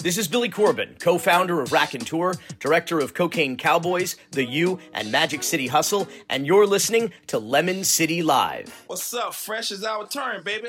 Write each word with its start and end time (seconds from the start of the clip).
This 0.00 0.16
is 0.16 0.28
Billy 0.28 0.48
Corben, 0.48 0.94
co 1.00 1.18
founder 1.18 1.60
of 1.60 1.70
Rakontur, 1.70 2.38
director 2.60 3.00
of 3.00 3.14
Cocaine 3.14 3.56
Cowboys, 3.56 4.14
The 4.30 4.44
U, 4.44 4.78
and 4.94 5.10
Magic 5.10 5.42
City 5.42 5.66
Hustle, 5.66 6.06
and 6.30 6.46
you're 6.46 6.68
listening 6.68 7.12
to 7.26 7.40
Lemon 7.40 7.82
City 7.82 8.22
Live. 8.22 8.84
What's 8.86 9.12
up? 9.12 9.34
Fresh 9.34 9.72
is 9.72 9.82
our 9.82 10.06
turn, 10.06 10.44
baby. 10.44 10.68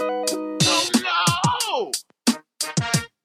Oh 0.00 0.90
no! 0.96 1.92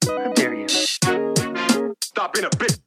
How 0.09 0.34
dare 0.34 0.54
you? 0.54 0.68
Stop 0.68 2.34
being 2.34 2.45
a 2.45 2.50
bitch. 2.52 2.77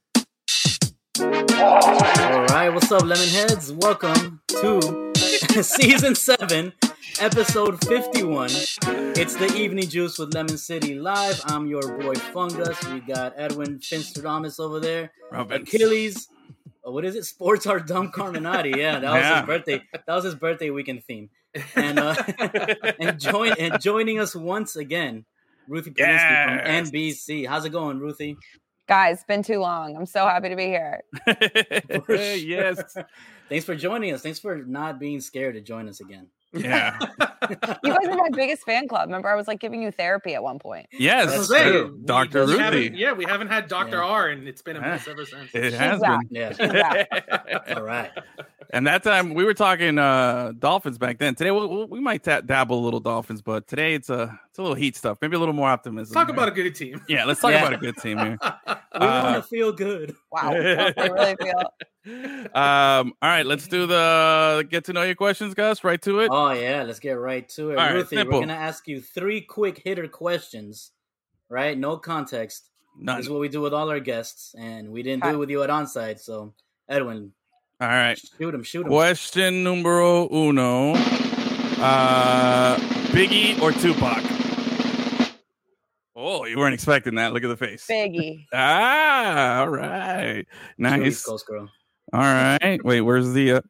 All 1.59 2.45
right, 2.47 2.69
what's 2.69 2.93
up, 2.93 3.03
Lemonheads? 3.03 3.73
Welcome 3.73 4.43
to 4.47 5.13
season 5.65 6.15
seven, 6.15 6.73
episode 7.21 7.83
fifty-one. 7.85 8.51
It's 8.51 9.35
the 9.37 9.53
Evening 9.57 9.89
Juice 9.89 10.19
with 10.19 10.35
Lemon 10.35 10.59
City 10.59 10.95
Live. 10.95 11.41
I'm 11.47 11.67
your 11.67 11.99
boy 11.99 12.15
Fungus. 12.15 12.83
We 12.89 13.01
got 13.01 13.35
Edwin 13.37 13.79
Finstradamus 13.79 14.61
over 14.61 14.81
there. 14.81 15.11
Robin. 15.31 15.63
Achilles. 15.63 16.29
Oh, 16.85 16.93
what 16.93 17.05
is 17.05 17.15
it? 17.17 17.25
Sports 17.25 17.67
are 17.67 17.81
dumb 17.81 18.11
Carminati. 18.13 18.75
Yeah, 18.77 18.99
that 19.01 19.11
was 19.13 19.21
Yeah. 19.23 19.37
his 19.41 19.47
birthday. 19.47 19.83
That 19.93 20.15
was 20.15 20.25
his 20.25 20.35
birthday 20.35 20.71
weekend 20.71 21.05
theme. 21.05 21.31
And 21.75 21.99
uh, 21.99 22.15
and 23.01 23.21
join 23.21 23.53
and 23.59 23.81
joining 23.81 24.19
us 24.19 24.35
once 24.35 24.77
again, 24.77 25.25
Ruthie 25.67 25.91
Polinsky 25.91 25.99
Yes. 25.99 26.85
from 26.91 26.93
NBC. 26.93 27.47
How's 27.47 27.65
it 27.65 27.71
going, 27.71 27.99
Ruthie? 27.99 28.37
Guys, 28.87 29.23
been 29.25 29.43
too 29.43 29.59
long. 29.59 29.97
I'm 29.97 30.07
so 30.07 30.25
happy 30.27 30.49
to 30.49 30.57
be 30.57 30.65
here. 30.67 31.03
yes. 32.09 32.83
Thanks 33.51 33.65
for 33.67 33.75
joining 33.77 34.15
us. 34.15 34.23
Thanks 34.23 34.39
for 34.39 34.57
not 34.57 34.99
being 34.99 35.21
scared 35.21 35.55
to 35.57 35.61
join 35.61 35.89
us 35.89 36.01
again. 36.01 36.29
Yeah. 36.53 36.99
You 37.83 37.93
guys 37.95 38.07
are 38.09 38.17
my 38.17 38.29
biggest 38.35 38.65
fan 38.65 38.89
club. 38.89 39.07
Remember, 39.09 39.29
I 39.31 39.35
was 39.35 39.47
like 39.49 39.59
giving 39.59 39.81
you 39.81 39.91
therapy 39.91 40.35
at 40.35 40.43
one 40.43 40.59
point. 40.59 40.87
Yes. 40.93 41.49
That's. 41.49 41.91
Dr. 42.05 42.45
We 42.45 42.53
Ruthie. 42.53 42.63
haven't- 42.63 42.95
yeah, 42.97 43.13
we 43.13 43.25
haven't 43.25 43.49
had 43.49 43.69
Dr. 43.69 43.97
Yeah. 43.97 44.03
R, 44.03 44.29
and 44.29 44.47
it's 44.47 44.61
been 44.61 44.77
a 44.77 44.81
mess 44.83 45.09
ever 45.09 45.25
since. 45.25 45.55
It 45.55 45.71
She's 45.71 45.75
has 45.79 46.01
back. 46.01 46.29
been. 46.29 46.55
Yeah. 46.59 47.05
All 47.77 47.83
right. 47.83 48.11
And 48.71 48.87
that 48.87 49.03
time 49.03 49.33
we 49.33 49.45
were 49.45 49.55
talking 49.55 49.99
uh 49.99 50.53
Dolphins 50.59 50.99
back 50.99 51.19
then. 51.19 51.35
Today 51.37 51.53
we, 51.53 51.85
we 51.87 52.01
might 52.01 52.23
ta- 52.25 52.43
dabble 52.43 52.79
a 52.79 52.83
little 52.85 53.01
Dolphins, 53.01 53.41
but 53.41 53.67
today 53.67 53.95
it's 53.95 54.11
a 54.11 54.39
it's 54.59 54.61
a 54.61 54.63
little 54.63 54.75
heat 54.75 54.97
stuff. 54.97 55.19
Maybe 55.23 55.37
a 55.37 55.39
little 55.39 55.55
more 55.55 55.69
optimism. 55.69 56.13
Talk 56.13 56.27
here. 56.27 56.35
about 56.35 56.49
a 56.49 56.51
good 56.51 56.75
team. 56.75 57.01
Yeah, 57.09 57.25
let's 57.27 57.41
talk 57.41 57.53
Yeah. 57.53 57.61
about 57.61 57.75
a 57.75 57.77
good 57.77 57.97
team 57.99 58.19
here. 58.19 58.39
We 58.99 59.07
Uh, 59.07 59.23
want 59.23 59.45
to 59.45 59.49
feel 59.49 59.71
good. 59.71 60.17
Wow. 60.33 60.41
I 60.51 61.07
really 61.07 61.37
feel. 61.37 61.63
Um, 62.55 63.13
all 63.21 63.29
right, 63.29 63.45
let's 63.45 63.69
do 63.69 63.87
the 63.87 64.67
get 64.71 64.87
to 64.87 64.95
know 64.95 65.03
your 65.03 65.15
questions, 65.15 65.53
Gus. 65.55 65.85
Right 65.85 66.01
to 66.03 66.21
it. 66.21 66.31
Oh 66.33 66.51
yeah, 66.53 66.83
let's 66.85 66.99
get 67.01 67.13
right 67.13 67.47
to 67.51 67.71
it. 67.73 67.79
All 67.79 67.85
right, 67.85 67.95
Ruthie, 67.95 68.17
simple. 68.17 68.39
we're 68.41 68.47
gonna 68.47 68.55
ask 68.59 68.89
you 68.89 69.03
three 69.03 69.43
quick 69.43 69.83
hitter 69.85 70.09
questions. 70.09 70.93
Right? 71.51 71.77
No 71.79 71.99
context. 71.99 72.71
None. 72.99 73.19
This 73.19 73.27
is 73.27 73.31
what 73.31 73.41
we 73.41 73.49
do 73.51 73.61
with 73.61 73.75
all 73.75 73.91
our 73.91 74.01
guests, 74.01 74.55
and 74.59 74.89
we 74.91 75.03
didn't 75.03 75.23
do 75.23 75.29
it 75.31 75.37
with 75.37 75.51
you 75.51 75.63
at 75.63 75.69
onside. 75.71 76.19
So, 76.19 76.55
Edwin, 76.89 77.33
All 77.81 77.89
right. 77.89 78.19
shoot 78.39 78.55
him, 78.55 78.63
shoot 78.63 78.87
him. 78.87 78.89
Question 78.89 79.63
numero 79.63 80.29
uno. 80.33 80.95
Uh, 81.79 82.77
Biggie 83.13 83.61
or 83.61 83.71
Tupac? 83.73 84.25
Oh, 86.21 86.45
you 86.47 86.59
weren't 86.59 86.75
expecting 86.75 87.15
that. 87.15 87.33
Look 87.33 87.45
at 87.45 87.49
the 87.49 87.57
face. 87.57 87.87
Biggie. 87.89 88.47
Ah, 88.53 89.61
all 89.61 89.69
right. 89.69 90.45
Nice. 90.77 91.23
Coast 91.23 91.47
girl. 91.47 91.71
All 92.13 92.21
right. 92.21 92.81
Wait, 92.85 93.03
where's 93.03 93.33
the? 93.33 93.53
Uh... 93.53 93.61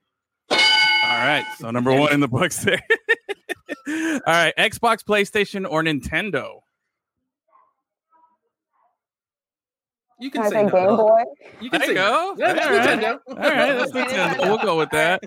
All 0.51 0.57
right. 0.57 1.45
So 1.59 1.71
number 1.71 1.93
one 1.93 2.11
in 2.11 2.21
the 2.21 2.29
books 2.29 2.65
there. 2.65 2.81
all 3.87 4.21
right. 4.27 4.55
Xbox, 4.57 5.05
PlayStation, 5.05 5.71
or 5.71 5.83
Nintendo? 5.83 6.61
You 10.19 10.31
Can 10.31 10.41
can 10.41 10.47
I 10.47 10.49
say 10.49 10.57
say 10.57 10.63
no. 10.63 10.87
Game 10.87 10.97
Boy? 10.97 11.23
You 11.61 11.71
can 11.71 11.81
There 11.81 11.89
you 11.91 11.95
say 11.97 12.01
go. 12.01 12.35
Yeah, 12.39 12.53
that's 12.55 12.67
All 12.67 12.73
right. 12.73 12.99
Nintendo. 12.99 13.19
All 13.29 13.37
right, 13.37 13.75
that's 13.75 13.93
Nintendo. 13.93 14.35
Nintendo. 14.35 14.39
We'll 14.49 14.59
go 14.59 14.79
with 14.79 14.91
that. 14.91 15.23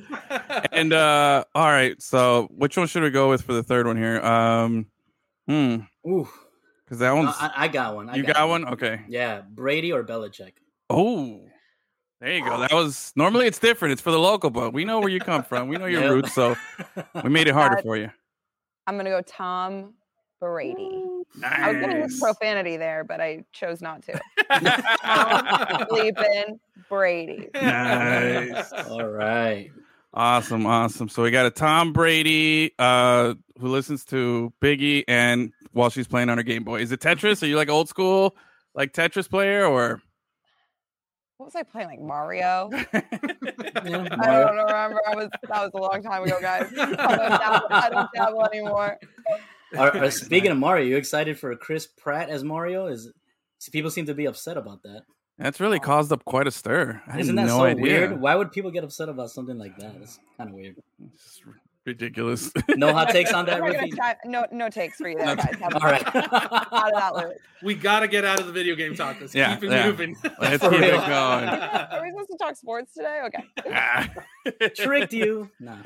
And 0.72 0.92
uh, 0.92 1.44
all 1.54 1.68
right. 1.68 2.02
So 2.02 2.50
which 2.52 2.78
one 2.78 2.88
should 2.88 3.04
we 3.04 3.12
go 3.12 3.30
with 3.30 3.44
for 3.44 3.54
the 3.54 3.64
third 3.64 3.86
one 3.86 3.98
here? 3.98 4.20
Um, 4.22 4.88
hmm, 5.48 5.78
Ooh, 6.08 6.28
because 6.92 7.00
that 7.00 7.16
No, 7.16 7.32
I, 7.40 7.52
I 7.56 7.68
got 7.70 7.96
one. 7.96 8.10
I 8.10 8.18
you 8.18 8.24
got 8.24 8.50
one. 8.50 8.68
Okay. 8.68 9.00
Yeah, 9.08 9.44
Brady 9.50 9.94
or 9.94 10.04
Belichick. 10.04 10.52
Oh, 10.90 11.40
there 12.20 12.34
you 12.34 12.44
go. 12.44 12.60
That 12.60 12.74
was 12.74 13.14
normally 13.16 13.48
it's 13.48 13.60
different. 13.60 13.94
It's 13.94 14.02
for 14.02 14.12
the 14.12 14.20
local, 14.20 14.50
but 14.50 14.74
we 14.74 14.84
know 14.84 15.00
where 15.00 15.08
you 15.08 15.22
come 15.22 15.44
from. 15.44 15.70
We 15.70 15.78
know 15.78 15.86
your 15.86 16.02
Yep. 16.02 16.12
roots, 16.12 16.34
so 16.34 16.58
we 17.24 17.30
made 17.30 17.48
it 17.48 17.54
harder 17.54 17.82
for 17.82 17.96
you. 17.96 18.12
I'm 18.88 18.96
going 18.96 19.06
to 19.06 19.12
go 19.12 19.22
Tom 19.22 19.94
Brady. 20.42 21.02
Nice. 21.40 21.60
I 21.64 21.72
was 21.72 21.78
going 21.78 21.96
to 21.96 22.02
use 22.02 22.20
profanity 22.20 22.76
there, 22.76 23.06
but 23.06 23.22
I 23.22 23.46
chose 23.54 23.82
not 23.82 24.04
to. 24.04 24.20
Tom 25.02 25.88
Sleeping 25.88 26.60
Brady. 26.90 27.48
Nice. 27.56 28.74
All 28.74 29.08
right. 29.08 29.72
Awesome, 30.14 30.66
awesome. 30.66 31.08
So 31.08 31.24
we 31.24 31.32
got 31.32 31.46
a 31.46 31.52
Tom 31.52 31.94
Brady 31.94 32.74
uh 32.78 33.36
who 33.62 33.70
listens 33.70 34.04
to 34.06 34.52
Biggie 34.62 35.06
and 35.08 35.54
while 35.74 35.90
she's 35.90 36.08
playing 36.08 36.30
on 36.30 36.38
her 36.38 36.44
Game 36.44 36.64
Boy. 36.64 36.82
Is 36.82 36.92
it 36.92 37.00
Tetris? 37.00 37.44
Are 37.44 37.48
you 37.48 37.56
like 37.56 37.70
old 37.70 37.90
school 37.90 38.36
like 38.74 38.94
Tetris 38.94 39.30
player 39.30 39.66
or 39.66 40.02
What 41.38 41.48
was 41.48 41.56
I 41.56 41.64
playing? 41.64 41.88
Like 41.88 42.02
Mario? 42.02 42.70
Yeah, 43.84 44.06
I 44.20 44.44
don't 44.44 44.58
remember. 44.58 45.02
I 45.08 45.16
was 45.16 45.30
that 45.50 45.50
was 45.50 45.72
a 45.74 45.78
long 45.78 46.04
time 46.04 46.24
ago, 46.24 46.38
guys. 46.40 46.72
I 46.78 46.86
don't 46.86 46.96
dabble, 46.98 47.68
I 47.72 47.90
don't 47.90 48.10
dabble 48.14 48.46
anymore. 48.46 48.98
Are, 49.78 49.98
are- 49.98 50.12
speaking 50.12 50.52
of 50.52 50.58
Mario, 50.58 50.86
you 50.86 50.98
excited 50.98 51.40
for 51.40 51.56
Chris 51.56 51.88
Pratt 51.88 52.30
as 52.30 52.44
Mario? 52.44 52.88
Is 52.88 53.12
people 53.72 53.90
seem 53.90 54.06
to 54.06 54.14
be 54.14 54.26
upset 54.26 54.58
about 54.58 54.84
that? 54.84 55.04
That's 55.38 55.60
really 55.60 55.80
oh. 55.80 55.84
caused 55.84 56.12
up 56.12 56.24
quite 56.26 56.48
a 56.48 56.52
stir. 56.52 57.02
I 57.08 57.20
Isn't 57.20 57.36
that 57.36 57.48
no 57.48 57.58
so 57.58 57.64
idea. 57.64 57.82
weird? 57.82 58.22
Why 58.22 58.36
would 58.36 58.52
people 58.52 58.70
get 58.70 58.84
upset 58.84 59.10
about 59.10 59.32
something 59.32 59.58
like 59.58 59.78
that? 59.78 59.96
It's 60.02 60.20
kind 60.38 60.50
of 60.50 60.56
weird. 60.56 60.76
It's 61.84 61.88
ridiculous. 62.00 62.52
No 62.70 62.94
hot 62.94 63.10
takes 63.12 63.34
on 63.34 63.46
that, 63.48 63.56
I'm 63.56 63.62
not 63.62 63.74
gonna 63.74 63.82
Ruthie? 63.88 63.92
ti- 63.98 64.30
no, 64.30 64.46
no 64.52 64.70
takes 64.70 64.98
for 64.98 65.10
you 65.10 65.18
there, 65.18 65.36
guys. 65.36 65.56
How 65.60 65.70
All 65.74 65.84
out 65.84 66.94
of 66.94 67.00
that 67.00 67.16
loop? 67.16 67.34
we 67.64 67.74
got 67.74 68.02
to 68.02 68.08
get 68.08 68.24
out 68.24 68.40
of 68.40 68.46
the 68.46 68.52
video 68.52 68.76
game 68.76 68.94
talk. 68.96 69.18
Let's 69.20 69.34
Yeah, 69.34 69.56
keep 69.56 69.64
it 69.66 69.72
yeah. 69.72 69.88
moving. 69.88 70.16
Let's 70.40 70.62
keep 70.70 70.72
real. 70.72 70.84
it 70.84 70.92
going. 70.92 71.10
Are 71.10 72.00
we 72.04 72.10
supposed 72.12 72.30
to 72.32 72.38
talk 72.40 72.56
sports 72.56 72.94
today? 72.94 73.22
Okay. 73.26 74.70
Tricked 74.76 75.14
you. 75.14 75.50
Nah. 75.60 75.78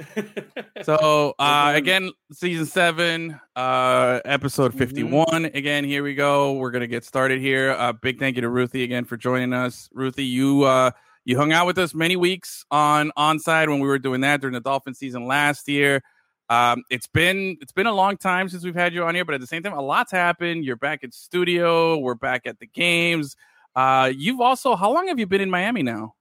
So 0.84 1.34
uh 1.40 1.72
again, 1.76 2.12
season 2.34 2.66
seven, 2.66 3.40
uh 3.56 4.20
episode 4.26 4.74
Mhm. 4.74 4.78
51. 4.80 5.46
Again, 5.46 5.84
here 5.86 6.04
we 6.04 6.14
go. 6.16 6.54
We're 6.54 6.72
gonna 6.72 6.88
get 6.88 7.06
started 7.06 7.40
here. 7.40 7.72
Uh 7.72 7.94
big 7.94 8.20
thank 8.20 8.36
you 8.36 8.42
to 8.42 8.50
Ruthie 8.50 8.84
again 8.84 9.06
for 9.06 9.16
joining 9.18 9.54
us. 9.54 9.90
Ruthie, 9.94 10.26
you 10.26 10.64
uh 10.64 10.92
you 11.26 11.38
hung 11.38 11.52
out 11.52 11.66
with 11.66 11.78
us 11.78 11.94
many 11.94 12.16
weeks 12.16 12.64
on 12.72 13.12
onside 13.18 13.68
when 13.68 13.80
we 13.80 13.88
were 13.88 14.00
doing 14.00 14.22
that 14.22 14.42
during 14.42 14.54
the 14.54 14.62
Dolphin 14.62 14.94
season 14.94 15.26
last 15.26 15.68
year. 15.68 16.02
Um 16.50 16.84
it's 16.92 17.08
been 17.08 17.58
it's 17.62 17.72
been 17.74 17.88
a 17.88 17.94
long 17.94 18.18
time 18.18 18.48
since 18.50 18.64
we've 18.64 18.76
had 18.76 18.94
you 18.94 19.04
on 19.04 19.16
here, 19.16 19.26
but 19.26 19.34
at 19.36 19.42
the 19.42 19.48
same 19.48 19.64
time, 19.64 19.74
a 19.74 19.82
lot's 19.82 20.12
happened. 20.12 20.64
You're 20.64 20.76
back 20.76 21.04
in 21.04 21.12
studio, 21.12 21.98
we're 21.98 22.14
back 22.16 22.46
at 22.46 22.60
the 22.60 22.68
games. 22.68 23.36
Uh 23.76 24.12
you've 24.16 24.40
also 24.42 24.76
how 24.76 24.94
long 24.94 25.08
have 25.08 25.18
you 25.20 25.26
been 25.26 25.42
in 25.42 25.50
Miami 25.50 25.82
now? 25.84 26.14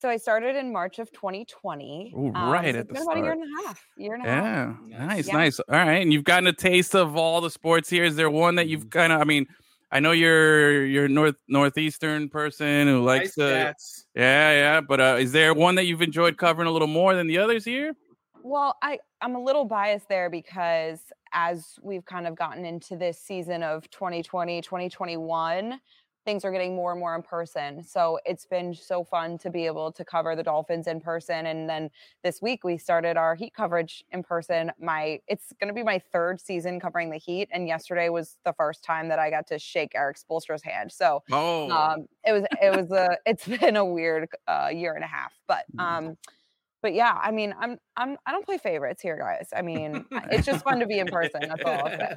So 0.00 0.08
I 0.08 0.16
started 0.16 0.56
in 0.56 0.72
March 0.72 0.98
of 0.98 1.10
2020. 1.12 2.14
Ooh, 2.16 2.28
Um, 2.34 2.50
right 2.50 2.62
so 2.62 2.68
at 2.68 2.74
it's 2.76 2.88
the 2.88 2.94
been 2.94 3.02
about 3.02 3.16
a 3.16 3.20
year 3.20 3.32
and 3.32 3.42
a 3.42 3.66
half. 3.66 3.86
Year 3.98 4.14
and 4.14 4.24
a 4.24 4.26
half. 4.30 4.76
Yeah, 4.88 4.96
Yes. 4.98 5.08
nice, 5.08 5.26
Yeah. 5.28 5.34
nice. 5.36 5.60
All 5.60 5.66
right, 5.76 6.00
and 6.00 6.10
you've 6.12 6.24
gotten 6.24 6.46
a 6.46 6.54
taste 6.54 6.94
of 6.94 7.16
all 7.16 7.42
the 7.42 7.50
sports 7.50 7.90
here. 7.90 8.04
Is 8.04 8.16
there 8.16 8.30
one 8.30 8.54
that 8.54 8.66
you've 8.68 8.88
kind 8.88 9.12
of? 9.12 9.20
I 9.20 9.24
mean, 9.24 9.46
I 9.92 10.00
know 10.00 10.12
you're 10.12 10.86
you're 10.86 11.06
a 11.06 11.08
north 11.08 11.36
northeastern 11.48 12.28
person 12.28 12.86
who 12.86 13.02
likes 13.02 13.36
Nice 13.36 13.48
to. 13.48 13.52
cats. 13.54 14.06
Yeah, 14.14 14.52
yeah. 14.52 14.80
But 14.80 15.00
uh, 15.00 15.16
is 15.18 15.32
there 15.32 15.52
one 15.52 15.74
that 15.76 15.86
you've 15.86 16.02
enjoyed 16.02 16.36
covering 16.36 16.68
a 16.68 16.70
little 16.70 16.88
more 16.88 17.14
than 17.14 17.26
the 17.26 17.38
others 17.38 17.64
here? 17.64 17.94
Well, 18.42 18.76
I 18.82 18.98
I'm 19.20 19.34
a 19.34 19.42
little 19.42 19.64
biased 19.64 20.08
there 20.08 20.30
because 20.30 21.00
as 21.32 21.74
we've 21.82 22.04
kind 22.04 22.26
of 22.26 22.36
gotten 22.36 22.64
into 22.64 22.96
this 22.96 23.20
season 23.20 23.62
of 23.62 23.88
2020, 23.90 24.62
2021, 24.62 25.80
things 26.24 26.44
are 26.44 26.52
getting 26.52 26.76
more 26.76 26.92
and 26.92 27.00
more 27.00 27.14
in 27.14 27.22
person. 27.22 27.82
So 27.82 28.18
it's 28.24 28.44
been 28.44 28.74
so 28.74 29.02
fun 29.04 29.38
to 29.38 29.50
be 29.50 29.66
able 29.66 29.90
to 29.92 30.04
cover 30.04 30.36
the 30.36 30.42
Dolphins 30.42 30.86
in 30.86 31.00
person. 31.00 31.46
And 31.46 31.68
then 31.68 31.90
this 32.22 32.42
week 32.42 32.62
we 32.62 32.76
started 32.76 33.16
our 33.16 33.34
Heat 33.34 33.54
coverage 33.54 34.04
in 34.10 34.22
person. 34.22 34.70
My 34.78 35.20
it's 35.28 35.52
going 35.60 35.68
to 35.68 35.74
be 35.74 35.82
my 35.82 35.98
third 36.12 36.40
season 36.40 36.78
covering 36.78 37.10
the 37.10 37.16
Heat, 37.16 37.48
and 37.52 37.66
yesterday 37.66 38.08
was 38.10 38.36
the 38.44 38.52
first 38.52 38.84
time 38.84 39.08
that 39.08 39.18
I 39.18 39.30
got 39.30 39.46
to 39.48 39.58
shake 39.58 39.92
Erik 39.94 40.18
Spoelstra's 40.18 40.62
hand. 40.62 40.92
So 40.92 41.22
Oh, 41.30 41.70
um 41.70 42.06
it 42.24 42.32
was 42.32 42.44
it 42.62 42.70
was 42.70 42.90
a 42.90 43.16
it's 43.26 43.46
been 43.46 43.76
a 43.76 43.84
weird 43.84 44.28
uh 44.46 44.68
year 44.72 44.94
and 44.94 45.04
a 45.04 45.06
half 45.06 45.32
but 45.46 45.64
um 45.78 46.16
but 46.82 46.94
yeah 46.94 47.18
i 47.22 47.30
mean 47.30 47.54
i'm 47.60 47.78
i'm 47.96 48.16
i 48.26 48.32
don't 48.32 48.44
play 48.44 48.58
favorites 48.58 49.00
here 49.02 49.16
guys 49.16 49.48
i 49.56 49.62
mean 49.62 50.04
it's 50.30 50.46
just 50.46 50.64
fun 50.64 50.80
to 50.80 50.86
be 50.86 50.98
in 50.98 51.06
person 51.06 51.40
that's 51.48 51.62
all 51.64 51.72
I'll 51.72 51.90
say. 51.90 52.16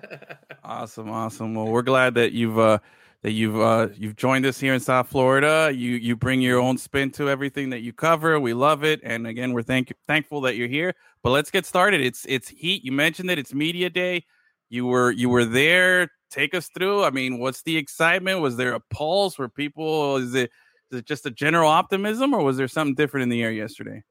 awesome, 0.63 1.09
awesome. 1.09 1.56
Well, 1.56 1.67
we're 1.67 1.81
glad 1.81 2.15
that 2.15 2.31
you've 2.31 2.57
uh, 2.57 2.79
that 3.23 3.31
you've 3.31 3.59
uh, 3.59 3.87
you've 3.95 4.17
joined 4.17 4.45
us 4.45 4.59
here 4.59 4.73
in 4.73 4.79
South 4.81 5.07
Florida. 5.07 5.71
You 5.73 5.91
you 5.91 6.15
bring 6.15 6.41
your 6.41 6.59
own 6.59 6.77
spin 6.77 7.09
to 7.11 7.29
everything 7.29 7.69
that 7.71 7.79
you 7.79 7.93
cover. 7.93 8.39
We 8.39 8.53
love 8.53 8.83
it, 8.83 8.99
and 9.01 9.25
again, 9.25 9.53
we're 9.53 9.63
thank 9.63 9.93
thankful 10.07 10.41
that 10.41 10.57
you're 10.57 10.67
here. 10.67 10.93
But 11.23 11.31
let's 11.31 11.49
get 11.49 11.65
started. 11.65 12.01
It's 12.01 12.25
it's 12.27 12.49
Heat. 12.49 12.83
You 12.83 12.91
mentioned 12.91 13.31
it. 13.31 13.39
It's 13.39 13.53
media 13.53 13.89
day. 13.89 14.25
You 14.69 14.85
were 14.85 15.11
you 15.11 15.29
were 15.29 15.45
there. 15.45 16.09
Take 16.29 16.53
us 16.53 16.69
through. 16.75 17.03
I 17.03 17.11
mean, 17.11 17.39
what's 17.39 17.63
the 17.63 17.77
excitement? 17.77 18.41
Was 18.41 18.57
there 18.57 18.73
a 18.73 18.81
pulse? 18.91 19.39
Were 19.39 19.49
people? 19.49 20.17
Is 20.17 20.35
it 20.35 20.51
is 20.91 20.99
it 20.99 21.05
just 21.05 21.25
a 21.25 21.31
general 21.31 21.69
optimism, 21.69 22.33
or 22.33 22.43
was 22.43 22.57
there 22.57 22.67
something 22.67 22.95
different 22.95 23.23
in 23.23 23.29
the 23.29 23.41
air 23.41 23.51
yesterday? 23.51 24.03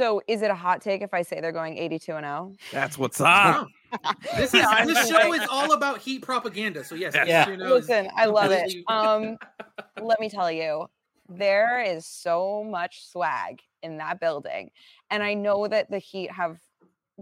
So 0.00 0.22
is 0.26 0.40
it 0.40 0.50
a 0.50 0.54
hot 0.54 0.80
take 0.80 1.02
if 1.02 1.12
I 1.12 1.20
say 1.20 1.42
they're 1.42 1.52
going 1.52 1.76
82 1.76 2.12
and 2.14 2.24
oh? 2.24 2.56
0? 2.56 2.56
That's 2.72 2.96
what's 2.96 3.20
up. 3.20 3.68
This 4.36 4.54
is 4.54 4.62
No, 4.62 4.86
this 4.86 5.08
show 5.08 5.34
is 5.34 5.46
all 5.50 5.72
about 5.74 5.98
heat 5.98 6.22
propaganda. 6.22 6.82
So 6.84 6.94
yes, 6.94 7.14
Yeah. 7.14 7.46
82 7.50 7.64
Listen, 7.64 8.08
I 8.16 8.26
love 8.26 8.50
it. 8.50 8.72
Um, 8.86 9.36
let 10.00 10.20
me 10.20 10.30
tell 10.30 10.50
you, 10.50 10.86
there 11.28 11.82
is 11.82 12.06
so 12.06 12.64
much 12.64 13.06
swag 13.06 13.60
in 13.82 13.98
that 13.98 14.20
building. 14.20 14.70
And 15.10 15.22
I 15.22 15.34
know 15.34 15.68
that 15.68 15.90
the 15.90 15.98
Heat 15.98 16.30
have 16.30 16.58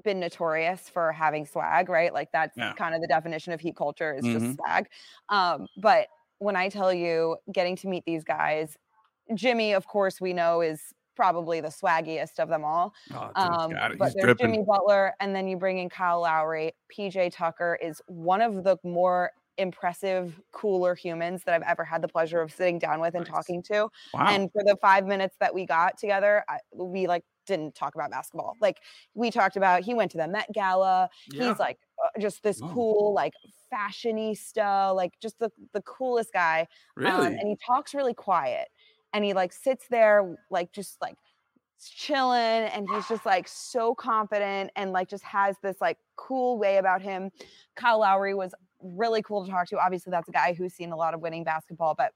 been 0.04 0.20
notorious 0.20 0.88
for 0.88 1.10
having 1.10 1.46
swag, 1.46 1.88
right? 1.88 2.12
Like 2.12 2.30
that's 2.32 2.56
Yeah. 2.56 2.74
kind 2.74 2.94
of 2.94 3.00
the 3.00 3.08
definition 3.08 3.52
of 3.52 3.60
Heat 3.60 3.74
culture 3.74 4.14
is 4.14 4.24
Mhm. 4.24 4.32
just 4.38 4.56
swag. 4.56 4.88
Um, 5.30 5.66
but 5.78 6.06
when 6.38 6.54
I 6.54 6.68
tell 6.68 6.92
you 6.92 7.38
getting 7.50 7.74
to 7.76 7.88
meet 7.88 8.04
these 8.04 8.22
guys, 8.22 8.76
Jimmy, 9.34 9.72
of 9.72 9.86
course, 9.86 10.20
we 10.20 10.32
know 10.32 10.60
is 10.60 10.94
probably 11.18 11.60
the 11.60 11.68
swaggiest 11.68 12.38
of 12.38 12.48
them 12.48 12.62
all. 12.64 12.94
Oh, 13.12 13.32
Um, 13.34 13.72
but 13.98 14.06
He's 14.06 14.14
there's 14.14 14.24
dripping. 14.24 14.52
Jimmy 14.52 14.64
Butler, 14.64 15.14
and 15.18 15.34
then 15.34 15.48
you 15.48 15.56
bring 15.56 15.78
in 15.78 15.88
Kyle 15.88 16.20
Lowry. 16.20 16.72
PJ 16.96 17.32
Tucker 17.34 17.76
is 17.82 18.00
one 18.06 18.40
of 18.40 18.62
the 18.62 18.76
more 18.84 19.32
impressive, 19.56 20.40
cooler 20.52 20.94
humans 20.94 21.42
that 21.44 21.56
I've 21.56 21.62
ever 21.68 21.82
had 21.84 22.00
the 22.02 22.06
pleasure 22.06 22.40
of 22.40 22.52
sitting 22.52 22.78
down 22.78 23.00
with 23.00 23.16
and 23.16 23.24
Nice. 23.24 23.34
talking 23.34 23.60
to. 23.64 23.88
Wow. 24.14 24.26
And 24.28 24.48
for 24.52 24.62
the 24.62 24.76
five 24.80 25.04
minutes 25.06 25.34
that 25.40 25.52
we 25.52 25.66
got 25.66 25.98
together, 25.98 26.44
I, 26.48 26.58
we 26.72 27.08
like 27.08 27.24
didn't 27.48 27.74
talk 27.74 27.96
about 27.96 28.12
basketball. 28.12 28.54
Like 28.60 28.76
we 29.14 29.32
talked 29.32 29.56
about, 29.56 29.82
he 29.82 29.94
went 29.94 30.12
to 30.12 30.18
the 30.18 30.28
Met 30.28 30.46
Gala. 30.54 31.10
Yeah. 31.32 31.48
He's 31.48 31.58
like 31.58 31.78
uh, 32.04 32.20
just 32.20 32.44
this 32.44 32.60
Oh. 32.62 32.70
cool, 32.72 33.12
like 33.14 33.32
fashionista, 33.72 34.94
like 34.94 35.14
just 35.20 35.38
the 35.40 35.50
the 35.72 35.82
coolest 35.82 36.32
guy. 36.32 36.60
Um, 36.96 37.04
really? 37.04 37.26
and 37.26 37.48
he 37.48 37.56
talks 37.56 37.94
really 37.94 38.14
quiet. 38.14 38.68
And 39.12 39.24
he 39.24 39.32
like 39.32 39.52
sits 39.52 39.86
there, 39.88 40.36
like 40.50 40.72
just 40.72 41.00
like 41.00 41.16
chilling. 41.80 42.68
And 42.68 42.86
he's 42.90 43.08
just 43.08 43.24
like 43.24 43.48
so 43.48 43.94
confident 43.94 44.70
and 44.76 44.92
like 44.92 45.08
just 45.08 45.24
has 45.24 45.56
this 45.62 45.76
like 45.80 45.98
cool 46.16 46.58
way 46.58 46.76
about 46.76 47.02
him. 47.02 47.30
Kyle 47.76 48.00
Lowry 48.00 48.34
was 48.34 48.54
really 48.82 49.22
cool 49.22 49.44
to 49.44 49.50
talk 49.50 49.68
to. 49.68 49.78
Obviously, 49.78 50.10
that's 50.10 50.28
a 50.28 50.32
guy 50.32 50.52
who's 50.52 50.74
seen 50.74 50.92
a 50.92 50.96
lot 50.96 51.14
of 51.14 51.20
winning 51.20 51.44
basketball, 51.44 51.94
but 51.94 52.12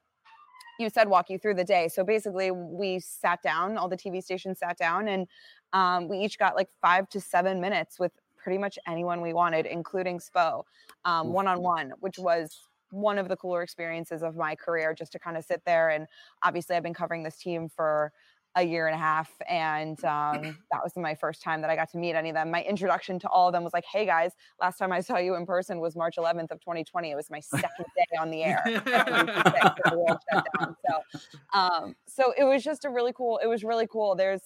you 0.79 0.89
said 0.91 1.09
walk 1.09 1.31
you 1.31 1.39
through 1.39 1.55
the 1.55 1.65
day. 1.65 1.89
So 1.89 2.05
basically, 2.05 2.50
we 2.50 2.99
sat 2.99 3.43
down, 3.43 3.77
all 3.77 3.89
the 3.89 3.97
TV 3.97 4.23
stations 4.23 4.59
sat 4.59 4.77
down, 4.79 5.09
and 5.09 5.27
um, 5.73 6.09
we 6.09 6.19
each 6.19 6.39
got 6.39 6.56
like 6.56 6.69
five 6.81 7.09
to 7.11 7.21
seven 7.21 7.61
minutes 7.61 7.99
with 7.99 8.12
pretty 8.37 8.59
much 8.59 8.79
anyone 8.87 9.21
we 9.21 9.33
wanted, 9.33 9.67
including 9.67 10.19
Spo, 10.19 10.65
one 11.05 11.47
on 11.47 11.62
one, 11.62 11.93
which 12.00 12.19
was 12.19 12.69
one 12.93 13.19
of 13.19 13.29
the 13.29 13.37
cooler 13.37 13.62
experiences 13.62 14.23
of 14.23 14.37
my 14.37 14.55
career 14.55 14.94
just 14.94 15.12
to 15.12 15.19
kind 15.19 15.37
of 15.37 15.44
sit 15.44 15.62
there. 15.67 15.89
And 15.91 16.06
obviously, 16.43 16.77
I've 16.77 16.83
been 16.83 16.94
covering 16.94 17.23
this 17.25 17.39
team 17.39 17.69
for 17.69 18.12
a 18.55 18.62
year 18.62 18.87
and 18.87 18.94
a 18.94 18.99
half. 18.99 19.31
And 19.49 19.97
um, 20.05 20.43
that 20.71 20.83
was 20.85 20.93
my 20.94 21.15
first 21.15 21.43
time 21.43 21.62
that 21.62 21.71
I 21.71 21.75
got 21.77 21.91
to 21.93 21.97
meet 21.99 22.15
any 22.15 22.29
of 22.29 22.35
them. 22.35 22.50
My 22.50 22.62
introduction 22.62 23.19
to 23.21 23.29
all 23.29 23.49
of 23.49 23.55
them 23.55 23.65
was 23.65 23.73
like, 23.73 23.87
hey 23.91 24.05
guys, 24.05 24.33
last 24.61 24.77
time 24.77 24.93
I 24.93 25.00
saw 25.00 25.17
you 25.17 25.37
in 25.37 25.47
person 25.47 25.81
was 25.81 25.97
March 25.97 26.17
11th 26.19 26.50
of 26.50 26.61
2020. 26.61 27.11
It 27.11 27.15
was 27.15 27.31
my 27.31 27.41
second 27.41 27.87
day 27.97 28.05
on 28.21 28.31
the 28.31 28.44
air. 28.44 28.62
after 28.67 29.25
we 29.25 29.33
took 29.33 29.47
it, 29.47 29.61
'cause 29.62 29.91
the 29.91 29.99
world 29.99 30.19
shut 30.31 30.47
down. 30.61 30.77
So, 30.87 31.59
um, 31.59 31.97
so 32.06 32.35
it 32.37 32.44
was 32.44 32.62
just 32.62 32.85
a 32.85 32.91
really 32.91 33.15
cool, 33.15 33.41
it 33.43 33.47
was 33.47 33.65
really 33.65 33.87
cool. 33.87 34.15
There's 34.15 34.43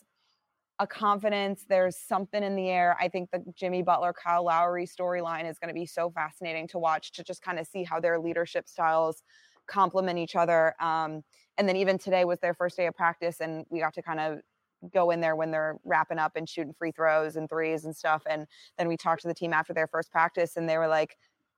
a 0.78 0.86
confidence, 0.86 1.64
there's 1.68 1.96
something 1.96 2.42
in 2.42 2.54
the 2.54 2.68
air. 2.68 2.96
I 3.00 3.08
think 3.08 3.30
the 3.30 3.42
Jimmy 3.54 3.82
Butler, 3.82 4.12
Kyle 4.12 4.44
Lowry 4.44 4.86
storyline 4.86 5.48
is 5.48 5.58
going 5.58 5.68
to 5.68 5.74
be 5.74 5.86
so 5.86 6.10
fascinating 6.10 6.68
to 6.68 6.78
watch 6.78 7.12
to 7.12 7.24
just 7.24 7.42
kind 7.42 7.58
of 7.58 7.66
see 7.66 7.82
how 7.82 7.98
their 7.98 8.18
leadership 8.18 8.68
styles 8.68 9.22
complement 9.66 10.18
each 10.18 10.36
other. 10.36 10.74
Um, 10.80 11.22
and 11.56 11.68
then 11.68 11.76
even 11.76 11.98
today 11.98 12.24
was 12.24 12.40
their 12.40 12.54
first 12.54 12.76
day 12.76 12.86
of 12.86 12.94
practice, 12.94 13.40
and 13.40 13.64
we 13.70 13.80
got 13.80 13.94
to 13.94 14.02
kind 14.02 14.20
of 14.20 14.40
go 14.92 15.10
in 15.10 15.20
there 15.20 15.34
when 15.34 15.50
they're 15.50 15.78
wrapping 15.84 16.18
up 16.18 16.32
and 16.36 16.46
shooting 16.48 16.74
free 16.78 16.92
throws 16.92 17.36
and 17.36 17.48
threes 17.48 17.86
and 17.86 17.96
stuff. 17.96 18.22
And 18.28 18.46
then 18.76 18.86
we 18.86 18.98
talked 18.98 19.22
to 19.22 19.28
the 19.28 19.34
team 19.34 19.54
after 19.54 19.72
their 19.72 19.86
first 19.86 20.10
practice, 20.10 20.56
and 20.56 20.68
they 20.68 20.76
were 20.76 20.88
like, 20.88 21.16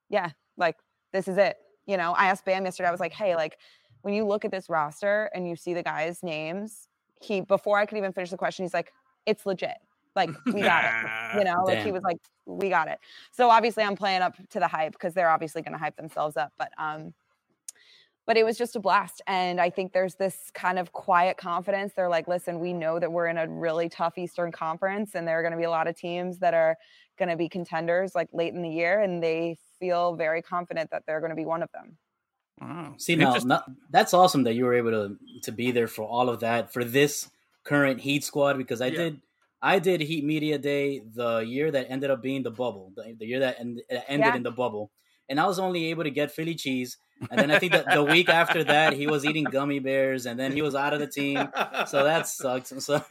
"Yeah, 0.08 0.30
like 0.56 0.76
this 1.12 1.26
is 1.26 1.36
it." 1.38 1.56
You 1.86 1.96
know, 1.96 2.12
I 2.12 2.26
asked 2.26 2.44
Bam 2.44 2.64
yesterday. 2.64 2.88
I 2.88 2.92
was 2.92 3.00
like, 3.00 3.12
"Hey, 3.12 3.34
like 3.34 3.58
when 4.02 4.14
you 4.14 4.24
look 4.24 4.44
at 4.44 4.52
this 4.52 4.68
roster 4.68 5.28
and 5.34 5.48
you 5.48 5.56
see 5.56 5.74
the 5.74 5.82
guys' 5.82 6.22
names, 6.22 6.86
he 7.20 7.40
before 7.40 7.78
I 7.78 7.86
could 7.86 7.98
even 7.98 8.12
finish 8.12 8.30
the 8.30 8.36
question, 8.36 8.64
he's 8.64 8.74
like, 8.74 8.92
"It's 9.26 9.46
legit." 9.46 9.76
Like 10.16 10.30
we 10.46 10.60
got 10.60 10.84
it. 10.84 11.38
You 11.38 11.44
know, 11.44 11.64
like 11.64 11.84
he 11.84 11.92
was 11.92 12.02
like, 12.02 12.18
"We 12.46 12.68
got 12.68 12.88
it." 12.88 12.98
So 13.32 13.50
obviously, 13.50 13.84
I'm 13.84 13.96
playing 13.96 14.22
up 14.22 14.36
to 14.50 14.60
the 14.60 14.68
hype 14.68 14.92
because 14.92 15.14
they're 15.14 15.30
obviously 15.30 15.62
going 15.62 15.72
to 15.72 15.78
hype 15.78 15.96
themselves 15.96 16.36
up. 16.36 16.52
But 16.58 16.70
um, 16.78 17.14
but 18.28 18.36
it 18.36 18.44
was 18.44 18.58
just 18.58 18.76
a 18.76 18.80
blast. 18.80 19.22
And 19.26 19.58
I 19.58 19.70
think 19.70 19.94
there's 19.94 20.16
this 20.16 20.50
kind 20.52 20.78
of 20.78 20.92
quiet 20.92 21.38
confidence. 21.38 21.94
They're 21.96 22.10
like, 22.10 22.28
listen, 22.28 22.60
we 22.60 22.74
know 22.74 22.98
that 22.98 23.10
we're 23.10 23.26
in 23.26 23.38
a 23.38 23.48
really 23.48 23.88
tough 23.88 24.18
Eastern 24.18 24.52
Conference, 24.52 25.14
and 25.14 25.26
there 25.26 25.38
are 25.38 25.42
going 25.42 25.52
to 25.52 25.58
be 25.58 25.64
a 25.64 25.70
lot 25.70 25.88
of 25.88 25.96
teams 25.96 26.40
that 26.40 26.52
are 26.52 26.76
going 27.18 27.30
to 27.30 27.36
be 27.36 27.48
contenders 27.48 28.14
like 28.14 28.28
late 28.34 28.52
in 28.52 28.60
the 28.60 28.68
year, 28.68 29.00
and 29.00 29.22
they 29.22 29.56
feel 29.80 30.14
very 30.14 30.42
confident 30.42 30.90
that 30.90 31.04
they're 31.06 31.20
going 31.20 31.30
to 31.30 31.36
be 31.36 31.46
one 31.46 31.62
of 31.62 31.72
them. 31.72 31.96
Wow. 32.60 32.94
See 32.98 33.16
now, 33.16 33.28
Interesting. 33.28 33.48
not, 33.48 33.64
that's 33.88 34.12
awesome 34.12 34.42
that 34.42 34.54
you 34.54 34.64
were 34.66 34.74
able 34.74 34.90
to 34.90 35.16
to 35.44 35.52
be 35.52 35.70
there 35.70 35.86
for 35.88 36.02
all 36.02 36.28
of 36.28 36.40
that 36.40 36.72
for 36.72 36.84
this 36.84 37.30
current 37.68 38.00
Heat 38.00 38.24
squad 38.24 38.56
because 38.56 38.80
I 38.80 38.86
Yeah. 38.88 38.98
did 39.02 39.20
I 39.60 39.80
did 39.80 40.00
Heat 40.00 40.24
Media 40.24 40.56
Day 40.56 41.00
the 41.00 41.38
year 41.40 41.68
that 41.72 41.90
ended 41.90 42.10
up 42.10 42.22
being 42.22 42.44
the 42.44 42.50
bubble, 42.62 42.92
the, 42.96 43.02
the 43.18 43.26
year 43.26 43.40
that 43.40 43.58
end, 43.58 43.82
ended 44.06 44.32
Yeah. 44.32 44.36
in 44.36 44.44
the 44.44 44.52
bubble, 44.52 44.92
and 45.28 45.40
I 45.40 45.46
was 45.46 45.58
only 45.58 45.86
able 45.90 46.04
to 46.04 46.10
get 46.10 46.30
Philly 46.30 46.54
cheese. 46.54 46.96
And 47.30 47.40
then 47.40 47.50
I 47.50 47.58
think 47.58 47.72
that 47.72 47.90
the 47.92 48.04
week 48.04 48.28
after 48.28 48.62
that, 48.62 48.92
he 48.92 49.08
was 49.08 49.24
eating 49.24 49.42
gummy 49.50 49.80
bears, 49.80 50.26
and 50.26 50.38
then 50.38 50.52
he 50.52 50.62
was 50.62 50.76
out 50.76 50.94
of 50.94 51.00
the 51.00 51.08
team. 51.08 51.48
So 51.88 52.04
that 52.04 52.28
sucks. 52.28 52.72
So 52.86 53.02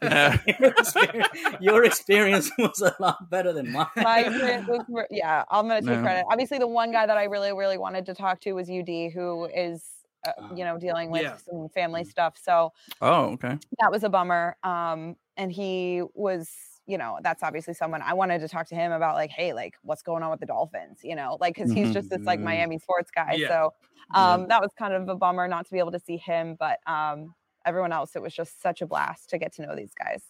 Yeah. 0.00 0.38
your, 0.60 0.70
experience, 0.70 1.28
your 1.60 1.84
experience 1.84 2.50
was 2.58 2.80
a 2.80 2.94
lot 3.00 3.28
better 3.28 3.52
than 3.52 3.72
mine. 3.72 3.88
My 3.96 4.20
experience 4.20 4.68
was, 4.68 5.06
yeah, 5.10 5.42
I'm 5.50 5.66
going 5.66 5.82
to 5.82 5.88
take 5.88 5.98
No. 5.98 6.02
credit. 6.02 6.24
Obviously, 6.30 6.58
the 6.58 6.68
one 6.68 6.92
guy 6.92 7.04
that 7.06 7.16
I 7.16 7.24
really, 7.24 7.52
really 7.52 7.78
wanted 7.78 8.06
to 8.06 8.14
talk 8.14 8.40
to 8.42 8.52
was 8.52 8.70
UD, 8.70 9.10
who 9.12 9.46
is, 9.46 9.82
uh, 10.26 10.32
you 10.54 10.64
know, 10.64 10.78
dealing 10.78 11.10
with 11.10 11.22
Yeah. 11.22 11.36
some 11.36 11.68
family 11.70 12.04
stuff. 12.04 12.36
So 12.42 12.72
Oh, 13.00 13.30
okay. 13.34 13.58
that 13.80 13.90
was 13.90 14.02
a 14.04 14.08
bummer. 14.08 14.56
Um, 14.62 15.16
and 15.36 15.50
he 15.52 16.02
was, 16.14 16.50
you 16.86 16.96
know, 16.98 17.18
that's 17.22 17.42
obviously 17.42 17.74
someone 17.74 18.00
I 18.02 18.14
wanted 18.14 18.40
to 18.40 18.48
talk 18.48 18.66
to 18.68 18.74
him 18.74 18.92
about, 18.92 19.14
like, 19.16 19.30
hey, 19.30 19.52
like, 19.52 19.74
what's 19.82 20.02
going 20.02 20.22
on 20.22 20.30
with 20.30 20.40
the 20.40 20.46
Dolphins? 20.46 21.00
You 21.02 21.16
know, 21.16 21.36
like, 21.40 21.54
because 21.54 21.72
he's 21.72 21.92
just 21.92 22.10
this 22.10 22.22
like 22.22 22.38
Mhm. 22.40 22.44
Miami 22.44 22.78
sports 22.78 23.10
guy. 23.10 23.34
Yeah. 23.36 23.48
So 23.48 23.74
Yeah. 24.14 24.32
um, 24.34 24.48
that 24.48 24.60
was 24.60 24.70
kind 24.78 24.94
of 24.94 25.08
a 25.08 25.16
bummer 25.16 25.48
not 25.48 25.66
to 25.66 25.72
be 25.72 25.78
able 25.78 25.92
to 25.92 25.98
see 26.00 26.16
him, 26.16 26.54
but 26.58 26.78
um, 26.86 27.34
everyone 27.64 27.92
else, 27.92 28.14
it 28.14 28.22
was 28.22 28.32
just 28.34 28.62
such 28.62 28.80
a 28.82 28.86
blast 28.86 29.30
to 29.30 29.38
get 29.38 29.52
to 29.54 29.62
know 29.66 29.74
these 29.74 29.92
guys. 29.94 30.22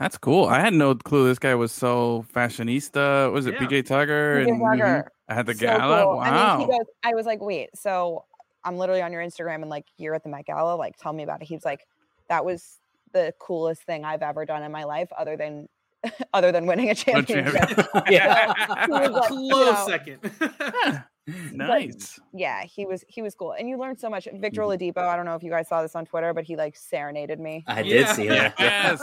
That's 0.00 0.16
cool. 0.18 0.46
I 0.46 0.58
had 0.58 0.72
no 0.72 0.94
clue 0.94 1.28
this 1.28 1.38
guy 1.38 1.54
was 1.54 1.70
so 1.70 2.24
fashionista. 2.34 3.30
Was 3.30 3.46
it 3.46 3.54
Yeah. 3.54 3.60
PJ 3.60 3.82
Tucker? 3.86 4.42
PJ 4.44 4.48
and- 4.50 4.60
Tucker. 4.80 5.12
At 5.28 5.46
the 5.46 5.54
So 5.54 5.60
gala? 5.60 6.02
cool. 6.04 6.16
Wow. 6.16 6.22
I 6.22 6.56
mean, 6.58 6.66
he 6.70 6.72
goes, 6.78 6.86
I 7.04 7.14
was 7.14 7.24
like, 7.26 7.40
wait, 7.40 7.70
so 7.76 8.24
I'm 8.64 8.76
literally 8.76 9.02
on 9.02 9.12
your 9.12 9.22
Instagram 9.22 9.56
and 9.62 9.68
like 9.70 9.86
you're 9.98 10.14
at 10.14 10.22
the 10.22 10.28
Met 10.28 10.46
Gala, 10.46 10.76
like 10.76 10.96
tell 10.96 11.12
me 11.12 11.22
about 11.22 11.42
it. 11.42 11.46
He 11.46 11.54
was 11.54 11.64
like, 11.64 11.86
that 12.28 12.44
was 12.44 12.78
the 13.12 13.32
coolest 13.38 13.82
thing 13.82 14.04
I've 14.04 14.22
ever 14.22 14.44
done 14.46 14.62
in 14.62 14.72
my 14.72 14.84
life, 14.84 15.08
other 15.18 15.36
than 15.36 15.68
other 16.32 16.50
than 16.52 16.66
winning 16.66 16.90
a 16.90 16.94
championship. 16.94 17.70
yeah. 18.10 18.52
He 18.86 18.90
was 18.90 19.10
like, 19.10 19.30
you 19.30 19.50
Close 19.50 19.74
know, 19.76 19.86
second. 19.86 21.04
nice. 21.52 22.18
yeah, 22.32 22.64
he 22.64 22.84
was 22.86 23.04
he 23.08 23.22
was 23.22 23.34
cool, 23.34 23.52
and 23.52 23.68
you 23.68 23.78
learned 23.78 24.00
so 24.00 24.08
much. 24.10 24.26
Victor 24.34 24.62
Mm-hmm. 24.62 24.82
Oladipo, 24.84 24.98
I 25.06 25.14
don't 25.16 25.24
know 25.26 25.34
if 25.36 25.42
you 25.42 25.50
guys 25.50 25.68
saw 25.68 25.82
this 25.82 25.94
on 25.94 26.04
Twitter, 26.04 26.32
but 26.34 26.44
he 26.44 26.56
like 26.56 26.76
serenaded 26.76 27.38
me. 27.38 27.64
I 27.66 27.82
did 27.82 28.08
see 28.08 28.28
that. 28.28 28.54
Yes. 28.58 29.02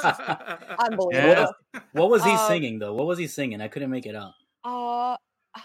Unbelievable. 0.80 1.54
What 1.94 2.10
was 2.10 2.24
he 2.24 2.32
Um, 2.32 2.48
singing 2.48 2.80
though? 2.80 2.94
What 2.94 3.08
was 3.08 3.18
he 3.18 3.28
singing? 3.28 3.62
I 3.62 3.68
couldn't 3.68 3.90
make 3.92 4.06
it 4.06 4.16
out. 4.16 4.34
Uh, 4.64 5.16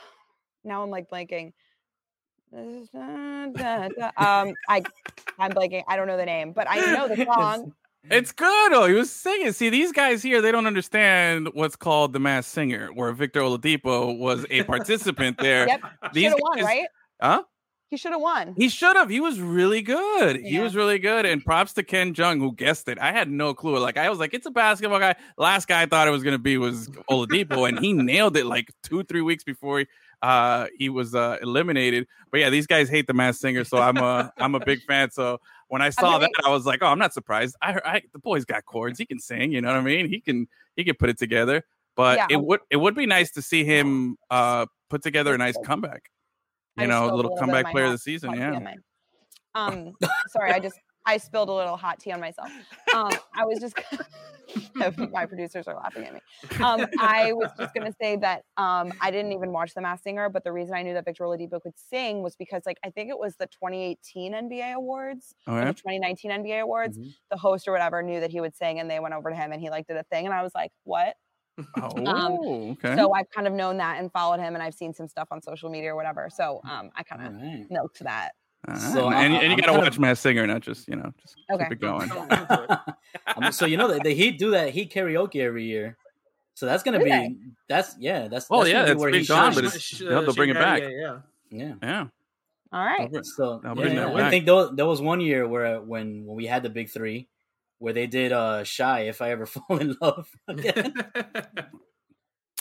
now 0.64 0.82
I'm 0.82 0.90
like 0.90 1.08
blanking. 1.10 1.52
Um, 2.52 3.54
I 4.68 4.82
I'm 5.38 5.52
blanking. 5.52 5.82
I 5.88 5.96
don't 5.96 6.06
know 6.06 6.16
the 6.16 6.26
name, 6.26 6.52
but 6.52 6.68
I 6.68 6.80
know 6.92 7.08
the 7.08 7.24
song. 7.34 7.72
It's 8.10 8.32
good. 8.32 8.72
Oh, 8.72 8.86
he 8.86 8.92
was 8.92 9.10
singing. 9.10 9.52
See, 9.52 9.70
these 9.70 9.90
guys 9.90 10.22
here, 10.22 10.42
they 10.42 10.52
don't 10.52 10.66
understand 10.66 11.48
what's 11.54 11.74
called 11.74 12.12
the 12.12 12.20
mass 12.20 12.46
singer, 12.46 12.88
where 12.92 13.12
Victor 13.12 13.40
Oladipo 13.40 14.18
was 14.18 14.44
a 14.50 14.62
participant 14.64 15.38
there. 15.40 15.66
Yep, 15.66 15.80
These 16.12 16.22
should 16.24 16.30
have 16.32 16.40
won, 16.40 16.64
right? 16.64 16.86
Huh? 17.20 17.42
He 17.90 17.96
should 17.96 18.12
have 18.12 18.20
won. 18.20 18.54
He 18.56 18.68
should 18.68 18.96
have. 18.96 19.08
He 19.08 19.20
was 19.20 19.40
really 19.40 19.80
good. 19.80 20.36
He 20.36 20.58
was 20.58 20.74
really 20.74 20.98
good. 20.98 21.24
And 21.24 21.44
props 21.44 21.74
to 21.74 21.84
Ken 21.84 22.12
Jeong 22.12 22.40
who 22.40 22.52
guessed 22.52 22.88
it. 22.88 22.98
I 22.98 23.12
had 23.12 23.30
no 23.30 23.54
clue. 23.54 23.78
Like 23.78 23.96
I 23.96 24.10
was 24.10 24.18
like, 24.18 24.34
it's 24.34 24.46
a 24.46 24.50
basketball 24.50 24.98
guy. 24.98 25.14
Last 25.38 25.68
guy 25.68 25.82
I 25.82 25.86
thought 25.86 26.08
it 26.08 26.10
was 26.10 26.24
gonna 26.24 26.38
be 26.38 26.58
was 26.58 26.88
Oladipo, 27.10 27.68
and 27.68 27.78
he 27.78 27.92
nailed 27.92 28.36
it 28.36 28.46
like 28.46 28.70
two, 28.82 29.04
three 29.04 29.20
weeks 29.22 29.44
before 29.44 29.78
he, 29.80 29.86
uh, 30.24 30.68
he 30.78 30.88
was 30.88 31.14
uh, 31.14 31.36
eliminated. 31.42 32.06
But 32.30 32.40
yeah, 32.40 32.48
these 32.50 32.66
guys 32.66 32.88
hate 32.88 33.06
the 33.06 33.12
mass 33.12 33.38
singer, 33.38 33.62
so 33.64 33.76
I'm 33.76 33.98
a 33.98 34.32
I'm 34.38 34.54
a 34.54 34.60
big 34.64 34.82
fan. 34.84 35.10
So 35.10 35.38
when 35.68 35.82
I 35.82 35.90
saw 36.00 36.16
that, 36.18 36.30
I 36.44 36.48
was 36.48 36.64
like, 36.64 36.80
oh, 36.82 36.86
I'm 36.86 36.98
not 36.98 37.12
surprised. 37.12 37.56
I, 37.60 37.78
I 37.84 38.02
the 38.14 38.18
boy's 38.18 38.46
got 38.46 38.64
chords. 38.64 38.98
He 38.98 39.04
can 39.04 39.18
sing. 39.18 39.52
You 39.52 39.60
know 39.60 39.68
what 39.68 39.76
I 39.76 39.82
mean? 39.82 40.08
He 40.08 40.20
can 40.20 40.48
he 40.76 40.82
can 40.84 40.94
put 40.96 41.10
it 41.10 41.18
together. 41.18 41.62
but 41.94 42.16
Yeah. 42.18 42.26
it 42.30 42.40
would 42.42 42.60
it 42.70 42.78
would 42.78 42.94
be 42.94 43.04
nice 43.06 43.32
to 43.32 43.42
see 43.42 43.64
him 43.64 44.16
uh 44.30 44.64
put 44.88 45.02
together 45.02 45.34
a 45.34 45.38
nice 45.38 45.56
comeback. 45.64 46.10
You 46.78 46.84
I 46.84 46.86
know, 46.86 47.12
a 47.12 47.14
little 47.14 47.36
comeback 47.36 47.70
player 47.70 47.84
of 47.84 47.92
the 47.92 47.98
season. 47.98 48.32
Yeah. 48.34 48.58
Um, 49.54 49.92
sorry, 50.28 50.52
I 50.52 50.58
just 50.58 50.78
I 51.06 51.18
spilled 51.18 51.48
a 51.48 51.52
little 51.52 51.76
hot 51.76 51.98
tea 51.98 52.12
on 52.12 52.20
myself. 52.20 52.50
Um, 52.94 53.10
I 53.34 53.44
was 53.44 53.60
just 53.60 53.74
my 55.12 55.26
producers 55.26 55.66
are 55.66 55.74
laughing 55.74 56.04
at 56.04 56.14
me. 56.14 56.20
Um, 56.62 56.86
I 56.98 57.32
was 57.32 57.50
just 57.58 57.74
gonna 57.74 57.94
say 58.00 58.16
that 58.16 58.44
um, 58.56 58.92
I 59.00 59.10
didn't 59.10 59.32
even 59.32 59.52
watch 59.52 59.74
The 59.74 59.80
Masked 59.80 60.04
Singer, 60.04 60.28
but 60.28 60.44
the 60.44 60.52
reason 60.52 60.74
I 60.74 60.82
knew 60.82 60.94
that 60.94 61.04
Victor 61.04 61.24
Oladipo 61.24 61.60
could 61.60 61.78
sing 61.78 62.22
was 62.22 62.36
because 62.36 62.62
like 62.66 62.78
I 62.84 62.90
think 62.90 63.10
it 63.10 63.18
was 63.18 63.36
the 63.36 63.46
2018 63.46 64.32
NBA 64.32 64.74
awards 64.74 65.34
or 65.46 65.64
the 65.64 65.72
2019 65.72 66.30
NBA 66.30 66.60
awards. 66.60 66.98
Mhm. 66.98 67.14
The 67.30 67.36
host 67.36 67.68
or 67.68 67.72
whatever 67.72 68.02
knew 68.02 68.20
that 68.20 68.30
he 68.30 68.40
would 68.40 68.56
sing, 68.56 68.80
and 68.80 68.90
they 68.90 69.00
went 69.00 69.14
over 69.14 69.30
to 69.30 69.36
him 69.36 69.52
and 69.52 69.60
he 69.60 69.70
like 69.70 69.86
did 69.86 69.96
a 69.96 70.04
thing, 70.04 70.26
and 70.26 70.34
I 70.34 70.42
was 70.42 70.52
like, 70.54 70.72
what? 70.84 71.16
Oh, 71.76 72.72
okay. 72.72 72.96
So 72.96 73.12
I've 73.12 73.30
kind 73.30 73.46
of 73.46 73.52
known 73.52 73.76
that 73.76 74.00
and 74.00 74.10
followed 74.12 74.40
him, 74.40 74.54
and 74.54 74.62
I've 74.62 74.74
seen 74.74 74.92
some 74.92 75.08
stuff 75.08 75.28
on 75.30 75.40
social 75.40 75.70
media 75.70 75.92
or 75.92 75.96
whatever. 75.96 76.28
So 76.30 76.60
um, 76.68 76.90
I 76.96 77.02
kind 77.02 77.26
of 77.26 77.34
right. 77.34 77.66
milked 77.70 78.00
that. 78.00 78.32
All 78.68 78.76
So 78.76 79.10
right. 79.10 79.24
And, 79.24 79.34
and 79.34 79.52
you 79.52 79.58
got 79.60 79.72
to 79.72 79.78
watch 79.78 79.94
of- 79.94 79.98
Mass 80.00 80.20
Singer, 80.20 80.46
not 80.46 80.60
just 80.62 80.88
you 80.88 80.96
know, 80.96 81.12
just 81.20 81.36
Okay. 81.52 81.64
keep 81.64 81.72
it 81.72 81.80
going. 81.80 82.10
So 83.52 83.66
you 83.66 83.76
know 83.76 83.88
the, 83.92 84.00
the 84.00 84.14
Heat 84.14 84.38
do 84.38 84.50
that 84.52 84.70
Heat 84.70 84.92
karaoke 84.92 85.36
every 85.40 85.64
year. 85.64 85.96
So 86.54 86.66
that's 86.66 86.82
gonna 86.82 86.98
Do 87.00 87.04
be 87.04 87.36
that's 87.68 87.96
yeah 87.98 88.28
that's 88.28 88.46
Oh, 88.50 88.58
that's 88.58 88.70
yeah, 88.70 88.74
gonna 88.80 88.86
be 88.86 88.92
it's 88.92 89.00
where 89.00 89.10
being 89.10 89.22
he 89.22 89.26
done, 89.26 89.52
shines. 89.52 89.54
but 89.56 89.64
it's- 89.64 89.98
they'll- 89.98 90.22
they'll 90.22 90.34
bring 90.34 90.50
it 90.50 90.54
back. 90.54 90.82
Yeah, 90.82 90.88
yeah. 90.88 91.18
yeah. 91.50 91.74
Yeah. 91.82 92.06
All 92.72 92.84
right. 92.84 93.10
So 93.24 93.60
I'll 93.64 93.76
yeah, 93.76 93.82
bring 93.82 93.94
yeah, 93.96 94.06
that 94.06 94.16
I 94.16 94.30
think 94.30 94.46
there, 94.46 94.68
there 94.72 94.86
was 94.86 95.00
one 95.00 95.20
year 95.20 95.46
where 95.48 95.80
when 95.80 96.24
when 96.26 96.36
we 96.36 96.46
had 96.46 96.62
the 96.62 96.70
big 96.70 96.90
three, 96.90 97.28
where 97.78 97.92
they 97.92 98.06
did 98.06 98.32
uh 98.32 98.64
Shai 98.64 99.02
if 99.02 99.20
I 99.22 99.30
ever 99.30 99.46
fall 99.54 99.78
in 99.78 99.96
love 100.00 100.28
again. 100.48 100.94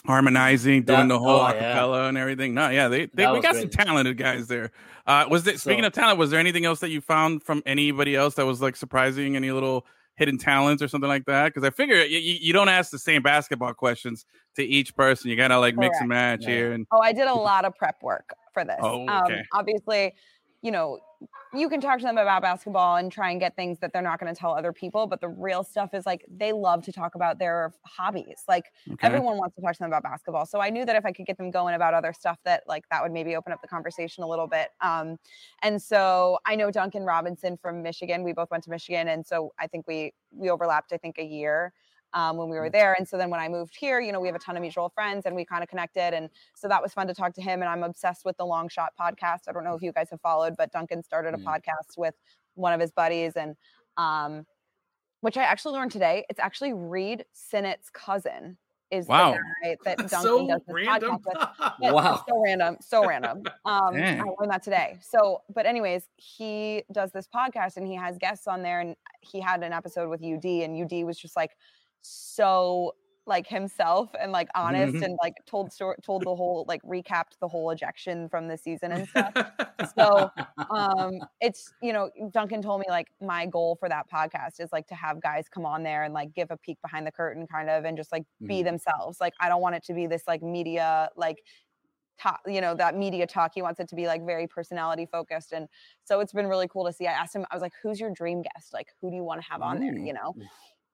Harmonizing, 0.05 0.83
doing 0.83 1.00
That- 1.00 1.07
the 1.07 1.19
whole 1.19 1.41
oh, 1.41 1.53
yeah. 1.53 1.77
acapella 1.77 2.10
and 2.10 2.17
everything. 2.17 2.53
No, 2.53 2.69
yeah, 2.69 2.88
they, 2.88 3.05
they 3.07 3.25
we 3.27 3.33
was 3.33 3.41
got 3.41 3.55
some 3.55 3.69
talented 3.69 4.17
guys 4.17 4.48
there. 4.48 4.72
Uh, 5.07 5.25
was 5.29 5.45
it 5.48 5.60
speaking 5.60 5.83
So- 5.83 5.88
of 5.88 5.93
talent? 5.93 6.17
Was 6.19 6.31
there 6.31 6.39
anything 6.39 6.65
else 6.65 6.79
that 6.81 6.89
you 6.89 7.01
found 7.01 7.43
from 7.43 7.63
anybody 7.65 8.15
else 8.15 8.36
that 8.36 8.45
was 8.45 8.62
like 8.62 8.75
surprising? 8.75 9.36
Any 9.36 9.51
little 9.51 9.86
hidden 10.15 10.38
talents 10.38 10.83
or 10.83 10.88
something 10.88 11.07
like 11.07 11.25
that? 11.25 11.45
Because 11.45 11.63
I 11.63 11.69
figure 11.72 11.95
you, 12.03 12.19
you 12.19 12.38
you 12.41 12.53
don't 12.53 12.69
ask 12.69 12.91
the 12.91 13.00
same 13.00 13.22
basketball 13.22 13.74
questions 13.74 14.25
to 14.55 14.63
each 14.63 14.95
person. 14.95 15.29
You 15.29 15.36
gotta 15.38 15.57
like 15.57 15.75
mix 15.75 15.98
and 16.00 16.10
match 16.10 16.41
Yeah. 16.43 16.50
here. 16.50 16.72
And 16.74 16.86
Oh, 16.91 17.00
I 17.01 17.13
did 17.13 17.27
a 17.27 17.33
lot 17.50 17.65
of 17.65 17.75
prep 17.75 18.01
work 18.03 18.29
for 18.53 18.63
this. 18.63 18.75
Oh, 18.79 19.07
um, 19.07 19.24
okay. 19.25 19.41
obviously, 19.53 20.13
you 20.62 20.72
know, 20.72 21.00
you 21.53 21.70
can 21.70 21.80
talk 21.80 22.00
to 22.00 22.06
them 22.06 22.18
about 22.18 22.42
basketball 22.42 22.98
and 22.98 23.12
try 23.12 23.32
and 23.32 23.39
get 23.39 23.56
things 23.56 23.80
that 23.80 23.94
they're 23.94 24.01
not 24.01 24.20
going 24.20 24.34
to 24.34 24.39
tell 24.39 24.53
other 24.53 24.74
people, 24.74 25.06
but 25.08 25.22
the 25.22 25.27
real 25.27 25.63
stuff 25.63 25.94
is 25.94 26.06
like 26.06 26.25
they 26.27 26.51
love 26.51 26.84
to 26.84 26.92
talk 26.92 27.15
about 27.15 27.38
their 27.38 27.74
hobbies. 27.86 28.44
Like 28.48 28.65
okay. 28.92 29.06
everyone 29.06 29.38
wants 29.38 29.56
to 29.56 29.62
talk 29.62 29.74
to 29.74 29.80
them 29.80 29.89
about 29.89 30.03
basketball. 30.03 30.46
So 30.46 30.60
I 30.60 30.70
knew 30.70 30.86
that 30.86 30.96
if 30.96 31.06
I 31.06 31.12
could 31.12 31.25
get 31.25 31.38
them 31.38 31.51
going 31.51 31.75
about 31.75 31.94
other 31.94 32.13
stuff 32.13 32.38
that 32.46 32.63
like 32.68 32.84
that 32.89 33.03
would 33.03 33.12
maybe 33.12 33.36
open 33.36 33.53
up 33.53 33.62
the 33.62 33.68
conversation 33.68 34.24
a 34.24 34.27
little 34.27 34.48
bit. 34.48 34.70
Um, 34.82 35.18
and 35.62 35.82
so 35.82 36.39
I 36.46 36.56
know 36.56 36.72
Duncan 36.72 37.03
Robinson 37.03 37.58
from 37.58 37.84
Michigan. 37.84 38.24
We 38.24 38.34
both 38.34 38.50
went 38.50 38.63
to 38.63 38.70
Michigan. 38.70 39.10
And 39.10 39.25
so 39.25 39.53
I 39.60 39.68
think 39.68 39.88
we 39.88 40.13
we 40.32 40.50
overlapped, 40.50 40.94
I 40.94 40.98
think, 40.98 41.18
a 41.20 41.24
year 41.24 41.74
um, 42.13 42.38
when 42.38 42.50
we 42.50 42.58
were 42.58 42.70
there. 42.70 42.93
And 42.98 43.08
so 43.08 43.17
then 43.17 43.29
when 43.29 43.39
I 43.39 43.48
moved 43.50 43.75
here, 43.77 44.00
you 44.00 44.12
know, 44.12 44.20
we 44.20 44.27
have 44.27 44.36
a 44.36 44.39
ton 44.39 44.55
of 44.55 44.62
mutual 44.62 44.89
friends 44.89 45.25
and 45.25 45.36
we 45.36 45.46
kind 45.46 45.63
of 45.63 45.70
connected. 45.70 46.13
And 46.13 46.29
so 46.55 46.67
that 46.67 46.82
was 46.82 46.93
fun 46.93 47.08
to 47.08 47.13
talk 47.13 47.34
to 47.34 47.41
him. 47.41 47.62
And 47.62 47.70
I'm 47.70 47.84
obsessed 47.84 48.24
with 48.25 48.38
the 48.38 48.46
Long 48.46 48.70
Shot 48.70 48.91
podcast. 49.00 49.41
I 49.48 49.51
don't 49.51 49.63
know 49.63 49.74
if 49.75 49.82
you 49.82 49.91
guys 49.91 50.10
have 50.12 50.22
followed, 50.22 50.55
but 50.58 50.72
Duncan 50.72 51.01
started 51.03 51.34
a 51.34 51.38
Mm. 51.38 51.43
podcast 51.46 51.98
with 51.98 52.13
one 52.55 52.72
of 52.74 52.79
his 52.79 52.91
buddies 52.91 53.34
and 53.36 53.55
um, 53.98 54.46
which 55.22 55.38
I 55.38 55.43
actually 55.43 55.74
learned 55.74 55.91
today. 55.91 56.25
It's 56.29 56.39
actually 56.39 56.74
Reed 56.74 57.25
Sinnett's 57.34 57.89
cousin 57.89 58.58
is 58.91 59.08
Wow. 59.08 59.32
the 59.32 59.39
guy 59.63 59.77
that 59.86 59.98
Duncan 60.10 60.22
so 60.22 60.48
does 60.48 60.62
this 60.67 60.74
random. 60.75 61.17
podcast 61.17 61.79
with. 61.79 61.93
Wow. 61.93 62.24
So 62.29 62.41
random. 62.43 62.77
So 62.82 63.08
random. 63.08 63.43
Um, 63.65 63.96
I 63.96 64.22
learned 64.39 64.51
that 64.51 64.62
today. 64.63 65.00
So, 65.01 65.41
but 65.53 65.65
anyways, 65.65 66.08
he 66.17 66.84
does 66.91 67.12
this 67.12 67.27
podcast 67.27 67.77
and 67.77 67.88
he 67.88 67.96
has 67.96 68.17
guests 68.20 68.46
on 68.48 68.62
there 68.62 68.82
and 68.82 68.96
he 69.22 69.39
had 69.41 69.63
an 69.63 69.74
episode 69.74 70.10
with 70.10 70.22
UD 70.24 70.46
and 70.63 70.79
UD 70.79 71.05
was 71.05 71.17
just 71.17 71.36
like 71.36 71.51
so 72.03 72.93
like 73.25 73.48
himself 73.48 74.10
and 74.19 74.33
like 74.33 74.50
honest 74.53 74.95
Mhm. 74.95 75.03
and 75.05 75.17
like 75.24 75.33
told 75.45 75.72
story, 75.72 75.95
told 76.03 76.25
the 76.25 76.36
whole 76.36 76.65
like 76.67 76.81
recapped 76.83 77.39
the 77.39 77.48
whole 77.48 77.69
ejection 77.69 78.27
from 78.27 78.50
the 78.50 78.57
season 78.57 78.91
and 78.91 79.07
stuff. 79.07 79.33
So 79.95 80.29
um 80.69 81.12
it's 81.39 81.72
you 81.81 81.93
know 81.93 82.10
duncan 82.31 82.62
told 82.62 82.81
me 82.81 82.86
like 82.89 83.07
my 83.22 83.45
goal 83.45 83.77
for 83.79 83.88
that 83.88 84.10
podcast 84.12 84.60
is 84.60 84.74
like 84.74 84.88
to 84.88 84.95
have 84.95 85.22
guys 85.22 85.48
come 85.48 85.65
on 85.65 85.83
there 85.83 86.03
and 86.03 86.13
like 86.13 86.33
give 86.33 86.51
a 86.51 86.57
peek 86.57 86.81
behind 86.81 87.07
the 87.07 87.12
curtain 87.13 87.48
kind 87.48 87.69
of 87.69 87.86
and 87.86 87.95
just 87.95 88.12
like 88.12 88.25
be 88.45 88.62
themselves. 88.62 89.22
Like 89.22 89.33
i 89.39 89.48
don't 89.48 89.62
want 89.62 89.75
it 89.75 89.83
to 89.86 89.93
be 89.93 90.05
this 90.05 90.24
like 90.27 90.43
media 90.43 91.10
like 91.15 91.38
talk 92.19 92.41
you 92.45 92.60
know 92.60 92.75
that 92.75 92.95
media 92.98 93.25
talk. 93.25 93.51
He 93.55 93.62
wants 93.62 93.79
it 93.79 93.88
to 93.88 93.95
be 93.95 94.05
like 94.05 94.25
very 94.25 94.48
personality 94.48 95.07
focused. 95.10 95.53
And 95.53 95.69
so 96.03 96.19
it's 96.19 96.33
been 96.33 96.48
really 96.48 96.67
cool 96.67 96.86
to 96.86 96.91
see. 96.91 97.07
I 97.07 97.13
asked 97.13 97.36
him 97.36 97.45
i 97.51 97.55
was 97.55 97.62
like 97.62 97.74
who's 97.81 98.01
your 98.01 98.12
dream 98.12 98.41
guest? 98.41 98.74
Like 98.74 98.88
who 99.00 99.10
do 99.10 99.15
you 99.15 99.24
want 99.24 99.41
to 99.41 99.48
have 99.50 99.62
on 99.62 99.79
there? 99.79 99.98
You 99.98 100.12
know 100.13 100.36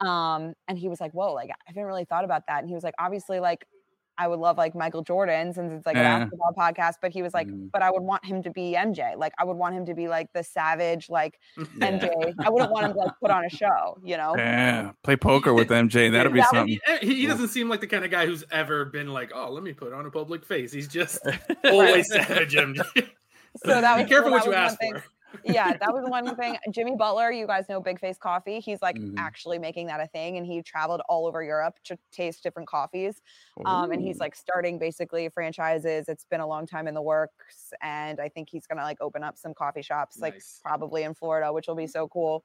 um 0.02 0.54
and 0.68 0.78
he 0.78 0.88
was 0.88 1.00
like 1.02 1.12
whoa 1.12 1.34
like 1.34 1.50
i 1.50 1.54
haven't 1.68 1.84
really 1.84 2.06
thought 2.06 2.24
about 2.24 2.44
that 2.48 2.60
and 2.60 2.70
he 2.70 2.74
was 2.76 2.84
like 2.84 2.96
obviously 3.00 3.40
like 3.40 3.66
I 4.22 4.28
would 4.28 4.40
love 4.40 4.58
like 4.58 4.76
Michael 4.76 5.02
Jordan 5.02 5.54
since 5.54 5.72
it's 5.72 5.86
like 5.86 5.96
Yeah. 5.96 6.18
a 6.18 6.20
basketball 6.26 6.54
podcast, 6.58 6.96
but 7.02 7.14
he 7.14 7.22
was 7.22 7.34
like, 7.34 7.48
Mm. 7.48 7.72
but 7.72 7.82
I 7.82 7.90
would 7.90 8.02
want 8.04 8.26
him 8.26 8.44
to 8.44 8.50
be 8.50 8.74
MJ. 8.78 9.16
Like 9.16 9.32
I 9.40 9.46
would 9.46 9.56
want 9.56 9.76
him 9.76 9.86
to 9.86 9.94
be 9.94 10.10
like 10.10 10.28
the 10.34 10.44
savage, 10.44 11.10
like 11.10 11.40
Yeah. 11.58 11.64
MJ. 11.80 12.34
I 12.38 12.50
wouldn't 12.50 12.70
want 12.70 12.88
him 12.88 12.92
to 12.96 13.00
like 13.00 13.14
put 13.22 13.32
on 13.32 13.46
a 13.46 13.50
show, 13.50 13.98
you 14.04 14.18
know? 14.18 14.36
Yeah, 14.36 14.92
play 15.06 15.16
poker 15.16 15.54
with 15.54 15.70
MJ. 15.70 16.12
That'd 16.12 16.34
be 16.34 16.42
That 16.42 16.50
would 16.52 16.58
something. 16.58 16.80
He, 17.00 17.22
he 17.22 17.28
doesn't 17.28 17.48
seem 17.48 17.70
like 17.70 17.80
the 17.80 17.88
kind 17.88 18.04
of 18.04 18.12
guy 18.12 18.26
who's 18.26 18.44
ever 18.52 18.84
been 18.84 19.08
like, 19.14 19.32
"Oh, 19.34 19.54
let 19.54 19.64
me 19.64 19.72
put 19.72 19.94
on 19.94 20.06
a 20.06 20.12
public 20.12 20.44
face." 20.44 20.74
He's 20.74 20.90
just 20.90 21.20
always 21.64 22.12
savage 22.12 22.56
MJ. 22.56 22.84
So 23.64 23.80
that 23.80 23.96
would 23.96 24.04
Be 24.04 24.10
careful 24.10 24.32
that 24.32 24.36
what 24.36 24.44
you 24.44 24.50
was 24.52 24.58
one 24.58 24.66
ask 24.66 24.80
thing. 24.80 24.96
Yeah, 25.44 25.76
that 25.78 25.94
was 25.94 26.10
one 26.10 26.36
thing. 26.36 26.58
Jimmy 26.72 26.96
Butler, 26.96 27.32
you 27.32 27.46
guys 27.48 27.70
know 27.70 27.80
Big 27.80 28.00
Face 28.00 28.18
Coffee. 28.18 28.60
He's 28.60 28.82
like 28.82 28.96
Mhm. 28.98 29.16
actually 29.18 29.60
making 29.60 29.88
that 29.88 30.00
a 30.00 30.08
thing, 30.08 30.38
and 30.38 30.46
he 30.46 30.62
traveled 30.62 31.02
all 31.10 31.26
over 31.28 31.44
Europe 31.44 31.76
to 31.86 31.98
taste 32.12 32.44
different 32.44 32.68
coffees. 32.68 33.22
Um, 33.66 33.92
and 33.92 34.02
he's 34.02 34.20
like 34.20 34.36
starting 34.36 34.80
basically 34.80 35.30
franchises. 35.30 36.10
It's 36.10 36.24
been 36.26 36.42
a 36.42 36.48
long 36.48 36.66
time 36.66 36.88
in 36.88 36.94
the 36.94 37.02
works, 37.02 37.74
and 37.82 38.20
I 38.20 38.30
think 38.30 38.50
he's 38.50 38.66
gonna 38.68 38.84
like 38.84 38.98
open 39.02 39.24
up 39.24 39.38
some 39.38 39.54
coffee 39.54 39.82
shops, 39.82 40.20
like 40.20 40.42
probably 40.64 41.04
in 41.04 41.14
Florida, 41.14 41.52
which 41.54 41.68
will 41.68 41.76
be 41.76 41.88
so 41.88 42.08
cool. 42.08 42.44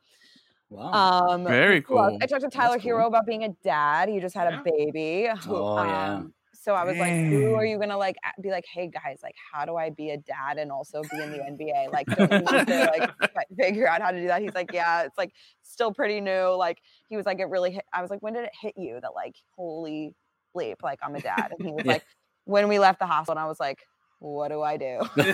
Wow. 0.71 0.91
Um, 1.29 1.45
Very 1.45 1.83
cool. 1.83 2.19
I 2.21 2.27
talked 2.27 2.43
to 2.43 2.49
Tyler 2.49 2.79
cool. 2.79 2.93
Herro 2.99 3.07
about 3.07 3.27
being 3.27 3.45
a 3.45 3.51
dad. 3.63 4.09
He 4.09 4.19
just 4.19 4.35
had 4.35 4.53
Yeah. 4.53 4.61
a 4.61 4.63
baby. 4.65 5.29
Oh, 5.47 5.85
yeah. 5.85 6.23
So 6.65 6.75
I 6.75 6.85
was 6.85 6.97
like, 6.97 7.29
who 7.29 7.55
are 7.57 7.67
you 7.67 7.79
gonna 7.79 7.99
like 7.99 8.17
be 8.41 8.51
like, 8.51 8.65
hey 8.65 8.87
guys, 8.89 9.19
like 9.23 9.35
how 9.53 9.67
do 9.67 9.77
I 9.77 9.91
be 9.91 10.11
a 10.13 10.17
dad 10.17 10.57
and 10.57 10.73
also 10.73 11.03
be 11.03 11.21
in 11.21 11.31
the 11.31 11.41
NBA? 11.41 11.93
Like, 11.93 12.07
don't 12.15 12.33
you 12.33 12.39
need 12.39 12.67
to 12.67 12.91
like 12.99 13.11
figure 13.59 13.87
out 13.87 14.01
how 14.01 14.11
to 14.11 14.19
do 14.19 14.29
that? 14.29 14.41
He's 14.41 14.55
like, 14.55 14.71
yeah, 14.73 15.03
it's 15.03 15.19
like 15.19 15.33
still 15.63 15.93
pretty 15.93 16.23
new. 16.23 16.55
Like 16.57 16.79
he 17.11 17.19
was 17.19 17.27
like, 17.27 17.39
it 17.39 17.51
really 17.51 17.73
hit. 17.73 17.85
I 17.93 18.01
was 18.01 18.11
like, 18.11 18.23
when 18.23 18.33
did 18.33 18.45
it 18.45 18.53
hit 18.59 18.73
you 18.79 18.99
that 19.03 19.15
like, 19.15 19.37
holy 19.57 20.15
bleep, 20.57 20.77
like 20.83 21.01
I'm 21.03 21.15
a 21.15 21.21
dad? 21.21 21.51
And 21.51 21.61
he 21.67 21.71
was 21.71 21.85
Yeah. 21.85 21.93
like, 21.93 22.03
when 22.47 22.67
we 22.69 22.79
left 22.79 22.99
the 22.99 23.07
hospital, 23.07 23.33
and 23.39 23.41
I 23.41 23.47
was 23.47 23.61
like, 23.61 23.87
what 24.21 24.49
do 24.49 24.63
I 24.63 24.79
do? 24.79 25.01
Wow. 25.17 25.25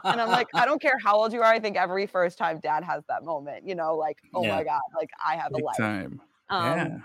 and 0.04 0.20
I'm 0.20 0.28
like, 0.28 0.48
I 0.54 0.64
don't 0.64 0.82
care 0.82 0.98
how 0.98 1.16
old 1.16 1.32
you 1.32 1.40
are. 1.40 1.52
I 1.52 1.60
think 1.60 1.76
every 1.76 2.06
first 2.06 2.36
time 2.36 2.58
dad 2.60 2.82
has 2.82 3.04
that 3.08 3.24
moment, 3.24 3.64
you 3.66 3.76
know, 3.76 3.94
like, 3.96 4.18
oh 4.34 4.42
Yeah. 4.42 4.56
my 4.56 4.64
God, 4.64 4.80
like 4.96 5.10
I 5.24 5.36
have 5.36 5.52
a 5.54 5.58
life. 5.58 5.76
time. 5.76 6.20
Um, 6.48 6.64
yeah. 6.64 6.98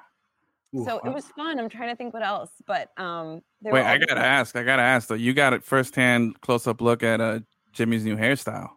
Ooh, 0.75 0.85
so 0.85 0.99
it 1.03 1.13
was 1.13 1.25
fun. 1.25 1.59
I'm 1.59 1.69
trying 1.69 1.89
to 1.89 1.95
think 1.95 2.13
what 2.13 2.23
else, 2.23 2.49
but 2.65 2.89
um, 2.97 3.41
Wait, 3.61 3.83
I 3.83 3.97
gotta 3.97 4.21
ask. 4.21 4.55
I 4.55 4.63
gotta 4.63 4.81
ask 4.81 5.09
though. 5.09 5.15
You 5.15 5.33
got 5.33 5.53
it 5.53 5.63
firsthand, 5.63 6.39
close 6.41 6.65
up 6.65 6.81
look 6.81 7.03
at 7.03 7.19
uh 7.19 7.39
Jimmy's 7.73 8.05
new 8.05 8.15
hairstyle. 8.15 8.69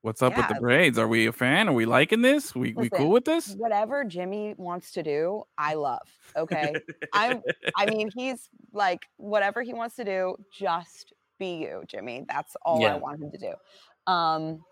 What's 0.00 0.20
up 0.20 0.36
with 0.36 0.48
the 0.48 0.56
braids? 0.60 0.98
Are 0.98 1.08
we 1.08 1.28
a 1.28 1.32
fan? 1.32 1.66
Are 1.66 1.72
we 1.72 1.86
liking 1.86 2.20
this? 2.20 2.54
We 2.54 2.74
we 2.74 2.90
cool 2.90 3.10
with 3.10 3.24
this? 3.24 3.54
Whatever 3.54 4.04
Jimmy 4.04 4.54
wants 4.58 4.92
to 4.92 5.02
do, 5.02 5.44
I 5.56 5.74
love. 5.74 6.06
Okay, 6.36 6.74
I'm. 7.14 7.42
I 7.74 7.86
mean, 7.90 8.10
he's 8.14 8.50
like 8.72 9.00
whatever 9.16 9.62
he 9.62 9.72
wants 9.72 9.96
to 9.96 10.04
do, 10.04 10.36
just 10.52 11.14
be 11.38 11.56
you, 11.56 11.84
Jimmy. 11.86 12.26
That's 12.28 12.54
all 12.62 12.84
I 12.84 12.96
want 12.96 13.22
him 13.22 13.30
to 13.30 13.38
do. 13.38 14.12
Um, 14.12 14.62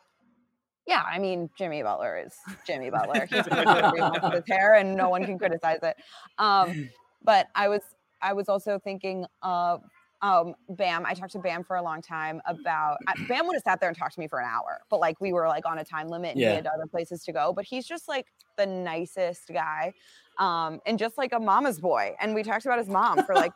yeah, 0.87 1.03
I 1.07 1.19
mean, 1.19 1.49
Jimmy 1.57 1.83
Butler 1.83 2.23
is 2.25 2.35
Jimmy 2.67 2.91
Butler. 2.91 3.27
He's 3.31 3.43
gonna 3.47 3.63
do 3.65 3.69
whatever 3.71 3.97
he 3.97 4.21
with 4.23 4.33
his 4.35 4.45
hair, 4.49 4.75
and 4.75 4.95
no 4.97 5.09
one 5.09 5.25
can 5.25 5.39
criticize 5.39 5.79
it. 5.83 5.97
Um, 6.39 6.89
but 7.23 7.49
I 7.55 7.69
was, 7.69 7.83
I 8.21 8.33
was 8.33 8.49
also 8.49 8.79
thinking 8.79 9.25
of 9.43 9.83
um, 10.23 10.55
Bam. 10.69 11.05
I 11.07 11.15
talked 11.15 11.33
to 11.33 11.39
Bam 11.41 11.65
for 11.65 11.77
a 11.77 11.83
long 11.83 12.01
time 12.01 12.41
about 12.47 12.99
Bam 13.29 13.47
would 13.47 13.55
have 13.55 13.63
sat 13.63 13.81
there 13.81 13.89
and 13.89 13.99
talked 13.99 14.15
to 14.15 14.21
me 14.21 14.29
for 14.29 14.39
an 14.41 14.47
hour, 14.49 14.81
but 14.91 15.01
like 15.01 15.21
we 15.21 15.33
were 15.33 15.49
like 15.49 15.67
on 15.67 15.79
a 15.79 15.85
time 15.85 16.09
limit 16.09 16.33
and 16.33 16.41
Yeah. 16.41 16.51
he 16.51 16.55
had 16.57 16.67
other 16.69 16.87
places 16.87 17.25
to 17.25 17.33
go. 17.33 17.53
But 17.53 17.65
he's 17.65 17.87
just 17.87 18.09
like 18.09 18.27
the 18.57 18.67
nicest 18.67 19.49
guy. 19.53 19.93
Um, 20.39 20.81
and 20.87 20.99
just 20.99 21.19
like 21.19 21.33
a 21.35 21.39
mama's 21.41 21.79
boy. 21.79 22.15
And 22.21 22.35
we 22.35 22.43
talked 22.43 22.65
about 22.65 22.79
his 22.79 22.89
mom 22.89 23.23
for 23.25 23.35
like 23.35 23.53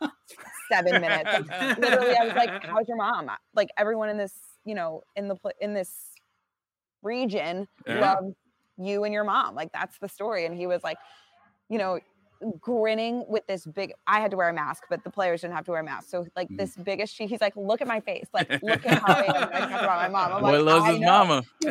seven 0.70 1.00
minutes. 1.00 1.30
Like, 1.48 1.78
literally, 1.78 2.14
I 2.14 2.24
was 2.26 2.34
like, 2.34 2.64
"How's 2.64 2.86
your 2.86 2.98
mom?" 2.98 3.30
Like 3.54 3.70
everyone 3.78 4.10
in 4.10 4.18
this, 4.18 4.34
you 4.66 4.74
know, 4.74 5.02
in 5.16 5.26
the 5.28 5.36
in 5.60 5.72
this 5.72 6.10
region 7.06 7.68
Yeah. 7.86 8.16
you 8.76 9.04
and 9.04 9.14
your 9.14 9.24
mom. 9.24 9.54
Like 9.54 9.72
that's 9.72 9.98
the 9.98 10.08
story. 10.08 10.44
And 10.46 10.54
he 10.54 10.66
was 10.66 10.82
like, 10.84 10.98
you 11.70 11.78
know, 11.78 11.98
grinning 12.60 13.24
with 13.28 13.46
this 13.46 13.64
big 13.64 13.94
I 14.06 14.20
had 14.20 14.30
to 14.32 14.36
wear 14.36 14.50
a 14.50 14.52
mask, 14.52 14.84
but 14.90 15.02
the 15.04 15.10
players 15.10 15.40
didn't 15.40 15.54
have 15.54 15.64
to 15.64 15.70
wear 15.70 15.80
a 15.80 15.84
mask. 15.84 16.10
So 16.10 16.26
like 16.36 16.48
Mm. 16.50 16.58
this 16.58 16.76
biggest 16.76 17.14
she 17.14 17.26
he's 17.26 17.40
like, 17.40 17.54
look 17.56 17.80
at 17.80 17.88
my 17.88 18.00
face. 18.00 18.26
Like 18.34 18.48
look 18.62 18.84
at 18.84 18.98
how 19.02 19.14
I 19.14 19.26
talked 19.26 19.82
about 19.84 20.02
my 20.02 20.08
mom. 20.08 20.32
I'm 20.34 20.42
Boy 20.42 20.50
like, 20.62 20.64
loves 20.66 20.86
his 20.86 21.00
know. 21.00 21.06
mama. 21.24 21.42
He 21.62 21.68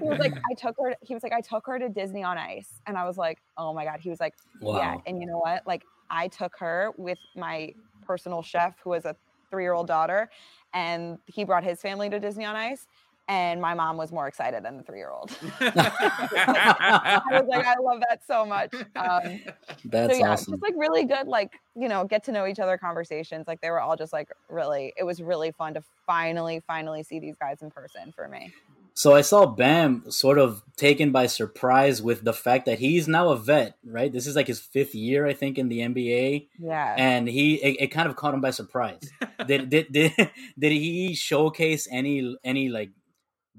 was 0.00 0.18
like, 0.18 0.32
I 0.50 0.54
took 0.54 0.74
her 0.82 0.94
he 1.02 1.14
was 1.14 1.22
like, 1.22 1.32
I 1.32 1.40
took 1.40 1.64
her 1.66 1.78
to 1.78 1.88
Disney 1.88 2.24
on 2.24 2.36
ice. 2.36 2.80
And 2.86 2.96
I 2.98 3.04
was 3.06 3.16
like, 3.16 3.38
oh 3.56 3.72
my 3.72 3.84
God. 3.84 4.00
He 4.00 4.10
was 4.10 4.18
like, 4.20 4.34
yeah. 4.60 4.96
And 5.06 5.20
you 5.20 5.26
know 5.26 5.38
what? 5.38 5.64
Like 5.66 5.84
I 6.10 6.26
took 6.28 6.54
her 6.58 6.90
with 6.96 7.18
my 7.36 7.72
personal 8.04 8.42
chef 8.42 8.74
who 8.82 8.90
was 8.90 9.04
a 9.04 9.14
three 9.50 9.62
year 9.64 9.72
old 9.74 9.86
daughter 9.86 10.28
and 10.74 11.18
he 11.26 11.44
brought 11.44 11.62
his 11.64 11.80
family 11.80 12.10
to 12.10 12.18
Disney 12.18 12.44
on 12.44 12.56
ice. 12.56 12.86
And 13.28 13.60
my 13.60 13.74
mom 13.74 13.98
was 13.98 14.10
more 14.10 14.26
excited 14.26 14.64
than 14.64 14.78
the 14.78 14.82
three 14.82 14.98
year 14.98 15.10
old. 15.10 15.30
I 15.60 17.20
was 17.30 17.46
like, 17.46 17.66
I 17.66 17.74
love 17.78 18.00
that 18.08 18.20
so 18.26 18.46
much. 18.46 18.72
Um, 18.96 19.40
That's 19.84 20.14
so 20.14 20.18
yeah, 20.18 20.30
awesome. 20.32 20.54
just 20.54 20.62
like 20.62 20.74
really 20.76 21.04
good, 21.04 21.26
like 21.26 21.52
you 21.76 21.88
know, 21.88 22.04
get 22.04 22.24
to 22.24 22.32
know 22.32 22.46
each 22.46 22.58
other 22.58 22.78
conversations. 22.78 23.46
Like 23.46 23.60
they 23.60 23.70
were 23.70 23.80
all 23.80 23.96
just 23.96 24.12
like 24.12 24.30
really. 24.48 24.94
It 24.96 25.04
was 25.04 25.20
really 25.20 25.52
fun 25.52 25.74
to 25.74 25.82
finally, 26.06 26.62
finally 26.66 27.02
see 27.02 27.18
these 27.20 27.36
guys 27.38 27.60
in 27.62 27.70
person 27.70 28.12
for 28.12 28.28
me. 28.28 28.52
So 28.94 29.14
I 29.14 29.20
saw 29.20 29.46
Bam 29.46 30.10
sort 30.10 30.38
of 30.38 30.64
taken 30.76 31.12
by 31.12 31.26
surprise 31.26 32.02
with 32.02 32.24
the 32.24 32.32
fact 32.32 32.66
that 32.66 32.80
he's 32.80 33.06
now 33.06 33.28
a 33.28 33.36
vet, 33.36 33.76
right? 33.84 34.12
This 34.12 34.26
is 34.26 34.34
like 34.34 34.48
his 34.48 34.58
fifth 34.58 34.92
year, 34.92 35.24
I 35.24 35.34
think, 35.34 35.56
in 35.56 35.68
the 35.68 35.78
NBA, 35.78 36.48
Yeah. 36.58 36.96
and 36.98 37.28
he 37.28 37.62
it, 37.62 37.76
it 37.78 37.86
kind 37.88 38.08
of 38.08 38.16
caught 38.16 38.34
him 38.34 38.40
by 38.40 38.50
surprise. 38.50 38.98
did, 39.46 39.70
did 39.70 39.92
did 39.92 40.12
did 40.58 40.72
he 40.72 41.14
showcase 41.14 41.86
any 41.92 42.36
any 42.42 42.70
like 42.70 42.90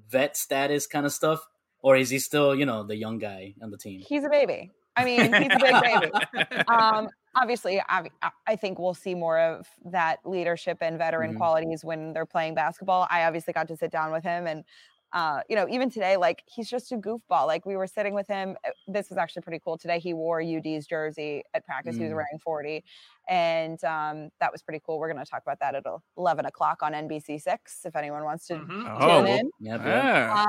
vet 0.10 0.36
status 0.38 0.88
kind 0.88 1.06
of 1.06 1.12
stuff, 1.14 1.48
or 1.82 1.96
is 1.96 2.10
he 2.10 2.20
still 2.20 2.56
you 2.56 2.66
know 2.66 2.84
the 2.84 2.96
young 2.96 3.20
guy 3.20 3.54
on 3.62 3.72
the 3.72 3.78
team? 3.78 4.02
he's 4.08 4.24
a 4.24 4.30
baby. 4.30 4.72
I 4.98 5.06
mean, 5.06 5.22
he's 5.34 5.52
a 5.52 5.60
big 5.60 5.82
baby. 5.82 6.64
Um, 6.68 7.08
obviously, 7.36 7.80
I, 7.88 8.10
I 8.48 8.56
think 8.58 8.80
we'll 8.80 8.94
see 8.96 9.16
more 9.16 9.40
of 9.40 9.66
that 9.86 10.18
leadership 10.26 10.80
and 10.82 10.98
veteran 10.98 11.34
Mhm. 11.34 11.38
qualities 11.38 11.86
when 11.86 12.12
they're 12.12 12.26
playing 12.26 12.56
basketball. 12.56 13.08
I 13.10 13.24
obviously 13.24 13.54
got 13.54 13.68
to 13.70 13.78
sit 13.78 13.92
down 13.92 14.12
with 14.12 14.24
him 14.24 14.46
and. 14.48 14.64
Uh, 15.12 15.42
you 15.50 15.56
know, 15.56 15.68
even 15.70 15.90
today, 15.90 16.18
like 16.18 16.44
he's 16.46 16.70
just 16.70 16.92
a 16.92 16.98
goofball. 16.98 17.48
Like 17.48 17.66
we 17.66 17.76
were 17.76 17.88
sitting 17.88 18.14
with 18.14 18.28
him. 18.28 18.56
uh, 18.66 18.70
This 18.88 19.10
was 19.10 19.18
actually 19.18 19.42
pretty 19.42 19.60
cool. 19.64 19.78
Today, 19.78 19.98
he 20.00 20.14
wore 20.14 20.40
UD's 20.40 20.86
jersey 20.86 21.44
at 21.54 21.66
practice. 21.66 21.96
He 21.96 22.04
was 22.04 22.12
Mm. 22.12 22.16
wearing 22.16 22.40
40, 22.44 22.84
and 23.28 23.84
um, 23.84 24.30
that 24.40 24.52
was 24.52 24.62
pretty 24.62 24.82
cool. 24.86 25.00
We're 25.00 25.12
going 25.12 25.24
to 25.24 25.30
talk 25.30 25.42
about 25.42 25.60
that 25.62 25.74
at 25.76 25.84
11 26.18 26.46
o'clock 26.46 26.84
on 26.84 26.94
NBC 26.94 27.42
Six. 27.42 27.86
If 27.86 27.96
anyone 27.96 28.24
wants 28.24 28.46
to 28.48 28.56
Mhm. 28.56 28.98
Oh, 29.02 29.24
tune 29.24 29.28
in. 29.28 29.52
Yeah, 29.60 29.84
yeah. 29.84 30.46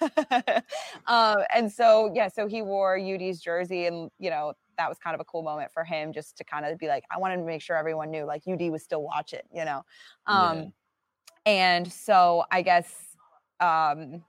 yeah. 0.00 0.60
um, 1.06 1.38
and 1.54 1.72
so 1.72 2.12
yeah, 2.14 2.28
so 2.28 2.46
he 2.46 2.62
wore 2.62 2.96
UD's 2.98 3.40
jersey, 3.40 3.86
and 3.86 4.10
you 4.18 4.30
know 4.30 4.54
that 4.78 4.88
was 4.88 4.98
kind 4.98 5.14
of 5.14 5.20
a 5.20 5.24
cool 5.24 5.42
moment 5.42 5.72
for 5.72 5.84
him, 5.84 6.12
just 6.12 6.36
to 6.36 6.44
kind 6.44 6.66
of 6.66 6.78
be 6.78 6.86
like, 6.86 7.04
I 7.10 7.18
wanted 7.18 7.38
to 7.38 7.42
make 7.44 7.62
sure 7.62 7.76
everyone 7.76 8.10
knew 8.10 8.24
like 8.24 8.42
UD 8.46 8.70
was 8.70 8.82
still 8.82 9.02
watching, 9.02 9.40
you 9.52 9.64
know. 9.64 9.84
Um, 10.26 10.58
Yeah. 10.58 10.64
And 11.46 11.92
so 11.92 12.44
I 12.50 12.60
guess, 12.62 13.05
um, 13.60 14.24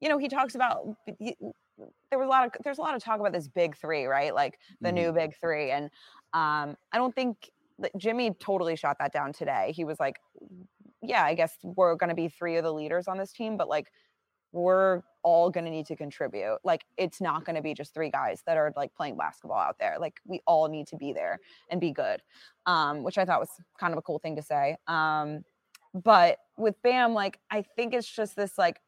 you 0.00 0.08
know, 0.08 0.18
he 0.18 0.28
talks 0.28 0.54
about 0.54 0.96
he- 1.18 1.36
there 2.10 2.18
was 2.18 2.26
a 2.26 2.30
lot 2.30 2.46
of 2.46 2.52
there's 2.64 2.78
a 2.78 2.82
lot 2.82 2.94
of 2.94 3.02
talk 3.02 3.18
about 3.18 3.32
this 3.32 3.48
big 3.48 3.76
three, 3.76 4.04
right? 4.04 4.34
Like 4.34 4.58
the 4.80 4.90
Mhm. 4.90 4.94
new 4.94 5.12
big 5.12 5.34
three, 5.40 5.70
and 5.70 5.86
um, 6.32 6.76
I 6.92 6.98
don't 6.98 7.14
think 7.14 7.50
that 7.78 7.96
Jimmy 7.96 8.32
totally 8.32 8.76
shot 8.76 8.98
that 9.00 9.12
down 9.12 9.32
today. 9.32 9.72
He 9.74 9.84
was 9.84 9.98
like, 9.98 10.20
yeah, 11.00 11.24
I 11.24 11.34
guess 11.34 11.56
we're 11.62 11.94
going 11.96 12.10
to 12.10 12.14
be 12.14 12.28
three 12.28 12.56
of 12.56 12.64
the 12.64 12.72
leaders 12.72 13.08
on 13.08 13.18
this 13.18 13.32
team, 13.32 13.56
but 13.56 13.68
like 13.68 13.90
we're 14.52 15.02
all 15.22 15.50
going 15.50 15.64
to 15.64 15.70
need 15.70 15.86
to 15.86 15.96
contribute. 15.96 16.58
Like 16.62 16.84
it's 16.98 17.20
not 17.20 17.44
going 17.44 17.56
to 17.56 17.62
be 17.62 17.72
just 17.74 17.94
three 17.94 18.10
guys 18.10 18.42
that 18.46 18.56
are 18.56 18.72
like 18.76 18.94
playing 18.94 19.16
basketball 19.16 19.58
out 19.58 19.78
there. 19.78 19.96
Like 19.98 20.20
we 20.26 20.40
all 20.46 20.68
need 20.68 20.86
to 20.88 20.96
be 20.96 21.12
there 21.12 21.40
and 21.70 21.80
be 21.80 21.90
good. 21.90 22.22
Um, 22.66 23.02
which 23.02 23.18
I 23.18 23.24
thought 23.24 23.40
was 23.40 23.50
kind 23.80 23.92
of 23.94 23.98
a 23.98 24.02
cool 24.02 24.18
thing 24.18 24.36
to 24.36 24.42
say. 24.42 24.76
Um, 24.86 25.44
but 25.94 26.38
with 26.56 26.74
Bam, 26.82 27.14
like 27.14 27.38
I 27.50 27.62
think 27.76 27.94
it's 27.94 28.10
just 28.10 28.36
this 28.36 28.58
like 28.58 28.80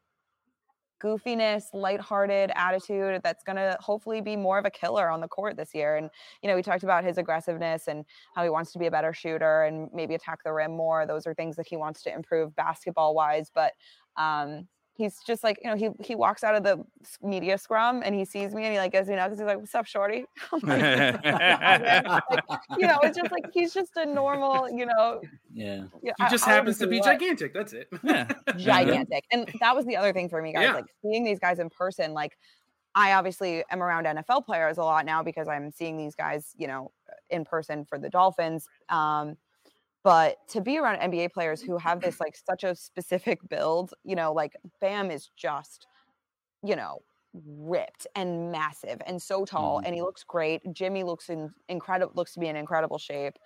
goofiness, 1.03 1.65
lighthearted 1.73 2.51
attitude 2.55 3.21
that's 3.23 3.43
going 3.43 3.57
to 3.57 3.77
hopefully 3.79 4.21
be 4.21 4.35
more 4.35 4.57
of 4.57 4.65
a 4.65 4.69
killer 4.69 5.09
on 5.09 5.21
the 5.21 5.27
court 5.27 5.57
this 5.57 5.73
year. 5.73 5.97
And, 5.97 6.09
you 6.41 6.49
know, 6.49 6.55
we 6.55 6.61
talked 6.63 6.83
about 6.83 7.03
his 7.03 7.17
aggressiveness 7.17 7.87
and 7.87 8.05
how 8.33 8.43
he 8.43 8.49
wants 8.49 8.71
to 8.73 8.79
be 8.79 8.87
a 8.87 8.91
better 8.91 9.13
shooter 9.13 9.63
and 9.63 9.89
maybe 9.93 10.15
attack 10.15 10.39
the 10.43 10.53
rim 10.53 10.75
more. 10.75 11.05
Those 11.05 11.27
are 11.27 11.33
things 11.33 11.57
that 11.57 11.67
he 11.67 11.77
wants 11.77 12.01
to 12.03 12.13
improve 12.13 12.55
basketball 12.55 13.13
wise. 13.13 13.51
But, 13.53 13.73
um, 14.17 14.67
He's 14.97 15.19
just 15.25 15.43
like 15.43 15.59
you 15.63 15.69
know 15.69 15.75
he 15.75 15.89
he 16.05 16.15
walks 16.15 16.43
out 16.43 16.55
of 16.55 16.63
the 16.63 16.83
media 17.21 17.57
scrum 17.57 18.01
and 18.03 18.15
he 18.15 18.23
sees 18.23 18.55
me 18.55 18.63
and 18.63 18.73
he 18.73 18.79
like 18.79 18.93
goes 18.93 19.09
you 19.09 19.15
know 19.15 19.25
because 19.25 19.39
he's 19.39 19.45
like 19.45 19.59
what's 19.59 19.75
up 19.75 19.85
shorty 19.85 20.25
I'm 20.53 20.59
like, 20.61 22.23
like, 22.49 22.59
you 22.77 22.87
know 22.87 22.99
it's 23.03 23.17
just 23.17 23.31
like 23.31 23.45
he's 23.53 23.73
just 23.73 23.97
a 23.97 24.05
normal 24.05 24.69
you 24.69 24.85
know 24.85 25.21
yeah. 25.55 25.85
yeah, 26.03 26.11
He 26.17 26.25
just 26.29 26.47
I 26.47 26.51
wouldn't 26.51 26.67
happens 26.67 26.77
to 26.79 26.87
be 26.87 26.97
what 26.99 27.05
gigantic. 27.05 27.53
That's 27.53 27.71
it. 27.71 27.87
yeah. 28.03 28.27
gigantic. 28.57 29.23
And 29.31 29.49
that 29.61 29.73
was 29.73 29.85
the 29.85 29.95
other 29.95 30.11
thing 30.11 30.27
for 30.27 30.41
me, 30.41 30.51
guys. 30.51 30.63
Yeah. 30.63 30.73
Like 30.73 30.85
seeing 31.01 31.23
these 31.23 31.39
guys 31.39 31.59
in 31.59 31.69
person, 31.69 32.13
like 32.13 32.37
I 32.93 33.13
obviously 33.13 33.63
am 33.71 33.81
around 33.81 34.05
NFL 34.05 34.45
players 34.45 34.77
a 34.77 34.83
lot 34.83 35.05
now 35.05 35.23
because 35.23 35.47
I'm 35.47 35.71
seeing 35.71 35.97
these 35.97 36.13
guys, 36.13 36.53
you 36.57 36.67
know, 36.67 36.91
in 37.29 37.45
person 37.45 37.85
for 37.85 37.97
the 37.97 38.09
Dolphins. 38.09 38.67
Um, 38.89 39.37
but 40.05 40.37
to 40.49 40.61
be 40.61 40.79
around 40.79 40.99
NBA 41.01 41.29
players 41.33 41.61
who 41.61 41.77
have 41.79 42.01
this 42.01 42.19
like 42.21 42.37
such 42.37 42.63
a 42.63 42.75
specific 42.75 43.39
build, 43.49 43.93
you 44.05 44.15
know, 44.15 44.33
like 44.33 44.53
Bam 44.81 45.11
is 45.11 45.31
just, 45.37 45.87
you 46.63 46.75
know, 46.75 46.99
ripped 47.33 48.07
and 48.15 48.51
massive 48.51 49.01
and 49.07 49.21
so 49.21 49.45
tall 49.45 49.81
Mhm. 49.81 49.85
and 49.85 49.95
he 49.95 50.01
looks 50.01 50.23
great. 50.23 50.61
Jimmy 50.73 51.03
looks 51.03 51.29
in 51.29 51.53
incredible 51.69 52.13
looks 52.15 52.33
to 52.35 52.39
be 52.41 52.47
in 52.47 52.55
incredible 52.57 52.97
shape. 52.99 53.37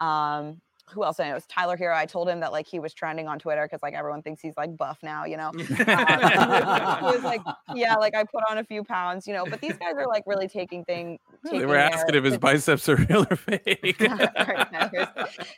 Um 0.00 0.60
who 0.90 1.04
else 1.04 1.20
I 1.20 1.24
know? 1.26 1.32
It 1.32 1.34
was 1.34 1.46
Tyler 1.46 1.76
Herro. 1.76 1.94
I 1.96 2.06
told 2.06 2.28
him 2.30 2.40
that 2.40 2.52
like 2.52 2.66
he 2.66 2.80
was 2.80 2.94
trending 2.94 3.28
on 3.28 3.38
Twitter 3.38 3.64
because 3.66 3.82
like 3.82 3.94
everyone 3.94 4.22
thinks 4.22 4.40
he's 4.42 4.56
like 4.56 4.76
buff 4.76 4.98
now, 5.02 5.24
you 5.26 5.36
know. 5.36 5.52
Um, 5.88 6.96
he 7.00 7.10
was 7.10 7.24
like, 7.24 7.42
yeah, 7.68 7.96
like 7.96 8.14
I 8.16 8.24
put 8.24 8.42
on 8.50 8.58
a 8.58 8.64
few 8.64 8.84
pounds, 8.84 9.26
you 9.26 9.34
know. 9.34 9.46
But 9.46 9.60
these 9.60 9.76
guys 9.78 9.94
are 9.98 10.06
like 10.06 10.24
really 10.26 10.48
taking 10.48 10.84
thing. 10.84 11.18
They 11.50 11.66
were 11.66 11.76
asking 11.76 12.14
if 12.14 12.24
his 12.24 12.38
biceps 12.48 12.88
are 12.88 12.96
real 12.96 13.26
or 13.30 13.36
fake. 13.36 13.96
Right 14.00 14.72
now, 14.72 14.88
here's 14.92 15.08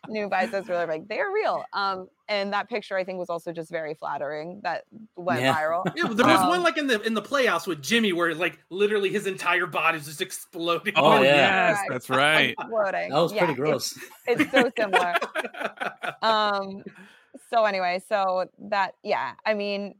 new 0.09 0.29
biceps 0.29 0.69
really 0.69 0.87
like 0.87 1.09
they're 1.09 1.31
real. 1.31 1.65
Um, 1.73 2.09
and 2.29 2.53
that 2.53 2.69
picture 2.69 2.97
I 2.97 3.05
think 3.05 3.19
was 3.19 3.31
also 3.31 3.53
just 3.53 3.71
very 3.71 3.95
flattering. 3.95 4.61
That 4.63 4.85
went 5.17 5.41
Yeah. 5.43 5.55
viral. 5.55 5.83
Yeah, 5.97 6.05
but 6.09 6.17
there 6.17 6.27
was 6.27 6.41
Um, 6.41 6.49
one 6.49 6.63
like 6.63 6.77
in 6.79 6.87
the 6.87 7.01
in 7.03 7.15
the 7.15 7.23
playoffs 7.23 7.67
with 7.67 7.83
Jimmy 7.83 8.13
where 8.13 8.35
like 8.35 8.59
literally 8.71 9.11
his 9.11 9.27
entire 9.27 9.67
body 9.67 9.99
was 9.99 10.07
just 10.07 10.21
exploding. 10.21 10.95
Oh, 10.97 11.19
oh, 11.19 11.23
yeah. 11.23 11.71
yes, 11.71 11.81
that's 11.89 12.11
right. 12.11 12.55
Exploding. 12.59 13.11
That 13.11 13.21
was 13.21 13.33
Yeah, 13.33 13.47
pretty 13.47 13.53
it's- 13.63 13.69
gross. 13.71 13.99
It's, 14.27 14.51
so 14.51 14.71
similar. 14.79 15.15
um. 16.23 16.83
So 17.53 17.65
anyway, 17.65 18.01
so 18.09 18.47
that 18.71 18.95
yeah, 19.03 19.33
I 19.45 19.55
mean, 19.55 19.95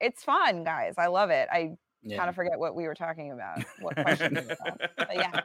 it's 0.00 0.22
fun, 0.22 0.64
guys. 0.64 0.94
I 0.98 1.06
love 1.08 1.30
it. 1.30 1.48
I 1.52 1.76
Yeah. 2.04 2.18
kind 2.18 2.28
of 2.28 2.34
forget 2.34 2.58
what 2.58 2.74
we 2.74 2.84
were 2.84 2.94
talking 2.94 3.32
about. 3.32 3.64
What 3.80 3.96
question? 3.96 4.34
was 4.34 4.46
that. 4.46 4.90
But 4.96 5.14
yeah. 5.14 5.40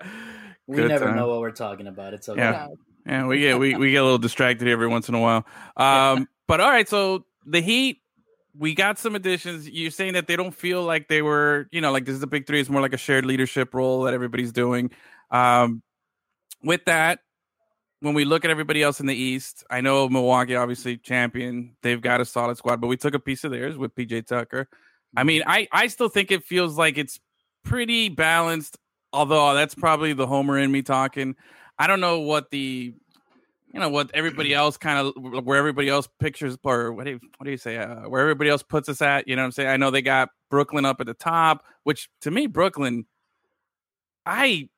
we 0.66 0.76
Good 0.76 0.88
never 0.88 1.06
time. 1.06 1.16
know 1.16 1.28
what 1.28 1.40
we're 1.40 1.50
talking 1.50 1.86
about. 1.86 2.14
It's 2.14 2.28
okay. 2.28 2.40
Yeah. 2.40 2.68
Yeah, 3.06 3.26
we 3.26 3.40
get 3.40 3.58
we, 3.58 3.74
we 3.76 3.90
get 3.90 3.98
a 3.98 4.04
little 4.04 4.18
distracted 4.18 4.66
every 4.66 4.88
once 4.88 5.08
in 5.08 5.14
a 5.14 5.20
while. 5.20 5.46
Um, 5.76 6.26
but 6.48 6.60
all 6.60 6.70
right, 6.70 6.88
so 6.88 7.26
the 7.44 7.60
Heat, 7.60 8.00
we 8.56 8.74
got 8.74 8.98
some 8.98 9.14
additions. 9.14 9.68
You're 9.68 9.90
saying 9.90 10.14
that 10.14 10.26
they 10.26 10.36
don't 10.36 10.54
feel 10.54 10.82
like 10.82 11.08
they 11.08 11.20
were, 11.20 11.68
you 11.70 11.82
know, 11.82 11.92
like 11.92 12.06
this 12.06 12.14
is 12.14 12.20
the 12.20 12.26
big 12.26 12.46
three. 12.46 12.60
It's 12.60 12.70
more 12.70 12.80
like 12.80 12.94
a 12.94 12.98
shared 12.98 13.26
leadership 13.26 13.74
role 13.74 14.04
that 14.04 14.14
everybody's 14.14 14.52
doing. 14.52 14.90
Um, 15.30 15.82
with 16.62 16.86
that, 16.86 17.20
when 18.00 18.14
we 18.14 18.24
look 18.24 18.44
at 18.44 18.50
everybody 18.50 18.82
else 18.82 19.00
in 19.00 19.06
the 19.06 19.14
East, 19.14 19.64
I 19.70 19.80
know 19.80 20.08
Milwaukee, 20.08 20.56
obviously 20.56 20.96
champion. 20.96 21.76
They've 21.82 22.00
got 22.00 22.20
a 22.20 22.24
solid 22.24 22.56
squad, 22.56 22.80
but 22.80 22.86
we 22.86 22.96
took 22.96 23.14
a 23.14 23.18
piece 23.18 23.44
of 23.44 23.50
theirs 23.50 23.76
with 23.76 23.94
PJ 23.94 24.26
Tucker. 24.26 24.68
I 25.16 25.24
mean, 25.24 25.42
I 25.46 25.68
I 25.72 25.86
still 25.88 26.08
think 26.08 26.30
it 26.30 26.44
feels 26.44 26.76
like 26.78 26.98
it's 26.98 27.20
pretty 27.64 28.08
balanced. 28.08 28.78
Although 29.12 29.54
that's 29.54 29.74
probably 29.74 30.12
the 30.12 30.26
homer 30.26 30.58
in 30.58 30.72
me 30.72 30.82
talking. 30.82 31.36
I 31.78 31.86
don't 31.86 32.00
know 32.00 32.20
what 32.20 32.50
the 32.50 32.94
you 33.72 33.80
know 33.80 33.88
what 33.88 34.10
everybody 34.14 34.54
else 34.54 34.76
kind 34.76 34.98
of 35.16 35.44
where 35.44 35.58
everybody 35.58 35.88
else 35.88 36.08
pictures 36.20 36.56
or 36.64 36.92
what 36.92 37.04
do 37.04 37.12
you, 37.12 37.20
what 37.38 37.44
do 37.44 37.50
you 37.50 37.56
say 37.56 37.76
uh, 37.76 38.08
where 38.08 38.22
everybody 38.22 38.48
else 38.48 38.62
puts 38.62 38.88
us 38.88 39.02
at 39.02 39.26
you 39.28 39.34
know 39.36 39.42
what 39.42 39.46
i'm 39.46 39.52
saying 39.52 39.68
i 39.68 39.76
know 39.76 39.90
they 39.90 40.00
got 40.00 40.28
brooklyn 40.48 40.84
up 40.84 41.00
at 41.00 41.06
the 41.06 41.14
top 41.14 41.64
which 41.82 42.08
to 42.20 42.30
me 42.30 42.46
brooklyn 42.46 43.04
i 44.24 44.68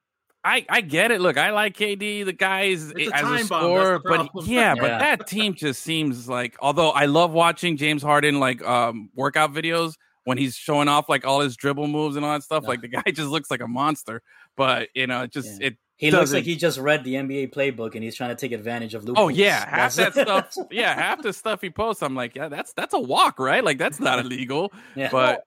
i 0.44 0.64
i 0.70 0.81
get 0.81 1.11
it 1.11 1.20
look 1.20 1.37
i 1.37 1.51
like 1.51 1.77
kd 1.77 2.25
the 2.25 2.33
guys 2.33 2.90
It's 2.96 3.11
a 3.12 3.14
as 3.14 3.20
a 3.22 3.25
time 3.25 3.44
scorer 3.44 3.99
but 3.99 4.27
problem. 4.29 4.46
yeah 4.46 4.75
but 4.81 4.99
that 4.99 5.27
team 5.27 5.53
just 5.55 5.83
seems 5.83 6.27
like 6.29 6.57
although 6.61 6.90
i 6.90 7.05
love 7.05 7.33
watching 7.33 7.77
james 7.77 8.03
harden 8.03 8.40
like 8.40 8.64
um 8.66 9.11
workout 9.14 9.53
videos 9.53 9.94
when 10.27 10.37
he's 10.39 10.55
showing 10.55 10.87
off 10.89 11.09
like 11.09 11.25
all 11.27 11.41
his 11.41 11.57
dribble 11.57 11.87
moves 11.89 12.15
and 12.17 12.25
all 12.25 12.33
that 12.33 12.43
stuff 12.43 12.62
Yeah. 12.65 12.69
like 12.69 12.81
the 12.83 12.89
guy 12.89 13.03
just 13.12 13.31
looks 13.31 13.51
like 13.51 13.61
a 13.62 13.67
monster 13.69 14.23
but 14.57 14.89
you 14.95 15.07
know 15.07 15.23
it 15.23 15.33
just 15.33 15.61
Yeah. 15.61 15.69
it 15.69 15.77
He 15.97 16.11
looks 16.11 16.21
doesn't- 16.25 16.37
like 16.39 16.45
he 16.45 16.57
just 16.57 16.79
read 16.79 17.05
the 17.05 17.15
NBA 17.15 17.55
playbook 17.55 17.95
and 17.95 18.05
he's 18.05 18.15
trying 18.15 18.31
to 18.31 18.37
take 18.37 18.53
advantage 18.53 18.95
of 18.95 19.05
loopholes. 19.05 19.25
Oh 19.25 19.29
yeah, 19.29 19.67
half 19.69 19.95
that 19.95 20.12
stuff. 20.53 20.55
Yeah, 20.71 20.95
half 20.95 21.23
the 21.23 21.33
stuff 21.33 21.62
he 21.62 21.71
posts, 21.71 22.03
I'm 22.03 22.15
like, 22.15 22.37
yeah, 22.37 22.49
that's 22.51 22.73
that's 22.75 22.93
a 22.93 23.01
walk, 23.01 23.39
right? 23.39 23.65
Like 23.65 23.79
that's 23.79 23.99
not 23.99 24.19
illegal. 24.19 24.73
yeah. 24.95 25.09
But 25.11 25.43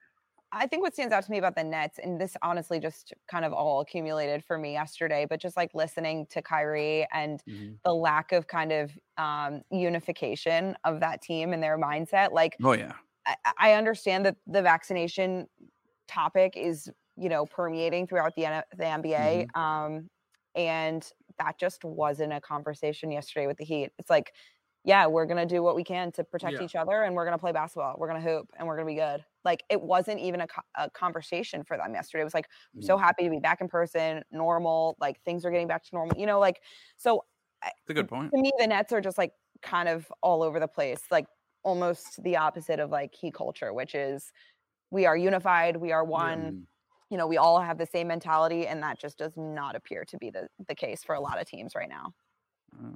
I 0.51 0.65
think 0.65 0.81
what 0.81 0.93
stands 0.95 1.13
out 1.13 1.23
to 1.23 1.29
me 1.29 1.37
about 1.37 1.55
the 1.55 1.63
Nets, 1.63 1.99
and 2.01 2.19
this 2.19 2.35
honestly 2.41 2.79
just 2.79 3.13
kind 3.29 3.45
of 3.45 3.53
all 3.53 3.81
accumulated 3.81 4.43
for 4.43 4.57
me 4.57 4.71
yesterday, 4.73 5.27
but 5.29 5.39
just 5.39 5.55
like 5.55 5.69
listening 5.75 6.25
to 6.31 6.41
Kyrie 6.41 7.05
and 7.13 7.43
Mhm. 7.47 7.75
the 7.85 7.93
lack 7.93 8.31
of 8.31 8.47
kind 8.47 8.71
of 8.71 8.89
um, 9.19 9.61
unification 9.69 10.75
of 10.85 11.01
that 11.01 11.21
team 11.21 11.53
and 11.53 11.61
their 11.61 11.77
mindset. 11.77 12.31
Like, 12.31 12.55
Oh 12.63 12.71
yeah. 12.73 12.93
I, 13.45 13.53
I 13.59 13.73
understand 13.73 14.25
that 14.25 14.37
the 14.47 14.61
vaccination 14.61 15.47
topic 16.07 16.55
is, 16.57 16.89
you 17.17 17.29
know, 17.29 17.45
permeating 17.45 18.07
throughout 18.07 18.35
the 18.35 18.45
N- 18.45 18.63
the 18.77 18.85
NBA, 18.85 19.47
um, 19.59 20.09
and 20.55 21.09
that 21.37 21.59
just 21.59 21.83
wasn't 21.83 22.33
a 22.33 22.41
conversation 22.41 23.11
yesterday 23.11 23.47
with 23.47 23.57
the 23.57 23.65
Heat. 23.65 23.91
It's 23.99 24.09
like, 24.09 24.33
yeah, 24.83 25.07
we're 25.07 25.25
gonna 25.25 25.45
do 25.45 25.61
what 25.63 25.75
we 25.75 25.83
can 25.83 26.11
to 26.13 26.23
protect 26.23 26.55
Yeah. 26.55 26.65
each 26.65 26.75
other, 26.75 27.03
and 27.03 27.15
we're 27.15 27.25
gonna 27.25 27.37
play 27.37 27.51
basketball. 27.51 27.95
We're 27.97 28.07
gonna 28.07 28.21
hoop, 28.21 28.49
and 28.57 28.67
we're 28.67 28.75
gonna 28.77 28.87
be 28.87 28.95
good. 28.95 29.25
Like 29.45 29.63
it 29.69 29.81
wasn't 29.81 30.19
even 30.21 30.41
a, 30.41 30.47
co- 30.47 30.61
a 30.75 30.89
conversation 30.89 31.63
for 31.63 31.77
them 31.77 31.93
yesterday. 31.93 32.21
It 32.21 32.25
was 32.25 32.33
like, 32.33 32.47
I'm 32.75 32.81
so 32.81 32.97
happy 32.97 33.23
to 33.25 33.29
be 33.29 33.39
back 33.39 33.61
in 33.61 33.67
person, 33.69 34.23
normal. 34.31 34.97
Like 34.99 35.21
things 35.23 35.45
are 35.45 35.51
getting 35.51 35.67
back 35.67 35.83
to 35.83 35.89
normal. 35.93 36.17
You 36.17 36.25
know, 36.25 36.39
like 36.39 36.61
so 36.97 37.25
It's 37.63 37.89
a 37.89 37.93
good 37.93 38.07
point. 38.07 38.33
to 38.33 38.41
me, 38.41 38.51
the 38.57 38.67
Nets 38.67 38.91
are 38.93 39.01
just 39.01 39.17
like 39.17 39.33
kind 39.61 39.89
of 39.89 40.11
all 40.21 40.43
over 40.43 40.59
the 40.59 40.67
place, 40.67 41.01
like 41.11 41.25
almost 41.63 42.21
the 42.23 42.37
opposite 42.37 42.79
of 42.79 42.89
like 42.89 43.11
key 43.11 43.31
culture, 43.31 43.73
which 43.73 43.95
is 43.95 44.31
we 44.91 45.05
are 45.05 45.17
unified, 45.17 45.75
we 45.77 45.91
are 45.91 46.03
one. 46.03 46.39
Mm. 46.41 46.61
You 47.11 47.17
know, 47.17 47.25
we 47.25 47.37
all 47.37 47.59
have 47.59 47.79
the 47.79 47.87
same 47.87 48.07
mentality, 48.07 48.67
and 48.67 48.83
that 48.83 48.99
just 48.99 49.17
does 49.17 49.33
not 49.35 49.75
appear 49.75 50.05
to 50.05 50.17
be 50.17 50.29
the, 50.29 50.47
the 50.67 50.75
case 50.75 51.03
for 51.03 51.15
a 51.15 51.19
lot 51.19 51.41
of 51.41 51.47
teams 51.47 51.73
right 51.75 51.89
now. 51.89 52.13
Uh, 52.71 52.91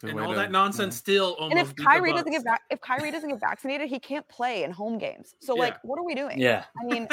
good 0.00 0.10
and 0.10 0.20
all 0.20 0.30
to- 0.30 0.36
that 0.36 0.50
nonsense 0.50 0.96
still 0.96 1.36
almost. 1.38 1.50
and 1.52 1.60
if 1.60 1.76
beat 1.76 1.84
Kyrie 1.86 2.12
doesn't 2.12 2.30
get 2.32 2.42
vac- 2.44 2.62
if 2.70 2.80
Kyrie 2.80 3.10
doesn't 3.10 3.28
get 3.28 3.38
vaccinated, 3.40 3.88
he 3.90 3.98
can't 3.98 4.26
play 4.28 4.64
in 4.64 4.70
home 4.70 4.96
games. 4.96 5.34
So 5.40 5.54
like, 5.54 5.76
what 5.84 5.98
are 5.98 6.04
we 6.04 6.14
doing? 6.14 6.40
Yeah. 6.40 6.64
I 6.80 6.86
mean, 6.86 7.08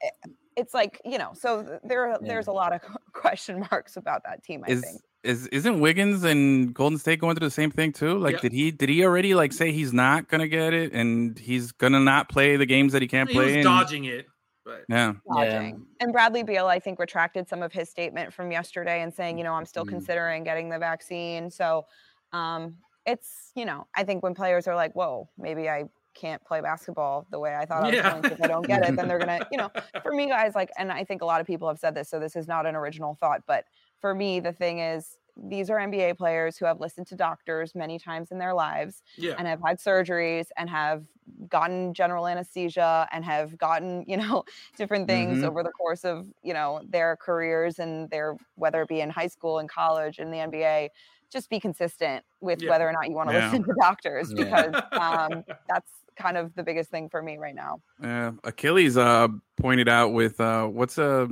it- 0.00 0.12
it's 0.56 0.74
like 0.74 1.00
you 1.04 1.16
know, 1.18 1.30
so 1.32 1.78
there 1.84 2.08
Yeah. 2.10 2.16
there's 2.22 2.48
a 2.48 2.52
lot 2.52 2.72
of 2.72 2.80
question 3.12 3.64
marks 3.70 3.96
about 3.96 4.22
that 4.24 4.42
team. 4.42 4.64
I 4.66 4.72
is 4.72 4.80
think. 4.82 5.00
Is 5.24 5.46
isn't 5.48 5.80
Wiggins 5.80 6.22
and 6.24 6.72
Golden 6.72 6.98
State 6.98 7.20
going 7.20 7.34
through 7.36 7.46
the 7.48 7.50
same 7.50 7.70
thing 7.70 7.92
too? 7.92 8.18
Like, 8.18 8.34
Yep. 8.34 8.40
did 8.42 8.52
he 8.52 8.70
did 8.70 8.88
he 8.88 9.04
already 9.04 9.34
like 9.34 9.52
say 9.52 9.72
he's 9.72 9.92
not 9.92 10.28
gonna 10.28 10.48
get 10.48 10.72
it 10.72 10.92
and 10.92 11.38
he's 11.38 11.72
gonna 11.72 12.00
not 12.00 12.28
play 12.28 12.56
the 12.56 12.66
games 12.66 12.92
that 12.92 13.02
he 13.02 13.08
can't 13.08 13.28
he 13.28 13.34
play? 13.34 13.44
was 13.46 13.54
and- 13.54 13.64
dodging 13.64 14.04
it, 14.04 14.26
but 14.64 14.84
Yeah, 14.88 15.14
dodging. 15.28 15.86
And 16.00 16.12
Bradley 16.12 16.44
Beal, 16.44 16.66
I 16.66 16.78
think, 16.78 16.98
retracted 17.00 17.48
some 17.48 17.62
of 17.62 17.72
his 17.72 17.88
statement 17.90 18.32
from 18.32 18.52
yesterday 18.52 19.02
and 19.02 19.12
saying, 19.12 19.38
you 19.38 19.44
know, 19.44 19.54
I'm 19.54 19.66
still 19.66 19.84
Mhm. 19.84 19.88
considering 19.90 20.44
getting 20.44 20.68
the 20.68 20.78
vaccine. 20.78 21.50
So 21.50 21.86
um, 22.32 22.76
it's, 23.06 23.52
you 23.56 23.64
know, 23.64 23.86
I 23.96 24.04
think 24.04 24.22
when 24.22 24.34
players 24.34 24.68
are 24.68 24.74
like, 24.76 24.92
whoa, 24.92 25.28
maybe 25.38 25.68
I 25.68 25.84
can't 26.14 26.44
play 26.44 26.60
basketball 26.60 27.26
the 27.30 27.38
way 27.38 27.56
I 27.56 27.64
thought 27.64 27.84
I 27.84 27.86
was 27.88 27.94
Yeah. 27.96 28.10
going 28.10 28.22
to 28.22 28.32
if 28.32 28.42
I 28.42 28.46
don't 28.48 28.66
get 28.66 28.82
it, 28.86 28.96
then 28.96 29.08
they're 29.08 29.18
going 29.18 29.38
to, 29.40 29.46
you 29.50 29.56
know, 29.56 29.70
for 30.02 30.12
me, 30.12 30.26
guys, 30.28 30.54
like, 30.54 30.70
and 30.76 30.92
I 30.92 31.04
think 31.04 31.22
a 31.22 31.24
lot 31.24 31.40
of 31.40 31.46
people 31.46 31.66
have 31.68 31.78
said 31.78 31.94
this, 31.94 32.08
so 32.10 32.20
this 32.20 32.36
is 32.36 32.46
not 32.46 32.66
an 32.66 32.76
original 32.76 33.14
thought, 33.18 33.42
but 33.46 33.64
for 34.00 34.14
me, 34.14 34.40
the 34.40 34.52
thing 34.52 34.78
is, 34.80 35.18
these 35.36 35.70
are 35.70 35.78
NBA 35.78 36.14
players 36.14 36.58
who 36.58 36.64
have 36.66 36.80
listened 36.80 37.06
to 37.08 37.16
doctors 37.16 37.74
many 37.74 37.98
times 37.98 38.32
in 38.32 38.38
their 38.38 38.54
lives 38.54 39.02
yeah, 39.16 39.38
and 39.38 39.46
have 39.46 39.60
had 39.64 39.78
surgeries 39.78 40.48
and 40.56 40.68
have 40.68 41.04
gotten 41.48 41.94
general 41.94 42.26
anesthesia 42.26 43.06
and 43.12 43.24
have 43.24 43.56
gotten 43.56 44.04
you 44.08 44.16
know 44.16 44.44
different 44.76 45.06
things 45.06 45.42
Mhm. 45.42 45.44
over 45.44 45.62
the 45.62 45.70
course 45.72 46.04
of 46.04 46.26
you 46.42 46.52
know 46.52 46.80
their 46.88 47.16
careers 47.16 47.78
and 47.78 48.10
their 48.10 48.36
whether 48.56 48.82
it 48.82 48.88
be 48.88 49.00
in 49.00 49.10
high 49.10 49.26
school 49.28 49.58
and 49.58 49.68
college 49.68 50.18
and 50.18 50.32
the 50.32 50.38
NBA 50.38 50.90
just 51.30 51.50
be 51.50 51.60
consistent 51.60 52.24
with 52.40 52.58
Yeah. 52.58 52.66
whether 52.66 52.88
or 52.88 52.92
not 52.92 53.08
you 53.08 53.14
want 53.14 53.28
to 53.28 53.32
Yeah. 53.32 53.56
listen 53.56 53.62
to 53.62 53.74
doctors 53.80 54.32
because 54.34 54.76
um, 55.00 55.44
that's 55.68 55.90
kind 56.18 56.36
of 56.36 56.54
the 56.54 56.62
biggest 56.62 56.90
thing 56.90 57.08
for 57.08 57.22
me 57.22 57.38
right 57.38 57.54
now 57.54 57.80
yeah. 58.02 58.32
Achilles 58.44 58.96
uh 58.96 59.28
pointed 59.60 59.88
out 59.88 60.12
with 60.12 60.40
uh 60.40 60.66
what's 60.66 60.98
uh 60.98 61.26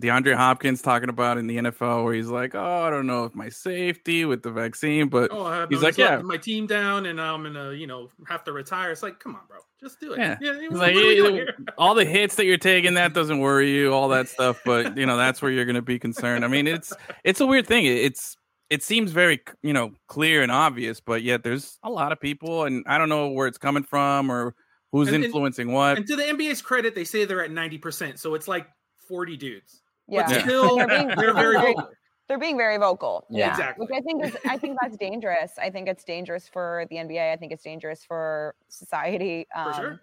DeAndre 0.00 0.34
Hopkins 0.34 0.80
talking 0.80 1.10
about 1.10 1.36
in 1.36 1.46
the 1.46 1.58
NFL 1.58 2.04
where 2.04 2.14
he's 2.14 2.28
like, 2.28 2.54
oh, 2.54 2.82
I 2.82 2.88
don't 2.88 3.06
know 3.06 3.24
if 3.24 3.34
my 3.34 3.50
safety 3.50 4.24
with 4.24 4.42
the 4.42 4.50
vaccine, 4.50 5.08
but 5.08 5.30
oh, 5.30 5.44
I 5.44 5.66
he's 5.68 5.82
no 5.82 5.86
like, 5.86 5.98
yeah. 5.98 6.16
my 6.22 6.38
team 6.38 6.66
down, 6.66 7.06
and 7.06 7.20
I'm 7.20 7.42
gonna, 7.42 7.72
you 7.72 7.86
know, 7.86 8.08
have 8.26 8.42
to 8.44 8.52
retire. 8.52 8.90
It's 8.90 9.02
like, 9.02 9.20
come 9.20 9.34
on, 9.34 9.42
bro, 9.46 9.58
just 9.78 10.00
do 10.00 10.14
it. 10.14 10.18
Yeah. 10.18 10.38
yeah 10.40 10.60
He's 10.60 10.70
what 10.70 10.78
like, 10.78 10.94
are 10.94 10.96
we 10.96 11.14
doing 11.16 11.34
"Eh, 11.34 11.38
here?" 11.38 11.56
all 11.76 11.94
the 11.94 12.06
hits 12.06 12.36
that 12.36 12.46
you're 12.46 12.56
taking, 12.56 12.94
that 12.94 13.12
doesn't 13.12 13.40
worry 13.40 13.70
you, 13.70 13.92
all 13.92 14.08
that 14.08 14.28
stuff. 14.28 14.62
But 14.64 14.96
you 14.96 15.04
know, 15.04 15.18
that's 15.18 15.42
where 15.42 15.50
you're 15.50 15.66
going 15.66 15.76
to 15.76 15.82
be 15.82 15.98
concerned. 15.98 16.44
I 16.44 16.48
mean, 16.48 16.66
it's 16.66 16.94
it's 17.22 17.40
a 17.40 17.46
weird 17.46 17.66
thing. 17.66 17.84
It's 17.84 18.36
it 18.72 18.82
seems 18.82 19.12
very 19.12 19.40
you 19.62 19.72
know 19.72 19.92
clear 20.08 20.42
and 20.42 20.50
obvious, 20.50 21.00
but 21.00 21.22
yet 21.22 21.42
there's 21.42 21.78
a 21.82 21.90
lot 21.90 22.10
of 22.12 22.20
people, 22.20 22.64
and 22.64 22.84
I 22.86 22.98
don't 22.98 23.08
know 23.08 23.28
where 23.28 23.46
it's 23.46 23.58
coming 23.58 23.82
from 23.84 24.30
or 24.30 24.54
who's 24.92 25.08
And- 25.08 25.16
and- 25.16 25.24
influencing 25.26 25.72
what. 25.72 25.96
And 25.98 26.06
to 26.06 26.16
the 26.16 26.22
NBA's 26.24 26.62
credit, 26.62 26.94
they 26.94 27.04
say 27.04 27.24
they're 27.24 27.44
at 27.44 27.50
ninety 27.50 27.78
percent, 27.78 28.18
so 28.18 28.34
it's 28.34 28.48
like 28.48 28.66
forty 29.08 29.36
dudes. 29.36 29.82
yeah, 30.08 30.22
But 30.26 30.30
Yeah. 30.36 30.42
still, 30.42 30.76
They're 30.76 30.88
being- 30.88 31.08
they're 31.08 31.34
very 31.34 31.54
very- 31.56 31.74
vocal. 31.74 31.90
they're 32.28 32.38
being 32.38 32.56
very 32.56 32.78
vocal 32.78 33.26
Yeah. 33.30 33.50
Exactly. 33.50 33.84
which 33.86 33.94
i 33.98 34.00
think 34.00 34.24
is 34.24 34.36
i 34.48 34.56
think 34.56 34.78
that's 34.80 34.96
dangerous 34.96 35.52
i 35.58 35.68
think 35.70 35.86
it's 35.88 36.02
dangerous 36.04 36.48
for 36.48 36.86
the 36.88 36.96
nba 36.96 37.32
i 37.32 37.36
think 37.36 37.52
it's 37.52 37.62
dangerous 37.62 38.04
for 38.04 38.54
society 38.68 39.46
um, 39.54 39.72
For 39.72 39.80
sure. 39.80 40.00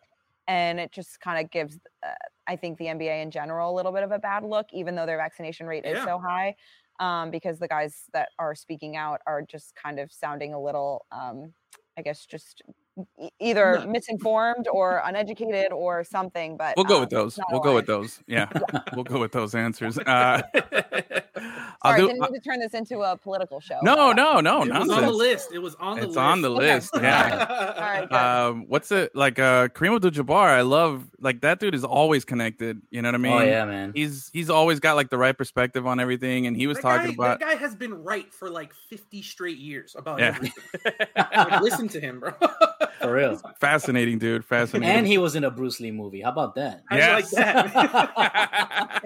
and 0.48 0.80
it 0.80 0.92
just 0.92 1.20
kind 1.22 1.44
of 1.44 1.50
gives 1.52 1.80
uh, 2.04 2.10
i 2.48 2.56
think 2.56 2.78
the 2.78 2.86
nba 2.86 3.24
in 3.24 3.32
general 3.32 3.74
a 3.74 3.76
little 3.76 3.92
bit 3.92 4.04
of 4.04 4.12
a 4.12 4.20
bad 4.20 4.44
look 4.44 4.68
even 4.74 4.94
though 4.96 5.06
their 5.08 5.18
vaccination 5.18 5.66
rate 5.66 5.86
is 5.86 5.96
Yeah. 5.98 6.06
so 6.06 6.20
high 6.20 6.56
um, 7.00 7.32
because 7.32 7.60
the 7.60 7.68
guys 7.68 8.04
that 8.14 8.30
are 8.38 8.56
speaking 8.56 8.96
out 8.96 9.22
are 9.26 9.42
just 9.42 9.76
kind 9.76 10.00
of 10.00 10.12
sounding 10.12 10.54
a 10.54 10.62
little 10.62 11.06
um, 11.12 11.54
i 11.98 12.02
guess 12.02 12.26
just 12.26 12.62
either 13.40 13.80
No. 13.80 13.88
misinformed 13.88 14.68
or 14.72 15.02
uneducated 15.06 15.72
or 15.72 16.04
something 16.04 16.58
but 16.58 16.76
We'll 16.78 16.86
go 16.86 16.96
um, 16.96 17.02
with 17.02 17.10
those. 17.10 17.40
We'll 17.52 17.62
go 17.62 17.76
with 17.76 17.86
those. 17.86 18.20
Yeah, 18.28 18.48
we'll 18.94 19.04
go 19.04 19.20
with 19.20 19.32
those 19.32 19.56
answers. 19.56 19.98
Uh, 20.08 20.42
I'll 21.82 21.92
sorry 21.94 22.02
do- 22.02 22.08
didn't 22.08 22.22
mean 22.22 22.34
to 22.34 22.40
turn 22.42 22.60
this 22.60 22.74
into 22.74 23.00
a 23.02 23.16
political 23.16 23.60
show 23.62 23.80
no, 23.82 23.96
but- 23.96 24.14
no, 24.16 24.40
no, 24.42 24.64
it 24.64 24.70
was 24.74 24.90
on 24.90 25.04
the 25.04 25.12
list. 25.12 25.52
It 25.54 25.60
was 25.60 25.76
on 25.76 25.96
the 25.98 26.04
It's 26.04 26.08
list. 26.10 26.18
on 26.20 26.42
the 26.42 26.52
Okay. 26.52 26.74
list. 26.76 26.90
Yeah. 26.96 27.74
All 27.78 27.82
right, 27.82 28.10
good. 28.10 28.16
um 28.18 28.66
what's 28.68 28.92
it 28.92 29.16
like 29.16 29.40
uh 29.40 29.70
Kareem 29.70 29.96
Abdul-Jabbar 29.96 30.50
I 30.50 30.62
love 30.62 31.06
like 31.20 31.42
that 31.42 31.60
dude 31.60 31.76
is 31.76 31.84
always 31.86 32.26
connected 32.26 32.82
you 32.92 33.02
know 33.02 33.08
what 33.10 33.16
I 33.16 33.20
mean 33.20 33.32
oh 33.34 33.42
yeah, 33.42 33.64
man. 33.66 33.94
he's 33.96 34.30
he's 34.34 34.50
always 34.50 34.80
got 34.82 34.96
like 34.98 35.10
the 35.10 35.18
right 35.18 35.38
perspective 35.38 35.88
on 35.88 36.00
everything 36.02 36.48
and 36.48 36.58
he 36.58 36.68
was 36.68 36.78
That 36.78 36.82
talking 36.84 37.08
guy, 37.08 37.14
about 37.14 37.40
that 37.40 37.46
guy 37.48 37.56
has 37.56 37.76
been 37.76 37.94
right 38.04 38.34
for 38.34 38.50
like 38.50 38.74
fifty 38.74 39.22
straight 39.22 39.58
years 39.60 39.96
about 39.98 40.20
Yeah. 40.20 40.28
everything. 40.36 40.64
Like, 41.16 41.62
listen 41.62 41.88
to 41.90 42.00
him, 42.02 42.20
bro. 42.20 42.32
For 43.02 43.14
real. 43.14 43.42
fascinating 43.60 44.20
dude 44.20 44.46
fascinating 44.46 44.90
And 44.96 45.08
he 45.08 45.18
was 45.18 45.36
in 45.36 45.44
a 45.44 45.52
Bruce 45.52 45.80
Lee 45.80 45.92
movie. 45.92 46.22
How 46.22 46.32
about 46.32 46.56
that? 46.56 46.84
Yes. 46.92 47.34
like 47.34 47.46
that. 47.46 49.06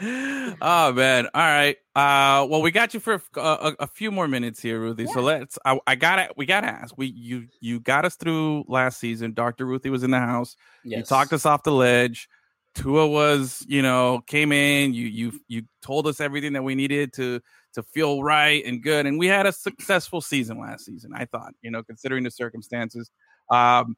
oh 0.62 0.92
man 0.92 1.26
all 1.34 1.42
right 1.42 1.76
uh 1.96 2.46
well 2.48 2.62
we 2.62 2.70
got 2.70 2.94
you 2.94 3.00
for 3.00 3.14
a, 3.14 3.40
a, 3.40 3.74
a 3.80 3.86
few 3.88 4.12
more 4.12 4.28
minutes 4.28 4.62
here 4.62 4.78
ruthie 4.78 5.06
so 5.08 5.20
let's 5.20 5.58
I, 5.64 5.78
I 5.88 5.96
gotta 5.96 6.28
we 6.36 6.46
gotta 6.46 6.68
ask 6.68 6.96
we 6.96 7.06
you 7.06 7.48
you 7.60 7.80
got 7.80 8.04
us 8.04 8.14
through 8.14 8.64
last 8.68 9.00
season 9.00 9.34
dr 9.34 9.64
ruthie 9.64 9.90
was 9.90 10.04
in 10.04 10.12
the 10.12 10.20
house 10.20 10.54
Yes. 10.84 10.98
You 10.98 11.04
talked 11.04 11.32
us 11.32 11.44
off 11.46 11.62
the 11.62 11.72
ledge. 11.72 12.28
Tua 12.74 13.06
was, 13.08 13.64
you 13.68 13.82
know, 13.82 14.20
came 14.26 14.52
in. 14.52 14.94
You 14.94 15.06
you 15.06 15.40
you 15.48 15.62
told 15.82 16.06
us 16.06 16.20
everything 16.20 16.52
that 16.52 16.62
we 16.62 16.74
needed 16.74 17.12
to 17.14 17.40
to 17.78 17.82
feel 17.82 18.22
right 18.22 18.64
and 18.66 18.82
good. 18.82 19.06
And 19.06 19.18
we 19.18 19.28
had 19.28 19.46
a 19.46 19.52
successful 19.52 20.20
season 20.20 20.60
last 20.60 20.84
season. 20.84 21.12
I 21.14 21.24
thought, 21.24 21.52
you 21.62 21.70
know, 21.70 21.82
considering 21.82 22.24
the 22.24 22.30
circumstances. 22.30 23.10
Um, 23.50 23.96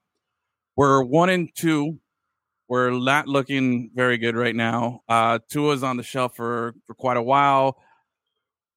we're 0.77 1.03
one 1.03 1.31
and 1.31 1.49
two. 1.55 1.99
We're 2.69 2.91
not 2.91 3.27
looking 3.27 3.91
very 3.95 4.17
good 4.19 4.37
right 4.37 4.55
now. 4.55 5.01
Uh, 5.09 5.41
Tua's 5.51 5.83
on 5.83 5.97
the 5.97 6.03
shelf 6.03 6.37
for 6.37 6.75
for 6.87 6.95
quite 6.95 7.17
a 7.17 7.23
while. 7.23 7.77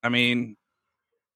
I 0.02 0.10
mean, 0.10 0.56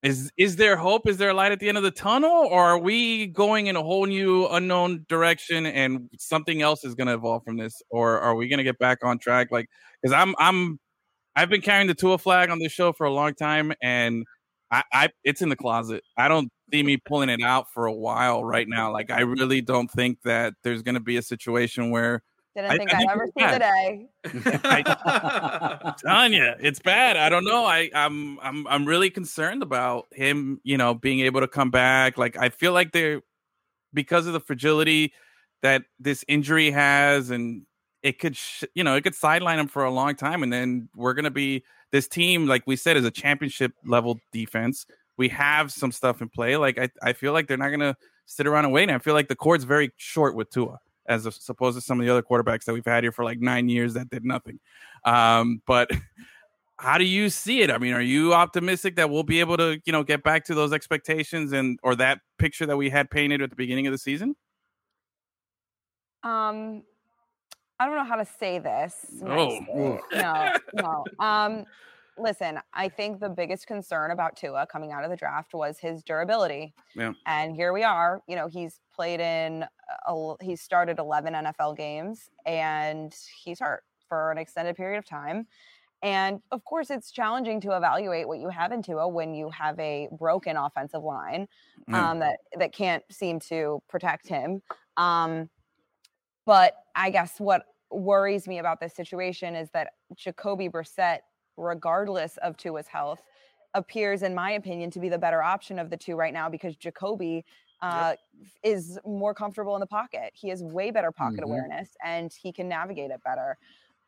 is 0.02 0.32
is 0.36 0.56
there 0.56 0.76
hope? 0.76 1.08
Is 1.08 1.18
there 1.18 1.30
a 1.30 1.34
light 1.34 1.52
at 1.52 1.60
the 1.60 1.68
end 1.68 1.78
of 1.78 1.84
the 1.84 1.90
tunnel, 1.90 2.48
or 2.50 2.64
are 2.64 2.78
we 2.78 3.26
going 3.28 3.68
in 3.68 3.76
a 3.76 3.82
whole 3.82 4.06
new 4.06 4.46
unknown 4.48 5.06
direction 5.08 5.66
and 5.66 6.08
something 6.18 6.62
else 6.62 6.84
is 6.84 6.94
going 6.94 7.06
to 7.06 7.14
evolve 7.14 7.44
from 7.44 7.56
this, 7.58 7.80
or 7.90 8.18
are 8.18 8.34
we 8.34 8.48
going 8.48 8.58
to 8.58 8.64
get 8.64 8.78
back 8.78 8.98
on 9.04 9.18
track? 9.18 9.48
Like, 9.52 9.68
because 10.02 10.12
I'm 10.12 10.34
I'm 10.38 10.80
I've 11.38 11.48
been 11.48 11.60
carrying 11.60 11.86
the 11.86 11.94
Tua 11.94 12.18
flag 12.18 12.50
on 12.50 12.58
this 12.58 12.72
show 12.72 12.92
for 12.92 13.06
a 13.06 13.12
long 13.12 13.34
time, 13.34 13.72
and 13.80 14.24
I, 14.72 14.82
I 14.92 15.08
it's 15.22 15.40
in 15.40 15.48
the 15.50 15.56
closet. 15.56 16.02
I 16.16 16.26
don't 16.26 16.50
see 16.72 16.82
me 16.82 16.96
pulling 16.96 17.28
it 17.28 17.40
out 17.42 17.66
for 17.72 17.86
a 17.86 17.92
while 17.92 18.44
right 18.44 18.66
now. 18.68 18.92
Like, 18.92 19.10
I 19.10 19.20
really 19.20 19.60
don't 19.60 19.88
think 19.88 20.18
that 20.24 20.54
there's 20.64 20.82
going 20.82 20.96
to 20.96 21.00
be 21.00 21.16
a 21.16 21.22
situation 21.22 21.90
where 21.90 22.22
didn't 22.56 22.72
I- 22.72 22.76
think 22.76 22.92
I 22.92 23.06
ever 23.10 23.26
see 23.26 23.44
the 23.46 23.58
bad. 23.58 23.60
day 23.60 24.08
Tanya, 26.04 26.56
it's 26.60 26.80
bad. 26.80 27.16
I 27.16 27.28
don't 27.28 27.44
know. 27.44 27.64
I, 27.64 27.88
I'm 27.94 28.38
I'm 28.40 28.66
I'm 28.66 28.84
really 28.84 29.10
concerned 29.10 29.62
about 29.62 30.06
him, 30.12 30.60
you 30.64 30.76
know, 30.76 30.92
being 30.94 31.20
able 31.20 31.40
to 31.40 31.48
come 31.48 31.70
back. 31.70 32.18
Like 32.18 32.36
I 32.36 32.48
feel 32.48 32.72
like 32.72 32.90
they're 32.92 33.22
because 33.94 34.26
of 34.26 34.32
the 34.32 34.40
fragility 34.40 35.12
that 35.62 35.82
this 36.00 36.24
injury 36.28 36.70
has, 36.72 37.30
and 37.30 37.62
it 38.02 38.18
could, 38.18 38.36
sh- 38.36 38.64
you 38.74 38.84
know, 38.84 38.94
it 38.94 39.02
could 39.02 39.14
sideline 39.14 39.58
him 39.58 39.68
for 39.68 39.84
a 39.84 39.90
long 39.90 40.14
time, 40.14 40.42
and 40.42 40.52
then 40.52 40.88
we're 40.94 41.14
gonna 41.14 41.30
be 41.30 41.64
this 41.90 42.08
team, 42.08 42.46
like 42.46 42.62
we 42.66 42.76
said, 42.76 42.96
is 42.96 43.04
a 43.04 43.10
championship 43.10 43.72
level 43.84 44.18
defense. 44.32 44.86
We 45.16 45.28
have 45.30 45.72
some 45.72 45.90
stuff 45.90 46.22
in 46.22 46.28
play. 46.28 46.56
Like 46.56 46.78
I, 46.78 46.88
I 47.02 47.12
feel 47.12 47.32
like 47.32 47.48
they're 47.48 47.56
not 47.56 47.70
gonna 47.70 47.96
sit 48.26 48.46
around 48.46 48.64
and 48.64 48.72
wait. 48.72 48.84
And 48.84 48.92
I 48.92 48.98
feel 48.98 49.14
like 49.14 49.28
the 49.28 49.36
cord's 49.36 49.64
very 49.64 49.90
short 49.96 50.34
with 50.34 50.50
Tua 50.50 50.78
as 51.08 51.26
opposed 51.48 51.76
to 51.76 51.80
some 51.80 51.98
of 51.98 52.06
the 52.06 52.12
other 52.12 52.22
quarterbacks 52.22 52.64
that 52.64 52.74
we've 52.74 52.84
had 52.84 53.02
here 53.02 53.10
for 53.10 53.24
like 53.24 53.40
nine 53.40 53.68
years 53.68 53.94
that 53.94 54.10
did 54.10 54.24
nothing. 54.24 54.60
Um, 55.04 55.62
but 55.66 55.90
how 56.78 56.98
do 56.98 57.04
you 57.04 57.30
see 57.30 57.62
it? 57.62 57.70
I 57.70 57.78
mean, 57.78 57.94
are 57.94 58.02
you 58.02 58.34
optimistic 58.34 58.96
that 58.96 59.10
we'll 59.10 59.22
be 59.22 59.40
able 59.40 59.56
to, 59.56 59.80
you 59.84 59.92
know, 59.92 60.04
get 60.04 60.22
back 60.22 60.44
to 60.44 60.54
those 60.54 60.72
expectations 60.72 61.52
and 61.52 61.78
or 61.82 61.96
that 61.96 62.20
picture 62.38 62.66
that 62.66 62.76
we 62.76 62.90
had 62.90 63.10
painted 63.10 63.40
at 63.40 63.50
the 63.50 63.56
beginning 63.56 63.86
of 63.86 63.92
the 63.92 63.98
season? 63.98 64.36
Um, 66.22 66.82
I 67.80 67.86
don't 67.86 67.96
know 67.96 68.04
how 68.04 68.16
to 68.16 68.24
say 68.24 68.58
this. 68.58 69.06
Oh. 69.24 70.00
no, 70.12 70.52
no. 70.74 71.04
Um, 71.18 71.64
listen, 72.18 72.58
I 72.74 72.88
think 72.88 73.20
the 73.20 73.28
biggest 73.28 73.66
concern 73.66 74.10
about 74.10 74.36
Tua 74.36 74.66
coming 74.66 74.92
out 74.92 75.04
of 75.04 75.10
the 75.10 75.16
draft 75.16 75.54
was 75.54 75.78
his 75.78 76.02
durability. 76.02 76.74
Yeah. 76.94 77.12
And 77.26 77.54
here 77.54 77.72
we 77.72 77.84
are. 77.84 78.20
You 78.26 78.36
know, 78.36 78.48
he's 78.48 78.80
played 78.94 79.20
in, 79.20 79.64
a, 80.06 80.34
he's 80.40 80.60
started 80.60 80.98
11 80.98 81.34
NFL 81.34 81.76
games 81.76 82.30
and 82.46 83.14
he's 83.44 83.60
hurt 83.60 83.84
for 84.08 84.32
an 84.32 84.38
extended 84.38 84.76
period 84.76 84.98
of 84.98 85.04
time. 85.04 85.46
And 86.02 86.40
of 86.52 86.64
course, 86.64 86.90
it's 86.90 87.10
challenging 87.10 87.60
to 87.62 87.76
evaluate 87.76 88.28
what 88.28 88.38
you 88.38 88.48
have 88.50 88.70
in 88.70 88.82
Tua 88.82 89.08
when 89.08 89.34
you 89.34 89.50
have 89.50 89.78
a 89.80 90.08
broken 90.16 90.56
offensive 90.56 91.02
line 91.02 91.48
um, 91.92 92.20
that 92.20 92.38
that 92.56 92.72
can't 92.72 93.02
seem 93.10 93.40
to 93.48 93.82
protect 93.88 94.28
him. 94.28 94.62
Um, 94.96 95.50
but 96.46 96.74
I 96.98 97.10
guess 97.10 97.40
what 97.40 97.66
worries 97.90 98.48
me 98.48 98.58
about 98.58 98.80
this 98.80 98.94
situation 98.94 99.56
is 99.56 99.70
that 99.72 99.94
Jacoby 100.16 100.68
Brissett, 100.68 101.20
regardless 101.56 102.38
of 102.38 102.56
Tua's 102.58 102.88
health, 102.88 103.22
appears, 103.74 104.22
in 104.24 104.34
my 104.34 104.52
opinion, 104.52 104.90
to 104.92 105.00
be 105.00 105.08
the 105.08 105.18
better 105.18 105.42
option 105.42 105.78
of 105.78 105.90
the 105.90 105.96
two 105.96 106.16
right 106.16 106.34
now 106.34 106.50
because 106.50 106.76
Jacoby 106.76 107.44
uh, 107.82 108.16
is 108.64 108.98
more 109.06 109.34
comfortable 109.34 109.76
in 109.76 109.80
the 109.80 109.86
pocket. 109.86 110.32
He 110.34 110.50
has 110.50 110.64
way 110.64 110.90
better 110.90 111.12
pocket 111.12 111.44
Mhm. 111.44 111.44
awareness 111.44 111.96
and 112.04 112.32
he 112.34 112.52
can 112.52 112.68
navigate 112.68 113.12
it 113.12 113.22
better. 113.24 113.58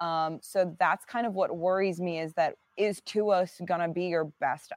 Um, 0.00 0.40
so 0.42 0.76
that's 0.78 1.06
kind 1.06 1.26
of 1.26 1.34
what 1.34 1.56
worries 1.56 2.00
me 2.00 2.20
is 2.20 2.34
that 2.34 2.56
is 2.76 3.02
Tua 3.02 3.46
going 3.66 3.80
to 3.80 3.88
be 3.88 4.06
your 4.06 4.26
best 4.40 4.72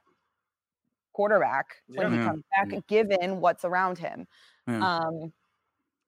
quarterback 1.12 1.76
when 1.94 2.08
he 2.08 2.18
comes 2.18 2.42
back, 2.50 2.86
given 2.88 3.40
what's 3.40 3.64
around 3.64 3.98
him? 3.98 4.26
Yeah. 4.66 4.86
Um, 4.86 5.32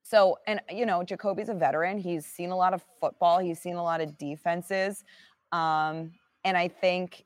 so, 0.09 0.39
and 0.47 0.61
you 0.71 0.87
know, 0.87 1.03
Jacoby's 1.03 1.49
a 1.49 1.55
veteran. 1.55 1.99
He's 1.99 2.25
seen 2.25 2.51
a 2.51 2.57
lot 2.57 2.73
of 2.73 2.85
football. 3.01 3.41
He's 3.41 3.59
seen 3.59 3.75
a 3.75 3.83
lot 3.83 4.01
of 4.01 4.17
defenses. 4.19 5.03
Um, 5.51 6.13
and 6.45 6.57
I 6.57 6.69
think 6.69 7.25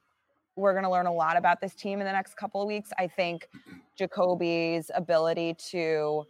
we're 0.57 0.73
going 0.73 0.85
to 0.85 0.90
learn 0.90 1.07
a 1.07 1.12
lot 1.12 1.37
about 1.37 1.61
this 1.61 1.75
team 1.75 2.01
in 2.01 2.07
the 2.07 2.12
next 2.12 2.38
couple 2.38 2.62
of 2.62 2.66
weeks. 2.66 2.90
I 2.99 3.07
think 3.07 3.49
Jacoby's 3.99 4.90
ability 4.95 5.57
to 5.71 6.25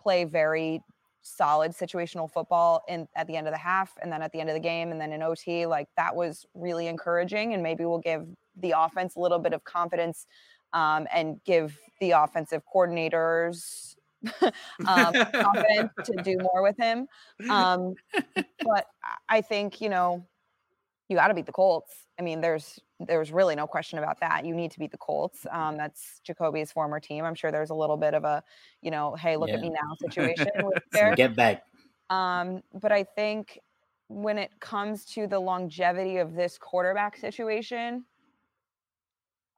play 0.00 0.24
very 0.24 0.80
solid 1.22 1.72
situational 1.72 2.30
football 2.30 2.84
in 2.88 3.08
at 3.16 3.26
the 3.26 3.36
end 3.36 3.48
of 3.48 3.52
the 3.52 3.58
half 3.58 3.92
and 4.00 4.12
then 4.12 4.22
at 4.22 4.30
the 4.30 4.38
end 4.38 4.48
of 4.48 4.54
the 4.54 4.60
game 4.60 4.92
and 4.92 5.00
then 5.00 5.12
in 5.12 5.24
OT 5.24 5.66
like 5.66 5.88
that 5.96 6.14
was 6.14 6.46
really 6.54 6.86
encouraging 6.86 7.52
and 7.52 7.64
maybe 7.64 7.84
we'll 7.84 7.98
give 7.98 8.24
the 8.58 8.72
offense 8.76 9.16
a 9.16 9.18
little 9.18 9.40
bit 9.40 9.52
of 9.52 9.64
confidence 9.64 10.26
um, 10.72 11.08
and 11.12 11.42
give 11.44 11.76
the 12.00 12.12
offensive 12.12 12.62
coordinators 12.72 13.95
um, 14.86 15.12
confidence 15.32 15.92
to 16.04 16.12
do 16.22 16.36
more 16.38 16.62
with 16.62 16.76
him. 16.78 17.06
Um, 17.50 17.94
but 18.34 18.86
I- 19.04 19.36
I 19.36 19.40
think 19.40 19.80
you 19.80 19.88
know 19.88 20.26
you 21.08 21.16
got 21.16 21.28
to 21.28 21.34
beat 21.34 21.46
the 21.46 21.52
Colts. 21.52 21.92
I 22.18 22.22
mean, 22.22 22.40
there's 22.40 22.78
there's 23.00 23.30
really 23.30 23.54
no 23.54 23.66
question 23.66 23.98
about 23.98 24.20
that. 24.20 24.44
You 24.46 24.54
need 24.54 24.70
to 24.72 24.78
beat 24.78 24.90
the 24.90 24.96
Colts. 24.98 25.46
Um, 25.50 25.76
that's 25.76 26.20
Jacoby's 26.24 26.72
former 26.72 26.98
team. 26.98 27.24
I'm 27.24 27.34
sure 27.34 27.52
there's 27.52 27.70
a 27.70 27.74
little 27.74 27.96
bit 27.96 28.14
of 28.14 28.24
a 28.24 28.42
you 28.82 28.90
know, 28.90 29.14
hey, 29.14 29.36
look 29.36 29.50
at 29.50 29.60
me 29.60 29.70
now 29.70 29.94
situation 30.00 30.48
there. 30.92 31.14
Get 31.14 31.36
back. 31.36 31.62
Um, 32.10 32.62
but 32.80 32.92
I 32.92 33.04
think 33.04 33.58
when 34.08 34.38
it 34.38 34.50
comes 34.60 35.04
to 35.06 35.26
the 35.26 35.38
longevity 35.38 36.18
of 36.18 36.34
this 36.34 36.56
quarterback 36.58 37.16
situation, 37.16 38.04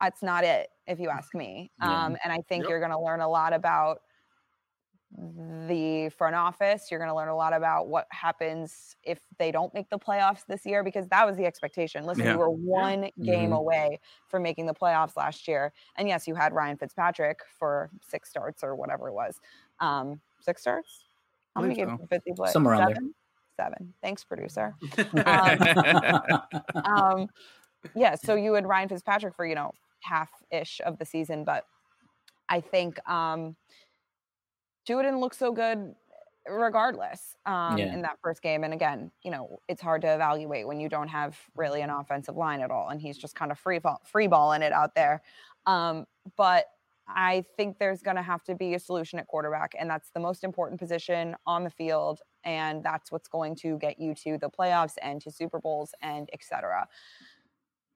that's 0.00 0.22
not 0.22 0.44
it, 0.44 0.68
if 0.86 0.98
you 1.00 1.08
ask 1.10 1.34
me. 1.34 1.70
Yeah. 1.80 2.04
Um, 2.06 2.16
and 2.24 2.32
I 2.32 2.40
think 2.48 2.62
Yep. 2.64 2.70
you're 2.70 2.78
going 2.78 2.92
to 2.92 3.00
learn 3.00 3.20
a 3.20 3.28
lot 3.28 3.52
about 3.52 4.00
the 5.16 6.10
front 6.16 6.34
office. 6.34 6.90
You're 6.90 7.00
going 7.00 7.08
to 7.10 7.14
learn 7.16 7.28
a 7.28 7.36
lot 7.36 7.52
about 7.54 7.88
what 7.88 8.06
happens 8.10 8.94
if 9.02 9.20
they 9.38 9.50
don't 9.50 9.72
make 9.72 9.88
the 9.90 9.98
playoffs 9.98 10.44
this 10.46 10.66
year, 10.66 10.84
because 10.84 11.08
that 11.08 11.26
was 11.26 11.36
the 11.36 11.46
expectation. 11.46 12.04
Listen, 12.04 12.24
Yeah. 12.24 12.32
you 12.32 12.38
were 12.38 12.50
one 12.50 13.10
game 13.22 13.50
Mhm. 13.50 13.56
away 13.56 14.00
from 14.28 14.42
making 14.42 14.66
the 14.66 14.74
playoffs 14.74 15.16
last 15.16 15.48
year. 15.48 15.72
And 15.96 16.08
yes, 16.08 16.28
you 16.28 16.34
had 16.34 16.52
Ryan 16.52 16.76
Fitzpatrick 16.76 17.40
for 17.58 17.90
six 18.02 18.28
starts 18.28 18.62
or 18.62 18.74
whatever 18.76 19.08
it 19.08 19.14
was. 19.14 19.40
Um, 19.80 20.20
six 20.40 20.60
starts? 20.60 21.04
How 21.54 21.62
many 21.62 21.74
Believe 21.74 21.88
games 21.88 22.00
so. 22.02 22.06
50 22.08 22.32
play? 22.34 22.50
Somewhere 22.50 22.74
around 22.74 22.88
there. 22.88 22.94
Seven? 22.96 23.14
Seven. 23.56 23.94
Thanks, 24.02 24.24
producer. 24.24 24.74
yeah. 25.14 26.40
Um, 26.84 27.28
yeah, 27.94 28.14
so 28.14 28.34
you 28.34 28.52
had 28.54 28.66
Ryan 28.66 28.88
Fitzpatrick 28.88 29.34
for, 29.34 29.46
you 29.46 29.54
know, 29.54 29.72
half 30.02 30.30
ish 30.50 30.80
of 30.84 30.98
the 30.98 31.04
season, 31.04 31.44
but 31.44 31.64
I 32.48 32.60
think 32.60 32.98
um 33.08 33.56
Tua 34.88 35.02
didn't 35.02 35.20
look 35.20 35.34
so 35.34 35.52
good 35.52 35.94
regardless 36.48 37.36
um 37.44 37.76
Yeah. 37.76 37.92
in 37.92 38.00
that 38.02 38.16
first 38.22 38.40
game. 38.40 38.64
And 38.64 38.72
again, 38.72 39.12
you 39.22 39.30
know, 39.30 39.58
it's 39.68 39.82
hard 39.82 40.00
to 40.02 40.14
evaluate 40.14 40.66
when 40.66 40.80
you 40.80 40.88
don't 40.88 41.08
have 41.08 41.38
really 41.54 41.82
an 41.82 41.90
offensive 41.90 42.36
line 42.36 42.60
at 42.62 42.70
all. 42.70 42.88
And 42.88 42.98
he's 43.02 43.18
just 43.18 43.34
kind 43.34 43.52
of 43.52 43.58
free 43.58 43.80
fall 43.80 44.00
free 44.06 44.28
balling 44.28 44.62
it 44.62 44.72
out 44.72 44.94
there. 44.94 45.20
Um, 45.66 46.06
but 46.38 46.64
I 47.06 47.44
think 47.56 47.78
there's 47.78 48.02
going 48.02 48.16
to 48.16 48.22
have 48.22 48.42
to 48.44 48.54
be 48.54 48.74
a 48.74 48.78
solution 48.78 49.18
at 49.18 49.26
quarterback, 49.26 49.74
and 49.78 49.88
that's 49.90 50.10
the 50.10 50.20
most 50.20 50.44
important 50.44 50.78
position 50.78 51.36
on 51.46 51.64
the 51.64 51.70
field, 51.70 52.20
and 52.44 52.84
that's 52.84 53.10
what's 53.12 53.28
going 53.28 53.56
to 53.56 53.78
get 53.78 53.98
you 53.98 54.14
to 54.24 54.36
the 54.38 54.50
playoffs 54.50 54.96
and 55.02 55.20
to 55.22 55.30
Super 55.30 55.58
Bowls 55.58 55.94
and 56.02 56.28
et 56.34 56.42
cetera. 56.42 56.86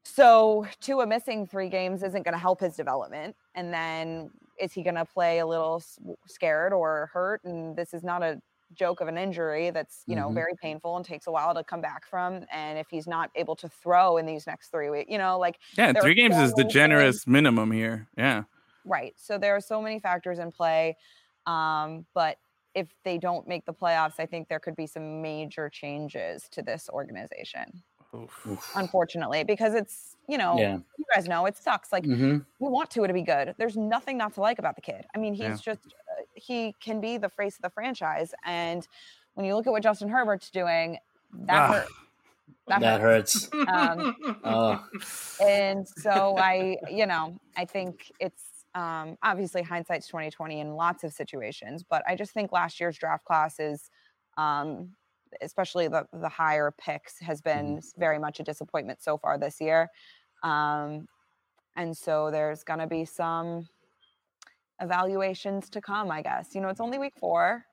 So 0.05 0.67
Tua 0.81 1.07
missing 1.07 1.47
three 1.47 1.69
games 1.69 2.03
isn't 2.03 2.25
going 2.25 2.33
to 2.33 2.39
help 2.39 2.61
his 2.61 2.75
development, 2.77 3.37
and 3.55 3.73
then 3.73 4.31
is 4.59 4.73
he 4.73 4.83
going 4.83 4.97
to 4.97 5.05
play 5.05 5.39
a 5.39 5.47
little 5.47 5.83
scared 6.27 6.73
or 6.73 7.09
hurt? 7.13 7.43
And 7.45 7.77
this 7.77 7.95
is 7.95 8.03
not 8.03 8.23
a 8.23 8.41
joke 8.75 9.01
of 9.03 9.07
an 9.09 9.19
injury 9.19 9.71
that's 9.71 10.03
you 10.07 10.17
know 10.17 10.31
Mhm. 10.31 10.35
very 10.35 10.55
painful 10.61 10.97
and 10.97 11.05
takes 11.05 11.27
a 11.27 11.31
while 11.33 11.55
to 11.55 11.63
come 11.63 11.81
back 11.81 12.05
from. 12.07 12.47
And 12.51 12.79
if 12.79 12.89
he's 12.91 13.07
not 13.07 13.31
able 13.35 13.55
to 13.57 13.69
throw 13.69 14.17
in 14.17 14.27
these 14.27 14.47
next 14.47 14.71
three 14.71 14.91
weeks, 14.91 15.11
you 15.11 15.19
know, 15.19 15.39
like 15.39 15.61
yeah, 15.77 15.93
three 15.95 16.15
games 16.15 16.39
is 16.39 16.55
the 16.55 16.65
so 16.65 16.69
generous 16.69 17.27
minimum 17.27 17.71
here. 17.73 18.09
Yeah. 18.17 18.45
Right. 18.85 19.15
So 19.19 19.39
there 19.39 19.55
are 19.55 19.61
so 19.61 19.81
many 19.81 20.01
factors 20.01 20.39
in 20.39 20.51
play. 20.53 20.97
Um, 21.47 22.07
but 22.15 22.39
if 22.75 22.89
they 23.05 23.19
don't 23.19 23.47
make 23.47 23.65
the 23.67 23.75
playoffs, 23.75 24.15
I 24.19 24.27
think 24.27 24.49
there 24.49 24.59
could 24.61 24.77
be 24.77 24.87
some 24.87 25.21
major 25.23 25.69
changes 25.69 26.49
to 26.51 26.63
this 26.63 26.89
organization, 26.89 27.85
Oof. 28.15 28.73
unfortunately, 28.77 29.45
because 29.45 29.75
it's, 29.75 30.17
you 30.29 30.39
know, 30.39 30.59
Yeah. 30.59 30.79
you 30.99 31.05
guys 31.15 31.27
know 31.29 31.47
it 31.47 31.57
sucks. 31.57 31.93
Like, 31.93 32.05
hmm 32.05 32.39
we 32.59 32.69
want 32.69 32.91
Tua 32.91 33.09
to 33.09 33.13
be 33.15 33.23
good. 33.23 33.55
There's 33.59 33.77
nothing 33.77 34.17
not 34.17 34.35
to 34.35 34.41
like 34.41 34.61
about 34.61 34.77
the 34.77 34.83
kid. 34.83 35.05
I 35.15 35.19
mean, 35.19 35.35
he's 35.35 35.43
Yeah. 35.43 35.57
just, 35.57 35.87
uh, 35.87 36.23
he 36.35 36.75
can 36.81 37.01
be 37.01 37.17
the 37.19 37.29
face 37.29 37.57
of 37.57 37.63
the 37.63 37.71
franchise. 37.71 38.33
And 38.45 38.87
when 39.35 39.45
you 39.47 39.57
look 39.57 39.67
at 39.67 39.71
what 39.71 39.83
Justin 39.83 40.09
Herbert's 40.09 40.49
doing, 40.51 40.99
that 41.33 41.61
Ah. 41.61 41.73
hurt. 41.73 41.89
That, 42.69 42.81
That 42.81 43.01
hurts. 43.01 43.49
hurts. 43.53 43.69
Um, 43.69 44.17
Oh. 44.45 44.85
and 45.41 45.89
so 45.89 46.37
I, 46.37 46.77
you 46.89 47.07
know, 47.07 47.41
I 47.57 47.65
think 47.65 48.13
it's 48.21 48.45
um, 48.75 49.19
obviously 49.23 49.63
hindsight's 49.63 50.07
twenty 50.07 50.31
twenty 50.31 50.61
in 50.61 50.75
lots 50.77 51.05
of 51.05 51.13
situations, 51.13 51.83
but 51.83 52.03
I 52.09 52.15
just 52.15 52.33
think 52.33 52.53
last 52.53 52.81
year's 52.81 52.97
draft 52.97 53.25
class 53.25 53.59
is, 53.61 53.91
um, 54.39 54.95
especially 55.41 55.89
the 55.89 56.07
the 56.13 56.29
higher 56.29 56.71
picks, 56.77 57.19
has 57.21 57.41
been 57.41 57.79
s- 57.79 57.95
very 57.97 58.19
much 58.19 58.41
a 58.41 58.43
disappointment 58.43 59.03
so 59.03 59.17
far 59.19 59.39
this 59.39 59.61
year, 59.61 59.89
um, 60.43 61.07
and 61.77 61.97
so 61.97 62.31
there's 62.31 62.65
going 62.65 62.81
to 62.81 62.87
be 62.87 63.05
some 63.05 63.67
evaluations 64.81 65.69
to 65.71 65.81
come. 65.81 66.11
I 66.11 66.23
guess 66.23 66.55
you 66.55 66.61
know 66.61 66.69
it's 66.69 66.81
only 66.81 66.99
week 66.99 67.15
four. 67.19 67.65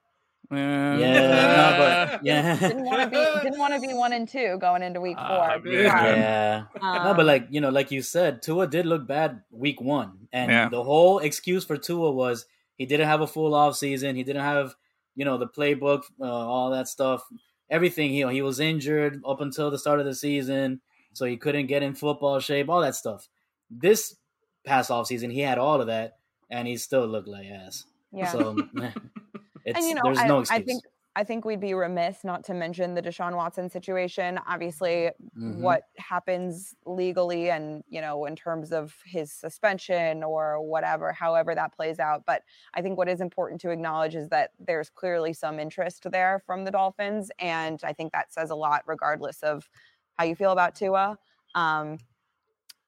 Yeah. 0.51 0.95
No, 1.59 1.77
but 1.77 2.23
yeah. 2.25 2.57
Didn't 2.57 2.85
want 2.85 3.01
to 3.01 3.07
be 3.09 3.41
didn't 3.43 3.59
want 3.59 3.73
to 3.73 3.79
be 3.79 3.93
one 3.93 4.13
and 4.13 4.27
two 4.27 4.57
going 4.59 4.81
into 4.81 4.99
week 5.01 5.17
four. 5.17 5.27
Sorry. 5.63 5.83
Yeah. 5.83 6.63
no, 6.81 7.13
but 7.13 7.19
Um, 7.19 7.25
like 7.27 7.47
you 7.51 7.61
know, 7.61 7.69
like 7.69 7.91
you 7.91 8.01
said, 8.01 8.41
Tua 8.41 8.65
did 8.67 8.85
look 8.85 9.05
bad 9.05 9.41
week 9.51 9.79
one, 9.81 10.27
and 10.31 10.51
Yeah. 10.51 10.69
the 10.69 10.83
whole 10.83 11.19
excuse 11.19 11.65
for 11.65 11.77
Tua 11.77 12.11
was 12.11 12.45
he 12.77 12.85
didn't 12.85 13.07
have 13.07 13.21
a 13.21 13.27
full 13.27 13.53
off 13.53 13.75
season. 13.75 14.15
He 14.15 14.23
didn't 14.23 14.41
have 14.43 14.75
you 15.15 15.25
know 15.25 15.37
the 15.37 15.47
playbook, 15.47 16.03
uh, 16.19 16.25
all 16.25 16.69
that 16.71 16.87
stuff, 16.87 17.21
everything. 17.69 18.13
You 18.13 18.25
know, 18.25 18.31
he 18.31 18.41
was 18.41 18.59
injured 18.59 19.21
up 19.25 19.41
until 19.41 19.71
the 19.71 19.79
start 19.79 19.99
of 19.99 20.05
the 20.05 20.15
season, 20.15 20.81
so 21.13 21.25
he 21.25 21.37
couldn't 21.37 21.67
get 21.67 21.83
in 21.83 21.93
football 21.95 22.39
shape, 22.39 22.69
all 22.69 22.81
that 22.81 22.95
stuff. 22.95 23.27
This 23.69 24.15
past 24.63 24.91
off 24.91 25.07
season, 25.07 25.29
he 25.31 25.41
had 25.41 25.57
all 25.57 25.81
of 25.81 25.87
that, 25.87 26.17
and 26.49 26.67
he 26.67 26.77
still 26.77 27.07
looked 27.07 27.27
like 27.27 27.47
ass. 27.47 27.85
yeah. 28.11 28.31
So 28.31 28.55
it's, 29.65 29.77
and 29.77 29.85
you 29.85 29.95
know, 29.95 30.01
there's 30.03 30.19
I, 30.19 30.27
no 30.27 30.37
I 30.37 30.41
excuse. 30.41 30.65
think 30.65 30.83
I 31.15 31.23
think 31.23 31.43
we'd 31.43 31.59
be 31.59 31.73
remiss 31.73 32.23
not 32.23 32.43
to 32.45 32.53
mention 32.53 32.93
the 32.93 33.01
Deshaun 33.01 33.35
Watson 33.35 33.69
situation. 33.69 34.39
Obviously, 34.47 35.11
Mhm. 35.35 35.61
what 35.61 35.83
happens 35.97 36.75
legally 36.85 37.49
and, 37.49 37.83
you 37.89 37.99
know, 37.99 38.25
in 38.25 38.35
terms 38.35 38.71
of 38.71 38.95
his 39.05 39.33
suspension 39.33 40.23
or 40.23 40.61
whatever, 40.61 41.11
however 41.11 41.55
that 41.55 41.73
plays 41.75 41.99
out. 41.99 42.23
But 42.25 42.43
I 42.73 42.81
think 42.81 42.97
what 42.97 43.09
is 43.09 43.21
important 43.21 43.59
to 43.61 43.71
acknowledge 43.71 44.15
is 44.15 44.29
that 44.29 44.51
there's 44.59 44.89
clearly 44.89 45.33
some 45.33 45.59
interest 45.59 46.05
there 46.11 46.39
from 46.45 46.63
the 46.63 46.71
Dolphins. 46.71 47.31
And 47.39 47.81
I 47.83 47.91
think 47.93 48.13
that 48.13 48.31
says 48.31 48.51
a 48.51 48.55
lot, 48.55 48.83
regardless 48.85 49.41
of 49.43 49.69
how 50.17 50.25
you 50.25 50.35
feel 50.35 50.51
about 50.51 50.75
Tua. 50.75 51.17
Um, 51.55 51.97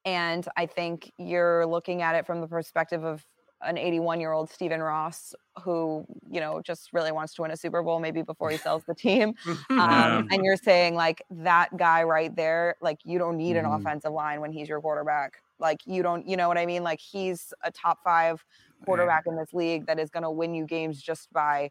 and 0.04 0.46
I 0.56 0.66
think 0.66 1.12
you're 1.18 1.66
looking 1.66 2.02
at 2.02 2.14
it 2.16 2.26
from 2.26 2.40
the 2.40 2.48
perspective 2.48 3.04
of 3.04 3.26
an 3.62 3.78
81 3.78 4.20
year 4.20 4.32
old 4.32 4.50
Stephen 4.50 4.80
Ross 4.82 5.34
who, 5.62 6.04
you 6.30 6.40
know, 6.40 6.60
just 6.62 6.92
really 6.92 7.12
wants 7.12 7.34
to 7.34 7.42
win 7.42 7.50
a 7.50 7.56
Super 7.56 7.82
Bowl 7.82 8.00
maybe 8.00 8.22
before 8.22 8.50
he 8.50 8.56
sells 8.58 8.84
the 8.84 8.94
team. 8.94 9.34
Yeah. 9.70 9.76
Um, 9.76 10.22
and 10.30 10.44
you're 10.44 10.56
saying 10.56 10.94
like 10.94 11.22
that 11.30 11.76
guy 11.76 12.02
right 12.02 12.34
there, 12.34 12.76
like 12.80 12.98
you 13.04 13.18
don't 13.18 13.36
need 13.36 13.56
an 13.56 13.64
Mhm. 13.64 13.74
offensive 13.74 14.12
line 14.12 14.40
when 14.40 14.52
he's 14.52 14.68
your 14.68 14.80
quarterback. 14.80 15.42
Like 15.58 15.80
you 15.86 16.02
don't, 16.02 16.26
you 16.26 16.36
know 16.36 16.48
what 16.48 16.58
I 16.58 16.66
mean? 16.66 16.82
Like 16.82 17.00
he's 17.00 17.52
a 17.62 17.70
top 17.70 17.98
five 18.04 18.44
quarterback 18.80 19.24
in 19.26 19.36
this 19.36 19.52
league 19.52 19.86
that 19.86 19.98
is 19.98 20.10
going 20.10 20.24
to 20.24 20.30
win 20.30 20.54
you 20.54 20.66
games 20.66 21.00
just 21.00 21.32
by 21.32 21.70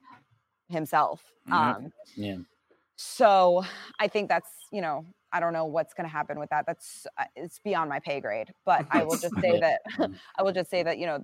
himself. 0.69 1.33
Um, 1.51 1.91
Yeah. 2.15 2.37
so 2.95 3.63
I 3.99 4.07
think 4.07 4.29
that's, 4.29 4.67
you 4.71 4.81
know, 4.81 5.05
I 5.31 5.39
don't 5.39 5.53
know 5.53 5.65
what's 5.65 5.93
going 5.93 6.05
to 6.07 6.11
happen 6.11 6.39
with 6.39 6.49
that. 6.49 6.65
That's 6.67 7.07
uh, 7.17 7.23
it's 7.35 7.59
beyond 7.59 7.89
my 7.89 7.99
pay 7.99 8.19
grade. 8.19 8.49
But 8.65 8.85
I 8.91 9.03
will 9.05 9.17
just 9.17 9.35
say 9.41 9.57
that 9.57 9.81
I 10.37 10.43
will 10.43 10.51
just 10.51 10.69
say 10.69 10.83
that 10.83 10.97
you 10.97 11.05
know 11.05 11.23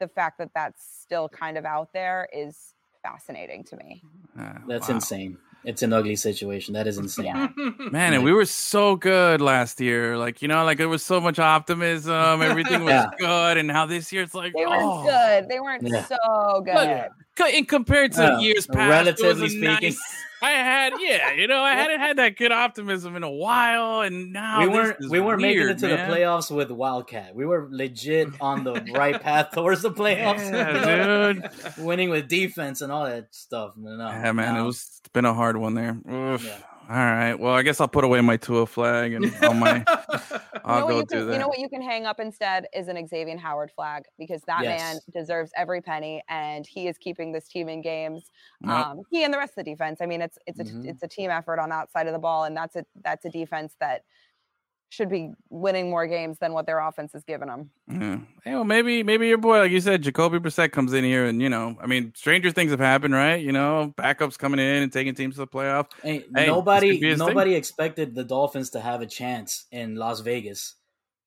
the 0.00 0.08
fact 0.08 0.38
that 0.38 0.50
that's 0.54 0.82
still 1.00 1.28
kind 1.28 1.56
of 1.58 1.64
out 1.64 1.92
there 1.92 2.28
is 2.32 2.74
fascinating 3.02 3.64
to 3.64 3.76
me. 3.76 4.02
Uh, 4.38 4.54
That's 4.66 4.88
wow. 4.88 4.94
insane. 4.96 5.38
It's 5.64 5.82
an 5.82 5.92
ugly 5.94 6.16
situation. 6.16 6.74
That 6.74 6.86
is 6.86 6.98
insane. 6.98 7.26
Yeah. 7.26 7.48
Man, 7.90 8.12
and 8.12 8.22
we 8.24 8.32
were 8.32 8.44
so 8.44 8.96
good 8.96 9.40
last 9.40 9.80
year. 9.80 10.18
Like, 10.18 10.42
you 10.42 10.48
know, 10.48 10.62
like 10.64 10.76
there 10.76 10.88
was 10.90 11.02
so 11.02 11.20
much 11.20 11.38
optimism. 11.38 12.42
Everything 12.42 12.84
was 12.84 12.90
Yeah. 12.92 13.06
good. 13.18 13.56
And 13.56 13.68
now 13.68 13.86
this 13.86 14.12
year 14.12 14.22
it's 14.22 14.34
like, 14.34 14.52
They 14.52 14.66
weren't 14.66 14.82
oh. 14.84 15.04
good. 15.04 15.48
They 15.48 15.60
weren't 15.60 15.82
Yeah. 15.86 16.04
so 16.04 16.62
good. 16.64 16.74
Yeah. 16.74 17.08
In 17.54 17.64
compared 17.66 18.12
to 18.12 18.22
Yeah, 18.22 18.36
oh, 18.36 18.40
years 18.40 18.66
past, 18.66 18.78
relatively 18.90 19.28
it 19.28 19.32
was 19.34 19.42
a 19.42 19.48
speaking. 19.48 19.66
nice- 19.88 20.00
I 20.42 20.50
had, 20.50 20.92
yeah, 21.00 21.32
you 21.32 21.46
know, 21.46 21.62
I 21.62 21.72
hadn't 21.72 22.00
had 22.00 22.18
that 22.18 22.36
good 22.36 22.52
optimism 22.52 23.16
in 23.16 23.22
a 23.22 23.30
while, 23.30 24.02
and 24.02 24.30
now 24.30 24.60
we 24.60 24.68
weren't 24.68 24.96
we 25.08 25.18
weren't 25.18 25.40
making 25.40 25.68
it 25.70 25.78
to 25.78 25.88
man. 25.88 26.10
the 26.10 26.14
playoffs 26.14 26.54
with 26.54 26.70
Wildcat. 26.70 27.34
We 27.34 27.46
were 27.46 27.66
legit 27.70 28.28
on 28.42 28.62
the 28.62 28.74
right 28.94 29.18
path 29.18 29.52
towards 29.52 29.80
the 29.80 29.90
playoffs. 29.90 30.52
Yeah, 30.52 31.32
dude. 31.76 31.78
Winning 31.82 32.10
with 32.10 32.28
defense 32.28 32.82
and 32.82 32.92
all 32.92 33.06
that 33.06 33.34
stuff. 33.34 33.72
No, 33.78 33.96
Yeah, 33.96 34.32
man, 34.32 34.56
it 34.56 34.62
was 34.62 34.84
it's 35.00 35.08
been 35.14 35.24
a 35.24 35.32
hard 35.32 35.56
one 35.56 35.72
there. 35.74 35.96
Oof. 36.12 36.44
Yeah. 36.44 36.58
All 36.86 36.96
right, 36.96 37.34
well, 37.34 37.54
I 37.54 37.62
guess 37.62 37.80
I'll 37.80 37.88
put 37.88 38.04
away 38.04 38.20
my 38.20 38.36
Tua 38.36 38.66
flag 38.66 39.14
and 39.14 39.34
all 39.42 39.54
my. 39.54 39.84
You 40.66 40.72
I'll 40.72 40.80
know, 40.80 40.86
what 40.86 40.92
go 40.92 40.98
you, 41.00 41.04
do 41.04 41.16
can, 41.18 41.26
that. 41.26 41.32
you 41.34 41.38
know 41.38 41.48
what 41.48 41.58
you 41.58 41.68
can 41.68 41.82
hang 41.82 42.06
up 42.06 42.18
instead 42.18 42.68
is 42.72 42.88
an 42.88 43.06
Xavier 43.06 43.36
Howard 43.36 43.70
flag 43.70 44.04
because 44.18 44.40
that 44.46 44.64
man 44.64 44.98
deserves 45.12 45.50
every 45.56 45.82
penny 45.82 46.22
and 46.30 46.66
he 46.66 46.88
is 46.88 46.96
keeping 46.96 47.32
this 47.32 47.48
team 47.48 47.68
in 47.68 47.82
games. 47.82 48.30
Yep. 48.62 48.70
Um, 48.70 49.02
he 49.10 49.24
and 49.24 49.34
the 49.34 49.36
rest 49.36 49.50
of 49.58 49.64
the 49.64 49.70
defense. 49.70 50.00
I 50.00 50.06
mean, 50.06 50.22
it's 50.22 50.38
it's 50.46 50.60
a 50.60 50.64
Mhm. 50.64 50.88
it's 50.88 51.02
a 51.02 51.08
team 51.08 51.30
effort 51.30 51.58
on 51.58 51.68
that 51.68 51.90
side 51.92 52.06
of 52.06 52.14
the 52.14 52.18
ball, 52.18 52.44
and 52.44 52.56
that's 52.56 52.76
a 52.76 52.86
that's 53.02 53.26
a 53.26 53.30
defense 53.30 53.76
that 53.80 54.04
should 54.94 55.10
be 55.10 55.30
winning 55.50 55.90
more 55.90 56.06
games 56.06 56.38
than 56.38 56.52
what 56.52 56.66
their 56.66 56.78
offense 56.78 57.14
is 57.14 57.24
giving 57.24 57.48
them. 57.48 57.70
Yeah. 57.88 58.18
Hey, 58.44 58.54
well, 58.54 58.64
maybe 58.64 59.02
maybe 59.02 59.28
your 59.28 59.38
boy, 59.38 59.58
like 59.58 59.70
you 59.70 59.80
said, 59.80 60.02
Jacoby 60.02 60.38
Brissett 60.38 60.72
comes 60.72 60.92
in 60.92 61.04
here, 61.04 61.26
and 61.26 61.42
you 61.42 61.48
know, 61.48 61.76
I 61.80 61.86
mean, 61.86 62.12
stranger 62.14 62.50
things 62.50 62.70
have 62.70 62.80
happened, 62.80 63.14
right? 63.14 63.40
You 63.40 63.52
know, 63.52 63.92
backups 63.98 64.38
coming 64.38 64.60
in 64.60 64.82
and 64.82 64.92
taking 64.92 65.14
teams 65.14 65.34
to 65.34 65.40
the 65.40 65.46
playoff. 65.46 65.86
Hey, 66.02 66.12
Hey, 66.12 66.18
this 66.18 66.24
could 66.26 66.34
be 66.34 66.46
nobody 66.46 67.00
thing. 67.00 67.18
nobody 67.18 67.54
expected 67.54 68.14
the 68.14 68.24
Dolphins 68.24 68.70
to 68.70 68.80
have 68.80 69.00
a 69.02 69.06
chance 69.06 69.66
in 69.72 69.96
Las 69.96 70.20
Vegas, 70.20 70.76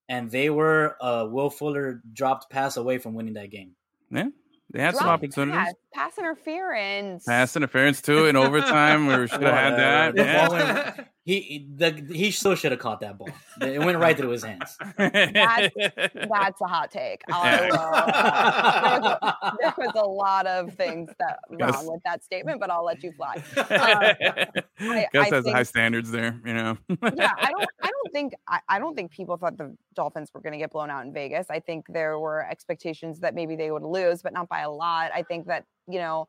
and 0.10 0.32
they 0.32 0.50
were 0.50 0.96
a 1.02 1.28
Will 1.28 1.50
Fuller 1.50 2.02
dropped 2.14 2.50
pass 2.50 2.78
away 2.78 2.98
from 2.98 3.14
winning 3.14 3.34
that 3.34 3.50
game. 3.52 3.76
Yeah, 4.10 4.30
they 4.72 4.82
had 4.82 4.96
some 4.96 5.08
opportunities. 5.10 5.56
pass, 5.56 5.74
pass 5.98 6.18
interference. 6.18 7.24
Pass 7.26 7.56
interference 7.56 8.02
too 8.02 8.26
in 8.26 8.36
overtime. 8.36 9.08
We 9.08 9.14
should 9.28 9.42
have 9.42 9.54
had 9.54 9.78
that. 9.78 10.16
The 10.16 10.24
Yeah. 10.24 10.48
ball 10.48 10.56
went- 10.96 11.08
he 11.26 11.68
the, 11.76 11.92
he 12.14 12.32
still 12.32 12.56
should 12.56 12.72
have 12.72 12.80
caught 12.80 13.02
that 13.02 13.18
ball. 13.18 13.28
It 13.62 13.80
went 13.84 13.98
right 13.98 14.16
through 14.16 14.30
his 14.30 14.44
hands. 14.46 14.78
That's 14.98 16.62
a 16.62 16.68
hot 16.68 16.90
take. 16.90 17.22
I 17.30 17.62
will- 17.64 18.80
there, 18.82 19.02
was 19.02 19.18
a, 19.22 19.52
there 19.60 19.74
was 19.78 19.92
a 19.98 20.06
lot 20.08 20.48
of 20.48 20.74
things 20.76 21.10
that 21.20 21.40
Yes. 21.60 21.74
wrong 21.74 21.88
with 21.92 22.02
that 22.06 22.24
statement, 22.24 22.62
but 22.62 22.70
I'll 22.72 22.86
let 22.86 23.04
you 23.04 23.12
fly. 23.12 23.44
Um, 24.80 24.94
Gus 25.12 25.32
I 25.32 25.36
has 25.36 25.44
think- 25.44 25.56
high 25.56 25.64
standards 25.64 26.12
there, 26.12 26.40
you 26.46 26.54
know. 26.54 26.78
yeah, 26.90 27.32
I 27.38 27.50
don't 27.52 27.66
I 27.82 27.88
don't 27.88 28.14
think 28.14 28.34
I, 28.48 28.60
I 28.70 28.80
don't 28.80 28.96
think 28.96 29.12
people 29.12 29.36
thought 29.38 29.58
the 29.58 29.76
Dolphins 29.96 30.30
were 30.34 30.40
gonna 30.42 30.58
get 30.60 30.72
blown 30.72 30.90
out 30.92 31.04
in 31.06 31.12
Vegas. 31.14 31.48
I 31.50 31.60
think 31.60 31.86
there 31.90 32.20
were 32.20 32.46
expectations 32.48 33.20
that 33.22 33.34
maybe 33.36 33.56
they 33.56 33.72
would 33.72 33.84
lose, 33.84 34.22
but 34.22 34.34
not 34.34 34.48
by 34.50 34.62
a 34.62 34.70
lot. 34.72 35.12
I 35.14 35.24
think 35.24 35.48
that, 35.48 35.66
you 35.88 36.00
know, 36.00 36.28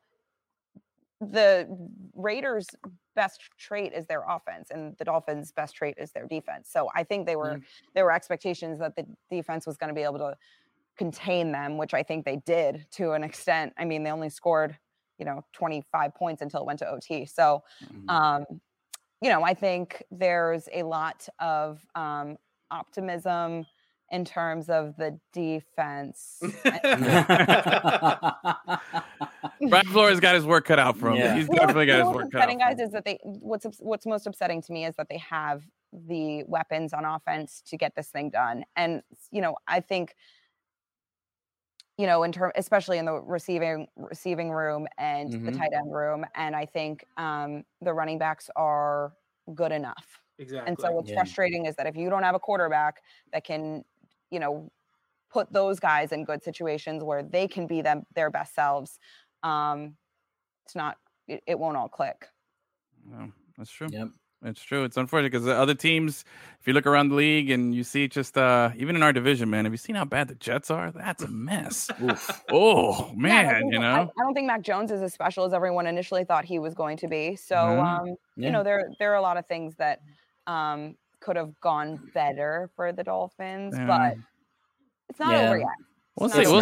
the 1.21 1.67
Raiders' 2.15 2.67
best 3.15 3.41
trait 3.57 3.91
is 3.93 4.05
their 4.05 4.23
offense 4.27 4.69
and 4.71 4.95
the 4.97 5.03
Dolphins' 5.03 5.51
best 5.51 5.75
trait 5.75 5.95
is 5.97 6.11
their 6.13 6.25
defense. 6.25 6.69
So 6.71 6.89
I 6.95 7.03
think 7.03 7.27
they 7.27 7.35
were 7.35 7.59
there 7.93 8.05
were 8.05 8.13
expectations 8.13 8.79
that 8.79 8.95
the 8.95 9.05
defense 9.29 9.67
was 9.67 9.75
going 9.77 9.89
to 9.89 9.93
be 9.93 10.03
able 10.03 10.19
to 10.19 10.37
contain 10.97 11.51
them, 11.51 11.77
which 11.77 11.93
I 11.93 12.03
think 12.03 12.25
they 12.25 12.37
did 12.37 12.85
to 12.91 13.11
an 13.13 13.23
extent. 13.23 13.73
I 13.77 13.85
mean, 13.85 14.03
they 14.03 14.11
only 14.11 14.29
scored, 14.29 14.77
you 15.17 15.25
know, 15.25 15.43
25 15.53 16.13
points 16.15 16.41
until 16.41 16.61
it 16.61 16.65
went 16.65 16.79
to 16.79 16.89
OT. 16.89 17.25
So 17.25 17.63
Mhm. 17.81 18.09
um, 18.09 18.45
you 19.21 19.29
know, 19.29 19.43
I 19.43 19.53
think 19.53 20.03
there's 20.11 20.67
a 20.73 20.83
lot 20.83 21.27
of 21.39 21.85
um, 21.95 22.37
optimism 22.71 23.65
in 24.11 24.25
terms 24.25 24.69
of 24.69 24.95
the 24.97 25.19
defense. 25.33 26.41
Brian 29.67 29.85
Flores 29.87 30.19
got 30.19 30.35
his 30.35 30.45
work 30.45 30.65
cut 30.65 30.79
out 30.79 30.97
for 30.97 31.09
him. 31.09 31.17
Yeah. 31.17 31.35
He's 31.35 31.49
definitely 31.49 31.85
you 31.85 31.87
got 31.87 31.99
his 32.05 32.13
work 32.13 32.31
cut 32.31 32.41
out. 32.41 32.49
upsetting, 32.49 32.59
for 32.59 32.65
guys, 32.69 32.79
him. 32.79 32.85
is 32.87 32.91
that 32.91 33.05
they 33.05 33.19
what's 33.23 33.65
what's 33.79 34.05
most 34.05 34.25
upsetting 34.27 34.61
to 34.61 34.71
me 34.71 34.85
is 34.85 34.95
that 34.95 35.07
they 35.09 35.17
have 35.17 35.63
the 35.91 36.43
weapons 36.47 36.93
on 36.93 37.03
offense 37.05 37.61
to 37.67 37.77
get 37.77 37.95
this 37.95 38.09
thing 38.09 38.29
done, 38.29 38.63
and 38.75 39.01
you 39.31 39.41
know, 39.41 39.55
I 39.67 39.79
think. 39.81 40.15
You 41.97 42.05
know, 42.07 42.23
in 42.23 42.31
term, 42.31 42.53
especially 42.55 42.97
in 42.97 43.03
the 43.03 43.19
receiving 43.19 43.85
receiving 43.97 44.51
room 44.51 44.87
and 44.97 45.33
the 45.33 45.51
Mhm. 45.51 45.57
tight 45.57 45.73
end 45.73 45.93
room, 45.93 46.25
and 46.33 46.55
I 46.55 46.65
think 46.65 47.03
um, 47.17 47.65
the 47.81 47.93
running 47.93 48.17
backs 48.17 48.49
are 48.55 49.11
good 49.53 49.73
enough. 49.73 50.21
exactly. 50.37 50.65
And 50.69 50.79
so 50.79 50.91
what's 50.93 51.09
Yeah. 51.09 51.15
frustrating 51.15 51.65
is 51.65 51.75
that 51.75 51.87
if 51.87 51.97
you 51.97 52.09
don't 52.09 52.23
have 52.23 52.35
a 52.35 52.39
quarterback 52.39 53.01
that 53.33 53.43
can, 53.43 53.83
you 54.31 54.39
know, 54.39 54.71
put 55.29 55.51
those 55.51 55.77
guys 55.81 56.13
in 56.13 56.23
good 56.23 56.41
situations 56.41 57.03
where 57.03 57.21
they 57.21 57.49
can 57.49 57.67
be 57.67 57.81
them 57.81 58.05
their 58.15 58.29
best 58.31 58.55
selves, 58.55 58.97
um, 59.43 59.95
it's 60.65 60.75
not 60.75 60.97
it, 61.27 61.43
it 61.47 61.59
won't 61.59 61.77
all 61.77 61.89
click. 61.89 62.27
Yeah, 63.09 63.27
that's 63.57 63.71
true. 63.71 63.87
yep. 63.91 64.09
It's 64.41 64.63
true. 64.63 64.85
It's 64.85 64.95
unfortunate 64.95 65.33
because 65.33 65.43
the 65.43 65.53
other 65.53 65.75
teams, 65.75 66.23
if 66.61 66.67
you 66.67 66.71
look 66.71 66.87
around 66.87 67.09
the 67.09 67.15
league 67.15 67.49
and 67.49 67.75
you 67.75 67.83
see 67.83 68.07
just 68.07 68.37
uh 68.37 68.71
even 68.77 68.95
in 68.95 69.03
our 69.03 69.11
division, 69.11 69.49
man, 69.49 69.65
have 69.65 69.73
you 69.73 69.77
seen 69.77 69.95
how 69.97 70.05
bad 70.05 70.29
the 70.29 70.35
Jets 70.35 70.71
are? 70.71 70.91
That's 70.91 71.23
a 71.23 71.27
mess. 71.27 71.89
Oof. 72.01 72.41
oh 72.49 73.07
Yeah, 73.09 73.15
man, 73.21 73.61
think- 73.61 73.73
you 73.73 73.79
know. 73.79 74.09
I 74.17 74.23
don't 74.23 74.33
think 74.33 74.47
Mac 74.47 74.61
Jones 74.61 74.91
is 74.91 75.01
as 75.01 75.13
special 75.13 75.43
as 75.43 75.51
everyone 75.53 75.87
initially 75.87 76.23
thought 76.23 76.45
he 76.45 76.57
was 76.57 76.73
going 76.73 76.95
to 76.97 77.07
be. 77.09 77.35
So 77.35 77.55
Mhm. 77.55 77.83
um, 77.83 78.07
Yeah. 78.37 78.45
you 78.47 78.51
know, 78.53 78.63
there 78.63 78.89
there 78.97 79.11
are 79.11 79.15
a 79.17 79.21
lot 79.21 79.35
of 79.35 79.45
things 79.47 79.75
that 79.75 79.99
um 80.47 80.95
could 81.19 81.35
have 81.35 81.59
gone 81.59 82.09
better 82.13 82.69
for 82.77 82.93
the 82.93 83.03
Dolphins, 83.03 83.75
Yeah. 83.77 83.85
but 83.87 84.15
it's 85.09 85.19
not 85.19 85.31
Yeah. 85.33 85.47
over 85.49 85.57
yet. 85.57 85.67
We'll 86.15 86.29
see. 86.29 86.45
We'll 86.47 86.61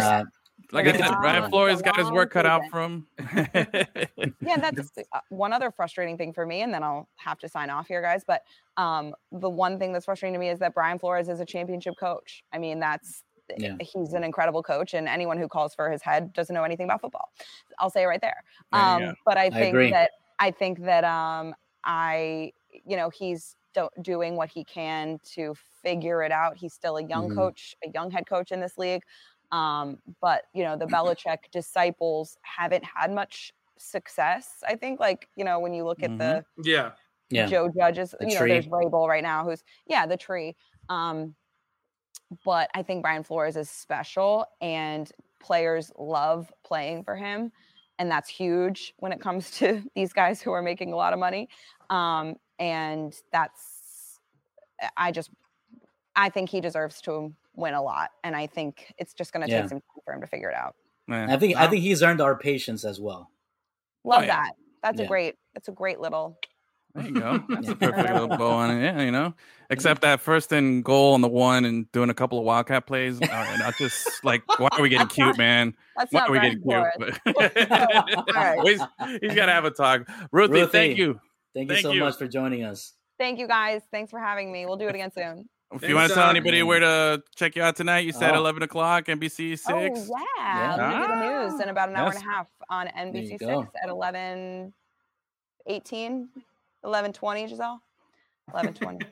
over 0.72 0.82
see. 0.82 0.86
Like 0.92 0.94
I 1.02 1.06
said, 1.06 1.18
Brian 1.20 1.50
Flores 1.50 1.82
got 1.82 1.96
his 1.96 2.10
work 2.10 2.30
cut 2.32 2.46
out 2.46 2.62
season. 2.62 2.70
from 2.70 3.06
him. 3.26 4.34
yeah 4.40 4.56
that's 4.58 4.90
uh, 5.12 5.20
one 5.30 5.52
other 5.52 5.70
frustrating 5.70 6.16
thing 6.16 6.32
for 6.32 6.44
me 6.46 6.62
and 6.62 6.72
then 6.72 6.82
i'll 6.82 7.08
have 7.16 7.38
to 7.38 7.48
sign 7.48 7.70
off 7.70 7.86
here 7.86 8.02
guys 8.02 8.22
but 8.26 8.42
um 8.76 9.14
the 9.32 9.48
one 9.48 9.78
thing 9.78 9.92
that's 9.92 10.04
frustrating 10.04 10.34
to 10.34 10.38
me 10.38 10.48
is 10.48 10.58
that 10.58 10.74
brian 10.74 10.98
flores 10.98 11.28
is 11.28 11.40
a 11.40 11.44
championship 11.44 11.94
coach 11.98 12.42
i 12.52 12.58
mean 12.58 12.78
that's 12.80 13.22
Yeah. 13.56 13.76
he's 13.80 14.12
an 14.12 14.24
incredible 14.24 14.62
coach 14.62 14.94
and 14.94 15.08
anyone 15.08 15.38
who 15.38 15.48
calls 15.48 15.74
for 15.74 15.90
his 15.90 16.02
head 16.02 16.32
doesn't 16.32 16.54
know 16.54 16.64
anything 16.64 16.84
about 16.84 17.00
football 17.00 17.30
i'll 17.78 17.90
say 17.90 18.02
it 18.02 18.06
right 18.06 18.20
there 18.20 18.42
There 18.72 18.80
you 18.80 18.86
um 18.86 19.00
go. 19.02 19.14
but 19.24 19.36
i 19.38 19.50
think 19.50 19.74
agree. 19.74 19.90
that 19.90 20.10
i 20.38 20.50
think 20.50 20.84
that 20.84 21.04
um 21.04 21.54
i 21.84 22.52
you 22.84 22.96
know 22.96 23.10
he's 23.10 23.56
do- 23.74 23.88
doing 24.02 24.36
what 24.36 24.50
he 24.50 24.64
can 24.64 25.18
to 25.34 25.54
figure 25.82 26.22
it 26.22 26.32
out 26.32 26.56
he's 26.56 26.74
still 26.74 26.96
a 26.98 27.04
young 27.04 27.30
Mhm. 27.30 27.34
coach 27.36 27.74
a 27.84 27.90
young 27.90 28.10
head 28.10 28.26
coach 28.28 28.52
in 28.52 28.60
this 28.60 28.76
league 28.78 29.02
um, 29.52 29.98
but 30.20 30.44
you 30.54 30.64
know, 30.64 30.76
the 30.76 30.86
Belichick 30.86 31.38
disciples 31.52 32.36
haven't 32.42 32.84
had 32.84 33.12
much 33.12 33.52
success. 33.78 34.62
I 34.66 34.74
think, 34.76 35.00
like 35.00 35.28
you 35.36 35.44
know, 35.44 35.58
when 35.60 35.72
you 35.72 35.84
look 35.84 36.02
at 36.02 36.16
the 36.18 36.44
yeah. 36.62 36.92
Yeah. 37.30 37.46
Joe 37.46 37.68
Judges, 37.68 38.14
The 38.18 38.26
you 38.26 38.34
know, 38.34 38.40
tree. 38.40 38.50
there's 38.52 38.66
Vrabel 38.66 39.06
right 39.06 39.22
now, 39.22 39.44
who's 39.44 39.62
yeah, 39.86 40.06
the 40.06 40.16
tree. 40.16 40.56
Um, 40.88 41.34
but 42.44 42.70
I 42.74 42.82
think 42.82 43.02
Brian 43.02 43.22
Flores 43.22 43.56
is 43.56 43.68
special, 43.70 44.46
and 44.60 45.10
players 45.40 45.92
love 45.98 46.50
playing 46.64 47.04
for 47.04 47.16
him. 47.16 47.52
and 47.98 48.10
that's 48.10 48.28
huge 48.30 48.94
when 48.98 49.12
it 49.12 49.20
comes 49.20 49.50
to 49.58 49.82
these 49.94 50.12
guys 50.12 50.40
who 50.40 50.52
are 50.52 50.62
making 50.62 50.92
a 50.92 50.96
lot 50.96 51.12
of 51.12 51.18
money. 51.18 51.48
Um, 51.90 52.36
and 52.58 53.14
that's, 53.32 54.20
I 54.96 55.10
just, 55.12 55.30
I 56.16 56.28
think 56.30 56.50
he 56.50 56.60
deserves 56.60 57.00
to 57.02 57.32
win 57.58 57.74
a 57.74 57.82
lot, 57.82 58.10
and 58.24 58.34
I 58.36 58.46
think 58.46 58.94
it's 58.98 59.12
just 59.12 59.32
going 59.32 59.44
to 59.46 59.50
Yeah. 59.52 59.62
take 59.62 59.70
some 59.70 59.80
time 59.80 60.02
for 60.04 60.14
him 60.14 60.20
to 60.22 60.26
figure 60.26 60.48
it 60.48 60.54
out. 60.54 60.74
Man. 61.06 61.30
I 61.30 61.36
think 61.38 61.56
I 61.56 61.66
think 61.66 61.82
he's 61.82 62.02
earned 62.02 62.20
our 62.20 62.36
patience 62.38 62.84
as 62.84 63.00
well. 63.00 63.30
Love 64.04 64.20
Oh, 64.22 64.26
yeah. 64.26 64.42
that. 64.44 64.52
That's 64.82 64.98
Yeah. 65.00 65.04
a 65.04 65.08
great. 65.08 65.34
That's 65.54 65.68
a 65.68 65.72
great 65.72 65.98
little. 66.00 66.38
There 66.94 67.06
you 67.06 67.12
go. 67.20 67.44
That's 67.48 67.66
Yeah. 67.66 67.72
a 67.72 67.76
perfect 67.76 68.12
little 68.12 68.28
bow 68.38 68.50
on 68.50 68.70
it. 68.70 68.82
Yeah, 68.82 69.02
you 69.02 69.10
know. 69.10 69.34
Except 69.70 70.00
that 70.02 70.20
first 70.20 70.52
and 70.52 70.82
goal 70.84 71.14
on 71.14 71.20
the 71.20 71.28
one 71.28 71.64
and 71.66 71.90
doing 71.92 72.08
a 72.10 72.14
couple 72.14 72.38
of 72.38 72.44
wildcat 72.44 72.86
plays. 72.86 73.20
All 73.20 73.28
right, 73.28 73.58
not 73.58 73.74
just 73.76 74.22
like 74.24 74.42
why 74.58 74.68
are 74.72 74.80
we 74.82 74.88
getting 74.88 75.08
cute, 75.08 75.36
man? 75.36 75.74
That's 75.96 76.12
Why 76.12 76.20
not 76.20 76.28
are 76.28 76.32
we 76.32 76.40
getting 76.40 76.62
cute? 76.62 77.18
Flores. 77.24 78.26
Right. 78.34 78.58
he's, 78.64 78.80
he's 79.20 79.34
got 79.34 79.46
to 79.46 79.52
have 79.52 79.64
a 79.64 79.70
talk. 79.70 80.08
Ruthie, 80.32 80.52
Ruthie. 80.60 80.72
thank 80.72 80.96
you. 80.98 81.20
Thank 81.54 81.68
you 81.70 81.74
Thank 81.76 81.82
so 81.82 81.92
you. 81.92 82.00
much 82.00 82.16
for 82.16 82.28
joining 82.28 82.64
us. 82.64 82.94
Thank 83.18 83.38
you 83.38 83.48
guys. 83.48 83.82
Thanks 83.90 84.10
for 84.10 84.20
having 84.20 84.52
me. 84.52 84.64
We'll 84.66 84.76
do 84.76 84.88
it 84.88 84.94
again 84.94 85.10
soon. 85.12 85.48
If 85.72 85.86
you 85.88 85.94
want 85.94 86.08
to 86.08 86.14
tell 86.14 86.30
anybody 86.30 86.62
um, 86.62 86.68
where 86.68 86.80
to 86.80 87.22
check 87.36 87.54
you 87.54 87.62
out 87.62 87.76
tonight, 87.76 88.00
you 88.06 88.12
said 88.12 88.32
Oh. 88.34 88.38
11 88.38 88.62
o'clock, 88.62 89.04
NBC 89.06 89.58
6. 89.58 89.64
Oh 89.68 89.78
yeah, 90.38 90.74
let 90.78 90.88
me 90.88 91.06
do 91.06 91.08
the 91.08 91.48
news 91.50 91.60
in 91.60 91.68
about 91.68 91.90
an 91.90 91.96
hour 91.96 92.06
Yes. 92.06 92.16
and 92.16 92.24
a 92.24 92.30
half 92.30 92.46
on 92.70 92.86
you 92.86 92.92
NBC 93.20 93.38
go. 93.38 93.62
six 93.62 93.72
at 93.82 93.90
11, 93.90 94.72
18, 95.66 96.28
11, 96.84 97.12
20, 97.12 97.46
Giselle, 97.48 97.82
eleven 98.52 98.72
twenty. 98.72 99.04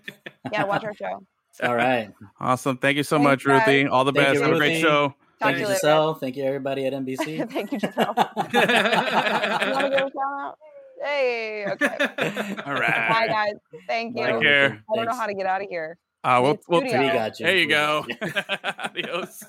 yeah, 0.50 0.64
watch 0.64 0.82
our 0.84 0.94
show. 0.94 1.22
All 1.62 1.74
right. 1.76 2.10
Awesome. 2.40 2.78
Thank 2.78 2.96
you 2.96 3.02
so 3.02 3.16
Thanks, 3.16 3.24
much, 3.24 3.44
Ruthie. 3.44 3.82
guys. 3.84 3.90
All 3.92 4.04
the 4.04 4.12
Thank 4.12 4.26
best. 4.28 4.34
you, 4.36 4.42
Have 4.42 4.52
a 4.52 4.56
great 4.56 4.80
show. 4.80 5.08
Talk 5.08 5.16
Thank 5.40 5.56
you, 5.56 5.60
you 5.62 5.66
later. 5.68 5.78
Giselle. 5.78 6.14
Thank 6.14 6.36
you, 6.36 6.44
everybody 6.44 6.86
at 6.86 6.92
NBC. 6.94 7.50
Thank 7.52 7.72
you, 7.72 7.78
Giselle. 7.80 8.14
You 8.16 9.72
want 9.72 9.84
to 9.84 9.90
give 9.90 10.06
a 10.06 10.10
shout 10.10 10.40
out? 10.40 10.58
Hey, 11.02 11.66
okay. 11.68 11.96
All 12.64 12.72
right. 12.74 13.08
Bye, 13.10 13.26
guys. 13.28 13.52
Thank 13.86 14.16
you. 14.16 14.24
Take 14.24 14.40
care. 14.40 14.82
I 14.90 14.96
don't 14.96 15.04
know 15.04 15.14
how 15.14 15.26
to 15.26 15.34
get 15.34 15.44
out 15.46 15.60
of 15.62 15.68
here. 15.68 15.98
Uh, 16.24 16.40
we'll, 16.42 16.58
we'll 16.68 16.80
studio. 16.80 16.98
We 17.00 17.04
take 17.06 17.14
got 17.14 17.40
you. 17.40 17.46
There 17.46 17.56
you 17.56 17.68
go. 17.68 18.06
Adios. 18.78 19.44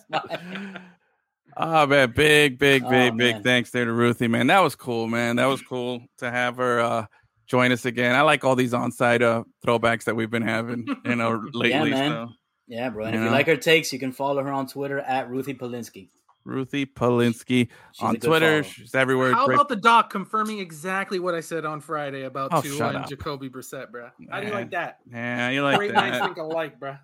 Oh 1.60 1.88
man, 1.88 2.12
big, 2.12 2.60
big, 2.60 2.84
Oh, 2.86 2.90
big, 2.90 3.18
big 3.18 3.44
thanks 3.44 3.72
there 3.72 3.86
to 3.86 3.92
Ruthie, 3.92 4.28
man. 4.28 4.48
That 4.48 4.60
was 4.60 4.76
cool, 4.76 5.08
man. 5.08 5.38
That 5.38 5.48
was 5.48 5.62
cool 5.62 6.02
to 6.20 6.30
have 6.30 6.58
her 6.58 6.80
uh 6.80 7.06
join 7.48 7.72
us 7.72 7.86
again. 7.86 8.16
I 8.16 8.22
like 8.22 8.44
all 8.44 8.56
these 8.56 8.74
on-site 8.74 9.22
uh 9.24 9.44
throwbacks 9.66 10.04
that 10.04 10.16
we've 10.16 10.30
been 10.30 10.44
having, 10.44 10.86
you 11.04 11.16
know, 11.16 11.42
lately. 11.54 11.90
Yeah, 11.90 11.96
man. 11.96 12.12
so. 12.12 12.34
Yeah, 12.68 12.90
bro. 12.90 13.06
And 13.06 13.16
You 13.16 13.22
if 13.22 13.26
you 13.26 13.32
like 13.32 13.48
her 13.48 13.56
takes, 13.56 13.92
you 13.94 13.98
can 13.98 14.12
follow 14.12 14.44
her 14.44 14.52
on 14.52 14.68
Twitter 14.68 15.00
at 15.00 15.30
Ruthie 15.30 15.54
Polinsky. 15.56 16.10
Ruthie 16.48 16.86
Polinsky 16.86 17.68
She's 17.92 18.02
on 18.02 18.16
Twitter. 18.16 18.64
follow. 18.64 18.74
She's 18.74 18.96
everywhere. 18.96 19.34
How 19.34 19.46
Great- 19.46 19.56
about 19.56 19.70
the 19.70 19.76
doc 19.76 20.10
confirming 20.10 20.60
exactly 20.60 21.20
what 21.20 21.36
I 21.36 21.42
said 21.42 21.66
on 21.66 21.82
Friday 21.82 22.24
about 22.24 22.52
Oh, 22.54 22.62
Tua 22.62 22.88
and 22.88 22.98
up. 22.98 23.10
Jacoby 23.10 23.50
Brissett, 23.50 23.92
bro? 23.92 24.10
How 24.32 24.40
do 24.40 24.48
you 24.48 24.54
like 24.54 24.72
that? 24.72 25.00
yeah, 25.12 25.50
you 25.50 25.62
like 25.64 25.78
Great 25.78 25.94
minds 25.94 26.20
think 26.20 26.38
alike, 26.38 26.80
bro. 26.80 26.96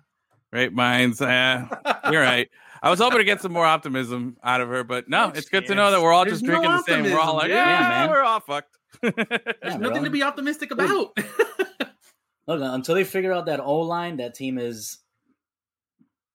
Great 0.52 0.72
minds. 0.72 1.20
Yeah, 1.20 1.68
you're 2.10 2.22
right. 2.22 2.48
I 2.82 2.90
was 2.90 3.00
hoping 3.00 3.18
to 3.18 3.24
get 3.24 3.40
some 3.40 3.52
more 3.52 3.64
optimism 3.66 4.36
out 4.44 4.60
of 4.60 4.68
her, 4.68 4.84
but 4.84 5.08
no, 5.08 5.28
No 5.28 5.32
it's 5.34 5.48
good 5.48 5.66
to 5.66 5.74
know 5.74 5.90
that 5.90 6.00
we're 6.02 6.12
all 6.12 6.24
There's 6.24 6.40
just 6.40 6.44
no 6.44 6.50
drinking 6.60 6.70
the 6.70 6.82
same. 6.82 7.04
We're 7.04 7.18
all 7.18 7.34
like, 7.36 7.48
yeah, 7.48 7.80
Yeah, 7.80 7.88
man. 7.88 8.10
we're 8.10 8.22
all 8.22 8.40
fucked. 8.40 8.76
Yeah, 9.02 9.10
There's 9.16 9.76
bro. 9.76 9.88
nothing 9.88 10.04
to 10.04 10.10
be 10.10 10.22
optimistic 10.22 10.70
about. 10.70 11.16
Look, 12.46 12.60
until 12.60 12.94
they 12.94 13.04
figure 13.04 13.32
out 13.32 13.46
that 13.46 13.58
O 13.60 13.80
line, 13.80 14.18
that 14.18 14.34
team 14.34 14.58
is 14.58 14.98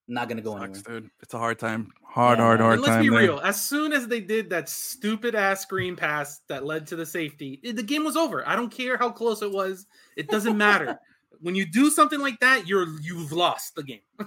not 0.10 0.28
going 0.28 0.38
to 0.38 0.44
go 0.44 0.58
Sucks, 0.58 0.80
anywhere. 0.86 1.02
dude. 1.02 1.10
It's 1.22 1.34
a 1.34 1.38
hard 1.38 1.60
time. 1.60 1.92
Hard, 2.04 2.40
Yeah, 2.40 2.44
hard, 2.46 2.60
hard 2.60 2.74
and 2.74 2.82
let's 2.82 2.94
time. 2.96 3.04
be 3.04 3.10
there. 3.10 3.20
real. 3.20 3.40
As 3.40 3.62
soon 3.62 3.94
as 3.94 4.08
they 4.08 4.20
did 4.20 4.50
that 4.50 4.68
stupid 4.68 5.36
ass 5.36 5.62
screen 5.62 5.96
pass 5.96 6.42
that 6.50 6.66
led 6.66 6.88
to 6.88 6.96
the 6.96 7.06
safety, 7.06 7.60
it- 7.64 7.76
the 7.76 7.84
game 7.84 8.04
was 8.04 8.18
over. 8.18 8.48
I 8.48 8.56
don't 8.56 8.72
care 8.72 8.98
how 8.98 9.12
close 9.12 9.42
it 9.42 9.52
was. 9.52 9.86
It 10.18 10.28
doesn't 10.30 10.58
matter. 10.58 11.00
when 11.42 11.56
you 11.56 11.66
do 11.66 11.90
something 11.90 12.20
like 12.20 12.40
that, 12.42 12.68
you're 12.68 12.88
you've 13.02 13.32
lost 13.32 13.76
the 13.76 13.84
game. 13.84 14.02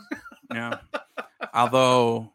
Yeah. 0.53 0.81
Although, 1.55 2.33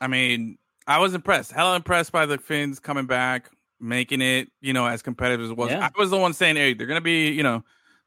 I 0.00 0.06
mean, 0.06 0.58
I 0.86 0.98
was 0.98 1.14
impressed. 1.14 1.52
Hella 1.52 1.76
impressed 1.76 2.12
by 2.12 2.24
the 2.26 2.38
Finns 2.38 2.80
coming 2.80 3.06
back, 3.06 3.50
making 3.80 4.22
it, 4.22 4.50
you 4.60 4.72
know, 4.72 4.86
as 4.86 5.02
competitive 5.02 5.44
as 5.44 5.50
it 5.50 5.56
was. 5.56 5.70
Yeah. 5.70 5.86
I 5.94 6.00
was 6.00 6.08
the 6.10 6.16
one 6.16 6.32
saying, 6.32 6.56
hey, 6.56 6.72
they're 6.74 6.86
going 6.86 6.96
to 6.98 7.02
be, 7.04 7.28
you 7.30 7.42
know, 7.42 7.62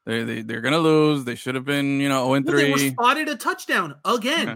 they, 0.06 0.24
they, 0.24 0.42
they're 0.42 0.62
going 0.62 0.74
to 0.74 0.80
lose. 0.80 1.26
They 1.26 1.36
should 1.36 1.54
have 1.56 1.66
been, 1.66 2.00
you 2.00 2.10
know, 2.10 2.24
0 2.26 2.34
and 2.36 2.46
Well, 2.46 2.56
they 2.58 2.72
were 2.72 2.78
3. 2.80 2.90
spotted 2.90 3.30
a 3.30 3.36
touchdown 3.36 3.96
again. 4.04 4.48
Yeah. 4.48 4.56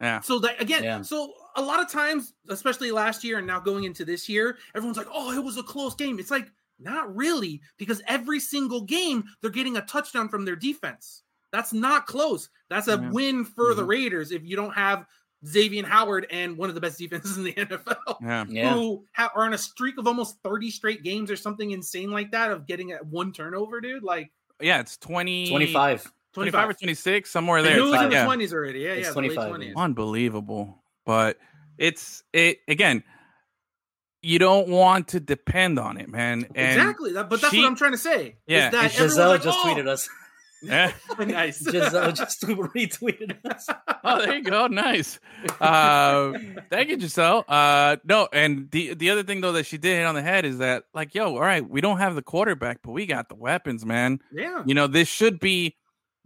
Yeah. 0.00 0.20
So 0.20 0.38
that 0.40 0.60
again, 0.60 0.82
Yeah. 0.84 1.02
so 1.02 1.32
a 1.56 1.62
lot 1.62 1.80
of 1.80 1.90
times, 1.90 2.34
especially 2.48 2.90
last 2.90 3.22
year 3.24 3.38
and 3.38 3.46
now 3.46 3.60
going 3.60 3.84
into 3.84 4.04
this 4.04 4.28
year, 4.28 4.58
everyone's 4.74 4.98
like, 4.98 5.06
"Oh, 5.12 5.32
it 5.32 5.42
was 5.42 5.56
a 5.56 5.62
close 5.62 5.94
game." 5.94 6.18
It's 6.18 6.30
like 6.30 6.50
not 6.80 7.14
really 7.14 7.60
because 7.78 8.02
every 8.08 8.40
single 8.40 8.80
game 8.82 9.24
they're 9.40 9.50
getting 9.50 9.76
a 9.76 9.82
touchdown 9.82 10.28
from 10.28 10.44
their 10.44 10.56
defense. 10.56 11.22
That's 11.52 11.72
not 11.72 12.06
close. 12.06 12.48
That's 12.68 12.88
a 12.88 12.96
Yeah. 13.00 13.10
win 13.10 13.44
for 13.44 13.74
the 13.74 13.84
Mhm. 13.84 13.88
Raiders 13.88 14.32
if 14.32 14.42
you 14.44 14.56
don't 14.56 14.74
have 14.74 15.06
Xavier 15.46 15.86
Howard 15.86 16.26
and 16.30 16.56
one 16.56 16.68
of 16.70 16.74
the 16.74 16.80
best 16.80 16.98
defenses 16.98 17.36
in 17.38 17.44
the 17.44 17.52
NFL. 17.56 18.18
Yeah. 18.20 18.44
Yeah. 18.48 18.74
Who 18.74 19.04
ha- 19.12 19.30
are 19.36 19.44
on 19.44 19.54
a 19.54 19.58
streak 19.58 19.98
of 19.98 20.06
almost 20.08 20.38
30 20.42 20.70
straight 20.70 21.04
games 21.04 21.30
or 21.30 21.36
something 21.36 21.70
insane 21.70 22.10
like 22.10 22.32
that 22.32 22.50
of 22.50 22.66
getting 22.66 22.92
a 22.92 22.96
one 23.04 23.30
turnover, 23.32 23.80
dude. 23.80 24.02
Like 24.02 24.32
Yeah. 24.60 24.80
It's 24.80 24.96
20, 24.96 25.48
25. 25.50 26.10
25 26.34 26.68
or 26.70 26.72
26, 26.74 27.30
somewhere 27.30 27.62
They 27.62 27.70
there. 27.70 27.76
knew 27.78 27.84
it 27.84 27.86
It's 27.86 27.90
was 27.92 27.96
like, 27.98 28.04
in 28.04 28.10
the 28.10 28.16
yeah. 28.16 28.26
20s 28.46 28.52
already. 28.52 28.78
Yeah, 28.80 28.88
It's 28.90 29.00
yeah, 29.08 29.08
late 29.08 29.34
25, 29.34 29.52
20s. 29.52 29.72
unbelievable. 29.76 30.82
But 31.06 31.38
it's 31.78 32.22
it 32.32 32.58
again. 32.68 33.02
You 34.22 34.38
don't 34.38 34.68
want 34.68 35.08
to 35.08 35.20
depend 35.20 35.78
on 35.78 35.98
it, 35.98 36.08
man. 36.08 36.46
And 36.54 36.78
exactly. 36.78 37.12
That, 37.12 37.28
but 37.28 37.40
that's 37.42 37.52
she- 37.52 37.60
what 37.60 37.66
I'm 37.66 37.76
trying 37.76 37.92
to 37.92 37.98
say. 37.98 38.36
Yeah. 38.46 38.66
Is 38.66 38.72
that 38.72 38.90
Giselle 38.92 39.28
like, 39.30 39.42
just 39.42 39.58
"Oh, 39.62 39.68
tweeted 39.68 39.86
us. 39.88 40.08
Yeah. 40.62 40.92
nice. 41.18 41.58
Giselle 41.58 42.12
just 42.12 42.40
retweeted 42.46 43.36
us. 43.44 43.68
Oh, 44.02 44.18
there 44.24 44.36
you 44.36 44.42
go. 44.42 44.66
Nice. 44.66 45.18
Uh, 45.60 46.32
thank 46.70 46.88
you, 46.88 46.98
Giselle. 46.98 47.44
Uh, 47.46 47.96
no, 48.02 48.28
and 48.32 48.70
the 48.70 48.94
the 48.94 49.10
other 49.10 49.22
thing 49.24 49.42
though 49.42 49.52
that 49.52 49.66
she 49.66 49.76
did 49.76 49.98
hit 49.98 50.06
on 50.06 50.14
the 50.14 50.22
head 50.22 50.46
is 50.46 50.56
that 50.58 50.84
like, 50.94 51.14
yo, 51.14 51.34
all 51.34 51.40
right, 51.42 51.68
we 51.68 51.82
don't 51.82 51.98
have 51.98 52.14
the 52.14 52.22
quarterback, 52.22 52.78
but 52.82 52.92
we 52.92 53.04
got 53.04 53.28
the 53.28 53.34
weapons, 53.34 53.84
man. 53.84 54.20
yeah. 54.32 54.62
You 54.64 54.72
know, 54.74 54.86
this 54.86 55.06
should 55.06 55.38
be. 55.38 55.76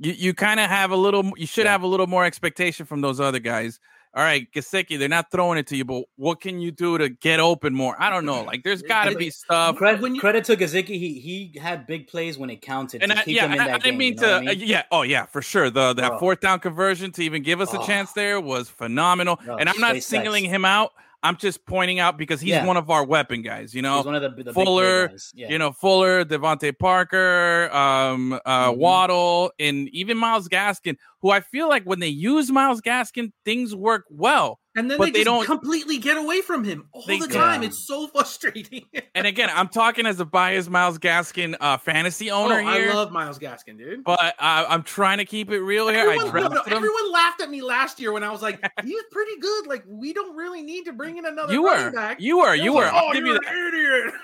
You, 0.01 0.13
you 0.13 0.35
kind 0.35 0.61
of 0.61 0.69
have 0.71 0.91
a 0.91 0.97
little. 0.97 1.33
You 1.37 1.47
should 1.47 1.65
Yeah. 1.65 1.73
have 1.73 1.83
a 1.83 1.87
little 1.87 2.07
more 2.07 2.25
expectation 2.25 2.87
from 2.87 3.01
those 3.01 3.21
other 3.21 3.39
guys. 3.41 3.81
All 4.15 4.23
right, 4.25 4.51
Gesicki, 4.53 4.99
they're 4.99 5.07
not 5.09 5.31
throwing 5.31 5.59
it 5.59 5.67
to 5.69 5.77
you, 5.77 5.85
but 5.85 6.05
what 6.17 6.41
can 6.41 6.61
you 6.61 6.71
do 6.73 6.97
to 6.97 7.11
get 7.11 7.41
open 7.41 7.75
more? 7.75 7.95
I 8.01 8.09
don't 8.09 8.25
know. 8.25 8.43
Like, 8.43 8.65
there's 8.65 8.81
got 8.81 9.05
to 9.05 9.15
be 9.15 9.29
stuff. 9.31 9.77
Credit, 9.77 10.01
when 10.01 10.15
you- 10.15 10.21
credit 10.21 10.45
to 10.45 10.57
Gesicki. 10.57 10.89
He 10.99 11.21
he 11.53 11.59
had 11.61 11.87
big 11.87 12.09
plays 12.09 12.39
when 12.39 12.49
it 12.49 12.63
counted 12.63 13.03
And 13.03 13.13
to 13.13 13.19
I, 13.19 13.23
keep 13.23 13.37
yeah, 13.37 13.45
him 13.47 13.53
in 13.53 13.61
I, 13.61 13.65
that 13.67 13.75
I 13.75 13.79
didn't 13.79 13.85
game. 13.85 13.99
mean 13.99 14.15
you 14.15 14.21
know 14.21 14.27
to. 14.29 14.35
I 14.37 14.41
mean? 14.41 14.49
uh, 14.49 14.53
yeah, 14.53 14.83
oh 14.91 15.03
yeah, 15.03 15.27
for 15.27 15.43
sure. 15.43 15.69
The 15.71 15.93
that 15.95 16.09
Bro. 16.09 16.19
fourth 16.21 16.41
down 16.41 16.59
conversion 16.61 17.13
to 17.13 17.23
even 17.23 17.43
give 17.43 17.61
us 17.61 17.73
a 17.75 17.81
Oh. 17.81 17.87
chance 17.87 18.13
there 18.13 18.41
was 18.41 18.69
phenomenal. 18.71 19.39
Bro, 19.45 19.57
and 19.59 19.69
I'm 19.69 19.79
not 19.79 20.03
singling 20.03 20.45
sex. 20.45 20.55
him 20.57 20.65
out. 20.65 20.95
I'm 21.23 21.37
just 21.37 21.67
pointing 21.67 21.99
out 21.99 22.17
because 22.17 22.41
he's 22.41 22.51
Yeah. 22.51 22.65
one 22.65 22.77
of 22.77 22.91
our 22.91 23.05
weapon 23.05 23.43
guys. 23.43 23.75
You 23.75 23.83
know, 23.83 23.97
was 23.97 24.07
one 24.07 24.15
of 24.15 24.23
the, 24.37 24.43
the 24.45 24.53
Fuller. 24.53 25.11
Yeah. 25.35 25.51
you 25.51 25.59
know 25.59 25.73
Fuller, 25.73 26.25
DeVante 26.25 26.79
Parker, 26.79 27.69
um, 27.75 28.35
uh, 28.45 28.71
Mhm. 28.71 28.77
Waddle, 28.77 29.53
and 29.59 29.89
even 29.89 30.17
Myles 30.17 30.49
Gaskin, 30.49 30.97
who 31.23 31.31
I 31.31 31.41
feel 31.41 31.69
like 31.69 31.85
when 31.85 31.99
they 32.01 32.09
use 32.09 32.51
Myles 32.51 32.81
Gaskin, 32.81 33.33
things 33.45 33.75
work 33.75 34.05
well. 34.09 34.61
And 34.77 34.89
then 34.89 34.99
But 34.99 35.07
they, 35.07 35.11
they 35.11 35.19
just 35.25 35.27
don't- 35.27 35.45
completely 35.45 35.99
get 35.99 36.17
away 36.17 36.41
from 36.41 36.63
him 36.63 36.89
all 36.93 37.03
They- 37.05 37.19
the 37.19 37.27
time. 37.27 37.63
Yeah. 37.63 37.69
It's 37.69 37.87
so 37.87 38.07
frustrating. 38.09 38.85
And 39.15 39.27
again, 39.27 39.51
I'm 39.53 39.67
talking 39.67 40.07
as 40.07 40.21
a 40.21 40.25
biased 40.25 40.71
Myles 40.71 40.97
Gaskin 40.97 41.57
uh, 41.61 41.77
fantasy 41.79 42.31
oh, 42.31 42.45
owner 42.45 42.61
here. 42.61 42.93
I 42.93 42.95
love 42.95 43.11
Myles 43.11 43.37
Gaskin, 43.41 43.77
dude. 43.77 44.05
but 44.05 44.21
uh, 44.39 44.65
I'm 44.69 44.85
trying 44.85 45.19
to 45.19 45.25
keep 45.25 45.51
it 45.51 45.59
real 45.59 45.89
here. 45.89 46.09
I 46.09 46.15
Everyone, 46.25 46.53
no, 46.55 46.63
no, 46.65 46.77
everyone 46.77 47.11
laughed 47.13 47.41
at 47.41 47.51
me 47.51 47.61
last 47.61 47.99
year 47.99 48.13
when 48.13 48.23
I 48.23 48.31
was 48.31 48.43
like, 48.43 48.63
"He's 48.85 49.03
pretty 49.11 49.41
good. 49.41 49.67
Like, 49.67 49.83
we 49.89 50.13
don't 50.13 50.37
really 50.37 50.63
need 50.63 50.85
to 50.85 50.93
bring 50.93 51.17
in 51.19 51.27
another 51.27 51.53
You 51.53 51.67
running 51.67 51.87
were, 51.87 51.91
back." 51.91 52.21
you 52.21 52.39
were, 52.39 52.55
you 52.55 52.73
were. 52.75 52.83
like, 52.83 52.93
I'll 52.95 53.09
oh, 53.09 53.13
give 53.13 53.25
you're 53.27 53.35
you 53.35 53.41
that. 53.41 53.53
an 53.53 53.75
idiot. 53.75 54.15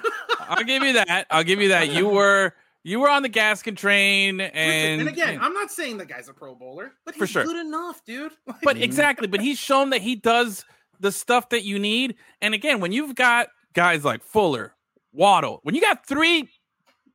I'll 0.48 0.64
give 0.64 0.82
you 0.84 0.92
that. 1.04 1.26
I'll 1.28 1.44
give 1.44 1.60
you 1.60 1.68
that. 1.70 1.92
You 1.92 2.06
were 2.08 2.54
you 2.84 3.00
were 3.00 3.08
on 3.08 3.22
the 3.22 3.30
Gaskin 3.30 3.76
train, 3.76 4.40
and, 4.40 5.00
and 5.00 5.08
again, 5.08 5.38
I'm 5.40 5.54
not 5.54 5.70
saying 5.72 5.96
the 5.98 6.06
guy's 6.06 6.28
a 6.28 6.32
Pro 6.34 6.54
Bowler, 6.54 6.92
but 7.04 7.14
he's 7.14 7.20
For 7.22 7.26
sure. 7.26 7.44
good 7.44 7.56
enough, 7.66 8.04
dude. 8.04 8.32
Like, 8.46 8.56
but 8.62 8.76
exactly. 8.76 9.26
But 9.26 9.40
he's 9.40 9.58
shown 9.58 9.90
that 9.90 10.02
he 10.02 10.14
does 10.16 10.64
the 11.00 11.10
stuff 11.10 11.48
that 11.48 11.64
you 11.64 11.78
need. 11.78 12.14
And 12.40 12.54
again, 12.54 12.80
when 12.80 12.92
you've 12.92 13.14
got 13.16 13.48
guys 13.74 14.04
like 14.04 14.22
Fuller, 14.22 14.74
Waddle, 15.12 15.60
when 15.64 15.74
you 15.74 15.80
got 15.80 16.06
three 16.06 16.48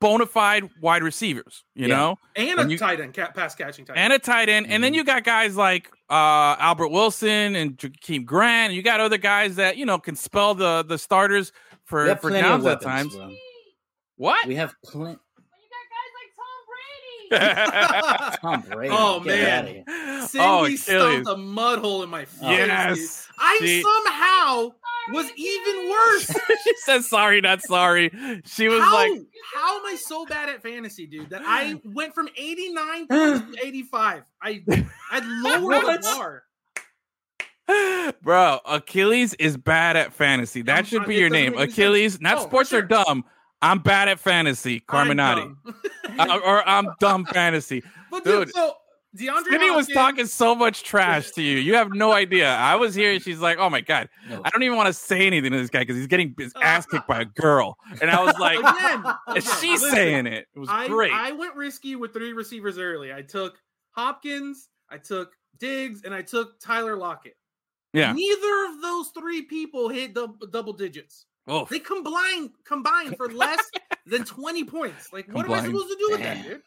bona 0.01 0.25
fide 0.25 0.69
wide 0.81 1.03
receivers, 1.03 1.63
you 1.75 1.87
Yeah. 1.87 1.95
know, 1.97 2.15
and 2.35 2.59
a 2.59 2.67
you- 2.69 2.77
tight 2.77 2.99
end, 3.01 3.13
pass 3.13 3.53
catching 3.55 3.85
tight 3.85 3.93
end, 3.97 4.11
and 4.11 4.13
a 4.13 4.19
tight 4.19 4.47
end, 4.49 4.67
and 4.69 4.83
then 4.83 4.93
Mhm. 4.93 4.95
you 4.97 5.03
got 5.03 5.23
guys 5.23 5.55
like 5.55 5.89
uh, 6.09 6.55
Albert 6.59 6.87
Wilson 6.87 7.55
and 7.55 7.77
Jakeem 7.77 8.25
Grant. 8.25 8.69
And 8.69 8.73
You 8.75 8.81
got 8.81 8.99
other 8.99 9.17
guys 9.19 9.57
that 9.57 9.77
you 9.77 9.85
know 9.85 9.99
can 9.99 10.15
spell 10.15 10.55
the 10.55 10.83
the 10.83 10.97
starters 10.97 11.51
for 11.85 12.07
for 12.15 12.29
plenty 12.29 12.41
downs 12.41 12.65
at 12.65 12.81
times. 12.81 13.15
bro. 13.15 13.31
What? 14.15 14.47
We 14.47 14.55
have 14.55 14.73
plenty. 14.83 15.19
Oh, 17.31 18.31
Tom 18.41 18.61
Brady. 18.69 18.95
Oh, 18.97 19.19
get 19.21 19.39
man. 19.39 19.59
outta 19.59 19.67
here. 19.69 20.27
Cindy 20.27 20.45
oh, 20.47 20.63
Achilles. 20.65 20.83
stumped 20.83 21.27
a 21.29 21.37
mud 21.37 21.79
hole 21.79 22.03
in 22.03 22.09
my 22.09 22.25
face. 22.25 22.39
dude. 22.39 22.49
Yes. 22.49 23.27
I 23.39 23.57
She- 23.61 23.81
somehow 23.81 24.71
was 25.11 25.31
even 25.35 25.89
worse. 25.89 26.27
she 26.63 26.73
said 26.83 27.03
sorry, 27.03 27.41
not 27.41 27.61
sorry. 27.61 28.11
She 28.45 28.67
was 28.67 28.81
how, 28.81 28.93
like, 28.95 29.21
how 29.55 29.79
am 29.79 29.85
I 29.85 29.95
so 29.95 30.25
bad 30.25 30.49
at 30.49 30.61
fantasy, 30.61 31.07
dude? 31.07 31.29
That 31.31 31.41
I 31.45 31.79
went 31.85 32.13
from 32.13 32.29
89 32.37 33.07
to 33.09 33.43
85. 33.63 34.23
I 34.41 34.63
I 35.11 35.19
lowered 35.41 35.85
the 35.85 35.99
bar. 36.03 36.43
bro, 38.23 38.59
Achilles 38.65 39.33
is 39.35 39.57
bad 39.57 39.95
at 39.95 40.13
fantasy. 40.13 40.61
That 40.63 40.79
I'm 40.79 40.85
should 40.85 40.99
not- 40.99 41.07
be 41.07 41.15
your 41.15 41.29
name. 41.29 41.51
make 41.51 41.59
any 41.61 41.67
sense. 41.69 41.73
Achilles, 41.77 42.21
not 42.21 42.37
Oh, 42.37 42.41
for 42.43 42.47
sports 42.47 42.73
are 42.73 42.81
dumb. 42.81 43.23
I'm 43.61 43.79
bad 43.79 44.07
at 44.09 44.19
fantasy, 44.19 44.83
I'm 44.89 45.07
Carminati. 45.07 45.55
Uh, 46.17 46.39
or 46.43 46.67
I'm 46.67 46.89
dumb 46.99 47.23
fantasy. 47.25 47.81
but 48.11 48.23
dude, 48.25 48.47
Dude. 48.47 48.53
so 48.55 48.73
DeAndre 49.15 49.43
Sydney 49.51 49.71
was 49.71 49.87
talking 49.87 50.25
so 50.25 50.53
much 50.53 50.83
trash 50.83 51.31
to 51.31 51.41
you. 51.41 51.57
You 51.57 51.75
have 51.75 51.93
no 51.93 52.11
idea. 52.23 52.49
I 52.53 52.75
was 52.75 52.93
here. 52.93 53.13
and 53.13 53.21
She's 53.21 53.39
like, 53.39 53.57
"Oh 53.57 53.69
my 53.69 53.79
god, 53.79 54.09
No. 54.29 54.41
I 54.43 54.49
don't 54.49 54.63
even 54.63 54.75
want 54.75 54.87
to 54.87 54.93
say 54.93 55.25
anything 55.25 55.51
to 55.53 55.57
this 55.57 55.69
guy 55.69 55.79
because 55.79 55.95
he's 55.95 56.07
getting 56.07 56.35
his 56.37 56.51
ass 56.61 56.85
kicked 56.87 57.07
by 57.07 57.21
a 57.21 57.25
girl." 57.25 57.77
And 58.01 58.11
I 58.11 58.21
was 58.23 58.37
like, 58.39 58.59
Again, 58.59 59.03
"And 59.27 59.37
again, 59.37 59.53
she's 59.61 59.81
listen, 59.81 59.91
saying 59.95 60.27
it. 60.27 60.47
It 60.53 60.59
was 60.59 60.67
I, 60.69 60.87
great." 60.87 61.13
I 61.13 61.31
went 61.31 61.55
risky 61.55 61.95
with 61.95 62.11
three 62.11 62.33
receivers 62.33 62.77
early. 62.77 63.13
I 63.13 63.21
took 63.21 63.57
Hopkins, 63.91 64.67
I 64.89 64.97
took 64.97 65.31
Diggs, 65.57 66.03
and 66.03 66.13
I 66.13 66.21
took 66.21 66.59
Tyler 66.59 66.97
Lockett. 66.97 67.37
yeah. 67.93 68.11
Neither 68.11 68.65
of 68.73 68.81
those 68.81 69.09
three 69.17 69.43
people 69.43 69.87
hit 69.89 70.13
dub- 70.15 70.51
double 70.51 70.73
digits. 70.73 71.25
Oh, 71.47 71.65
They 71.69 71.79
combined 71.79 72.51
combined 72.65 73.17
for 73.17 73.29
less 73.31 73.59
than 74.05 74.23
20 74.25 74.65
points. 74.65 75.11
Like, 75.11 75.27
what 75.31 75.45
am 75.45 75.51
I 75.53 75.63
supposed 75.65 75.87
to 75.89 75.95
do 75.97 76.07
with 76.11 76.21
that, 76.21 76.43
dude? 76.43 76.61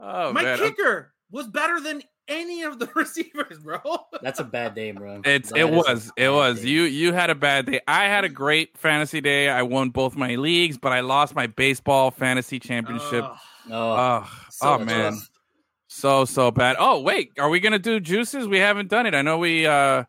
oh 0.00 0.32
My 0.32 0.42
man. 0.42 0.58
kicker 0.58 1.12
was 1.30 1.46
better 1.48 1.80
than 1.80 2.02
any 2.28 2.62
of 2.62 2.78
the 2.78 2.86
receivers, 2.94 3.58
bro. 3.58 3.78
That's 4.22 4.40
a 4.40 4.44
bad 4.44 4.74
day, 4.74 4.90
bro. 4.92 5.20
It's 5.24 5.50
That 5.50 5.58
it 5.58 5.64
is 5.64 5.70
a 5.70 5.72
was 5.76 6.12
it 6.16 6.28
was 6.28 6.60
day. 6.60 6.68
you 6.68 6.82
you 6.82 7.12
had 7.12 7.30
a 7.30 7.34
bad 7.34 7.66
day. 7.66 7.80
I 7.88 8.04
had 8.04 8.24
a 8.24 8.28
great 8.28 8.76
fantasy 8.78 9.20
day. 9.20 9.48
I 9.48 9.62
won 9.62 9.90
both 9.90 10.16
my 10.16 10.34
leagues, 10.36 10.76
but 10.78 10.92
I 10.92 11.00
lost 11.00 11.34
my 11.34 11.46
baseball 11.46 12.10
fantasy 12.10 12.58
championship. 12.58 13.24
Ugh, 13.24 13.38
Oh, 13.70 13.72
Oh, 13.72 14.30
so 14.50 14.68
oh 14.74 14.78
man, 14.78 15.18
so 15.88 16.24
so 16.26 16.50
bad. 16.50 16.76
Oh 16.78 17.00
wait, 17.00 17.30
are 17.38 17.48
we 17.48 17.60
gonna 17.60 17.78
do 17.78 18.00
juices? 18.00 18.46
We 18.46 18.58
haven't 18.58 18.88
done 18.90 19.06
it. 19.06 19.14
I 19.14 19.22
know 19.22 19.38
we 19.38 19.66
uh 19.66 20.04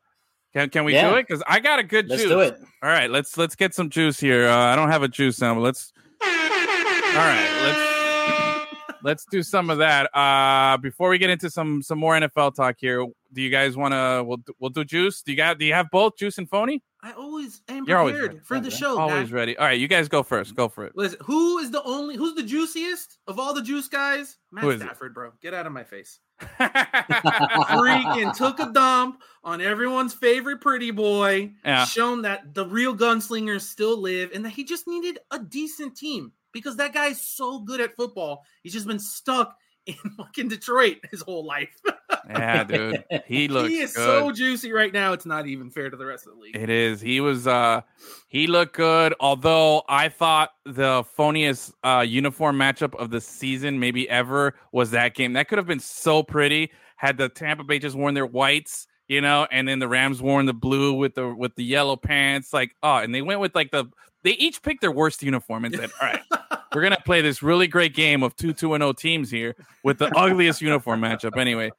can 0.56 0.70
can 0.70 0.86
we 0.86 0.93
Yeah. 0.93 1.10
do 1.10 1.16
it? 1.18 1.28
Because 1.28 1.43
I 1.47 1.60
got 1.60 1.80
a 1.80 1.84
good 1.84 2.06
juice. 2.08 2.12
let's 2.12 2.24
juice. 2.24 2.32
do 2.32 2.39
it. 2.39 2.58
All 2.82 2.89
right, 2.89 3.10
let's 3.12 3.38
let's 3.38 3.56
get 3.56 3.74
some 3.76 3.89
juice 3.89 4.20
here. 4.20 4.47
Uh, 4.47 4.56
I 4.58 4.76
don't 4.76 4.89
have 4.89 5.03
a 5.03 5.08
juice 5.08 5.39
now, 5.41 5.53
but 5.53 5.62
let's. 5.62 5.91
All 6.24 7.22
right, 7.22 7.62
let's 7.64 9.01
let's 9.03 9.26
do 9.32 9.43
some 9.43 9.70
of 9.70 9.78
that. 9.80 10.10
Uh, 10.16 10.78
before 10.78 11.10
we 11.10 11.18
get 11.18 11.30
into 11.30 11.49
some 11.49 11.82
some 11.82 11.97
more 11.99 12.14
NFL 12.16 12.56
talk 12.56 12.76
here, 12.80 13.06
do 13.36 13.41
you 13.41 13.49
guys 13.51 13.75
want 13.77 13.93
to? 13.93 14.23
We'll 14.25 14.38
do- 14.38 14.53
we'll 14.59 14.69
do 14.71 14.83
juice. 14.86 15.21
Do 15.21 15.31
you 15.31 15.38
got? 15.38 15.59
Do 15.59 15.65
you 15.65 15.73
have 15.73 15.88
both 15.91 16.17
juice 16.17 16.38
and 16.39 16.49
phony? 16.49 16.81
I 17.03 17.11
always 17.11 17.61
am 17.67 17.83
You're 17.88 17.99
always 17.99 18.13
prepared 18.13 18.33
ready. 18.33 18.43
for 18.45 18.59
the 18.59 18.71
show. 18.71 18.97
Always 18.97 19.31
ready. 19.31 19.55
All 19.57 19.65
right, 19.65 19.79
you 19.79 19.88
guys 19.88 20.07
go 20.07 20.23
first. 20.23 20.55
Go 20.55 20.67
for 20.69 20.86
it. 20.86 20.93
Listen, 20.95 21.19
who 21.21 21.59
is 21.59 21.69
the 21.69 21.83
only 21.83 22.15
who's 22.15 22.33
the 22.33 22.41
juiciest 22.41 23.19
of 23.27 23.38
all 23.38 23.53
the 23.53 23.61
juice 23.61 23.88
guys? 23.88 24.38
Matt 24.51 24.65
is 24.65 24.81
it? 24.81 24.86
Stafford, 24.86 25.13
bro. 25.13 25.31
Get 25.41 25.53
out 25.53 25.67
of 25.67 25.73
my 25.73 25.83
face. 25.83 26.19
Freaking 26.59 28.36
took 28.36 28.59
a 28.59 28.71
dump 28.71 29.21
on 29.43 29.61
everyone's 29.61 30.13
favorite 30.13 30.61
pretty 30.61 30.91
boy. 30.91 31.51
Yeah. 31.63 31.86
Shown 31.86 32.23
that 32.23 32.53
the 32.53 32.65
real 32.65 32.95
gunslingers 32.95 33.61
still 33.61 33.99
live 34.01 34.31
and 34.33 34.43
that 34.45 34.49
he 34.51 34.63
just 34.63 34.88
needed 34.88 35.19
a 35.31 35.39
decent 35.39 35.95
team 35.95 36.31
because 36.53 36.77
that 36.77 36.93
guy's 36.93 37.21
so 37.21 37.59
good 37.59 37.81
at 37.81 37.95
football. 37.95 38.43
He's 38.63 38.73
just 38.73 38.88
been 38.88 38.99
stuck 38.99 39.55
in 39.86 39.95
fucking 40.17 40.47
Detroit 40.47 40.97
his 41.11 41.21
whole 41.21 41.45
life. 41.45 41.79
yeah, 42.29 42.63
dude, 42.63 43.03
he 43.25 43.47
looks 43.47 43.69
he 43.69 43.79
is 43.79 43.93
good. 43.93 44.05
so 44.05 44.31
juicy 44.31 44.71
right 44.71 44.93
now. 44.93 45.13
It's 45.13 45.25
not 45.25 45.47
even 45.47 45.69
fair 45.69 45.89
to 45.89 45.97
the 45.97 46.05
rest 46.05 46.27
of 46.27 46.33
the 46.33 46.39
league. 46.39 46.55
It 46.55 46.69
is. 46.69 47.01
He 47.01 47.21
was 47.21 47.47
uh 47.47 47.81
he 48.27 48.47
looked 48.47 48.75
good. 48.75 49.13
Although 49.19 49.83
I 49.88 50.09
thought 50.09 50.51
the 50.65 51.03
phoniest 51.17 51.73
uh 51.83 52.01
uniform 52.01 52.57
matchup 52.57 52.95
of 52.95 53.09
the 53.09 53.21
season, 53.21 53.79
maybe 53.79 54.09
ever, 54.09 54.55
was 54.71 54.91
that 54.91 55.13
game. 55.13 55.33
That 55.33 55.47
could 55.47 55.57
have 55.57 55.67
been 55.67 55.79
so 55.79 56.23
pretty 56.23 56.71
had 56.97 57.17
the 57.17 57.29
Tampa 57.29 57.63
Bay 57.63 57.79
just 57.79 57.95
worn 57.95 58.13
their 58.13 58.25
whites, 58.25 58.88
you 59.07 59.21
know, 59.21 59.47
and 59.51 59.67
then 59.67 59.79
the 59.79 59.88
Rams 59.88 60.21
worn 60.21 60.45
the 60.45 60.53
blue 60.53 60.93
with 60.93 61.15
the 61.15 61.33
with 61.33 61.55
the 61.55 61.63
yellow 61.63 61.95
pants. 61.95 62.53
Like, 62.53 62.75
oh, 62.83 62.97
and 62.97 63.13
they 63.13 63.21
went 63.21 63.39
with 63.39 63.55
like 63.55 63.71
the 63.71 63.86
they 64.26 64.32
each 64.32 64.61
picked 64.63 64.82
their 64.82 64.91
worst 64.91 65.23
uniform 65.23 65.63
and 65.65 65.76
said, 65.76 65.91
All 66.01 66.07
right, 66.07 66.21
we're 66.76 66.82
gonna 66.82 66.97
play 67.05 67.21
this 67.21 67.41
really 67.41 67.67
great 67.67 67.93
game 67.93 68.23
of 68.23 68.36
two 68.36 68.51
two 68.51 68.73
and 68.73 68.84
O 68.84 68.91
teams 68.91 69.30
here 69.30 69.55
with 69.84 69.99
the 69.99 70.07
ugliest 70.17 70.61
uniform 70.61 70.99
matchup. 70.99 71.38
Anyway, 71.38 71.71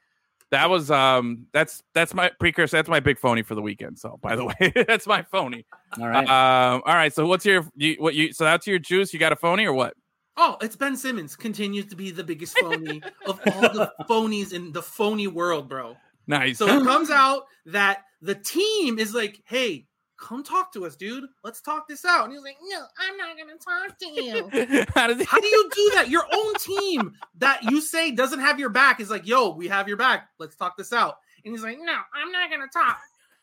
that 0.51 0.71
was 0.71 0.91
um 0.91 1.47
that's 1.53 1.83
that's 1.93 2.15
my 2.15 2.31
precursor. 2.39 2.77
That's 2.77 2.89
my 2.89 3.01
big 3.01 3.19
phony 3.19 3.43
for 3.43 3.57
the 3.57 3.63
weekend. 3.63 3.99
So 3.99 4.19
by 4.23 4.37
the 4.37 4.45
way, 4.47 4.73
that's 4.87 5.09
my 5.09 5.23
phony. 5.23 5.67
All 6.01 6.09
right. 6.09 6.29
Um, 6.29 6.83
all 6.87 6.95
right. 6.95 7.13
So 7.13 7.27
what's 7.27 7.45
your 7.45 7.67
you, 7.75 7.97
what 7.99 8.15
you? 8.15 8.33
So 8.33 8.45
that's 8.45 8.67
your 8.67 8.79
juice. 8.79 9.13
You 9.13 9.19
got 9.19 9.33
a 9.33 9.37
phony 9.37 9.67
or 9.67 9.73
what? 9.73 9.95
Oh, 10.37 10.57
it's 10.61 10.77
Ben 10.77 10.97
Simmons. 10.97 11.35
Continues 11.35 11.87
to 11.87 11.97
be 11.97 12.13
the 12.13 12.23
biggest 12.23 12.57
phony 12.61 13.03
of 13.27 13.41
all 13.53 13.61
the 13.63 13.91
phonies 14.09 14.53
in 14.53 14.71
the 14.71 14.83
phony 14.83 15.27
world, 15.27 15.69
bro. 15.69 15.97
Nice. 16.29 16.59
So 16.59 16.67
it 16.69 16.85
comes 16.85 17.11
out 17.11 17.45
that 17.67 18.05
the 18.21 18.35
team 18.35 18.99
is 18.99 19.15
like, 19.15 19.41
hey, 19.47 19.87
come 20.19 20.43
talk 20.43 20.73
to 20.73 20.85
us, 20.87 20.97
dude. 20.97 21.25
Let's 21.45 21.61
talk 21.61 21.89
this 21.89 22.05
out. 22.05 22.25
And 22.25 22.33
he's 22.33 22.43
like, 22.43 22.57
no, 22.69 22.85
I'm 22.99 23.17
not 23.17 23.37
going 23.37 23.57
to 23.57 23.65
talk 23.65 23.99
to 23.99 24.07
you. 24.07 24.85
How 24.95 25.07
does 25.07 25.19
he? 25.19 25.25
How 25.25 25.41
do 25.41 25.47
you 25.47 25.71
do 25.75 25.91
that? 25.95 26.09
Your 26.09 26.25
own 26.33 26.55
team 26.55 27.15
that 27.39 27.63
you 27.65 27.81
say 27.81 28.11
doesn't 28.13 28.41
have 28.41 28.59
your 28.59 28.71
back 28.71 29.01
is 29.01 29.11
like, 29.11 29.27
yo, 29.27 29.51
we 29.51 29.69
have 29.69 29.89
your 29.89 29.97
back. 29.97 30.29
Let's 30.39 30.57
talk 30.57 30.77
this 30.77 30.93
out. 30.93 31.17
And 31.45 31.55
he's 31.55 31.63
like, 31.63 31.79
no, 31.81 31.97
I'm 32.15 32.33
not 32.33 32.51
going 32.51 32.63
to 32.63 32.69
talk. 32.73 32.99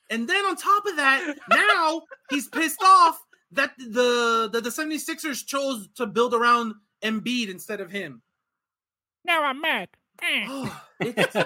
And 0.09 0.27
then 0.27 0.43
on 0.45 0.55
top 0.55 0.85
of 0.85 0.95
that, 0.97 1.35
now 1.49 2.01
he's 2.29 2.47
pissed 2.49 2.81
off 2.83 3.19
that 3.51 3.71
the, 3.77 4.49
the 4.51 4.61
the 4.61 4.69
76ers 4.69 5.45
chose 5.45 5.87
to 5.95 6.05
build 6.05 6.33
around 6.33 6.73
Embiid 7.03 7.49
instead 7.49 7.79
of 7.81 7.91
him. 7.91 8.21
now 9.25 9.43
I'm 9.43 9.61
mad. 9.61 9.89
It's- 10.99 11.45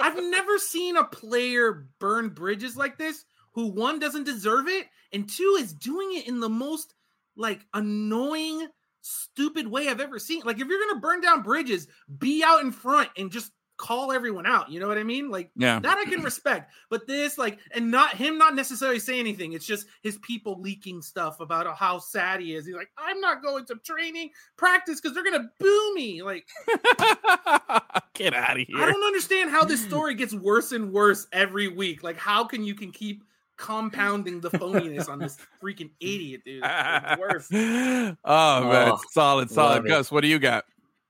I've 0.00 0.16
never 0.16 0.58
seen 0.58 0.96
a 0.96 1.04
player 1.04 1.86
burn 1.98 2.28
bridges 2.30 2.76
like 2.76 2.96
this 2.96 3.24
who 3.52 3.68
one 3.68 3.98
doesn't 3.98 4.24
deserve 4.24 4.68
it 4.68 4.86
and 5.12 5.28
two 5.28 5.56
is 5.58 5.72
doing 5.72 6.16
it 6.16 6.28
in 6.28 6.40
the 6.40 6.48
most 6.48 6.94
like 7.36 7.60
annoying 7.74 8.68
stupid 9.00 9.66
way 9.66 9.88
I've 9.88 10.00
ever 10.00 10.18
seen. 10.18 10.42
Like 10.44 10.60
if 10.60 10.66
you're 10.68 10.94
to 10.94 11.00
burn 11.00 11.20
down 11.20 11.42
bridges, 11.42 11.88
be 12.18 12.42
out 12.44 12.60
in 12.60 12.72
front 12.72 13.08
and 13.16 13.30
just 13.30 13.52
call 13.78 14.10
everyone 14.10 14.44
out, 14.44 14.68
you 14.68 14.80
know 14.80 14.88
what 14.88 14.98
I 14.98 15.04
mean? 15.04 15.30
Like 15.30 15.52
Yeah. 15.54 15.78
that 15.78 15.98
I 15.98 16.04
can 16.04 16.22
respect. 16.22 16.72
But 16.90 17.06
this 17.06 17.38
like 17.38 17.60
and 17.70 17.90
not 17.92 18.16
him 18.16 18.36
not 18.36 18.56
necessarily 18.56 18.98
saying 18.98 19.20
anything. 19.20 19.52
It's 19.52 19.64
just 19.66 19.86
his 20.02 20.18
people 20.18 20.60
leaking 20.60 21.00
stuff 21.00 21.38
about 21.38 21.76
how 21.76 22.00
sad 22.00 22.40
he 22.40 22.56
is. 22.56 22.66
He's 22.66 22.74
like, 22.74 22.90
"I'm 22.98 23.20
not 23.20 23.40
going 23.40 23.66
to 23.66 23.76
training 23.76 24.30
practice 24.56 25.00
cuz 25.00 25.14
they're 25.14 25.22
to 25.40 25.48
boo 25.60 25.94
me." 25.94 26.22
Like 26.22 26.48
Get 28.14 28.34
out 28.34 28.60
of 28.60 28.66
here. 28.66 28.78
I 28.78 28.86
don't 28.86 29.04
understand 29.06 29.50
how 29.50 29.64
this 29.64 29.80
story 29.86 30.14
gets 30.14 30.34
worse 30.34 30.72
and 30.72 30.92
worse 30.92 31.28
every 31.32 31.68
week. 31.68 32.02
Like, 32.02 32.16
how 32.16 32.42
can 32.44 32.64
you 32.64 32.74
can 32.74 32.90
keep 32.90 33.22
compounding 33.58 34.40
the 34.40 34.50
phoniness 34.50 35.08
on 35.10 35.18
this 35.18 35.36
freaking 35.62 35.90
idiot, 36.00 36.40
dude? 36.46 36.62
Worse. 37.18 37.48
oh 37.52 37.56
man, 37.58 38.16
Oh, 38.24 38.94
it's 38.94 39.12
solid, 39.12 39.50
solid. 39.50 39.74
love 39.76 39.86
it. 39.86 39.88
Gus, 39.90 40.10
what 40.10 40.22
do 40.22 40.28
you 40.28 40.38
got? 40.38 40.64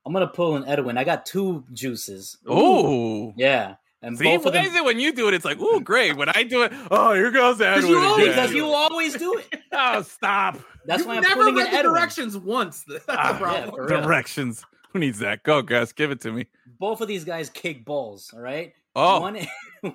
I'm 0.05 0.11
gonna 0.13 0.27
pull 0.27 0.55
an 0.57 0.65
Edwin. 0.67 0.97
I 0.97 1.03
got 1.03 1.25
two 1.25 1.63
juices. 1.71 2.37
Ooh. 2.49 3.33
Yeah, 3.37 3.75
and 4.01 4.17
See, 4.17 4.23
both 4.25 4.43
why 4.45 4.49
of 4.49 4.53
them 4.53 4.65
is 4.65 4.75
it 4.75 4.83
when 4.83 4.99
you 4.99 5.13
do 5.13 5.27
it? 5.27 5.33
It's 5.33 5.45
like, 5.45 5.59
ooh, 5.59 5.79
great. 5.79 6.17
When 6.17 6.29
I 6.29 6.43
do 6.43 6.63
it, 6.63 6.73
oh, 6.91 7.13
here 7.13 7.31
goes 7.31 7.61
Edwin. 7.61 7.91
you 7.91 7.99
always- 7.99 8.23
again. 8.27 8.35
because 8.35 8.53
you 8.53 8.65
always 8.65 9.15
do 9.15 9.37
it. 9.37 9.61
oh, 9.71 10.01
stop. 10.01 10.57
That's 10.85 10.99
You've 10.99 11.07
why 11.07 11.15
I'm 11.17 11.21
never 11.21 11.35
pulling 11.35 11.55
read 11.55 11.65
an 11.67 11.71
the 11.71 11.77
Edwin. 11.79 11.93
directions 11.93 12.37
once. 12.37 12.83
That's 12.87 13.05
Ah, 13.07 13.33
the 13.33 13.39
problem. 13.39 13.69
for 13.75 13.85
real. 13.87 14.01
Directions. 14.01 14.63
Who 14.93 14.99
needs 14.99 15.19
that? 15.19 15.43
Go, 15.43 15.61
Gus. 15.61 15.91
Give 15.93 16.09
it 16.09 16.21
to 16.21 16.31
me. 16.31 16.47
Both 16.79 17.01
of 17.01 17.07
these 17.07 17.23
guys 17.23 17.49
kick 17.49 17.85
balls. 17.85 18.31
All 18.33 18.39
right. 18.41 18.73
Oh, 18.95 19.19
One, 19.21 19.37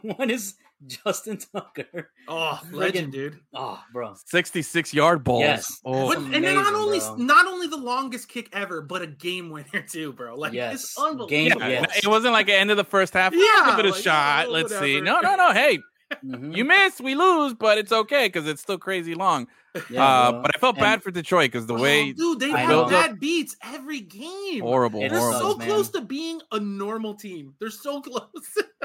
one 0.02 0.30
is 0.30 0.54
Justin 1.04 1.38
Tucker. 1.38 2.10
Oh, 2.28 2.60
Friggin- 2.64 2.72
legend, 2.72 3.12
dude. 3.12 3.40
Oh, 3.54 3.80
bro. 3.92 4.14
66 4.26 4.92
yard 4.94 5.24
balls. 5.24 5.40
Yes. 5.42 5.80
Oh, 5.84 6.08
But, 6.08 6.18
and 6.18 6.44
then 6.44 6.54
not 6.54 6.74
only 6.74 6.98
bro. 6.98 7.16
not 7.16 7.46
only 7.46 7.66
the 7.66 7.76
longest 7.76 8.28
kick 8.28 8.48
ever, 8.52 8.80
but 8.82 9.02
a 9.02 9.06
game 9.06 9.50
winner 9.50 9.82
too, 9.90 10.12
bro. 10.12 10.34
Like 10.36 10.52
Yes. 10.52 10.74
it's 10.84 10.98
unbelievable. 10.98 11.26
Game- 11.28 11.52
yeah, 11.58 11.68
yes. 11.68 11.98
It 12.04 12.08
wasn't 12.08 12.32
like 12.32 12.46
the 12.46 12.54
end 12.54 12.70
of 12.70 12.76
the 12.76 12.84
first 12.84 13.12
half. 13.14 13.32
Yeah, 13.34 13.40
Yeah, 13.42 13.70
give 13.76 13.78
it 13.84 13.88
a 13.88 13.92
like, 13.92 14.02
shot. 14.02 14.46
oh, 14.48 14.50
Let's 14.52 14.78
see. 14.78 15.00
No, 15.00 15.20
no, 15.20 15.36
no. 15.36 15.52
Hey, 15.52 15.78
Mhm. 16.24 16.54
you 16.56 16.64
miss, 16.64 17.00
we 17.00 17.14
lose, 17.14 17.54
but 17.54 17.78
it's 17.78 17.90
okay 17.90 18.26
because 18.28 18.46
it's 18.46 18.60
still 18.60 18.78
crazy 18.78 19.14
long. 19.14 19.48
Yeah, 19.90 20.04
uh, 20.06 20.32
but 20.42 20.54
I 20.54 20.58
felt 20.60 20.76
And- 20.76 20.82
bad 20.82 21.02
for 21.02 21.10
Detroit 21.10 21.50
because 21.50 21.66
the 21.66 21.74
Oh, 21.74 21.82
way 21.82 22.12
dude, 22.12 22.38
they 22.38 22.52
I 22.52 22.58
have 22.60 22.68
know. 22.70 22.84
bad 22.88 23.18
beats 23.18 23.56
every 23.64 24.00
game. 24.00 24.60
horrible, 24.60 25.02
It 25.02 25.08
They're 25.08 25.18
horrible. 25.18 25.40
so 25.52 25.56
man. 25.56 25.66
close 25.66 25.88
to 25.90 26.02
being 26.02 26.40
a 26.52 26.60
normal 26.60 27.14
team. 27.14 27.54
They're 27.58 27.70
so 27.70 28.00
close. 28.02 28.28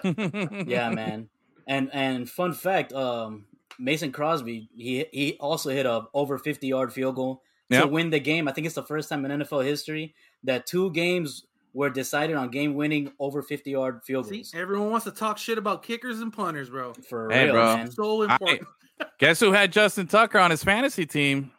yeah, 0.03 0.89
man. 0.89 1.29
And 1.69 1.89
and 1.93 2.29
fun 2.29 2.51
fact, 2.53 2.91
um, 2.91 3.45
Mason 3.77 4.11
Crosby, 4.11 4.67
he 4.75 5.05
he 5.13 5.37
also 5.39 5.69
hit 5.69 5.85
a 5.85 6.03
over 6.13 6.37
fifty 6.37 6.67
yard 6.67 6.91
field 6.91 7.15
goal 7.15 7.43
Yep. 7.69 7.83
to 7.83 7.87
win 7.87 8.09
the 8.09 8.19
game. 8.19 8.47
I 8.47 8.51
think 8.51 8.65
it's 8.65 8.75
the 8.75 8.83
first 8.83 9.07
time 9.09 9.23
in 9.25 9.39
NFL 9.39 9.63
history 9.63 10.15
that 10.43 10.65
two 10.65 10.89
games 10.91 11.45
were 11.73 11.91
decided 11.91 12.35
on 12.35 12.49
game 12.49 12.73
winning 12.73 13.11
over 13.19 13.43
fifty 13.43 13.69
yard 13.71 14.01
field 14.03 14.25
See, 14.27 14.37
goals. 14.37 14.51
everyone 14.55 14.89
wants 14.89 15.05
to 15.05 15.11
talk 15.11 15.37
shit 15.37 15.59
about 15.59 15.83
kickers 15.83 16.19
and 16.19 16.33
punters, 16.33 16.69
bro. 16.71 16.93
For 17.07 17.29
Hey, 17.31 17.45
real, 17.45 17.53
bro. 17.53 17.75
man. 17.77 17.91
So 17.91 18.23
important. 18.23 18.67
Guess 19.19 19.39
who 19.39 19.51
had 19.51 19.71
Justin 19.71 20.07
Tucker 20.07 20.39
on 20.39 20.49
his 20.51 20.63
fantasy 20.63 21.05
team? 21.05 21.51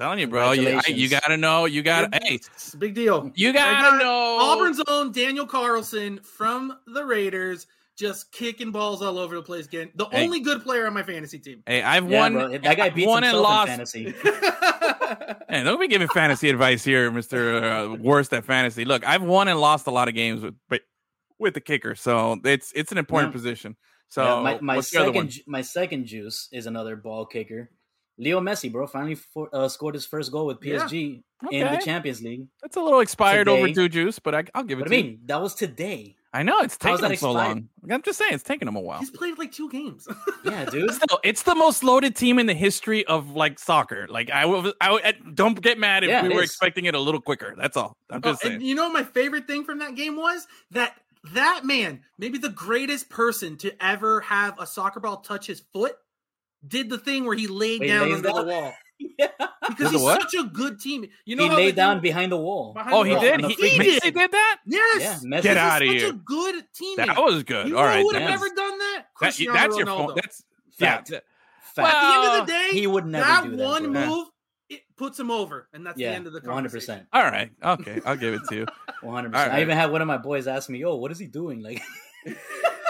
Telling 0.00 0.18
you, 0.18 0.26
bro. 0.26 0.52
You, 0.52 0.80
I- 0.84 0.88
you 0.90 1.08
gotta 1.08 1.36
know. 1.36 1.66
You 1.66 1.82
gotta. 1.82 2.08
Hey, 2.20 2.36
It's 2.36 2.74
a 2.74 2.76
big 2.78 2.94
deal. 2.94 3.30
you 3.36 3.52
gotta 3.52 3.96
got 3.96 4.02
know. 4.02 4.38
Auburn's 4.40 4.80
own 4.88 5.12
Daniel 5.12 5.46
Carlson 5.46 6.18
from 6.20 6.76
the 6.86 7.04
Raiders 7.04 7.66
just 7.98 8.32
kicking 8.32 8.70
balls 8.72 9.02
all 9.02 9.18
over 9.18 9.34
the 9.36 9.42
place 9.42 9.66
again. 9.66 9.90
The 9.94 10.06
Hey. 10.06 10.24
only 10.24 10.40
good 10.40 10.62
player 10.62 10.86
on 10.86 10.94
my 10.94 11.02
fantasy 11.02 11.38
team. 11.38 11.62
Hey, 11.66 11.82
I've 11.82 12.08
Yeah, 12.10 12.18
won. 12.20 12.32
bro. 12.32 12.48
That 12.58 12.76
guy 12.76 12.86
I've 12.86 12.94
beats 12.94 13.06
won 13.06 13.24
and 13.24 13.36
himself 13.36 13.46
in 13.46 13.52
lost. 13.52 13.68
fantasy. 13.68 14.14
Hey, 15.48 15.62
don't 15.62 15.78
be 15.78 15.86
giving 15.86 16.08
fantasy 16.08 16.48
advice 16.50 16.82
here, 16.82 17.10
Mister 17.10 17.62
uh, 17.62 17.94
Worst 17.94 18.32
at 18.32 18.44
fantasy. 18.44 18.84
Look, 18.84 19.06
I've 19.06 19.22
won 19.22 19.46
and 19.48 19.60
lost 19.60 19.86
a 19.86 19.90
lot 19.90 20.08
of 20.08 20.14
games 20.14 20.42
with, 20.42 20.54
but 20.68 20.80
with 21.38 21.54
the 21.54 21.60
kicker, 21.60 21.94
so 21.94 22.40
it's 22.44 22.72
it's 22.74 22.90
an 22.90 22.98
important 22.98 23.30
Yeah. 23.30 23.32
position. 23.38 23.76
So 24.08 24.24
Yeah, 24.24 24.42
my 24.42 24.58
my 24.60 24.76
what's 24.76 24.90
the 24.90 24.98
other 25.00 25.12
one? 25.12 25.30
second 25.30 25.42
my 25.46 25.60
second 25.62 26.06
juice 26.06 26.48
is 26.52 26.66
another 26.66 26.96
ball 26.96 27.26
kicker. 27.26 27.70
Leo 28.18 28.40
Messi, 28.40 28.70
bro, 28.72 28.86
finally 28.86 29.14
for, 29.16 29.48
uh, 29.52 29.68
scored 29.68 29.94
his 29.94 30.06
first 30.06 30.32
goal 30.32 30.46
with 30.46 30.58
Yeah. 30.62 30.84
PSG 30.86 31.22
in 31.52 31.70
the 31.70 31.78
Champions 31.78 32.22
League. 32.22 32.46
That's 32.62 32.76
a 32.76 32.80
little 32.80 33.00
expired 33.00 33.46
Today. 33.46 33.58
overdue 33.58 33.88
juice, 33.88 34.18
but 34.18 34.34
I, 34.34 34.44
I'll 34.54 34.64
give 34.64 34.78
it 34.78 34.82
But 34.82 34.88
I 34.92 34.96
to 34.96 35.02
mean, 35.02 35.10
you. 35.12 35.18
that 35.26 35.40
was 35.42 35.54
today. 35.54 36.16
I 36.34 36.42
know 36.42 36.58
it's 36.58 36.76
How's 36.80 36.98
taking 36.98 37.02
that 37.02 37.08
them 37.10 37.16
so 37.16 37.32
long. 37.32 37.68
I'm 37.88 38.02
just 38.02 38.18
saying 38.18 38.34
it's 38.34 38.42
taking 38.42 38.66
him 38.66 38.74
a 38.74 38.80
while. 38.80 38.98
He's 38.98 39.10
played 39.10 39.38
like 39.38 39.52
two 39.52 39.70
games. 39.70 40.06
Yeah, 40.44 40.66
dude. 40.66 40.92
Still, 40.92 41.18
it's 41.24 41.44
the 41.44 41.54
most 41.54 41.82
loaded 41.82 42.14
team 42.16 42.38
in 42.38 42.44
the 42.44 42.52
history 42.54 43.06
of 43.06 43.30
like 43.30 43.58
soccer. 43.58 44.06
Like 44.10 44.30
I 44.30 44.44
was, 44.44 44.74
I, 44.80 44.90
I 45.02 45.12
don't 45.32 45.58
get 45.62 45.78
mad 45.78 46.04
if 46.04 46.10
Yeah, 46.10 46.22
we 46.22 46.28
were 46.28 46.42
is. 46.42 46.50
expecting 46.50 46.84
it 46.84 46.94
a 46.94 46.98
little 47.00 47.20
quicker. 47.20 47.54
That's 47.56 47.76
all. 47.78 47.96
I'm 48.10 48.20
Oh, 48.22 48.32
just 48.32 48.44
and 48.44 48.50
saying. 48.52 48.60
you 48.60 48.74
know 48.74 48.82
what 48.84 48.92
my 48.92 49.04
favorite 49.04 49.46
thing 49.46 49.64
from 49.64 49.78
that 49.78 49.94
game 49.94 50.16
was 50.16 50.46
that 50.72 50.96
that 51.32 51.62
man, 51.64 52.00
maybe 52.18 52.36
the 52.36 52.50
greatest 52.50 53.08
person 53.08 53.56
to 53.58 53.72
ever 53.82 54.20
have 54.20 54.58
a 54.60 54.66
soccer 54.66 55.00
ball 55.00 55.18
touch 55.18 55.46
his 55.46 55.62
foot, 55.72 55.94
did 56.66 56.90
the 56.90 56.98
thing 56.98 57.24
where 57.24 57.36
he 57.36 57.46
laid 57.46 57.80
Wait, 57.80 57.88
down 57.88 58.08
lays 58.08 58.16
under 58.16 58.32
the 58.32 58.42
wall 58.44 58.74
yeah. 59.18 59.28
because 59.68 59.90
Did 59.90 59.92
he's 59.92 60.00
what? 60.02 60.22
such 60.22 60.34
a 60.34 60.44
good 60.44 60.80
team. 60.80 61.06
You 61.24 61.36
know 61.36 61.44
he 61.44 61.48
how 61.48 61.56
laid 61.56 61.76
down 61.76 61.96
game- 61.96 62.02
behind 62.02 62.32
the 62.32 62.36
wall. 62.36 62.72
behind 62.74 62.94
Oh, 62.94 63.02
the 63.02 63.08
he 63.10 63.14
wall. 63.14 63.22
did. 63.22 63.34
on 63.34 63.40
the 63.42 63.48
He, 63.48 63.54
free 63.54 63.70
Messi 63.78 64.00
did 64.14 64.30
that. 64.32 64.60
Yes, 64.66 65.00
Yeah, 65.00 65.14
Messi. 65.28 65.30
This 65.30 65.42
Get 65.42 65.52
is 65.52 65.56
outta 65.62 65.86
such 65.86 65.94
here. 65.96 66.08
a 66.10 66.12
good 66.12 66.64
team. 66.74 66.96
That 66.98 67.16
was 67.16 67.42
good. 67.42 67.68
You 67.68 67.76
all 67.76 67.82
know 67.82 67.88
right, 67.88 67.98
who 68.00 68.06
would 68.06 68.14
have 68.16 68.22
then. 68.22 68.30
Yes. 68.30 68.40
never 68.40 68.54
done 68.54 68.78
that? 68.78 68.94
That- 68.96 69.14
Cristiano 69.14 69.54
that's 69.58 69.76
your 69.76 69.86
Ronaldo. 69.86 69.96
fault. 69.96 70.14
That's 70.16 70.44
yeah. 70.78 70.88
Fact. 70.96 71.06
th- 71.08 71.22
Fact. 71.74 71.94
At 71.94 72.00
the 72.00 72.14
end 72.30 72.40
of 72.40 72.46
the 72.46 72.52
day, 72.52 72.68
he 72.78 72.86
would 72.86 73.06
never 73.06 73.24
that 73.26 73.44
do 73.44 73.56
that, 73.56 73.64
one 73.64 73.92
bro. 73.92 74.06
move 74.06 74.28
it 74.70 74.82
puts 74.96 75.18
him 75.18 75.30
over, 75.30 75.68
and 75.72 75.84
that's 75.84 75.98
yeah, 75.98 76.10
the 76.10 76.16
end 76.16 76.26
of 76.28 76.32
the 76.32 76.40
conversation. 76.40 77.00
100%. 77.00 77.06
All 77.12 77.22
right. 77.22 77.50
Okay, 77.62 78.00
I'll 78.06 78.16
give 78.16 78.32
it 78.34 78.42
to 78.48 78.54
you. 78.54 78.66
100. 79.02 79.32
percent 79.32 79.52
I 79.52 79.60
even 79.60 79.76
had 79.76 79.90
one 79.90 80.00
of 80.00 80.06
my 80.08 80.16
boys 80.18 80.46
ask 80.46 80.70
me, 80.70 80.78
"Yo, 80.78 80.94
what 80.96 81.10
is 81.10 81.18
he 81.18 81.26
doing?" 81.26 81.62
Like, 81.62 81.82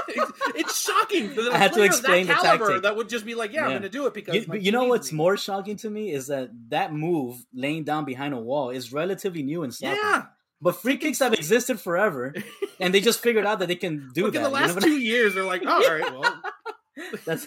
it's, 0.09 0.33
it's 0.55 0.81
shocking. 0.83 1.39
I 1.53 1.59
had 1.59 1.73
to 1.75 1.83
explain 1.83 2.27
the 2.27 2.35
that 2.35 2.43
caliber 2.43 2.67
tactic. 2.67 2.83
That 2.83 2.97
would 2.97 3.09
just 3.09 3.25
be 3.27 3.35
like, 3.35 3.53
yeah, 3.53 3.65
I'm 3.65 3.71
going 3.71 3.83
to 3.83 3.89
do 3.89 4.07
it 4.07 4.15
because 4.15 4.35
you, 4.35 4.55
you 4.55 4.73
know 4.73 4.85
what's 4.85 5.13
me. 5.13 5.17
more 5.17 5.37
shocking 5.37 5.77
to 5.79 5.91
me 5.91 6.13
is 6.13 6.27
that 6.29 6.51
that 6.69 6.93
move, 6.93 7.45
laying 7.55 7.85
down 7.85 8.05
behind 8.05 8.35
a 8.35 8.39
wall, 8.39 8.71
is 8.71 8.93
relatively 8.93 9.43
new 9.43 9.63
in 9.63 9.71
soccer. 9.73 9.95
Yeah, 9.95 10.23
But 10.61 10.77
free 10.77 10.97
kicks 10.97 11.19
have 11.19 11.33
existed 11.35 11.81
forever, 11.81 12.35
and 12.81 12.93
they 12.95 13.01
just 13.01 13.21
figured 13.21 13.47
out 13.47 13.59
that 13.61 13.69
they 13.69 13.77
can 13.77 14.11
do 14.15 14.25
Look, 14.25 14.35
that. 14.35 14.39
in 14.39 14.43
the 14.45 14.49
you 14.51 14.55
know 14.55 14.67
last 14.67 14.77
I- 14.79 14.81
two 14.81 14.99
years, 14.99 15.35
they're 15.35 15.45
like, 15.45 15.63
oh, 15.67 15.71
all 15.73 15.95
right, 15.95 16.13
well, 16.13 16.43
That's 17.27 17.47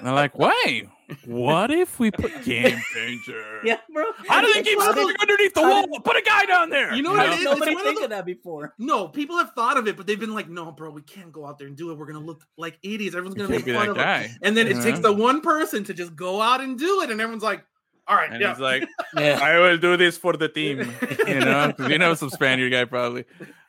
And 0.00 0.06
they're 0.06 0.14
like, 0.14 0.36
wait, 0.38 0.88
what 1.26 1.70
if 1.70 1.98
we 1.98 2.10
put 2.10 2.42
game 2.44 2.80
changer? 2.94 3.60
yeah, 3.64 3.76
bro. 3.92 4.04
How 4.28 4.40
do 4.40 4.52
they 4.52 4.62
keep 4.62 4.78
How 4.80 4.92
did- 4.92 5.20
underneath 5.20 5.54
the 5.54 5.60
wall? 5.62 5.86
did- 5.86 6.04
Put 6.04 6.16
a 6.16 6.22
guy 6.22 6.46
down 6.46 6.70
there. 6.70 6.94
You 6.94 7.02
know 7.02 7.10
How 7.10 7.18
what 7.18 7.26
it 7.26 7.30
did 7.32 7.38
is? 7.40 7.44
nobody 7.44 7.72
It's 7.72 7.74
one 7.74 7.80
of 7.80 7.84
think 7.86 7.98
the- 7.98 8.04
of 8.04 8.10
that 8.10 8.24
before? 8.26 8.74
no, 8.78 9.08
people 9.08 9.36
have 9.38 9.52
thought 9.52 9.76
of 9.76 9.86
it, 9.88 9.96
but 9.96 10.06
they've 10.06 10.18
been 10.18 10.34
like, 10.34 10.48
no, 10.48 10.72
bro, 10.72 10.90
we 10.90 11.02
can't 11.02 11.30
go 11.32 11.44
out 11.46 11.58
there 11.58 11.66
and 11.68 11.76
do 11.76 11.90
it. 11.90 11.98
We're 11.98 12.06
going 12.06 12.18
to 12.18 12.24
look 12.24 12.44
like 12.56 12.78
idiots. 12.82 13.14
Everyone's 13.14 13.34
going 13.36 13.48
to 13.50 13.54
can't 13.56 13.66
make 13.66 13.76
fun 13.76 13.86
that 13.86 13.90
of 13.90 13.96
guy. 13.96 14.24
us. 14.24 14.30
And 14.42 14.56
then 14.56 14.66
it 14.66 14.82
takes 14.82 15.00
the 15.00 15.12
one 15.12 15.40
person 15.42 15.84
to 15.84 15.94
just 15.94 16.16
go 16.16 16.40
out 16.40 16.60
and 16.60 16.78
do 16.78 17.02
it, 17.02 17.10
and 17.10 17.20
everyone's 17.20 17.42
like, 17.42 17.64
all 18.08 18.16
right, 18.16 18.32
And 18.32 18.40
yeah. 18.40 18.50
he's 18.50 18.58
like, 18.58 18.88
Yeah. 19.16 19.38
I 19.40 19.58
will 19.60 19.76
do 19.78 19.96
this 19.96 20.16
for 20.16 20.32
the 20.32 20.48
team. 20.48 20.78
You 21.28 21.40
know, 21.40 21.72
'Cause 21.76 21.88
you 21.90 21.98
know 21.98 22.14
some 22.14 22.30
Spaniard 22.30 22.72
guy 22.72 22.84
probably. 22.84 23.24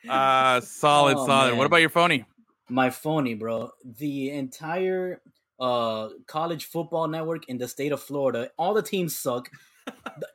Uh 0.08 0.60
solid, 0.62 1.16
Oh, 1.16 1.26
solid. 1.26 1.50
man. 1.50 1.58
What 1.58 1.66
about 1.66 1.76
your 1.76 1.90
phony? 1.90 2.24
My 2.68 2.90
phony, 2.90 3.34
bro. 3.34 3.70
The 3.84 4.30
entire 4.30 5.20
uh 5.60 6.08
college 6.26 6.66
football 6.66 7.08
network 7.08 7.48
in 7.48 7.58
the 7.58 7.68
state 7.68 7.92
of 7.92 8.02
Florida, 8.02 8.50
all 8.58 8.74
the 8.74 8.82
teams 8.82 9.16
suck. 9.16 9.50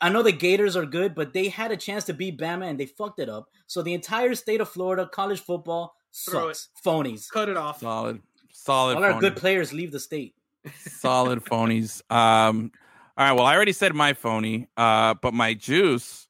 I 0.02 0.10
know 0.10 0.24
the 0.24 0.32
Gators 0.32 0.76
are 0.76 0.86
good, 0.86 1.16
but 1.16 1.34
they 1.34 1.48
had 1.48 1.72
a 1.72 1.78
chance 1.78 2.04
to 2.06 2.14
beat 2.14 2.38
Bama 2.38 2.70
and 2.70 2.80
they 2.80 2.86
fucked 2.86 3.20
it 3.20 3.30
up. 3.30 3.50
So 3.66 3.82
the 3.82 3.94
entire 3.94 4.36
state 4.36 4.60
of 4.60 4.70
Florida 4.70 5.10
college 5.12 5.40
football 5.40 5.96
Throw 6.14 6.52
sucks. 6.52 6.70
Phonies. 6.86 7.30
Cut 7.30 7.50
it 7.50 7.58
off. 7.58 7.80
Solid, 7.80 8.22
solid. 8.52 8.98
All 8.98 9.04
our 9.04 9.20
good 9.20 9.36
players 9.36 9.72
leave 9.74 9.92
the 9.92 10.00
state. 10.00 10.36
solid 10.76 11.44
phonies. 11.46 12.02
Um, 12.12 12.72
all 13.18 13.26
right. 13.26 13.34
Well, 13.34 13.46
I 13.46 13.56
already 13.56 13.74
said 13.74 13.96
my 13.96 14.14
phony, 14.14 14.68
uh, 14.78 15.16
but 15.22 15.34
my 15.34 15.54
juice. 15.54 16.28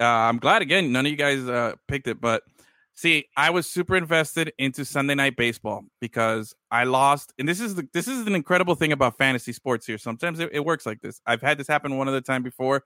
Uh, 0.00 0.04
I'm 0.04 0.38
glad 0.38 0.62
again. 0.62 0.92
None 0.92 1.06
of 1.06 1.10
you 1.10 1.16
guys 1.16 1.46
uh, 1.48 1.74
picked 1.86 2.08
it, 2.08 2.20
but 2.20 2.42
see, 3.02 3.26
I 3.36 3.50
was 3.50 3.68
super 3.68 3.96
invested 3.96 4.52
into 4.58 4.84
Sunday 4.84 5.14
night 5.14 5.36
baseball 5.36 5.84
because 6.00 6.54
I 6.70 6.84
lost, 6.84 7.34
and 7.38 7.48
this 7.48 7.60
is 7.60 7.74
the, 7.74 7.86
this 7.92 8.08
is 8.08 8.26
an 8.26 8.34
incredible 8.34 8.76
thing 8.76 8.92
about 8.92 9.18
fantasy 9.18 9.52
sports 9.52 9.86
here. 9.86 9.98
Sometimes 9.98 10.38
it, 10.38 10.50
it 10.52 10.64
works 10.64 10.86
like 10.86 11.00
this. 11.00 11.20
I've 11.26 11.42
had 11.42 11.58
this 11.58 11.66
happen 11.66 11.98
one 11.98 12.08
other 12.08 12.20
time 12.20 12.42
before. 12.42 12.84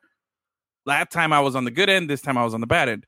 Last 0.86 1.12
time 1.12 1.32
I 1.32 1.40
was 1.40 1.54
on 1.54 1.64
the 1.64 1.70
good 1.70 1.90
end. 1.90 2.08
This 2.08 2.22
time 2.22 2.38
I 2.38 2.44
was 2.44 2.54
on 2.54 2.60
the 2.60 2.66
bad 2.66 2.88
end. 2.88 3.06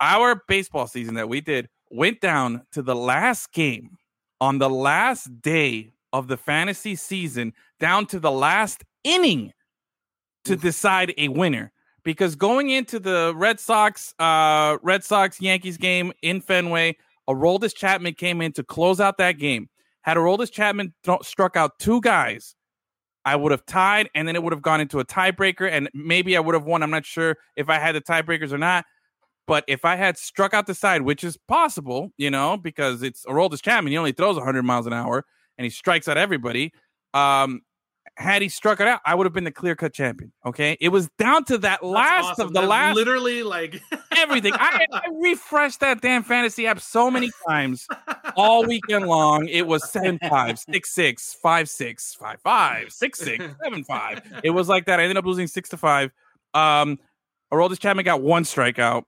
Our 0.00 0.42
baseball 0.48 0.86
season 0.86 1.14
that 1.14 1.28
we 1.28 1.40
did 1.40 1.68
went 1.90 2.20
down 2.20 2.62
to 2.72 2.82
the 2.82 2.96
last 2.96 3.52
game 3.52 3.96
on 4.40 4.58
the 4.58 4.68
last 4.68 5.40
day 5.40 5.92
of 6.12 6.28
the 6.28 6.36
fantasy 6.36 6.96
season 6.96 7.52
down 7.78 8.06
to 8.06 8.18
the 8.18 8.30
last 8.30 8.84
inning 9.04 9.52
to 10.44 10.56
decide 10.56 11.14
a 11.16 11.28
winner 11.28 11.71
because 12.04 12.34
going 12.36 12.70
into 12.70 12.98
the 12.98 13.32
Red 13.36 13.60
Sox 13.60 14.14
uh 14.18 14.78
Red 14.82 15.04
Sox 15.04 15.40
Yankees 15.40 15.76
game 15.76 16.12
in 16.22 16.40
Fenway 16.40 16.96
Aroldis 17.28 17.74
Chapman 17.74 18.14
came 18.14 18.40
in 18.40 18.52
to 18.52 18.62
close 18.62 19.00
out 19.00 19.18
that 19.18 19.38
game 19.38 19.68
had 20.02 20.16
Aroldis 20.16 20.50
Chapman 20.50 20.94
th- 21.04 21.22
struck 21.22 21.56
out 21.56 21.78
two 21.78 22.00
guys 22.00 22.54
I 23.24 23.36
would 23.36 23.52
have 23.52 23.64
tied 23.66 24.10
and 24.14 24.26
then 24.26 24.34
it 24.34 24.42
would 24.42 24.52
have 24.52 24.62
gone 24.62 24.80
into 24.80 24.98
a 24.98 25.04
tiebreaker 25.04 25.70
and 25.70 25.88
maybe 25.94 26.36
I 26.36 26.40
would 26.40 26.54
have 26.54 26.64
won 26.64 26.82
I'm 26.82 26.90
not 26.90 27.04
sure 27.04 27.36
if 27.56 27.68
I 27.68 27.78
had 27.78 27.94
the 27.94 28.00
tiebreakers 28.00 28.52
or 28.52 28.58
not 28.58 28.84
but 29.46 29.64
if 29.66 29.84
I 29.84 29.96
had 29.96 30.16
struck 30.16 30.54
out 30.54 30.66
the 30.66 30.74
side, 30.74 31.02
which 31.02 31.24
is 31.24 31.36
possible, 31.36 32.12
you 32.16 32.30
know, 32.30 32.56
because 32.56 33.02
it's 33.02 33.24
Aroldis 33.26 33.60
Chapman, 33.60 33.90
he 33.90 33.98
only 33.98 34.12
throws 34.12 34.36
100 34.36 34.62
miles 34.62 34.86
an 34.86 34.92
hour 34.92 35.24
and 35.58 35.64
he 35.64 35.70
strikes 35.70 36.08
out 36.08 36.16
everybody. 36.16 36.72
Um, 37.12 37.62
had 38.16 38.42
he 38.42 38.48
struck 38.48 38.80
it 38.80 38.86
out, 38.86 39.00
I 39.06 39.14
would 39.14 39.24
have 39.24 39.32
been 39.32 39.44
the 39.44 39.50
clear 39.50 39.74
cut 39.74 39.92
champion. 39.92 40.32
Okay, 40.44 40.76
it 40.80 40.90
was 40.90 41.08
down 41.18 41.44
to 41.46 41.58
that 41.58 41.82
last 41.84 42.32
awesome. 42.32 42.48
of 42.48 42.52
the 42.52 42.60
That's 42.60 42.70
last 42.70 42.96
Literally, 42.96 43.42
like, 43.42 43.80
everything. 44.16 44.52
I, 44.54 44.86
I 44.92 45.08
refreshed 45.20 45.80
that 45.80 46.00
damn 46.00 46.22
fantasy 46.22 46.66
app 46.66 46.80
so 46.80 47.10
many 47.10 47.30
times 47.48 47.86
all 48.36 48.66
weekend 48.66 49.06
long. 49.06 49.48
It 49.48 49.66
was 49.66 49.90
seven 49.90 50.18
five, 50.28 50.58
six 50.58 50.94
six, 50.94 51.36
five 51.42 51.68
six, 51.68 52.14
five 52.14 52.40
five, 52.42 52.92
six 52.92 53.18
six, 53.18 53.44
seven 53.62 53.84
five. 53.84 54.20
It 54.44 54.50
was 54.50 54.68
like 54.68 54.86
that. 54.86 55.00
I 55.00 55.04
ended 55.04 55.16
up 55.16 55.24
losing 55.24 55.46
six 55.46 55.68
to 55.70 55.76
five. 55.76 56.10
Um, 56.54 56.98
Aroldis 57.52 57.78
Chapman 57.78 58.04
got 58.04 58.22
one 58.22 58.44
strikeout. 58.44 59.04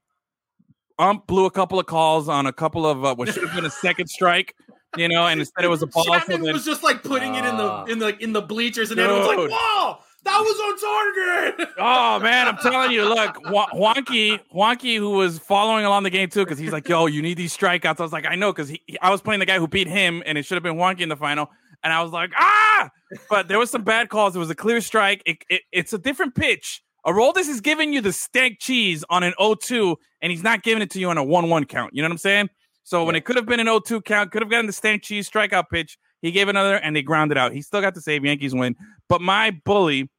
Ump 0.99 1.26
blew 1.26 1.45
a 1.45 1.51
couple 1.51 1.78
of 1.78 1.86
calls 1.86 2.28
on 2.28 2.47
a 2.47 2.53
couple 2.53 2.86
of 2.86 3.05
uh, 3.05 3.14
what 3.14 3.32
should 3.32 3.42
have 3.42 3.55
been 3.55 3.64
a 3.64 3.70
second 3.70 4.07
strike, 4.07 4.55
you 4.97 5.09
know, 5.09 5.26
and 5.26 5.40
instead 5.40 5.64
it 5.64 5.68
was 5.68 5.82
a 5.82 5.86
ball. 5.86 6.05
so 6.05 6.12
Chapman 6.12 6.42
then- 6.42 6.53
was 6.53 6.64
just 6.64 6.82
like 6.82 7.03
putting 7.03 7.34
it 7.34 7.45
in 7.45 7.57
the 7.57 7.64
Ah. 7.64 7.84
in 7.84 7.99
the 7.99 8.16
in 8.22 8.32
the 8.32 8.42
bleachers, 8.42 8.90
and 8.90 8.99
everyone's 9.01 9.26
like, 9.26 9.36
Dude. 9.38 9.51
"Whoa, 9.51 9.99
that 10.24 10.38
was 10.40 10.59
on 10.61 11.55
target!" 11.57 11.68
Oh 11.78 12.18
man, 12.20 12.49
I'm 12.49 12.57
telling 12.59 12.90
you, 12.92 13.05
look, 13.09 13.38
Wa- 13.51 13.68
Wonky, 13.74 14.38
Wonky, 14.55 14.97
who 14.97 15.11
was 15.11 15.38
following 15.38 15.84
along 15.84 16.03
the 16.05 16.11
game 16.11 16.28
too, 16.28 16.45
because 16.45 16.59
he's 16.59 16.72
like, 16.72 16.88
"Yo, 16.88 17.07
you 17.07 17.22
need 17.22 17.36
these 17.36 17.57
strikeouts." 17.57 17.99
I 18.01 18.03
was 18.03 18.12
like, 18.12 18.26
"I 18.26 18.34
know," 18.34 18.53
because 18.53 18.72
I 19.03 19.11
was 19.11 19.20
playing 19.20 19.40
the 19.40 19.47
guy 19.47 19.59
who 19.59 19.68
beat 19.68 19.88
him, 19.88 20.22
and 20.26 20.38
it 20.38 20.45
should 20.45 20.55
have 20.57 20.62
been 20.62 20.76
Wonky 20.76 21.01
in 21.01 21.09
the 21.09 21.16
final. 21.16 21.51
And 21.82 21.92
I 21.92 22.03
was 22.03 22.12
like, 22.12 22.30
"Ah!" 22.36 22.88
But 23.28 23.49
there 23.49 23.59
was 23.59 23.70
some 23.70 23.82
bad 23.82 24.09
calls. 24.09 24.34
It 24.34 24.38
was 24.38 24.49
a 24.51 24.55
clear 24.55 24.80
strike. 24.80 25.22
It, 25.26 25.38
it, 25.51 25.62
it's 25.70 25.92
a 25.92 25.99
different 25.99 26.34
pitch. 26.34 26.82
Aroldis 27.07 27.49
is 27.51 27.61
giving 27.61 27.92
you 27.92 28.01
the 28.01 28.14
stank 28.14 28.59
cheese 28.59 29.05
on 29.11 29.22
an 29.22 29.34
0-2, 29.38 29.97
and 30.22 30.32
he's 30.32 30.42
not 30.42 30.62
giving 30.62 30.82
it 30.82 30.90
to 30.92 30.99
you 30.99 31.11
on 31.11 31.18
a 31.18 31.22
1-1 31.24 31.68
count. 31.68 31.90
You 31.95 32.01
know 32.01 32.09
what 32.09 32.12
I'm 32.12 32.18
saying? 32.18 32.49
So 32.85 33.05
when 33.05 33.16
it 33.16 33.24
could 33.24 33.37
have 33.37 33.47
been 33.47 33.61
an 33.61 33.66
0-2 33.66 34.05
count, 34.05 34.30
could 34.30 34.43
have 34.43 34.51
gotten 34.51 34.66
the 34.66 34.72
stank 34.72 35.03
cheese 35.03 35.28
strikeout 35.28 35.64
pitch. 35.70 35.99
He 36.20 36.30
gave 36.30 36.49
another, 36.49 36.76
and 36.76 36.95
they 36.95 37.03
grounded 37.03 37.37
out. 37.37 37.53
He 37.53 37.62
still 37.62 37.80
got 37.80 37.95
the 37.95 38.01
save. 38.01 38.24
Yankees 38.24 38.55
win. 38.55 38.76
But 39.09 39.20
my 39.20 39.51
bully, 39.64 40.11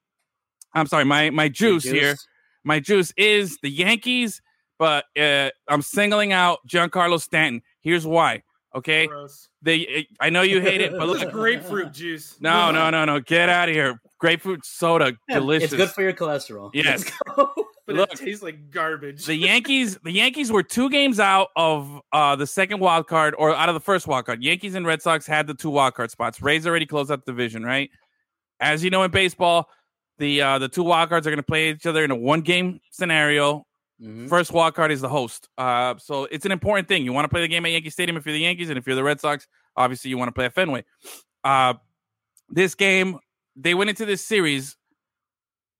I'm 0.73 0.87
sorry, 0.87 1.05
my 1.05 1.29
my 1.29 1.47
juice, 1.47 1.83
here, 1.83 2.15
my 2.63 2.79
juice 2.79 3.13
is 3.17 3.57
the 3.61 3.69
Yankees. 3.69 4.41
But 4.77 5.05
uh, 5.17 5.51
I'm 5.67 5.81
singling 5.81 6.33
out 6.33 6.59
Giancarlo 6.67 7.21
Stanton. 7.21 7.61
Here's 7.81 8.05
why. 8.05 8.43
Okay, 8.75 9.07
Gross. 9.07 9.47
they. 9.61 10.07
I 10.19 10.29
know 10.29 10.41
you 10.41 10.59
hate 10.59 10.81
it, 10.81 10.91
but 10.91 11.07
look, 11.07 11.31
grapefruit 11.31 11.93
juice. 11.93 12.35
no, 12.41 12.71
no, 12.71 12.89
no, 12.89 13.05
no. 13.05 13.19
Get 13.21 13.47
out 13.47 13.69
of 13.69 13.75
here. 13.75 14.01
Grapefruit 14.19 14.65
soda, 14.65 15.13
delicious. 15.29 15.71
It's 15.71 15.77
good 15.77 15.91
for 15.91 16.01
your 16.01 16.13
cholesterol. 16.13 16.71
Yes. 16.73 17.09
Let's 17.87 17.97
go. 17.97 18.05
but 18.05 18.09
Look, 18.11 18.13
it 18.13 18.17
tastes 18.25 18.43
like 18.43 18.71
garbage. 18.71 19.25
the 19.25 19.35
Yankees, 19.51 19.97
the 20.03 20.11
Yankees 20.11 20.51
were 20.51 20.63
two 20.63 20.89
games 20.89 21.19
out 21.19 21.49
of 21.55 22.01
uh, 22.11 22.35
the 22.35 22.47
second 22.47 22.79
wild 22.79 23.07
card, 23.07 23.35
or 23.37 23.55
out 23.55 23.69
of 23.69 23.75
the 23.75 23.81
first 23.81 24.07
wild 24.07 24.25
card. 24.25 24.43
Yankees 24.43 24.75
and 24.75 24.85
Red 24.85 25.01
Sox 25.01 25.25
had 25.27 25.47
the 25.47 25.53
two 25.53 25.69
wild 25.69 25.93
card 25.93 26.11
spots. 26.11 26.41
Rays 26.41 26.65
already 26.65 26.85
closed 26.85 27.11
out 27.11 27.25
the 27.25 27.31
division, 27.31 27.63
right? 27.63 27.89
As 28.59 28.83
you 28.83 28.89
know 28.89 29.03
in 29.03 29.11
baseball, 29.11 29.69
the 30.17 30.41
uh, 30.41 30.59
the 30.59 30.69
two 30.69 30.83
wild 30.83 31.09
cards 31.09 31.27
are 31.27 31.29
going 31.29 31.37
to 31.37 31.43
play 31.43 31.69
each 31.71 31.85
other 31.85 32.03
in 32.03 32.11
a 32.11 32.15
one 32.15 32.41
game 32.41 32.79
scenario. 32.91 33.65
Mhm. 34.01 34.27
First 34.27 34.51
wild 34.51 34.73
card 34.75 34.91
is 34.91 34.99
the 35.01 35.07
host, 35.09 35.47
uh, 35.57 35.95
so 35.97 36.25
it's 36.25 36.45
an 36.45 36.51
important 36.51 36.87
thing. 36.89 37.05
You 37.05 37.13
want 37.13 37.23
to 37.25 37.29
play 37.29 37.41
the 37.41 37.47
game 37.47 37.65
at 37.65 37.71
Yankee 37.71 37.89
Stadium 37.89 38.17
if 38.17 38.25
you're 38.25 38.33
the 38.33 38.39
Yankees, 38.41 38.69
and 38.69 38.77
if 38.77 38.85
you're 38.85 38.95
the 38.95 39.03
Red 39.05 39.21
Sox, 39.21 39.47
obviously 39.77 40.09
you 40.09 40.17
want 40.17 40.27
to 40.27 40.33
play 40.33 40.43
at 40.45 40.53
Fenway. 40.53 40.83
Uh, 41.45 41.75
this 42.49 42.75
game, 42.75 43.19
they 43.55 43.73
went 43.73 43.89
into 43.89 44.05
this 44.05 44.21
series 44.25 44.75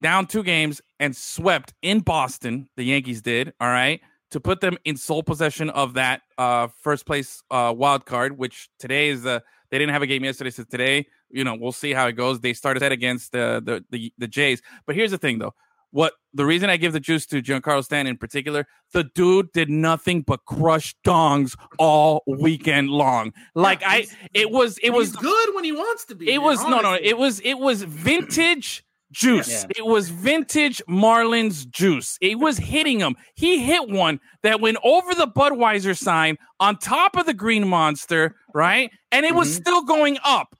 down 0.06 0.28
two 0.28 0.44
games 0.44 0.84
and 1.00 1.16
swept 1.16 1.74
in 1.82 2.00
Boston. 2.00 2.70
The 2.78 2.84
Yankees 2.84 3.24
did, 3.24 3.54
all 3.60 3.70
right, 3.70 4.00
to 4.30 4.40
put 4.40 4.62
them 4.62 4.78
in 4.86 4.98
sole 4.98 5.24
possession 5.24 5.72
of 5.72 5.96
that 5.96 6.22
uh, 6.38 6.68
first 6.80 7.08
place 7.08 7.42
uh, 7.50 7.74
wild 7.76 8.06
card. 8.06 8.38
Which 8.38 8.70
today 8.78 9.10
is 9.10 9.24
the 9.24 9.42
they 9.72 9.80
didn't 9.80 9.94
have 9.94 10.04
a 10.04 10.08
game 10.08 10.24
yesterday, 10.24 10.52
so 10.52 10.64
today, 10.64 11.08
you 11.32 11.44
know, 11.44 11.56
we'll 11.56 11.72
see 11.72 11.92
how 11.92 12.06
it 12.06 12.12
goes. 12.12 12.40
They 12.40 12.54
started 12.54 12.82
that 12.82 12.92
against 12.92 13.32
the 13.32 13.64
the 13.66 13.84
the, 13.90 14.14
the 14.20 14.28
Jays, 14.28 14.62
but 14.86 14.96
here's 14.96 15.10
the 15.10 15.18
thing, 15.18 15.40
though. 15.40 15.56
What 15.90 16.14
the 16.36 16.46
reason 16.46 16.70
I 16.70 16.78
give 16.78 16.94
the 16.94 17.00
juice 17.00 17.26
to 17.28 17.42
Giancarlo 17.42 17.84
Stanton 17.84 18.12
in 18.12 18.18
particular, 18.18 18.68
the 18.94 19.06
dude 19.16 19.52
did 19.54 19.72
nothing 19.72 20.22
but 20.22 20.46
crush 20.46 20.94
dongs 21.04 21.56
all 21.80 22.22
weekend 22.28 22.92
long. 22.92 23.34
Like 23.56 23.82
Yeah, 23.82 23.90
I, 23.90 24.08
it 24.36 24.52
was, 24.52 24.78
it 24.84 24.92
was 24.92 25.16
good 25.16 25.56
when 25.56 25.64
he 25.64 25.72
wants 25.72 26.06
to 26.06 26.16
be. 26.16 26.30
it 26.30 26.38
man, 26.38 26.46
was 26.46 26.62
no, 26.64 26.82
no. 26.82 26.96
It 27.02 27.18
was 27.18 27.40
it 27.40 27.56
was 27.56 27.82
vintage 27.82 28.84
juice. 29.16 29.50
Yeah. 29.50 29.64
It 29.78 29.86
was 29.86 30.10
vintage 30.10 30.82
Marlins 30.90 31.70
juice. 31.70 32.18
It 32.22 32.40
was 32.40 32.58
hitting 32.58 33.00
him. 33.00 33.16
He 33.36 33.64
hit 33.64 33.90
one 33.90 34.20
that 34.44 34.62
went 34.62 34.78
over 34.84 35.14
the 35.16 35.28
Budweiser 35.28 35.98
sign 35.98 36.38
on 36.60 36.78
top 36.78 37.16
of 37.16 37.26
the 37.26 37.34
Green 37.34 37.68
Monster, 37.68 38.36
right? 38.54 38.92
And 39.12 39.26
it 39.26 39.34
was 39.34 39.50
Mhm. 39.50 39.62
still 39.62 39.82
going 39.84 40.18
up. 40.24 40.56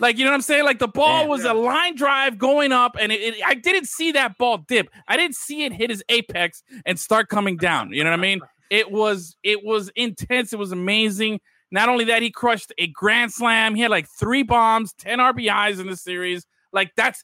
Like 0.00 0.18
you 0.18 0.24
know 0.24 0.32
what 0.32 0.36
I'm 0.36 0.42
saying? 0.42 0.64
Like 0.64 0.80
the 0.80 0.88
ball 0.88 1.22
Yeah. 1.22 1.28
was 1.28 1.44
Yeah. 1.44 1.52
a 1.52 1.54
line 1.54 1.94
drive 1.94 2.36
going 2.38 2.72
up, 2.72 2.96
and 2.98 3.12
it, 3.12 3.20
it, 3.20 3.34
I 3.46 3.54
didn't 3.54 3.86
see 3.86 4.10
that 4.12 4.36
ball 4.36 4.58
dip. 4.58 4.88
I 5.06 5.16
didn't 5.16 5.36
see 5.36 5.64
it 5.64 5.72
hit 5.72 5.90
his 5.90 6.02
apex 6.08 6.62
and 6.84 6.98
start 6.98 7.28
coming 7.28 7.56
down. 7.56 7.92
You 7.92 8.02
know 8.02 8.10
what 8.10 8.18
I 8.18 8.22
mean? 8.22 8.40
It 8.70 8.90
was 8.90 9.36
it 9.44 9.62
was 9.64 9.90
intense. 9.94 10.52
It 10.52 10.58
was 10.58 10.72
amazing. 10.72 11.40
Not 11.70 11.88
only 11.88 12.04
that, 12.06 12.22
he 12.22 12.30
crushed 12.30 12.72
a 12.78 12.86
grand 12.88 13.32
slam. 13.32 13.74
He 13.76 13.82
had 13.82 13.90
like 13.90 14.08
three 14.08 14.42
bombs, 14.42 14.94
ten 14.94 15.20
RBIs 15.20 15.78
in 15.78 15.86
the 15.86 15.96
series. 15.96 16.44
Like 16.72 16.90
that's 16.96 17.22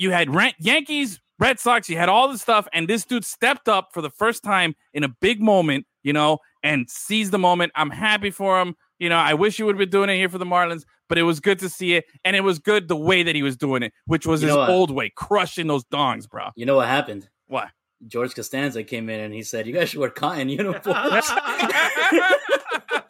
you 0.00 0.10
had 0.10 0.34
Ran- 0.34 0.54
Yankees, 0.58 1.20
Red 1.38 1.60
Sox. 1.60 1.88
You 1.88 1.96
had 1.96 2.08
all 2.08 2.28
this 2.28 2.42
stuff, 2.42 2.66
and 2.72 2.88
this 2.88 3.04
dude 3.04 3.24
stepped 3.24 3.68
up 3.68 3.90
for 3.92 4.00
the 4.00 4.10
first 4.10 4.42
time 4.42 4.74
in 4.94 5.04
a 5.04 5.08
big 5.20 5.40
moment. 5.40 5.86
You 6.02 6.14
know, 6.14 6.38
and 6.62 6.88
seized 6.88 7.30
the 7.30 7.38
moment. 7.38 7.72
I'm 7.74 7.90
happy 7.90 8.30
for 8.30 8.58
him. 8.60 8.74
You 8.98 9.10
know, 9.10 9.18
I 9.18 9.34
wish 9.34 9.58
he 9.58 9.62
would 9.62 9.74
have 9.74 9.78
been 9.78 9.90
doing 9.90 10.08
it 10.08 10.16
here 10.16 10.30
for 10.30 10.38
the 10.38 10.46
Marlins, 10.46 10.84
but 11.10 11.18
it 11.18 11.24
was 11.24 11.40
good 11.40 11.58
to 11.58 11.68
see 11.68 11.94
it, 11.94 12.06
and 12.24 12.34
it 12.34 12.40
was 12.40 12.58
good 12.58 12.88
the 12.88 12.96
way 12.96 13.22
that 13.22 13.34
he 13.34 13.42
was 13.42 13.56
doing 13.56 13.82
it, 13.82 13.92
which 14.06 14.26
was 14.26 14.42
You 14.42 14.48
his 14.48 14.56
old 14.56 14.90
way, 14.90 15.12
crushing 15.14 15.66
those 15.66 15.84
dongs, 15.84 16.28
bro. 16.28 16.48
You 16.56 16.64
know 16.64 16.76
what 16.76 16.88
happened? 16.88 17.28
What? 17.48 17.68
George 18.06 18.34
Costanza 18.34 18.82
came 18.82 19.10
in 19.10 19.20
and 19.20 19.34
he 19.34 19.42
said, 19.42 19.66
"You 19.66 19.74
guys 19.74 19.90
should 19.90 20.00
wear 20.00 20.08
cotton 20.08 20.48
uniforms." 20.60 21.30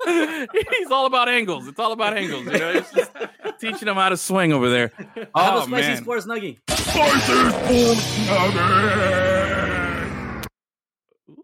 He's 0.78 0.90
all 0.90 1.06
about 1.06 1.28
angles. 1.28 1.68
It's 1.68 1.78
all 1.78 1.92
about 1.92 2.16
angles. 2.16 2.44
You 2.46 2.58
know, 2.58 2.70
it's 2.70 2.92
just 2.92 3.10
teaching 3.60 3.88
him 3.88 3.96
how 3.96 4.08
to 4.08 4.16
swing 4.16 4.52
over 4.52 4.70
there. 4.70 4.92
Have 4.96 5.16
a 5.16 5.28
Oh 5.34 5.66
spicy 5.66 5.88
man, 5.88 6.02
sports 6.02 6.26
nugget. 6.26 6.58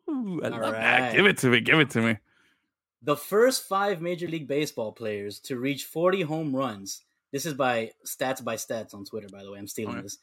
Ooh, 0.08 0.40
I 0.42 0.48
All 0.50 0.60
love 0.60 0.72
that. 0.72 1.14
Give 1.14 1.26
it 1.26 1.38
to 1.38 1.48
me. 1.50 1.60
Give 1.60 1.78
it 1.80 1.90
to 1.90 2.00
me. 2.00 2.16
The 3.02 3.16
first 3.16 3.64
five 3.68 4.00
Major 4.00 4.26
League 4.26 4.48
Baseball 4.48 4.92
players 4.92 5.38
to 5.40 5.58
reach 5.58 5.84
40 5.84 6.22
home 6.22 6.56
runs. 6.56 7.02
This 7.32 7.46
is 7.46 7.54
by 7.54 7.92
Stats 8.06 8.42
by 8.42 8.56
Stats 8.56 8.94
on 8.94 9.04
Twitter, 9.04 9.28
by 9.30 9.42
the 9.42 9.50
way. 9.52 9.58
I'm 9.58 9.66
stealing 9.68 9.90
Alright. 9.90 10.04
this. 10.04 10.18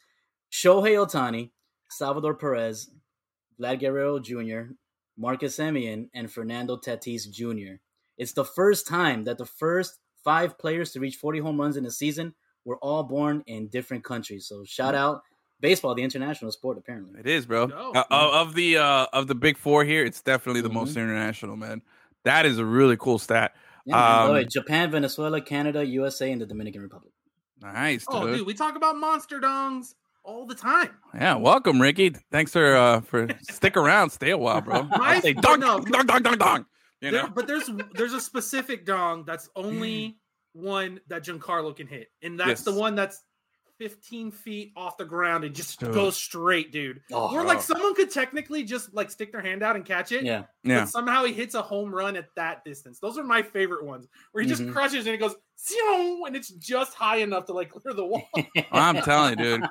Shohei 0.52 0.96
Ohtani, 0.98 1.52
Salvador 1.90 2.34
Perez, 2.34 2.90
Vlad 3.60 3.80
Guerrero 3.80 4.20
Jr., 4.20 4.74
Marcus 5.18 5.58
Semien, 5.58 6.10
and 6.14 6.32
Fernando 6.32 6.78
Tatis 6.78 7.30
Jr. 7.30 7.76
It's 8.18 8.34
the 8.34 8.46
first 8.46 8.88
time 8.88 9.24
that 9.26 9.38
the 9.38 9.46
first 9.46 10.00
five 10.24 10.58
players 10.58 10.92
to 10.94 11.00
reach 11.00 11.16
40 11.18 11.40
home 11.40 11.60
runs 11.60 11.78
in 11.78 11.86
a 11.86 11.92
season 11.92 12.34
were 12.66 12.78
all 12.78 13.04
born 13.04 13.44
in 13.48 13.68
different 13.68 14.04
countries. 14.04 14.48
So 14.48 14.64
shout 14.64 14.96
out 14.96 15.22
baseball, 15.60 15.96
the 15.96 16.04
international 16.04 16.52
sport, 16.52 16.78
apparently. 16.78 17.20
It 17.20 17.28
is, 17.28 17.46
bro. 17.46 17.68
Go. 17.68 17.92
Uh, 17.96 18.04
of 18.12 18.48
of 18.50 18.54
the 18.56 18.78
uh, 18.78 19.06
of 19.14 19.28
the 19.28 19.36
big 19.36 19.58
four 19.58 19.84
here, 19.84 20.06
it's 20.06 20.22
definitely 20.22 20.62
the 20.62 20.70
most 20.70 20.96
international, 20.96 21.56
man. 21.58 21.82
That 22.24 22.46
is 22.46 22.58
a 22.58 22.66
really 22.66 22.96
cool 22.98 23.20
stat. 23.20 23.54
Yeah, 23.86 23.96
man, 23.96 24.02
by 24.04 24.24
the 24.24 24.30
Um, 24.30 24.34
way, 24.36 24.46
Japan, 24.46 24.92
Venezuela, 24.92 25.42
Canada, 25.42 25.86
USA, 25.86 26.32
and 26.32 26.40
the 26.42 26.46
Dominican 26.46 26.82
Republic. 26.82 27.12
Nice, 27.62 28.06
Oh, 28.08 28.26
dude. 28.28 28.38
dude, 28.38 28.48
we 28.48 28.54
talk 28.54 28.76
about 28.78 28.96
monster 28.98 29.40
dongs 29.42 29.94
all 30.24 30.46
the 30.46 30.56
time. 30.56 30.92
Yeah, 31.14 31.36
welcome, 31.36 31.82
Ricky. 31.82 32.12
Thanks 32.32 32.52
for 32.54 32.76
uh 32.76 33.02
for 33.02 33.28
stick 33.42 33.76
around, 33.76 34.12
stay 34.12 34.30
a 34.32 34.38
while, 34.38 34.62
bro. 34.62 34.84
My- 34.98 35.16
I'll 35.16 35.22
say 35.22 35.34
dong, 35.34 35.60
no. 35.60 35.80
dong, 35.80 36.06
dong, 36.06 36.22
dong, 36.24 36.38
dong. 36.38 36.66
You 37.04 37.12
There- 37.12 37.28
but 37.28 37.48
there's 37.48 37.70
there's 37.94 38.14
a 38.14 38.22
specific 38.22 38.86
dong 38.86 39.26
that's 39.26 39.50
only 39.56 40.18
one 40.54 41.00
that 41.08 41.24
Giancarlo 41.24 41.76
can 41.76 41.88
hit, 41.88 42.10
and 42.22 42.40
that's 42.40 42.50
Yes. 42.50 42.64
the 42.64 42.74
one 42.74 42.96
that's 42.96 43.22
15 43.80 44.32
feet 44.32 44.72
off 44.78 44.98
the 44.98 45.04
ground 45.04 45.44
and 45.44 45.54
just 45.56 45.80
Dude. 45.80 45.94
goes 45.94 46.16
straight, 46.16 46.72
dude. 46.72 47.02
Oh, 47.12 47.36
Or 47.36 47.44
like 47.44 47.60
someone 47.60 47.96
could 47.96 48.12
technically 48.12 48.64
just 48.64 48.94
like 48.94 49.10
stick 49.10 49.32
their 49.32 49.42
hand 49.42 49.64
out 49.64 49.76
and 49.76 49.84
catch 49.84 50.12
it, 50.12 50.24
yeah. 50.24 50.44
yeah. 50.64 50.82
but 50.82 50.90
somehow 50.90 51.24
he 51.26 51.34
hits 51.34 51.56
a 51.56 51.62
home 51.62 51.94
run 51.94 52.16
at 52.16 52.28
that 52.36 52.64
distance. 52.64 53.00
Those 53.00 53.18
are 53.18 53.24
my 53.24 53.42
favorite 53.42 53.84
ones, 53.84 54.08
where 54.32 54.44
he 54.44 54.48
just 54.50 54.62
Mhm. 54.62 54.72
crushes 54.72 55.08
and 55.08 55.16
it 55.16 55.18
goes, 55.18 55.36
and 56.26 56.36
it's 56.36 56.50
just 56.50 56.94
high 56.94 57.18
enough 57.18 57.48
to 57.48 57.54
like 57.54 57.72
clear 57.72 57.94
the 57.96 58.06
wall. 58.06 58.24
I'm 58.72 58.98
telling 59.02 59.40
you, 59.40 59.58
dude. 59.58 59.64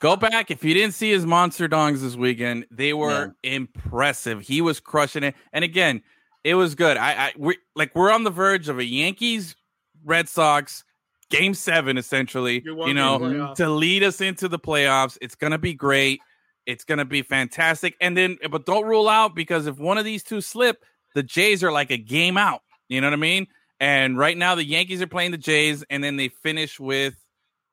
Go 0.00 0.14
back 0.14 0.50
if 0.52 0.62
you 0.64 0.72
didn't 0.72 0.94
see 0.94 1.10
his 1.10 1.26
monster 1.26 1.68
dongs 1.68 2.00
this 2.00 2.14
weekend. 2.14 2.64
They 2.70 2.92
were 2.94 3.34
impressive. 3.42 4.40
He 4.42 4.60
was 4.60 4.78
crushing 4.80 5.24
it, 5.24 5.34
and 5.52 5.64
again, 5.64 6.02
it 6.44 6.54
was 6.54 6.74
good. 6.74 6.96
I, 6.96 7.12
I 7.12 7.32
we 7.36 7.58
like 7.74 7.94
we're 7.94 8.12
on 8.12 8.24
the 8.24 8.30
verge 8.30 8.68
of 8.68 8.78
a 8.78 8.84
Yankees 8.84 9.56
Red 10.04 10.28
Sox 10.28 10.84
game 11.30 11.54
seven, 11.54 11.98
essentially. 11.98 12.62
You 12.64 12.94
know, 12.94 13.18
playoff. 13.18 13.54
to 13.56 13.68
lead 13.68 14.02
us 14.02 14.20
into 14.20 14.48
the 14.48 14.58
playoffs. 14.58 15.18
It's 15.20 15.34
gonna 15.34 15.58
be 15.58 15.74
great. 15.74 16.20
It's 16.66 16.84
gonna 16.84 17.04
be 17.04 17.22
fantastic. 17.22 17.94
And 18.00 18.16
then, 18.16 18.38
but 18.50 18.66
don't 18.66 18.84
rule 18.84 19.08
out 19.08 19.34
because 19.34 19.66
if 19.66 19.78
one 19.78 19.98
of 19.98 20.04
these 20.04 20.22
two 20.22 20.40
slip, 20.40 20.84
the 21.14 21.22
Jays 21.22 21.64
are 21.64 21.72
like 21.72 21.90
a 21.90 21.98
game 21.98 22.36
out. 22.36 22.62
You 22.88 23.00
know 23.00 23.08
what 23.08 23.14
I 23.14 23.16
mean? 23.16 23.46
And 23.80 24.18
right 24.18 24.36
now, 24.36 24.54
the 24.54 24.64
Yankees 24.64 25.00
are 25.02 25.06
playing 25.06 25.30
the 25.30 25.38
Jays, 25.38 25.84
and 25.88 26.02
then 26.02 26.16
they 26.16 26.28
finish 26.28 26.80
with, 26.80 27.14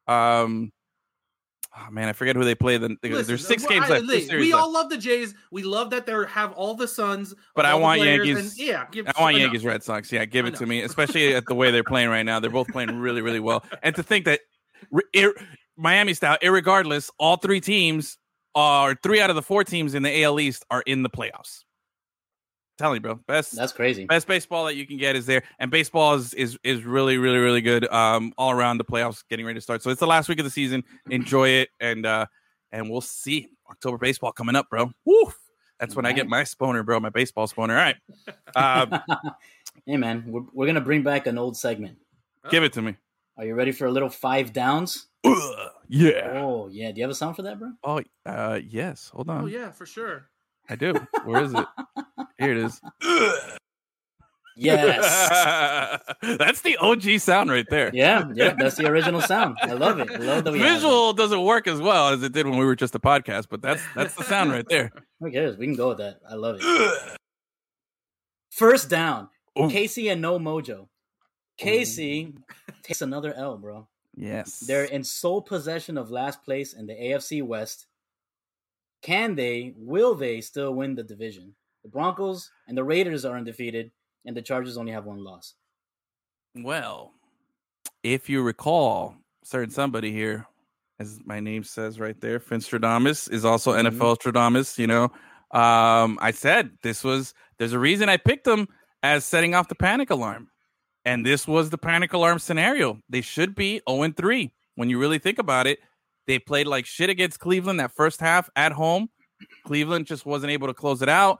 um, 0.08 0.72
oh 1.78 1.92
man, 1.92 2.08
I 2.08 2.14
forget 2.14 2.36
who 2.36 2.44
they 2.44 2.56
play. 2.56 2.78
The, 2.78 2.98
Listen, 3.04 3.28
there's 3.28 3.46
six 3.46 3.66
uh, 3.66 3.70
games 3.70 3.86
I- 3.86 4.00
left. 4.00 4.06
six 4.10 4.32
we 4.34 4.52
left. 4.54 4.64
all 4.64 4.72
love 4.74 4.90
the 4.90 4.98
Jays. 4.98 5.34
We 5.52 5.64
love 5.64 5.90
that 5.92 6.06
they 6.06 6.14
have 6.30 6.52
all 6.54 6.76
the 6.76 6.88
sons. 6.88 7.34
But 7.56 7.66
I 7.66 7.76
want 7.76 8.02
Yankees- 8.02 8.38
And 8.38 8.68
yeah, 8.68 8.86
give, 8.92 9.08
I 9.08 9.22
want 9.22 9.36
enough. 9.36 9.46
Yankees 9.48 9.66
Red 9.66 9.84
Sox. 9.84 10.12
Yeah, 10.12 10.26
give 10.26 10.46
it 10.46 10.54
know. 10.54 10.60
to 10.60 10.66
me, 10.66 10.82
especially 10.84 11.36
at 11.36 11.46
the 11.48 11.56
way 11.56 11.72
they're 11.72 11.84
playing 11.84 12.10
right 12.10 12.24
now. 12.24 12.40
They're 12.40 12.50
both 12.50 12.68
playing 12.70 12.98
really, 13.00 13.22
really 13.22 13.40
well. 13.40 13.64
And 13.84 13.96
to 13.96 14.04
think 14.04 14.26
that 14.26 14.42
ir- 15.14 15.36
Miami 15.78 16.14
style, 16.14 16.38
irregardless, 16.42 17.10
all 17.20 17.38
three 17.38 17.60
teams 17.62 18.18
are 18.56 18.96
three 19.04 19.20
out 19.20 19.30
of 19.30 19.36
the 19.36 19.42
four 19.42 19.64
teams 19.66 19.94
in 19.96 20.04
the 20.04 20.24
AL 20.24 20.40
East 20.40 20.66
are 20.72 20.82
in 20.86 21.04
the 21.04 21.10
playoffs. 21.10 21.64
Telling 22.78 22.98
you, 22.98 23.02
bro, 23.02 23.16
best 23.16 23.56
That's 23.56 23.74
crazy. 23.74 24.06
best 24.06 24.28
baseball 24.28 24.66
that 24.66 24.76
you 24.76 24.86
can 24.86 24.98
get 24.98 25.16
is 25.16 25.26
there, 25.26 25.44
and 25.60 25.72
baseball 25.72 26.16
is 26.16 26.34
is 26.34 26.58
is 26.64 26.84
really, 26.84 27.18
really, 27.18 27.38
really 27.38 27.62
good. 27.62 27.88
Um, 27.92 28.34
all 28.38 28.52
around 28.52 28.78
the 28.78 28.86
playoffs 28.86 29.24
getting 29.30 29.46
ready 29.46 29.58
to 29.58 29.62
start. 29.62 29.84
So 29.84 29.90
it's 29.90 30.00
the 30.00 30.08
last 30.08 30.30
week 30.30 30.40
of 30.40 30.46
the 30.46 30.52
season. 30.52 30.84
Enjoy 31.10 31.50
it, 31.50 31.70
and 31.80 32.06
uh, 32.06 32.26
and 32.72 32.90
we'll 32.90 33.02
see 33.02 33.50
October 33.70 33.98
baseball 33.98 34.32
coming 34.32 34.56
up, 34.56 34.70
bro. 34.70 34.92
Woo! 35.06 35.32
That's 35.80 35.96
when 35.96 36.06
I 36.06 36.14
get 36.14 36.28
my 36.28 36.44
spawner, 36.44 36.86
bro. 36.86 37.00
My 37.00 37.10
baseball 37.10 37.48
spawner. 37.48 37.70
All 37.70 37.76
right, 37.76 37.96
uh, 38.56 39.00
hey 39.86 39.98
man, 39.98 40.24
we're, 40.28 40.44
we're 40.54 40.68
gonna 40.68 40.82
bring 40.82 41.04
back 41.04 41.28
an 41.28 41.38
old 41.38 41.58
segment. 41.58 41.98
give 42.50 42.64
it 42.64 42.74
to 42.74 42.82
me. 42.82 42.96
Are 43.38 43.46
you 43.46 43.54
ready 43.54 43.74
for 43.74 43.86
a 43.86 43.92
little 43.92 44.10
five 44.10 44.54
downs? 44.54 45.08
Yeah. 45.88 46.42
Oh 46.42 46.70
yeah. 46.72 46.92
Do 46.92 47.00
you 47.00 47.04
have 47.04 47.12
a 47.12 47.16
sound 47.16 47.36
for 47.36 47.42
that, 47.44 47.60
bro? 47.60 47.72
Oh, 47.84 48.02
uh, 48.26 48.60
yes. 48.68 49.10
Hold 49.10 49.30
on. 49.30 49.44
Oh 49.44 49.48
yeah, 49.48 49.72
for 49.72 49.86
sure. 49.86 50.30
I 50.70 50.76
do. 50.76 50.94
Where 51.24 51.44
is 51.44 51.54
it? 51.54 51.66
Here 52.40 52.52
it 52.52 52.58
is. 52.58 52.82
Yes. 54.58 56.00
That's 56.22 56.62
the 56.62 56.78
OG 56.78 57.20
sound 57.20 57.50
right 57.52 57.66
there. 57.70 57.92
yeah, 57.94 58.26
yeah. 58.34 58.56
That's 58.58 58.78
the 58.78 58.88
original 58.88 59.22
sound. 59.22 59.58
I 59.62 59.74
love 59.74 60.00
it. 60.00 60.10
I 60.10 60.18
love 60.18 60.44
that 60.46 60.54
we. 60.54 60.60
Visual 60.60 61.14
doesn't 61.14 61.44
work 61.44 61.68
as 61.68 61.82
well 61.82 62.10
as 62.10 62.24
it 62.24 62.32
did 62.32 62.48
when 62.48 62.58
we 62.58 62.66
were 62.66 62.76
just 62.76 62.96
a 62.96 63.00
podcast, 63.00 63.48
but 63.50 63.62
that's 63.62 63.82
that's 63.96 64.16
the 64.16 64.24
sound 64.24 64.52
right 64.52 64.66
there. 64.70 64.92
Who 65.20 65.32
cares? 65.32 65.58
We 65.58 65.66
can 65.66 65.76
go 65.76 65.90
with 65.90 65.98
that. 65.98 66.20
I 66.30 66.36
love 66.36 66.58
it. 66.62 67.18
First 68.52 68.90
down. 68.90 69.30
Ooh. 69.60 69.70
Casey 69.70 70.10
and 70.10 70.22
no 70.22 70.40
mojo. 70.40 70.88
Casey 71.58 72.34
takes 72.84 73.02
another 73.02 73.34
L, 73.34 73.58
bro. 73.58 73.88
Yes. 74.16 74.60
They're 74.60 74.86
in 74.86 75.04
sole 75.04 75.42
possession 75.42 75.98
of 75.98 76.12
last 76.12 76.44
place 76.44 76.74
in 76.74 76.86
the 76.88 76.94
AFC 76.94 77.44
West. 77.44 77.88
Can 79.06 79.36
they, 79.36 79.74
will 79.78 80.16
they 80.16 80.42
still 80.42 80.74
win 80.74 80.96
the 80.96 81.04
division? 81.04 81.54
The 81.84 81.90
Broncos 81.90 82.50
and 82.68 82.76
the 82.76 82.84
Raiders 82.84 83.24
are 83.24 83.38
undefeated, 83.38 83.92
and 84.26 84.36
the 84.36 84.42
Chargers 84.42 84.78
only 84.78 84.92
have 84.92 85.06
one 85.06 85.24
loss. 85.24 85.54
Well, 86.56 87.14
if 88.02 88.30
you 88.30 88.42
recall, 88.42 89.16
certain 89.44 89.70
somebody 89.70 90.12
here, 90.12 90.48
as 91.00 91.20
my 91.24 91.40
name 91.40 91.64
says 91.64 92.00
right 92.00 92.20
there, 92.20 92.40
Finstradamus 92.40 93.32
is 93.32 93.46
also 93.46 93.74
Mhm. 93.74 93.92
NFL 93.92 94.16
Stradamus. 94.18 94.80
You 94.80 94.88
know, 94.88 95.04
um, 95.52 96.18
I 96.20 96.32
said 96.32 96.72
this 96.82 97.04
was. 97.04 97.36
There's 97.60 97.74
a 97.74 97.80
reason 97.80 98.10
I 98.10 98.18
picked 98.18 98.46
them 98.46 98.68
as 99.04 99.24
setting 99.24 99.54
off 99.54 99.68
the 99.68 99.76
panic 99.76 100.10
alarm, 100.10 100.50
and 101.06 101.24
this 101.24 101.48
was 101.48 101.70
the 101.70 101.78
panic 101.78 102.14
alarm 102.14 102.40
scenario. 102.40 103.00
They 103.10 103.22
should 103.22 103.54
be 103.54 103.82
0 103.88 104.12
3 104.14 104.52
when 104.74 104.90
you 104.90 104.98
really 104.98 105.20
think 105.20 105.38
about 105.38 105.68
it. 105.68 105.80
They 106.28 106.40
played 106.40 106.68
like 106.68 106.86
shit 106.86 107.10
against 107.10 107.40
Cleveland 107.40 107.80
that 107.80 107.96
first 107.96 108.20
half 108.20 108.50
at 108.56 108.72
home. 108.72 109.10
Cleveland 109.66 110.06
just 110.08 110.26
wasn't 110.26 110.52
able 110.52 110.68
to 110.68 110.74
close 110.74 111.02
it 111.02 111.10
out. 111.10 111.40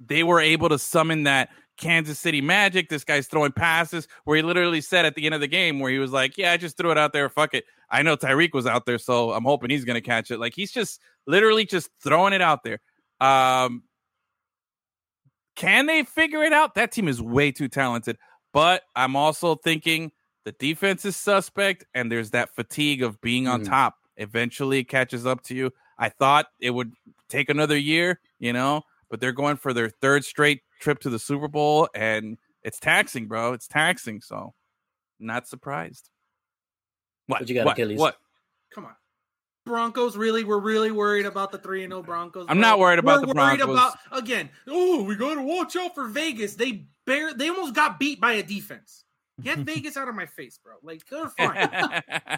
They 0.00 0.22
were 0.22 0.40
able 0.40 0.68
to 0.70 0.78
summon 0.78 1.24
that 1.24 1.50
Kansas 1.76 2.18
City 2.18 2.40
magic. 2.40 2.88
This 2.88 3.04
guy's 3.04 3.26
throwing 3.26 3.52
passes 3.52 4.08
where 4.24 4.36
he 4.36 4.42
literally 4.42 4.80
said 4.80 5.04
at 5.04 5.14
the 5.14 5.26
end 5.26 5.34
of 5.34 5.40
the 5.40 5.46
game, 5.46 5.78
where 5.80 5.90
he 5.90 5.98
was 5.98 6.10
like, 6.12 6.36
Yeah, 6.38 6.52
I 6.52 6.56
just 6.56 6.76
threw 6.76 6.90
it 6.90 6.98
out 6.98 7.12
there. 7.12 7.28
Fuck 7.28 7.54
it. 7.54 7.64
I 7.90 8.02
know 8.02 8.16
Tyreek 8.16 8.54
was 8.54 8.66
out 8.66 8.86
there, 8.86 8.98
so 8.98 9.32
I'm 9.32 9.44
hoping 9.44 9.70
he's 9.70 9.84
going 9.84 9.94
to 9.94 10.00
catch 10.00 10.30
it. 10.30 10.38
Like 10.40 10.54
he's 10.54 10.72
just 10.72 11.00
literally 11.26 11.64
just 11.64 11.90
throwing 12.02 12.32
it 12.32 12.42
out 12.42 12.64
there. 12.64 12.80
Um, 13.20 13.84
can 15.56 15.86
they 15.86 16.02
figure 16.02 16.42
it 16.42 16.52
out? 16.52 16.74
That 16.74 16.90
team 16.92 17.06
is 17.08 17.22
way 17.22 17.52
too 17.52 17.68
talented. 17.68 18.18
But 18.52 18.82
I'm 18.96 19.16
also 19.16 19.54
thinking 19.56 20.12
the 20.44 20.52
defense 20.52 21.04
is 21.04 21.16
suspect, 21.16 21.84
and 21.94 22.10
there's 22.10 22.30
that 22.30 22.54
fatigue 22.54 23.02
of 23.02 23.20
being 23.20 23.46
on 23.48 23.62
Mhm. 23.62 23.68
top. 23.68 23.94
Eventually, 24.16 24.84
catches 24.84 25.26
up 25.26 25.42
to 25.44 25.54
you. 25.54 25.72
I 25.98 26.08
thought 26.08 26.46
it 26.60 26.70
would 26.70 26.92
take 27.28 27.48
another 27.48 27.76
year, 27.76 28.20
you 28.38 28.52
know, 28.52 28.82
but 29.10 29.20
they're 29.20 29.32
going 29.32 29.56
for 29.56 29.72
their 29.72 29.88
third 29.88 30.24
straight 30.24 30.62
trip 30.80 31.00
to 31.00 31.10
the 31.10 31.18
Super 31.18 31.48
Bowl, 31.48 31.88
and 31.94 32.38
it's 32.62 32.78
taxing, 32.78 33.26
bro. 33.26 33.52
It's 33.52 33.68
taxing. 33.68 34.20
So, 34.20 34.54
not 35.18 35.48
surprised. 35.48 36.10
What? 37.26 37.40
What 37.40 37.48
you 37.48 37.54
got, 37.54 37.66
what? 37.66 37.72
Achilles? 37.72 37.98
What? 37.98 38.16
Come 38.74 38.86
on. 38.86 38.94
Broncos 39.64 40.16
really 40.16 40.44
we're 40.44 40.58
really 40.58 40.90
worried 40.90 41.24
about 41.24 41.50
the 41.50 41.58
3 41.58 41.84
and 41.84 41.92
0 41.92 42.02
Broncos. 42.02 42.46
I'm 42.48 42.60
not 42.60 42.78
worried 42.78 42.98
about 42.98 43.22
We're 43.22 43.28
the 43.28 43.34
worried 43.34 43.58
Broncos. 43.58 43.76
about 43.78 43.98
again. 44.12 44.50
Oh, 44.68 45.02
we 45.04 45.16
got 45.16 45.34
to 45.34 45.42
watch 45.42 45.74
out 45.76 45.94
for 45.94 46.06
Vegas. 46.06 46.54
They 46.54 46.86
bear 47.06 47.32
they 47.32 47.48
almost 47.48 47.74
got 47.74 47.98
beat 47.98 48.20
by 48.20 48.32
a 48.32 48.42
defense. 48.42 49.04
Get 49.42 49.58
Vegas 49.66 49.96
out 49.96 50.08
of 50.08 50.14
my 50.14 50.26
face, 50.26 50.58
bro. 50.62 50.74
Like 50.82 51.06
they're 51.08 51.28
fine. 51.38 51.56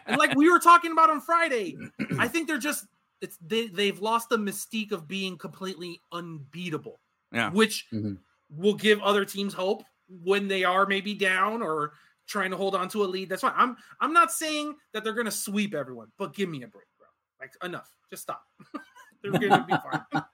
and 0.07 0.17
like 0.19 0.35
we 0.35 0.51
were 0.51 0.59
talking 0.59 0.93
about 0.93 1.11
on 1.11 1.21
Friday, 1.21 1.77
I 2.19 2.29
think 2.29 2.49
they're 2.49 2.59
just 2.59 2.87
it's 3.21 3.39
they 3.47 3.67
they've 3.69 4.01
lost 4.01 4.29
the 4.29 4.37
mystique 4.39 4.93
of 4.93 5.07
being 5.09 5.37
completely 5.39 6.01
unbeatable. 6.13 7.01
Yeah. 7.33 7.51
Which 7.51 7.87
Mhm. 7.93 8.19
will 8.51 8.75
give 8.75 9.01
other 9.03 9.25
teams 9.25 9.53
hope 9.55 9.83
when 10.09 10.49
they 10.49 10.65
are 10.65 10.87
maybe 10.87 11.15
down 11.15 11.63
or 11.63 11.93
trying 12.27 12.51
to 12.51 12.57
hold 12.57 12.75
on 12.75 12.89
to 12.91 13.05
a 13.05 13.07
lead. 13.07 13.29
That's 13.29 13.43
fine. 13.43 13.53
I'm 13.57 13.77
I'm 14.01 14.13
not 14.13 14.33
saying 14.33 14.75
that 14.93 15.03
they're 15.05 15.13
gonna 15.15 15.31
sweep 15.31 15.75
everyone, 15.75 16.09
but 16.19 16.35
give 16.35 16.49
me 16.49 16.63
a 16.63 16.69
break, 16.69 16.87
bro. 16.99 17.07
Like 17.41 17.53
enough. 17.63 17.91
Just 18.11 18.23
stop. 18.23 18.45
they're 19.23 19.33
gonna 19.33 19.67
be 19.67 19.75
fine. 19.75 20.25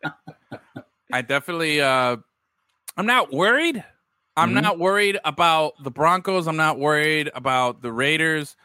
I 1.12 1.22
definitely 1.22 1.80
uh 1.80 2.16
I'm 2.96 3.06
not 3.06 3.32
worried. 3.32 3.82
I'm 4.36 4.52
Mhm. 4.54 4.62
not 4.62 4.78
worried 4.78 5.18
about 5.24 5.74
the 5.82 5.90
Broncos. 5.90 6.46
I'm 6.46 6.56
not 6.56 6.78
worried 6.78 7.30
about 7.34 7.82
the 7.82 7.92
Raiders. 7.92 8.56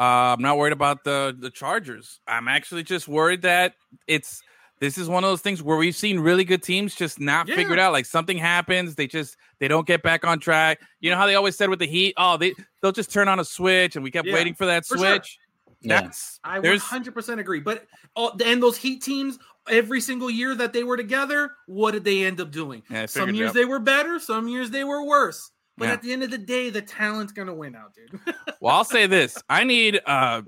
Uh, 0.00 0.34
I'm 0.34 0.42
not 0.42 0.56
worried 0.58 0.72
about 0.72 1.04
the 1.04 1.36
the 1.38 1.50
Chargers. 1.50 2.20
I'm 2.26 2.48
actually 2.48 2.82
just 2.82 3.06
worried 3.08 3.42
that 3.42 3.74
it's 4.08 4.42
this 4.80 4.98
is 4.98 5.08
one 5.08 5.22
of 5.22 5.30
those 5.30 5.42
things 5.42 5.62
where 5.62 5.76
we've 5.76 5.94
seen 5.94 6.18
really 6.18 6.42
good 6.42 6.60
teams 6.60 6.96
just 6.96 7.20
not 7.20 7.46
Yeah. 7.46 7.54
figured 7.54 7.78
out. 7.78 7.92
Like 7.92 8.04
something 8.06 8.36
happens, 8.36 8.96
they 8.96 9.06
just 9.06 9.36
they 9.60 9.68
don't 9.68 9.86
get 9.86 10.02
back 10.02 10.24
on 10.24 10.40
track. 10.40 10.80
You 10.98 11.10
know 11.10 11.16
how 11.16 11.26
they 11.26 11.36
always 11.36 11.56
said 11.56 11.70
with 11.70 11.78
the 11.78 11.86
Heat, 11.86 12.14
oh 12.16 12.36
they 12.36 12.52
they'll 12.80 12.90
just 12.90 13.12
turn 13.12 13.28
on 13.28 13.38
a 13.38 13.44
switch, 13.44 13.94
and 13.94 14.02
we 14.02 14.10
kept 14.10 14.26
Yeah, 14.26 14.34
waiting 14.34 14.54
for 14.54 14.66
that 14.66 14.84
for 14.86 14.98
sure. 14.98 15.06
switch. 15.06 15.38
Yeah. 15.82 16.10
I 16.44 16.58
there's 16.60 16.82
100% 16.82 17.38
agree. 17.40 17.60
But 17.60 17.86
uh, 18.16 18.30
and 18.44 18.60
those 18.62 18.76
Heat 18.76 19.02
teams, 19.02 19.38
every 19.68 20.00
single 20.00 20.30
year 20.30 20.54
that 20.54 20.72
they 20.72 20.84
were 20.84 20.96
together, 20.96 21.52
what 21.66 21.92
did 21.92 22.04
they 22.04 22.24
end 22.24 22.40
up 22.40 22.50
doing? 22.50 22.82
Yeah, 22.90 23.06
some 23.06 23.34
years 23.34 23.52
they 23.52 23.64
were 23.64 23.78
better, 23.78 24.18
some 24.18 24.48
years 24.48 24.70
they 24.70 24.84
were 24.84 25.04
worse. 25.04 25.50
But 25.78 25.86
Yeah. 25.86 25.92
at 25.94 26.02
the 26.02 26.12
end 26.12 26.22
of 26.22 26.30
the 26.30 26.38
day, 26.38 26.70
the 26.70 26.82
talent's 26.82 27.32
gonna 27.32 27.54
win 27.54 27.74
out, 27.74 27.94
dude. 27.94 28.20
Well, 28.60 28.74
I'll 28.76 28.84
say 28.84 29.06
this: 29.06 29.42
I 29.48 29.64
need 29.64 30.00
uh 30.06 30.42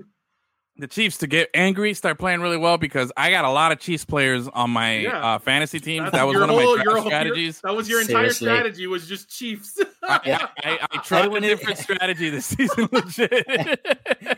the 0.77 0.87
Chiefs 0.87 1.19
to 1.19 1.27
get 1.27 1.49
angry, 1.53 1.93
start 1.93 2.19
playing 2.19 2.41
really 2.41 2.57
well 2.57 2.77
because 2.77 3.09
I 3.15 3.29
got 3.31 3.45
a 3.45 3.49
lot 3.49 3.71
of 3.71 3.79
Chiefs 3.79 4.03
players 4.03 4.47
on 4.49 4.69
my 4.71 4.97
Yeah. 4.99 5.35
uh, 5.35 5.39
fantasy 5.39 5.79
teams. 5.79 6.03
That's 6.05 6.15
that 6.17 6.23
was 6.27 6.33
your 6.33 6.41
one 6.41 6.49
of 6.49 6.55
my 6.57 6.61
whole- 6.63 6.73
draft 6.75 6.85
your 6.85 6.93
whole- 6.95 7.03
your- 7.03 7.11
strategies. 7.11 7.61
that 7.61 7.75
was 7.75 7.87
your 7.89 8.01
entire 8.01 8.29
Seriously. 8.31 8.47
strategy 8.47 8.87
was 8.87 9.07
just 9.07 9.29
Chiefs. 9.29 9.79
I, 10.03 10.19
Yeah. 10.25 10.47
I, 10.63 10.79
I 10.91 10.97
tried 10.97 11.19
a 11.19 11.21
Everyone 11.23 11.41
different 11.43 11.77
strategy 11.87 12.29
this 12.29 12.45
season. 12.47 12.89
Legit. 12.91 14.34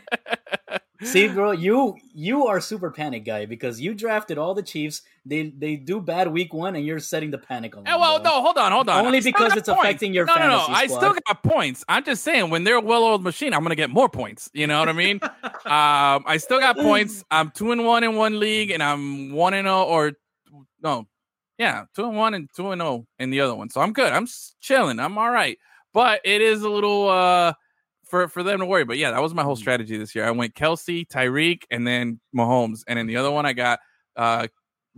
See, 1.03 1.27
bro, 1.27 1.51
you 1.51 1.95
you 2.13 2.47
are 2.47 2.59
super 2.59 2.89
panic 2.89 3.23
guy 3.23 3.45
because 3.45 3.79
you 3.79 3.93
drafted 3.93 4.37
all 4.37 4.55
the 4.55 4.63
Chiefs. 4.63 5.03
They 5.25 5.49
they 5.49 5.75
do 5.75 6.01
bad 6.01 6.31
week 6.31 6.53
one, 6.53 6.75
and 6.75 6.85
you're 6.85 6.99
setting 6.99 7.29
the 7.29 7.37
panic 7.37 7.77
on. 7.77 7.87
Eh, 7.87 7.95
well, 7.95 8.21
no, 8.21 8.41
hold 8.41 8.57
on, 8.57 8.71
hold 8.71 8.89
on. 8.89 9.05
Only 9.05 9.21
because 9.21 9.55
it's 9.55 9.67
affecting 9.67 10.13
your 10.13 10.25
no, 10.25 10.35
no, 10.35 10.47
no. 10.47 10.59
fantasy 10.59 10.73
I 10.73 10.87
still 10.87 11.13
got 11.13 11.43
points. 11.43 11.85
I'm 11.87 12.03
just 12.03 12.23
saying, 12.23 12.49
when 12.49 12.63
they're 12.63 12.77
a 12.77 12.81
well-oiled 12.81 13.23
machine, 13.23 13.53
I'm 13.53 13.61
going 13.61 13.69
to 13.69 13.75
get 13.75 13.91
more 13.91 14.09
points. 14.09 14.49
You 14.53 14.65
know 14.65 14.79
what 14.79 14.89
I 14.89 14.93
mean? 14.93 15.19
um, 15.43 16.23
I 16.25 16.37
still 16.37 16.59
got 16.59 16.77
points. 16.77 17.23
I'm 17.31 17.51
two 17.51 17.71
and 17.71 17.85
one 17.85 18.03
in 18.03 18.15
one 18.15 18.39
league, 18.39 18.71
and 18.71 18.81
I'm 18.81 19.31
one 19.31 19.53
and 19.53 19.65
zero, 19.65 19.83
or 19.83 20.13
no, 20.81 21.05
yeah, 21.59 21.85
two 21.95 22.05
and 22.05 22.17
one 22.17 22.33
and 22.33 22.49
two 22.55 22.71
and 22.71 22.81
zero 22.81 23.05
in 23.19 23.29
the 23.29 23.41
other 23.41 23.53
one. 23.53 23.69
So 23.69 23.81
I'm 23.81 23.93
good. 23.93 24.11
I'm 24.11 24.27
chilling. 24.61 24.99
I'm 24.99 25.17
all 25.17 25.31
right. 25.31 25.57
But 25.93 26.21
it 26.25 26.41
is 26.41 26.61
a 26.63 26.69
little 26.69 27.09
uh 27.09 27.53
for 28.09 28.27
for 28.27 28.43
them 28.43 28.59
to 28.59 28.65
worry. 28.65 28.83
But 28.85 28.97
yeah, 28.97 29.11
that 29.11 29.21
was 29.21 29.33
my 29.33 29.43
whole 29.43 29.55
Mm. 29.55 29.59
strategy 29.59 29.97
this 29.97 30.15
year. 30.15 30.25
I 30.25 30.31
went 30.31 30.53
Kelce, 30.55 31.07
Tyreek, 31.07 31.63
and 31.71 31.85
then 31.85 32.19
Mahomes, 32.35 32.81
and 32.87 32.97
in 32.99 33.07
the 33.07 33.17
other 33.17 33.31
one, 33.31 33.45
I 33.45 33.53
got 33.53 33.79
uh 34.15 34.47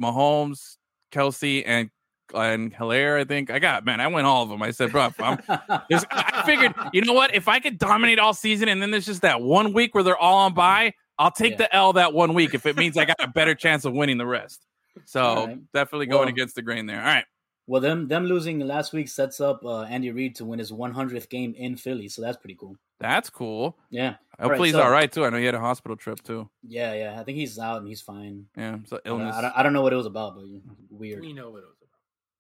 Mahomes, 0.02 0.78
Kelce, 1.12 1.64
and 1.66 1.90
and 2.34 2.74
Helaire. 2.74 3.20
I 3.20 3.24
think 3.24 3.50
I 3.50 3.60
got 3.60 3.84
man. 3.86 4.00
I 4.00 4.08
went 4.08 4.28
all 4.28 4.44
of 4.44 4.50
them. 4.50 4.62
I 4.62 4.72
said, 4.72 4.92
bro, 4.92 5.10
I'm 5.20 5.40
I 5.50 6.44
figured, 6.46 6.74
you 6.94 7.02
know 7.02 7.14
what? 7.14 7.34
If 7.34 7.48
I 7.48 7.60
could 7.60 7.78
dominate 7.80 8.20
all 8.20 8.34
season 8.34 8.70
and 8.70 8.82
then 8.82 8.92
there's 8.92 9.06
just 9.08 9.22
that 9.24 9.42
one 9.42 9.74
week 9.74 9.96
where 9.96 10.04
they're 10.04 10.18
all 10.18 10.38
on 10.40 10.54
bye, 10.54 10.94
I'll 11.18 11.32
take 11.32 11.54
Yeah. 11.54 11.58
the 11.58 11.76
L 11.76 11.94
that 11.94 12.14
one 12.14 12.34
week 12.34 12.54
if 12.54 12.66
it 12.66 12.78
means 12.78 12.98
I 12.98 13.06
got 13.06 13.18
a 13.20 13.28
better 13.28 13.56
chance 13.56 13.84
of 13.86 13.94
winning 13.94 14.18
the 14.20 14.28
rest. 14.28 14.66
So 15.06 15.46
right. 15.48 15.58
definitely 15.74 16.06
going 16.08 16.20
Well- 16.22 16.28
against 16.30 16.56
the 16.56 16.62
grain 16.62 16.86
there. 16.86 17.00
All 17.00 17.06
right. 17.06 17.26
Well, 17.70 17.80
them 17.82 18.08
them 18.08 18.26
losing 18.26 18.60
last 18.60 18.94
week 18.94 19.08
sets 19.08 19.40
up 19.40 19.64
uh, 19.64 19.84
Andy 19.84 20.12
Reid 20.12 20.36
to 20.38 20.46
win 20.46 20.58
his 20.60 20.72
100th 20.72 21.30
game 21.30 21.54
in 21.56 21.76
Philly, 21.76 22.08
so 22.10 22.22
that's 22.22 22.38
pretty 22.38 22.56
cool. 22.60 22.76
That's 23.00 23.30
cool. 23.30 23.78
Yeah, 23.92 24.16
Hopefully 24.40 24.70
he's 24.70 24.76
so- 24.76 24.82
all 24.82 24.90
right 24.92 25.10
too. 25.12 25.24
I 25.24 25.30
know 25.30 25.38
he 25.38 25.46
had 25.46 25.56
a 25.56 25.60
hospital 25.60 25.96
trip 25.96 26.22
too. 26.24 26.50
yeah, 26.68 26.94
yeah. 26.94 27.20
I 27.20 27.24
think 27.24 27.38
he's 27.38 27.58
out 27.60 27.78
and 27.78 27.88
he's 27.88 28.02
fine. 28.02 28.48
Yeah. 28.58 28.80
So 28.88 29.00
illness. 29.06 29.36
I 29.36 29.42
don't, 29.42 29.54
I 29.58 29.64
don't 29.64 29.74
know 29.74 29.82
what 29.84 29.94
it 29.94 29.98
was 29.98 30.06
about, 30.08 30.36
but 30.36 30.46
weird. 30.90 31.22
we 31.22 31.32
know 31.34 31.52
what 31.52 31.62
it 31.64 31.68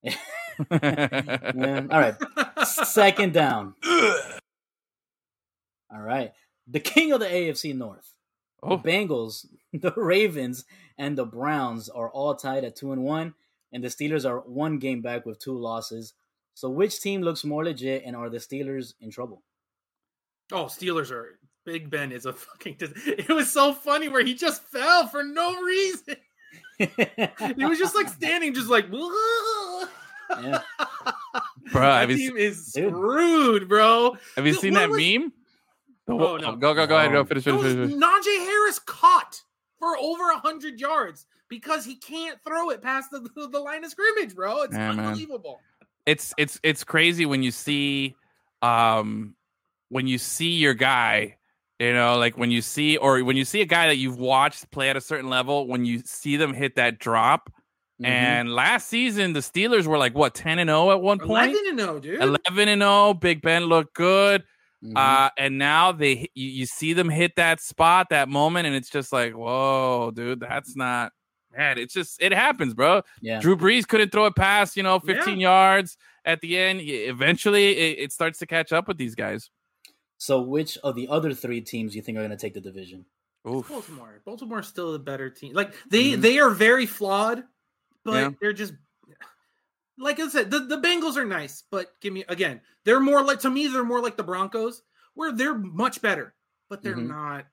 was 0.03 0.15
Yeah, 0.71 1.85
all 1.91 1.99
right, 1.99 2.15
second 2.65 3.33
down. 3.33 3.75
All 5.91 6.01
right, 6.01 6.31
the 6.67 6.79
king 6.79 7.11
of 7.11 7.19
the 7.19 7.25
AFC 7.27 7.75
North. 7.75 8.13
oh, 8.61 8.77
The 8.77 8.83
Bengals, 8.89 9.45
the 9.73 9.93
Ravens, 9.95 10.65
and 10.97 11.17
the 11.17 11.25
Browns 11.25 11.89
are 11.89 12.09
all 12.09 12.35
tied 12.35 12.63
at 12.63 12.75
two 12.75 12.91
and 12.91 13.03
one, 13.03 13.33
and 13.73 13.83
the 13.83 13.87
Steelers 13.87 14.27
are 14.29 14.39
one 14.39 14.77
game 14.79 15.01
back 15.01 15.25
with 15.25 15.39
two 15.39 15.57
losses. 15.57 16.13
So, 16.53 16.69
which 16.69 16.99
team 17.01 17.21
looks 17.21 17.43
more 17.43 17.63
legit, 17.63 18.03
and 18.05 18.15
are 18.15 18.29
the 18.29 18.37
Steelers 18.37 18.93
in 18.99 19.11
trouble? 19.11 19.43
Oh, 20.51 20.65
Steelers 20.65 21.11
are 21.11 21.39
Big 21.65 21.89
Ben 21.89 22.11
is 22.11 22.25
a 22.25 22.33
fucking. 22.33 22.77
It 23.05 23.29
was 23.29 23.51
so 23.51 23.73
funny 23.73 24.09
where 24.09 24.23
he 24.25 24.33
just 24.33 24.63
fell 24.63 25.07
for 25.07 25.23
no 25.23 25.61
reason. 25.61 26.15
He 26.77 27.65
was 27.65 27.77
just 27.77 27.95
like 27.95 28.07
standing, 28.09 28.53
just 28.53 28.69
like. 28.69 28.85
yeah. 28.91 30.61
bro, 31.71 31.81
that 31.81 32.01
have 32.01 32.11
you, 32.11 32.17
team 32.17 32.37
is 32.37 32.71
Dude. 32.71 32.91
screwed, 32.91 33.67
bro. 33.69 34.17
have 34.35 34.45
you 34.45 34.53
Dude, 34.53 34.61
seen 34.61 34.73
that 34.73 34.89
was- 34.89 34.97
meme? 34.97 35.31
The- 35.31 35.33
Oh, 36.11 36.37
no. 36.37 36.55
Go, 36.55 36.73
go, 36.73 36.87
go 36.87 36.97
ahead. 36.97 37.11
Go 37.11 37.19
um, 37.19 37.27
finish, 37.27 37.43
There 37.43 37.53
finish, 37.53 37.63
was 37.65 37.73
finish. 37.75 37.89
finish. 37.91 38.03
Najee 38.03 38.39
Harris 38.39 38.79
caught 38.79 39.43
for 39.77 39.95
over 39.95 40.33
hundred 40.39 40.79
yards 40.79 41.27
because 41.49 41.83
he 41.85 41.95
can't 41.95 42.39
throw 42.43 42.69
it 42.69 42.81
past 42.81 43.11
the, 43.11 43.19
the, 43.35 43.47
the 43.51 43.59
line 43.59 43.83
of 43.83 43.91
scrimmage, 43.91 44.35
bro. 44.35 44.61
It's 44.63 44.73
Yeah, 44.75 44.91
man. 44.93 45.05
unbelievable. 45.07 45.61
it's 46.05 46.33
it's 46.37 46.59
it's 46.63 46.83
crazy 46.83 47.25
when 47.25 47.43
you 47.43 47.51
see 47.51 48.15
um 48.61 49.35
when 49.89 50.07
you 50.07 50.17
see 50.17 50.51
your 50.51 50.73
guy 50.73 51.35
you 51.79 51.93
know 51.93 52.17
like 52.17 52.37
when 52.37 52.51
you 52.51 52.61
see 52.61 52.97
or 52.97 53.23
when 53.23 53.37
you 53.37 53.45
see 53.45 53.61
a 53.61 53.65
guy 53.65 53.87
that 53.87 53.95
you've 53.97 54.17
watched 54.19 54.69
play 54.71 54.89
at 54.89 54.97
a 54.97 55.01
certain 55.01 55.29
level 55.29 55.67
when 55.67 55.85
you 55.85 56.01
see 56.05 56.35
them 56.37 56.53
hit 56.53 56.75
that 56.75 56.99
drop 56.99 57.49
Mhm. 58.01 58.05
and 58.07 58.53
last 58.55 58.87
season 58.87 59.33
the 59.33 59.39
steelers 59.41 59.85
were 59.85 59.97
like 59.97 60.13
what 60.15 60.33
10 60.33 60.59
and 60.59 60.69
0 60.69 60.91
at 60.91 61.01
one 61.01 61.19
point 61.19 61.51
Eleven 61.51 61.65
to 61.65 61.73
know, 61.73 61.99
dude. 61.99 62.21
11 62.21 62.67
and 62.69 62.81
0 62.81 63.13
big 63.15 63.41
ben 63.41 63.65
looked 63.65 63.93
good 63.93 64.43
Mhm. 64.83 64.93
uh 64.97 65.29
and 65.37 65.57
now 65.57 65.91
they 65.91 66.29
you, 66.33 66.49
you 66.49 66.65
see 66.65 66.93
them 66.93 67.09
hit 67.09 67.35
that 67.35 67.59
spot 67.61 68.07
that 68.09 68.29
moment 68.29 68.67
and 68.67 68.75
it's 68.75 68.89
just 68.89 69.11
like 69.13 69.33
whoa 69.33 70.11
dude 70.15 70.39
that's 70.39 70.75
not 70.77 71.11
man, 71.59 71.77
it's 71.77 71.93
just 71.93 72.21
it 72.21 72.31
happens, 72.31 72.73
bro. 72.73 73.01
Yeah. 73.21 73.39
Drew 73.39 73.55
Brees 73.55 73.87
couldn't 73.87 74.11
throw 74.11 74.25
it 74.25 74.35
past, 74.35 74.77
you 74.77 74.83
know, 74.83 74.99
15 74.99 75.39
yards 75.39 75.97
at 76.25 76.39
the 76.41 76.57
end. 76.57 76.79
Eventually, 76.81 77.77
it, 77.77 77.99
it 77.99 78.11
starts 78.13 78.39
to 78.39 78.45
catch 78.45 78.71
up 78.71 78.87
with 78.87 78.97
these 78.97 79.13
guys. 79.15 79.49
So, 80.17 80.41
which 80.41 80.77
of 80.79 80.95
the 80.95 81.07
other 81.09 81.33
three 81.33 81.61
teams 81.61 81.91
do 81.91 81.97
you 81.97 82.01
think 82.01 82.17
are 82.17 82.21
going 82.21 82.31
to 82.31 82.37
take 82.37 82.53
the 82.53 82.61
division? 82.61 83.05
Oof. 83.47 83.67
Baltimore. 83.69 84.21
Baltimore's 84.25 84.67
still 84.67 84.91
the 84.93 84.99
better 84.99 85.29
team. 85.29 85.53
Like 85.53 85.73
they 85.89 86.11
Mhm. 86.11 86.21
they 86.21 86.39
are 86.39 86.49
very 86.49 86.85
flawed, 86.85 87.43
but 88.03 88.13
Yeah. 88.13 88.29
they're 88.41 88.53
just 88.53 88.73
like 89.97 90.19
I 90.19 90.29
said, 90.29 90.49
the, 90.49 90.59
the 90.59 90.77
Bengals 90.77 91.17
are 91.17 91.25
nice, 91.25 91.63
but 91.69 91.87
give 91.99 92.13
me 92.13 92.23
again, 92.29 92.61
they're 92.85 93.01
more 93.01 93.21
like 93.21 93.39
to 93.41 93.49
me, 93.49 93.67
they're 93.67 93.83
more 93.83 94.01
like 94.01 94.15
the 94.17 94.23
Broncos, 94.23 94.81
where 95.13 95.33
they're 95.33 95.57
much 95.57 96.01
better, 96.01 96.33
but 96.69 96.81
they're 96.81 96.95
Mhm. 96.95 97.07
not. 97.07 97.45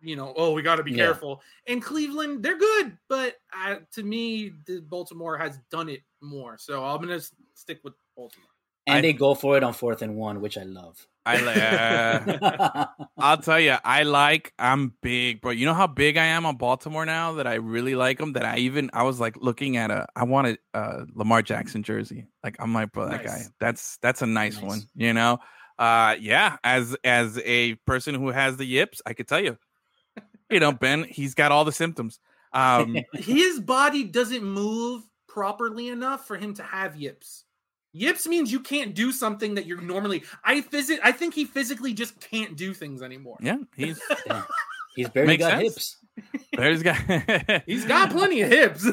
You 0.00 0.16
know, 0.16 0.32
oh, 0.36 0.52
we 0.52 0.62
got 0.62 0.76
to 0.76 0.82
be 0.84 0.92
Yeah. 0.92 1.06
careful. 1.06 1.42
And 1.66 1.82
Cleveland, 1.82 2.42
they're 2.42 2.56
good, 2.58 2.96
but 3.08 3.34
I, 3.52 3.78
to 3.94 4.02
me, 4.02 4.52
the 4.66 4.80
Baltimore 4.80 5.36
has 5.38 5.58
done 5.70 5.88
it 5.88 6.02
more. 6.20 6.56
So 6.58 6.84
I'm 6.84 7.00
gonna 7.00 7.20
stick 7.54 7.80
with 7.82 7.94
Baltimore. 8.16 8.46
And 8.86 8.98
I- 8.98 9.00
they 9.02 9.12
go 9.12 9.34
for 9.34 9.56
it 9.56 9.62
on 9.62 9.72
fourth 9.72 10.00
and 10.02 10.14
one, 10.16 10.40
which 10.40 10.56
I 10.56 10.62
love. 10.62 11.04
I 11.26 11.40
li- 11.42 11.60
uh, 11.60 12.86
I'll 13.18 13.36
tell 13.36 13.60
you, 13.60 13.76
I 13.84 14.04
like. 14.04 14.54
I'm 14.58 14.94
big, 15.02 15.42
bro. 15.42 15.50
You 15.50 15.66
know 15.66 15.74
how 15.74 15.86
big 15.86 16.16
I 16.16 16.24
am 16.24 16.46
on 16.46 16.56
Baltimore 16.56 17.04
now 17.04 17.32
that 17.34 17.46
I 17.46 17.54
really 17.54 17.94
like 17.94 18.16
them. 18.18 18.32
That 18.32 18.46
I 18.46 18.56
even 18.58 18.88
I 18.94 19.02
was 19.02 19.20
like 19.20 19.36
looking 19.36 19.76
at 19.76 19.90
a. 19.90 20.06
I 20.16 20.24
wanted 20.24 20.58
a 20.72 21.04
Lamar 21.14 21.42
Jackson 21.42 21.82
jersey. 21.82 22.28
Like 22.42 22.56
I'm 22.60 22.72
like, 22.72 22.92
bro, 22.92 23.08
that 23.10 23.24
Nice. 23.24 23.26
guy. 23.26 23.52
That's 23.60 23.98
that's 24.00 24.22
a 24.22 24.26
nice, 24.26 24.54
Nice. 24.54 24.64
one. 24.64 24.80
You 24.94 25.12
know. 25.12 25.38
Uh, 25.78 26.16
yeah. 26.18 26.56
As 26.64 26.96
as 27.04 27.38
a 27.44 27.74
person 27.86 28.14
who 28.14 28.28
has 28.28 28.56
the 28.56 28.64
yips, 28.64 29.02
I 29.04 29.12
could 29.12 29.28
tell 29.28 29.40
you. 29.44 29.58
You 30.50 30.60
know, 30.60 30.72
Ben, 30.72 31.04
he's 31.04 31.34
got 31.34 31.52
all 31.52 31.64
the 31.64 31.72
symptoms. 31.72 32.18
Um, 32.52 32.96
His 33.14 33.60
body 33.60 34.04
doesn't 34.04 34.42
move 34.42 35.02
properly 35.28 35.88
enough 35.88 36.26
for 36.26 36.36
him 36.36 36.54
to 36.54 36.62
have 36.62 36.96
yips. 36.96 37.44
Yips 37.92 38.26
means 38.26 38.50
you 38.52 38.60
can't 38.60 38.94
do 38.94 39.12
something 39.12 39.54
that 39.54 39.66
you're 39.66 39.80
normally. 39.80 40.22
I 40.44 40.60
visit. 40.62 41.00
I 41.02 41.12
think 41.12 41.34
he 41.34 41.44
physically 41.44 41.92
just 41.92 42.20
can't 42.20 42.56
do 42.56 42.72
things 42.74 43.02
anymore. 43.02 43.36
yeah, 43.40 43.58
he's 43.76 44.00
He's 44.96 45.08
barely 45.10 45.28
Makes 45.36 45.44
got 45.44 45.50
sense. 45.60 45.62
hips. 45.62 45.96
there's 46.52 46.82
got 46.82 46.96
He's 47.66 47.84
got 47.84 48.10
plenty 48.10 48.42
of 48.42 48.48
hips. 48.50 48.86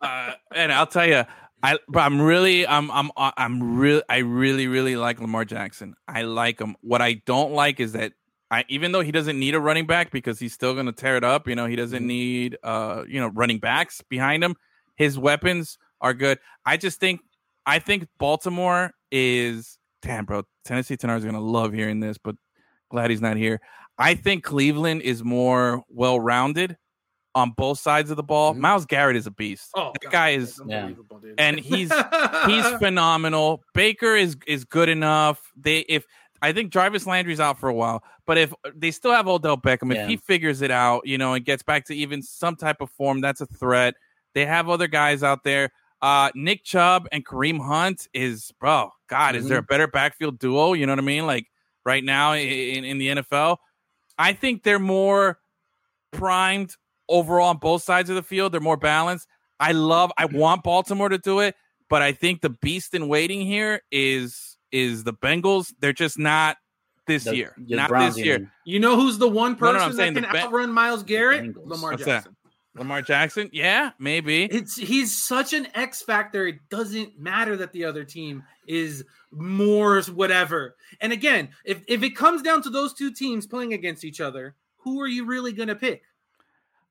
uh, 0.00 0.32
and 0.54 0.72
I'll 0.72 0.86
tell 0.86 1.06
you, 1.06 1.24
I 1.62 1.78
but 1.88 2.00
I'm 2.00 2.20
really 2.20 2.66
I'm 2.66 2.90
I'm 2.90 3.10
uh, 3.16 3.32
I'm 3.36 3.76
really 3.76 4.02
I 4.08 4.18
really 4.18 4.66
really 4.66 4.96
like 4.96 5.20
Lamar 5.20 5.44
Jackson. 5.44 5.94
I 6.08 6.22
like 6.22 6.60
him. 6.60 6.76
What 6.80 7.02
I 7.02 7.14
don't 7.26 7.52
like 7.52 7.80
is 7.80 7.92
that 7.92 8.12
I 8.50 8.64
even 8.68 8.92
though 8.92 9.00
he 9.02 9.12
doesn't 9.12 9.38
need 9.38 9.54
a 9.54 9.60
running 9.60 9.86
back 9.86 10.10
because 10.10 10.38
he's 10.38 10.52
still 10.52 10.74
going 10.74 10.86
to 10.86 10.92
tear 10.92 11.16
it 11.16 11.24
up. 11.24 11.46
You 11.48 11.54
know, 11.54 11.66
he 11.66 11.76
doesn't 11.76 12.06
need 12.06 12.56
uh 12.62 13.04
you 13.08 13.20
know 13.20 13.28
running 13.28 13.58
backs 13.58 14.02
behind 14.08 14.42
him. 14.42 14.56
His 14.96 15.18
weapons 15.18 15.78
are 16.00 16.14
good. 16.14 16.38
I 16.66 16.76
just 16.76 16.98
think 17.00 17.20
I 17.66 17.78
think 17.78 18.06
Baltimore 18.18 18.92
is 19.12 19.78
damn 20.02 20.24
bro. 20.24 20.42
Tennessee 20.64 20.96
Tenor 20.96 21.16
is 21.16 21.22
going 21.24 21.34
to 21.36 21.40
love 21.40 21.72
hearing 21.72 22.00
this, 22.00 22.18
but 22.18 22.34
glad 22.90 23.10
he's 23.10 23.20
not 23.20 23.36
here. 23.36 23.60
I 23.98 24.14
think 24.14 24.44
Cleveland 24.44 25.02
is 25.02 25.22
more 25.22 25.82
well 25.88 26.18
rounded 26.18 26.76
on 27.34 27.52
both 27.56 27.78
sides 27.78 28.10
of 28.10 28.16
the 28.16 28.22
ball. 28.24 28.54
Mhm. 28.54 28.58
Myles 28.58 28.86
Garrett 28.86 29.14
is 29.16 29.26
a 29.26 29.30
beast. 29.30 29.70
oh, 29.76 29.92
that 30.02 30.10
guy 30.10 30.30
is 30.30 30.58
unbelievable, 30.58 31.20
dude. 31.20 31.38
and 31.38 31.60
he's 31.60 31.92
he's 32.46 32.66
phenomenal. 32.80 33.62
Baker 33.74 34.16
is 34.16 34.36
is 34.46 34.64
good 34.64 34.88
enough. 34.88 35.40
They 35.56 35.80
if 35.80 36.04
I 36.42 36.52
think 36.52 36.72
Jarvis 36.72 37.06
Landry's 37.06 37.40
out 37.40 37.58
for 37.58 37.68
a 37.68 37.74
while, 37.74 38.02
but 38.26 38.38
if 38.38 38.54
they 38.74 38.90
still 38.90 39.12
have 39.12 39.28
Odell 39.28 39.58
Beckham, 39.58 39.94
Yeah. 39.94 40.04
if 40.04 40.08
he 40.08 40.16
figures 40.16 40.62
it 40.62 40.70
out, 40.70 41.06
you 41.06 41.18
know, 41.18 41.34
and 41.34 41.44
gets 41.44 41.62
back 41.62 41.84
to 41.86 41.94
even 41.94 42.22
some 42.22 42.56
type 42.56 42.80
of 42.80 42.90
form, 42.90 43.20
that's 43.20 43.40
a 43.40 43.46
threat. 43.46 43.94
They 44.34 44.46
have 44.46 44.68
other 44.68 44.86
guys 44.86 45.22
out 45.22 45.44
there. 45.44 45.70
Uh, 46.00 46.30
Nick 46.34 46.64
Chubb 46.64 47.06
and 47.12 47.26
Kareem 47.26 47.60
Hunt 47.64 48.08
is 48.14 48.52
bro. 48.58 48.90
God, 49.08 49.36
is 49.36 49.48
there 49.48 49.58
a 49.58 49.62
better 49.62 49.86
backfield 49.86 50.38
duo? 50.38 50.72
You 50.72 50.86
know 50.86 50.92
what 50.92 50.98
I 50.98 51.02
mean? 51.02 51.26
Like 51.26 51.46
right 51.84 52.02
now 52.02 52.32
in, 52.32 52.84
in 52.84 52.96
the 52.98 53.08
NFL, 53.08 53.58
I 54.16 54.32
think 54.32 54.62
they're 54.62 54.78
more 54.78 55.38
primed 56.10 56.74
overall 57.08 57.48
on 57.50 57.58
both 57.58 57.82
sides 57.82 58.08
of 58.08 58.16
the 58.16 58.22
field. 58.22 58.52
They're 58.52 58.60
more 58.60 58.76
balanced. 58.76 59.28
I 59.58 59.72
love. 59.72 60.10
I 60.16 60.24
want 60.24 60.62
Baltimore 60.62 61.08
to 61.10 61.18
do 61.18 61.40
it, 61.40 61.54
but 61.90 62.00
I 62.00 62.12
think 62.12 62.40
the 62.40 62.50
beast 62.50 62.94
in 62.94 63.08
waiting 63.08 63.42
here 63.42 63.82
is 63.90 64.49
is 64.72 65.04
the 65.04 65.12
Bengals. 65.14 65.72
They're 65.80 65.92
just 65.92 66.18
not 66.18 66.56
this 67.06 67.24
The- 67.24 67.36
year. 67.36 67.54
the 67.58 67.76
Not 67.76 67.88
Browns, 67.88 68.16
this 68.16 68.24
year. 68.24 68.38
mean. 68.40 68.50
you 68.64 68.78
know 68.80 68.96
who's 68.96 69.18
the 69.18 69.28
one 69.28 69.52
No, 69.60 69.72
no, 69.72 69.78
person 69.78 69.90
I'm 70.00 70.14
that 70.14 70.22
can 70.22 70.32
Be- 70.32 70.38
outrun 70.38 70.72
Myles 70.72 71.02
Garrett? 71.02 71.56
Lamar 71.66 71.92
What's 71.92 72.04
that? 72.04 72.24
Jackson. 72.24 72.36
Lamar 72.76 73.02
Jackson. 73.02 73.50
Yeah, 73.52 73.90
maybe. 73.98 74.44
It's 74.44 74.76
he's 74.76 75.16
such 75.16 75.52
an 75.52 75.66
X 75.74 76.02
factor. 76.02 76.46
It 76.46 76.60
doesn't 76.68 77.18
matter 77.18 77.56
that 77.56 77.72
the 77.72 77.84
other 77.84 78.04
team 78.04 78.44
is 78.68 79.04
more 79.32 80.00
whatever. 80.02 80.76
And 81.00 81.12
again, 81.12 81.48
if 81.64 81.82
if 81.88 82.04
it 82.04 82.10
comes 82.14 82.42
down 82.42 82.62
to 82.62 82.70
those 82.70 82.94
two 82.94 83.10
teams 83.12 83.46
playing 83.46 83.72
against 83.72 84.04
each 84.04 84.20
other, 84.20 84.54
who 84.76 85.00
are 85.00 85.08
you 85.08 85.24
really 85.24 85.52
gonna 85.52 85.74
pick? 85.74 86.02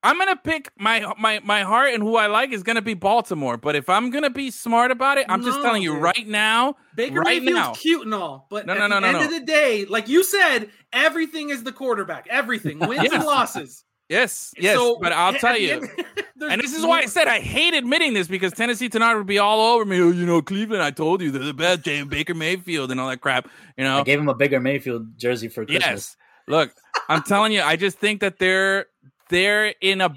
I'm 0.02 0.18
gonna 0.18 0.38
pick 0.38 0.72
my 0.78 1.14
my 1.20 1.40
my 1.44 1.64
heart 1.64 1.94
and 1.94 2.02
who 2.02 2.16
I 2.16 2.28
like 2.28 2.52
is 2.54 2.64
gonna 2.64 2.82
be 2.82 2.94
Baltimore. 2.94 3.58
But 3.58 3.76
if 3.76 3.90
I'm 3.90 4.12
gonna 4.12 4.30
be 4.30 4.50
smart 4.52 4.92
about 4.92 5.18
it, 5.18 5.26
I'm 5.28 5.44
just 5.44 5.62
telling 5.62 5.82
you 5.82 5.94
dude. 5.96 6.02
right 6.04 6.28
now. 6.28 6.76
Baker 6.96 7.16
right 7.20 7.42
Mayfield's 7.42 7.54
now. 7.56 7.74
cute 7.74 8.06
and 8.06 8.14
all, 8.14 8.48
but 8.50 8.66
No, 8.66 8.74
at 8.74 8.80
no, 8.80 8.88
no, 8.88 8.96
the 8.96 9.00
no, 9.02 9.08
end 9.08 9.18
no. 9.20 9.26
of 9.26 9.32
the 9.32 9.46
day, 9.46 9.86
like 9.86 10.08
you 10.08 10.24
said, 10.24 10.70
everything 10.94 11.50
is 11.50 11.64
the 11.64 11.72
quarterback. 11.74 12.28
Everything 12.30 12.80
wins 12.88 13.04
Yes. 13.04 13.14
and 13.14 13.24
losses. 13.26 13.84
Yes, 14.08 14.54
yes. 14.58 14.76
So, 14.76 14.98
but 15.00 15.12
I'll 15.12 15.34
tell 15.34 15.54
the 15.54 15.62
you. 15.62 15.72
end- 15.74 15.90
And 16.42 16.62
this 16.62 16.74
is 16.74 16.86
why 16.86 17.00
I 17.02 17.06
said 17.06 17.28
I 17.28 17.42
hate 17.42 17.74
admitting 17.74 18.14
this 18.14 18.30
because 18.30 18.54
Tennessee 18.54 18.88
tonight 18.88 19.14
would 19.16 19.28
be 19.28 19.40
all 19.40 19.60
over 19.76 19.84
me. 19.84 20.00
Oh, 20.00 20.10
you 20.10 20.26
know, 20.26 20.42
Cleveland, 20.42 20.82
I 20.82 20.90
told 20.90 21.22
you 21.22 21.32
they're 21.32 21.44
the 21.44 21.54
best, 21.54 21.82
Jay 21.84 22.02
Baker 22.04 22.34
Mayfield 22.34 22.92
and 22.92 23.00
all 23.00 23.10
that 23.10 23.20
crap. 23.20 23.50
You 23.78 23.84
know, 23.84 24.00
I 24.00 24.04
gave 24.04 24.20
him 24.20 24.30
a 24.30 24.34
bigger 24.34 24.62
Mayfield 24.62 25.18
jersey 25.20 25.50
for 25.50 25.66
Christmas. 25.66 25.86
Yes. 25.86 26.18
Look, 26.48 26.72
I'm 27.10 27.22
telling 27.24 27.52
you, 27.52 27.62
I 27.62 27.76
just 27.76 28.00
think 28.00 28.22
that 28.22 28.40
they're 28.40 28.86
they're 29.30 29.74
in 29.82 30.02
a 30.02 30.14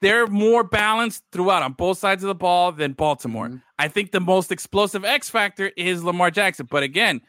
they're 0.00 0.26
more 0.26 0.64
balanced 0.64 1.22
throughout 1.30 1.62
on 1.62 1.74
both 1.74 1.98
sides 1.98 2.24
of 2.24 2.28
the 2.28 2.34
ball 2.34 2.72
than 2.72 2.92
Baltimore. 2.92 3.48
Mhm. 3.48 3.62
I 3.78 3.88
think 3.88 4.10
the 4.10 4.20
most 4.20 4.50
explosive 4.50 5.04
X 5.04 5.30
factor 5.30 5.70
is 5.76 6.02
Lamar 6.02 6.30
Jackson. 6.30 6.66
But 6.68 6.82
again, 6.82 7.20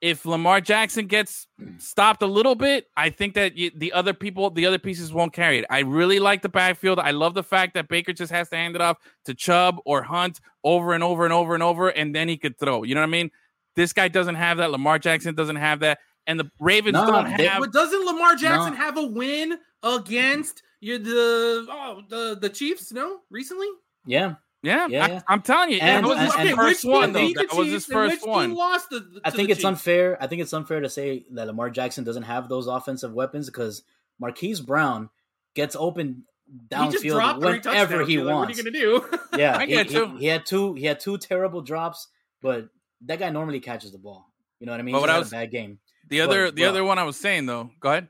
if 0.00 0.24
Lamar 0.24 0.60
Jackson 0.60 1.06
gets 1.06 1.48
stopped 1.78 2.22
a 2.22 2.26
little 2.26 2.54
bit, 2.54 2.86
I 2.96 3.10
think 3.10 3.34
that 3.34 3.52
y 3.56 3.70
the 3.74 3.92
other 3.92 4.14
people, 4.14 4.50
the 4.50 4.64
other 4.64 4.78
pieces 4.78 5.12
won't 5.12 5.32
carry 5.32 5.58
it. 5.58 5.66
I 5.70 5.80
really 5.80 6.20
like 6.20 6.42
the 6.42 6.48
backfield. 6.48 7.00
I 7.00 7.10
love 7.10 7.34
the 7.34 7.42
fact 7.42 7.74
that 7.74 7.88
Baker 7.88 8.12
just 8.12 8.32
has 8.32 8.48
to 8.50 8.56
hand 8.56 8.76
it 8.76 8.80
off 8.80 8.98
to 9.24 9.34
Chubb 9.34 9.78
or 9.84 10.02
Hunt 10.02 10.40
over 10.64 10.92
and 10.94 11.02
over 11.02 11.24
and 11.24 11.32
over 11.32 11.54
and 11.54 11.62
over, 11.62 11.88
and 11.88 12.14
then 12.14 12.28
he 12.28 12.36
could 12.36 12.58
throw. 12.58 12.84
You 12.84 12.94
know 12.94 13.00
what 13.02 13.08
I 13.08 13.10
mean? 13.10 13.30
This 13.76 13.92
guy 13.92 14.08
doesn't 14.08 14.36
have 14.36 14.58
that. 14.58 14.70
Lamar 14.70 14.98
Jackson 14.98 15.34
doesn't 15.34 15.56
have 15.56 15.80
that. 15.80 15.98
And 16.26 16.38
the 16.38 16.50
Ravens 16.60 16.94
No, 16.94 17.06
don't 17.06 17.36
they- 17.36 17.46
have 17.46 17.60
But 17.60 17.72
doesn't 17.72 18.04
Lamar 18.06 18.36
Jackson 18.36 18.74
No. 18.74 18.78
have 18.78 18.96
a 18.96 19.04
win 19.06 19.58
against 19.82 20.62
you 20.80 20.98
the 20.98 21.66
oh 21.68 22.02
the 22.08 22.38
the 22.40 22.48
Chiefs? 22.48 22.92
No, 22.92 23.20
recently. 23.30 23.68
Yeah. 24.06 24.34
Yeah, 24.62 24.88
Yeah, 24.88 25.22
I, 25.26 25.32
I'm 25.32 25.40
telling 25.40 25.70
you, 25.70 25.78
And- 25.80 26.04
that 26.04 26.08
was 26.08 26.18
his 26.20 26.34
and- 26.34 26.48
and- 26.50 26.58
first 26.58 26.84
which 26.84 26.92
one. 26.92 27.12
Though. 27.14 27.18
the 27.28 27.32
That 27.32 27.54
was 27.56 27.66
his 27.68 27.86
Chiefs 27.86 27.88
and 27.88 27.94
first 27.94 28.22
which 28.22 28.28
one. 28.28 28.54
Lost 28.54 28.90
the, 28.90 29.00
the- 29.00 29.20
I 29.24 29.30
think 29.30 29.48
the 29.48 29.52
it's 29.52 29.60
Chiefs? 29.60 29.64
unfair. 29.64 30.18
I 30.22 30.26
think 30.26 30.42
it's 30.42 30.52
unfair 30.52 30.80
to 30.80 30.88
say 30.90 31.24
that 31.30 31.46
Lamar 31.46 31.70
Jackson 31.70 32.04
doesn't 32.04 32.24
have 32.24 32.50
those 32.50 32.66
offensive 32.66 33.12
weapons 33.14 33.46
because 33.46 33.82
Marquise 34.18 34.60
Brown 34.60 35.08
gets 35.54 35.74
open 35.76 36.24
He 36.46 36.76
just 36.90 37.02
downfield 37.02 37.10
dropped 37.12 37.40
three 37.42 37.58
whenever 37.60 38.04
he 38.04 38.12
You're 38.14 38.24
like, 38.24 38.34
wants. 38.34 38.58
What 38.62 38.66
are 38.66 38.70
you 38.76 38.98
gonna 38.98 39.08
do? 39.10 39.18
Yeah, 39.38 39.56
I 39.56 39.60
he, 39.64 39.66
get 39.72 39.86
he- 39.86 39.94
you. 39.96 40.16
he 40.18 40.26
had 40.26 40.44
two. 40.44 40.74
He 40.74 40.84
had 40.84 41.00
two 41.00 41.16
terrible 41.16 41.62
drops, 41.62 42.08
but 42.42 42.68
that 43.06 43.18
guy 43.18 43.30
normally 43.30 43.60
catches 43.60 43.92
the 43.92 43.98
ball. 43.98 44.26
You 44.58 44.66
know 44.66 44.72
what 44.72 44.80
I 44.80 44.82
mean? 44.82 44.92
But 44.92 44.98
He 44.98 45.00
what 45.00 45.10
I 45.10 45.18
was- 45.18 45.28
a 45.28 45.30
bad 45.30 45.50
game. 45.50 45.78
The 46.10 46.20
other, 46.20 46.46
But, 46.46 46.56
the 46.56 46.62
bro. 46.62 46.70
other 46.70 46.84
one 46.84 46.98
I 46.98 47.04
was 47.04 47.16
saying 47.16 47.46
though. 47.46 47.70
Go 47.80 47.90
ahead. 47.90 48.08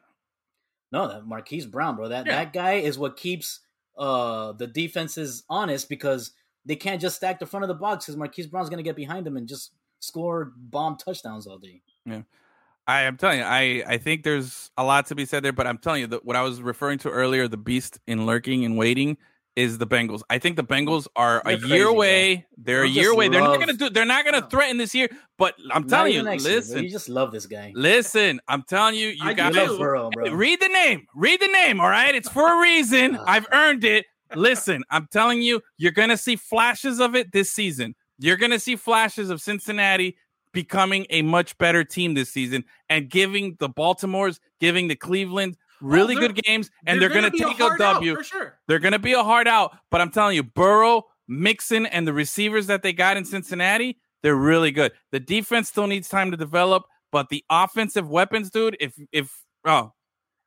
No, 0.93 1.07
that 1.09 1.27
Marquise 1.27 1.67
Brown, 1.67 1.97
bro. 1.97 2.09
That 2.09 2.27
Yeah. 2.27 2.37
that 2.45 2.53
guy 2.53 2.75
is 2.75 2.99
what 2.99 3.17
keeps 3.17 3.61
uh 3.97 4.53
the 4.53 4.67
defenses 4.67 5.45
honest 5.49 5.89
because 5.89 6.33
they 6.65 6.77
can't 6.77 7.01
just 7.01 7.17
stack 7.17 7.39
the 7.39 7.47
front 7.47 7.63
of 7.65 7.69
the 7.69 7.75
box 7.75 8.07
because 8.07 8.17
Marquise 8.17 8.47
Brown's 8.47 8.69
gonna 8.71 8.83
get 8.83 8.97
behind 8.97 9.25
them 9.27 9.37
and 9.37 9.47
just 9.49 9.73
score 10.01 10.53
bomb 10.57 10.97
touchdowns 10.97 11.47
all 11.47 11.59
day. 11.59 11.83
Yeah. 12.05 12.23
I 12.87 13.03
am 13.03 13.17
telling 13.19 13.39
you, 13.39 13.45
I, 13.45 13.85
I 13.87 13.99
think 13.99 14.25
there's 14.25 14.71
a 14.77 14.83
lot 14.83 15.07
to 15.07 15.15
be 15.15 15.25
said 15.25 15.43
there, 15.45 15.53
but 15.53 15.67
I'm 15.67 15.79
telling 15.79 16.01
you 16.01 16.07
that 16.09 16.25
what 16.25 16.35
I 16.35 16.43
was 16.43 16.61
referring 16.61 16.99
to 17.01 17.11
earlier, 17.11 17.47
the 17.47 17.57
beast 17.59 18.01
in 18.09 18.27
lurking 18.27 18.65
and 18.65 18.77
waiting, 18.77 19.17
is 19.57 19.79
the 19.79 19.87
Bengals. 19.87 20.23
I 20.31 20.39
think 20.39 20.57
the 20.57 20.65
Bengals 20.65 21.07
are 21.17 21.43
They're 21.45 21.55
a 21.55 21.59
crazy, 21.59 21.75
year 21.75 21.85
bro. 21.85 21.93
away. 21.95 22.47
They're 22.57 22.85
a 22.85 22.89
year 22.89 23.11
away. 23.11 23.29
They're 23.29 23.41
not 23.41 23.59
gonna 23.59 23.73
do. 23.75 23.91
They're 23.91 24.05
not 24.05 24.25
gonna 24.25 24.49
threaten 24.49 24.77
this 24.77 24.95
year. 24.95 25.09
But 25.39 25.55
I'm 25.73 25.83
Not 25.83 25.89
telling 25.89 26.15
you, 26.15 26.23
next 26.23 26.45
year, 26.45 26.53
bro. 26.53 26.59
listen, 26.61 26.85
you 26.85 26.91
just 26.91 27.09
love 27.09 27.33
this 27.33 27.47
guy. 27.47 27.73
listen. 27.75 28.41
I'm 28.49 28.63
telling 28.69 28.95
you, 28.95 29.09
you 29.09 29.35
got 29.35 29.53
do. 29.53 29.61
You 29.61 29.69
love 29.71 29.79
Burrow, 29.79 30.11
bro. 30.11 30.31
Read 30.33 30.61
the 30.61 30.69
name. 30.69 31.07
Read 31.15 31.41
the 31.41 31.49
name. 31.49 31.81
All 31.81 31.89
right. 31.91 32.15
It's 32.15 32.29
for 32.29 32.59
a 32.59 32.61
reason. 32.63 33.17
I've 33.27 33.47
earned 33.53 33.85
it. 33.85 34.07
Listen, 34.37 34.85
I'm 34.91 35.09
telling 35.11 35.43
you, 35.43 35.61
you're 35.77 35.91
going 35.91 36.11
to 36.11 36.17
see 36.17 36.37
flashes 36.37 37.01
of 37.01 37.17
it 37.17 37.33
this 37.33 37.51
season. 37.51 37.97
You're 38.19 38.37
going 38.37 38.53
to 38.53 38.61
see 38.61 38.77
flashes 38.77 39.29
of 39.29 39.41
Cincinnati 39.41 40.17
becoming 40.53 41.05
a 41.11 41.23
much 41.23 41.59
better 41.59 41.83
team 41.83 42.15
this 42.15 42.31
season 42.31 42.65
and 42.89 43.11
giving 43.11 43.57
the 43.59 43.69
Baltimore's, 43.69 44.39
giving 44.61 44.87
the 44.87 44.95
Cleveland 44.95 45.57
really 45.81 46.15
they're- 46.15 46.29
good 46.29 46.43
games, 46.45 46.71
and 46.87 47.01
they're, 47.01 47.09
gonna 47.09 47.31
going 47.31 47.33
to 47.33 47.39
take 47.39 47.61
a, 47.61 47.69
hard 47.69 47.81
out, 47.83 48.05
for 48.05 48.25
sure. 48.25 48.59
They're 48.69 48.79
going 48.79 48.93
to 48.93 48.99
be 48.99 49.13
a 49.13 49.23
hard 49.23 49.49
out, 49.49 49.77
but 49.91 50.01
I'm 50.01 50.11
telling 50.11 50.37
you, 50.37 50.43
Burrow, 50.43 51.05
Mixon, 51.29 51.87
and 51.87 52.07
the 52.07 52.13
receivers 52.13 52.67
that 52.67 52.83
they 52.83 52.93
got 52.93 53.17
in 53.17 53.25
Cincinnati, 53.25 53.99
they're 54.23 54.37
really 54.37 54.71
good. 54.71 54.93
The 55.13 55.21
defense 55.21 55.69
still 55.69 55.87
needs 55.87 56.09
time 56.09 56.31
to 56.31 56.37
develop, 56.37 56.85
but 57.13 57.29
the 57.29 57.45
offensive 57.51 58.09
weapons, 58.09 58.51
dude, 58.51 58.77
if 58.81 58.95
if 59.13 59.31
oh, 59.65 59.93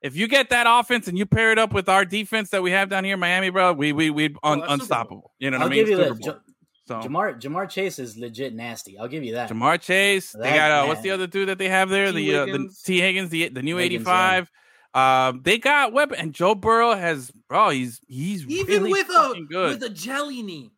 if 0.02 0.14
you 0.16 0.28
get 0.28 0.50
that 0.50 0.66
offense 0.68 1.08
and 1.08 1.16
you 1.18 1.26
pair 1.26 1.50
it 1.52 1.58
up 1.58 1.72
with 1.72 1.88
our 1.88 2.04
defense 2.04 2.50
that 2.50 2.62
we 2.62 2.70
have 2.70 2.88
down 2.90 3.04
here 3.04 3.14
in 3.14 3.20
Miami, 3.20 3.50
bro, 3.50 3.72
we 3.72 3.92
we 3.92 4.10
we 4.10 4.26
un, 4.26 4.34
Oh, 4.42 4.50
that's 4.50 4.60
Super 4.60 4.66
Bowl. 4.66 4.72
unstoppable. 4.74 5.32
You 5.38 5.50
know 5.50 5.56
what 5.58 5.62
I'll 5.62 5.68
I 5.68 5.70
mean? 5.70 5.78
give 5.86 5.88
you 5.88 5.96
Super 6.04 6.14
that. 6.14 6.20
Bowl. 6.20 6.40
So 6.86 6.94
Ja'Marr 7.00 7.40
Ja'Marr 7.40 7.68
Chase 7.70 7.98
is 7.98 8.16
legit 8.18 8.54
nasty. 8.54 8.98
I'll 8.98 9.08
give 9.08 9.24
you 9.24 9.32
that. 9.34 9.48
Ja'Marr 9.50 9.80
Chase, 9.80 10.32
they 10.32 10.52
got 10.52 10.70
uh, 10.70 10.86
what's 10.86 11.00
the 11.00 11.10
other 11.12 11.26
dude 11.26 11.48
that 11.48 11.56
they 11.56 11.70
have 11.70 11.88
there? 11.88 12.12
T. 12.12 12.30
the 12.30 12.36
uh, 12.36 12.44
the 12.46 12.74
Tee 12.84 13.00
Higgins, 13.00 13.30
the 13.30 13.48
the 13.48 13.62
new 13.62 13.78
Higgins, 13.78 13.94
eighty 13.94 14.04
five. 14.04 14.50
Um, 14.94 15.40
they 15.42 15.58
got 15.58 15.92
weapon, 15.92 16.18
and 16.18 16.32
Joe 16.32 16.54
Burrow 16.54 16.94
has, 16.94 17.32
bro, 17.48 17.70
he's 17.70 18.00
he's 18.06 18.46
Even 18.46 18.84
really 18.84 18.92
with 18.92 19.08
a 19.08 19.44
good. 19.48 19.80
with 19.80 19.82
a 19.82 19.92
jelly 19.92 20.40
knee. 20.42 20.70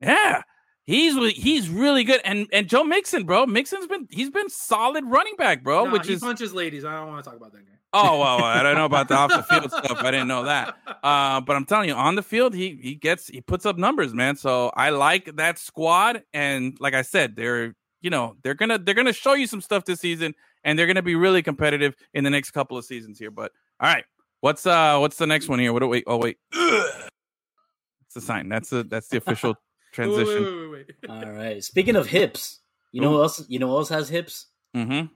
Yeah, 0.00 0.42
he's 0.84 1.14
he's 1.34 1.68
really 1.70 2.04
good, 2.04 2.20
and 2.24 2.46
and 2.52 2.68
Joe 2.68 2.84
Mixon, 2.84 3.24
bro, 3.24 3.46
Mixon's 3.46 3.86
been 3.86 4.06
he's 4.10 4.30
been 4.30 4.50
solid 4.50 5.04
running 5.06 5.36
back, 5.36 5.64
bro. 5.64 5.86
Nah, 5.86 5.92
which 5.92 6.06
he 6.06 6.12
is 6.14 6.20
punches 6.20 6.52
ladies. 6.52 6.84
I 6.84 6.92
don't 6.94 7.08
want 7.08 7.24
to 7.24 7.30
talk 7.30 7.38
about 7.38 7.52
that 7.52 7.64
guy. 7.64 7.72
oh 7.94 8.20
well, 8.20 8.44
I 8.44 8.62
don't 8.62 8.74
know 8.74 8.84
about 8.84 9.08
the 9.08 9.14
off 9.14 9.30
the 9.30 9.42
field 9.44 9.70
stuff. 9.84 9.96
I 9.98 10.10
didn't 10.10 10.28
know 10.28 10.44
that. 10.44 10.76
Uh, 11.02 11.40
but 11.40 11.56
I'm 11.56 11.64
telling 11.64 11.88
you, 11.88 11.94
on 11.94 12.16
the 12.16 12.22
field, 12.22 12.54
he 12.54 12.78
he 12.82 12.96
gets 12.96 13.28
he 13.28 13.40
puts 13.40 13.64
up 13.64 13.78
numbers, 13.78 14.12
man. 14.12 14.36
So 14.36 14.72
I 14.76 14.90
like 14.90 15.36
that 15.36 15.58
squad, 15.58 16.22
and 16.34 16.76
like 16.80 16.92
I 16.92 17.00
said, 17.02 17.34
they're 17.34 17.74
you 18.02 18.10
know 18.10 18.36
they're 18.42 18.52
gonna 18.52 18.76
they're 18.78 18.94
gonna 18.94 19.14
show 19.14 19.32
you 19.32 19.46
some 19.46 19.62
stuff 19.62 19.86
this 19.86 20.00
season, 20.00 20.34
and 20.64 20.78
they're 20.78 20.86
gonna 20.86 21.02
be 21.02 21.14
really 21.14 21.42
competitive 21.42 21.94
in 22.14 22.24
the 22.24 22.30
next 22.30 22.50
couple 22.50 22.76
of 22.76 22.84
seasons 22.84 23.18
here. 23.18 23.30
But 23.30 23.52
all 23.80 23.88
right, 23.92 24.04
what's 24.40 24.66
uh 24.66 24.98
what's 24.98 25.16
the 25.16 25.26
next 25.26 25.48
one 25.48 25.58
here? 25.58 25.72
What 25.72 25.80
do 25.80 25.88
wait? 25.88 26.04
Oh 26.06 26.16
wait, 26.16 26.38
it's 26.52 28.16
a 28.16 28.20
sign. 28.20 28.48
That's 28.48 28.72
a 28.72 28.84
that's 28.84 29.08
the 29.08 29.18
official 29.18 29.54
transition. 29.92 30.42
wait, 30.42 30.42
wait, 30.42 30.70
wait, 30.70 30.86
wait. 31.08 31.10
All 31.10 31.32
right. 31.32 31.62
Speaking 31.62 31.96
of 31.96 32.06
hips, 32.06 32.60
you 32.92 33.00
know 33.00 33.08
Ooh. 33.12 33.16
who 33.16 33.22
else? 33.22 33.44
You 33.48 33.58
know 33.58 33.68
who 33.68 33.76
else 33.76 33.88
has 33.90 34.08
hips? 34.08 34.46
Mm-hmm. 34.76 35.06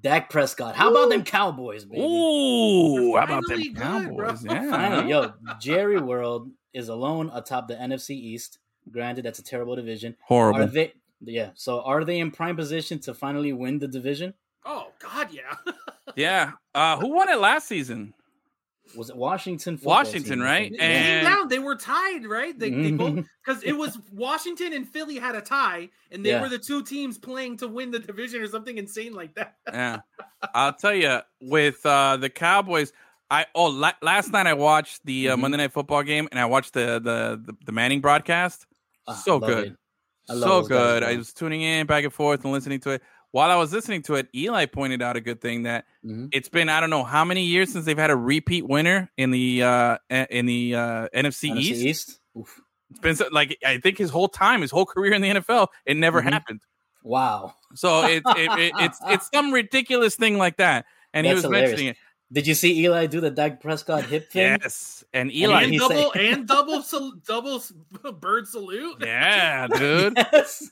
Dak 0.00 0.30
Prescott. 0.30 0.74
How 0.74 0.90
about 0.90 1.10
them 1.10 1.22
Cowboys, 1.22 1.84
baby? 1.84 2.02
Ooh, 2.02 3.14
how 3.16 3.22
about 3.24 3.44
Finally 3.48 3.68
them 3.68 4.06
good, 4.06 4.16
bro. 4.16 4.26
Cowboys? 4.30 4.44
Yeah, 4.50 4.70
Finally, 4.70 5.10
yo, 5.10 5.32
Jerry 5.60 6.00
World 6.00 6.50
is 6.74 6.88
alone 6.88 7.30
atop 7.32 7.68
the 7.68 7.74
NFC 7.76 8.10
East. 8.10 8.58
Granted, 8.90 9.24
that's 9.24 9.38
a 9.38 9.44
terrible 9.44 9.76
division. 9.76 10.16
horrible. 10.24 10.62
Are 10.62 10.66
they? 10.66 10.92
Yeah. 11.20 11.50
So, 11.54 11.82
are 11.82 12.04
they 12.04 12.18
in 12.18 12.30
prime 12.32 12.56
position 12.56 12.98
to 13.00 13.14
finally 13.14 13.52
win 13.52 13.78
the 13.78 13.88
division? 13.88 14.34
Oh 14.66 14.88
God, 15.00 15.28
yeah. 15.32 15.54
Yeah. 16.14 16.52
Uh, 16.74 16.96
who 16.98 17.08
won 17.08 17.28
it 17.28 17.38
last 17.38 17.66
season? 17.68 18.14
Was 18.96 19.10
it 19.10 19.16
Washington? 19.16 19.78
Washington, 19.82 20.38
team, 20.38 20.42
right? 20.42 20.68
think? 20.70 20.80
They 20.80 20.86
And- 20.86 21.26
down. 21.26 21.48
They 21.48 21.58
were 21.58 21.74
tied, 21.76 22.24
right? 22.24 22.56
They, 22.58 22.70
they 22.70 22.90
both 22.92 23.24
because 23.44 23.62
it 23.64 23.72
was 23.72 23.98
Washington 24.12 24.72
and 24.72 24.88
Philly 24.88 25.18
had 25.18 25.34
a 25.34 25.40
tie, 25.40 25.90
and 26.12 26.24
they 26.24 26.30
Yeah. 26.30 26.40
were 26.40 26.48
the 26.48 26.58
two 26.58 26.82
teams 26.84 27.18
playing 27.18 27.56
to 27.58 27.68
win 27.68 27.90
the 27.90 27.98
division 27.98 28.40
or 28.40 28.46
something 28.46 28.78
insane 28.78 29.12
like 29.12 29.34
that. 29.34 29.56
yeah. 29.72 29.98
I'll 30.54 30.72
tell 30.72 30.94
you, 30.94 31.18
with 31.42 31.84
uh, 31.84 32.16
the 32.16 32.30
Cowboys, 32.30 32.92
I 33.30 33.46
oh 33.54 33.66
la- 33.66 33.92
last 34.02 34.32
night 34.32 34.46
I 34.46 34.54
watched 34.54 35.04
the 35.04 35.30
uh, 35.30 35.36
Mhm. 35.36 35.40
Monday 35.40 35.56
Night 35.58 35.72
Football 35.72 36.04
game 36.04 36.28
and 36.30 36.38
I 36.40 36.46
watched 36.46 36.72
the 36.72 37.00
the 37.02 37.42
the, 37.44 37.56
the 37.66 37.72
Manning 37.72 38.00
broadcast. 38.00 38.66
Ah, 39.08 39.12
so 39.14 39.38
good, 39.40 39.66
it. 39.66 39.76
I 40.30 40.32
love 40.34 40.42
so 40.42 40.48
those 40.60 40.68
guys, 40.68 40.78
good. 40.78 41.02
I 41.02 41.16
was 41.16 41.32
tuning 41.32 41.62
in 41.62 41.86
back 41.86 42.04
and 42.04 42.12
forth 42.12 42.44
and 42.44 42.52
listening 42.52 42.78
to 42.80 42.90
it. 42.90 43.02
While 43.32 43.50
I 43.50 43.56
was 43.56 43.72
listening 43.72 44.02
to 44.02 44.14
it, 44.14 44.28
Eli 44.34 44.66
pointed 44.66 45.02
out 45.02 45.16
a 45.16 45.20
good 45.20 45.40
thing 45.40 45.64
that 45.64 45.84
Mhm. 46.04 46.28
it's 46.32 46.48
been 46.48 46.68
I 46.68 46.80
don't 46.80 46.90
know 46.90 47.04
how 47.04 47.24
many 47.24 47.44
years 47.44 47.72
since 47.72 47.84
they've 47.84 47.98
had 47.98 48.10
a 48.10 48.16
repeat 48.16 48.66
winner 48.66 49.10
in 49.16 49.30
the 49.30 49.62
uh, 49.62 49.98
in 50.10 50.46
the 50.46 50.74
uh, 50.74 51.08
NFC, 51.14 51.50
NFC 51.50 51.56
East. 51.58 51.82
East. 51.84 52.20
Oof. 52.38 52.60
It's 52.90 53.00
been 53.00 53.16
so, 53.16 53.26
like 53.32 53.58
I 53.66 53.78
think 53.78 53.98
his 53.98 54.10
whole 54.10 54.28
time, 54.28 54.62
his 54.62 54.70
whole 54.70 54.86
career 54.86 55.12
in 55.12 55.20
the 55.22 55.28
NFL, 55.28 55.68
it 55.84 55.96
never 55.96 56.22
Mhm. 56.22 56.32
happened. 56.32 56.60
Wow. 57.02 57.54
So 57.74 58.04
it, 58.04 58.22
it, 58.26 58.50
it, 58.58 58.72
it's 58.78 58.98
it's 59.06 59.28
some 59.34 59.52
ridiculous 59.52 60.16
thing 60.16 60.38
like 60.38 60.56
that, 60.58 60.86
and 61.12 61.26
he 61.26 61.34
was 61.34 61.42
hilarious. 61.42 61.70
mentioning 61.70 61.90
it. 61.90 61.96
Did 62.32 62.46
you 62.48 62.54
see 62.54 62.80
Eli 62.84 63.06
do 63.06 63.20
the 63.20 63.30
Dak 63.30 63.60
Prescott 63.60 64.04
hip 64.06 64.32
thing? 64.32 64.58
Yes, 64.62 65.04
and 65.12 65.32
Eli, 65.32 65.62
and 65.62 65.72
he 65.72 65.78
double 65.78 66.10
said- 66.12 66.20
and 66.24 66.48
double 66.48 66.82
sal- 66.82 67.12
double 67.24 67.62
bird 68.20 68.48
salute. 68.48 68.96
yeah, 69.00 69.66
dude. 69.68 70.16
Yes. 70.32 70.70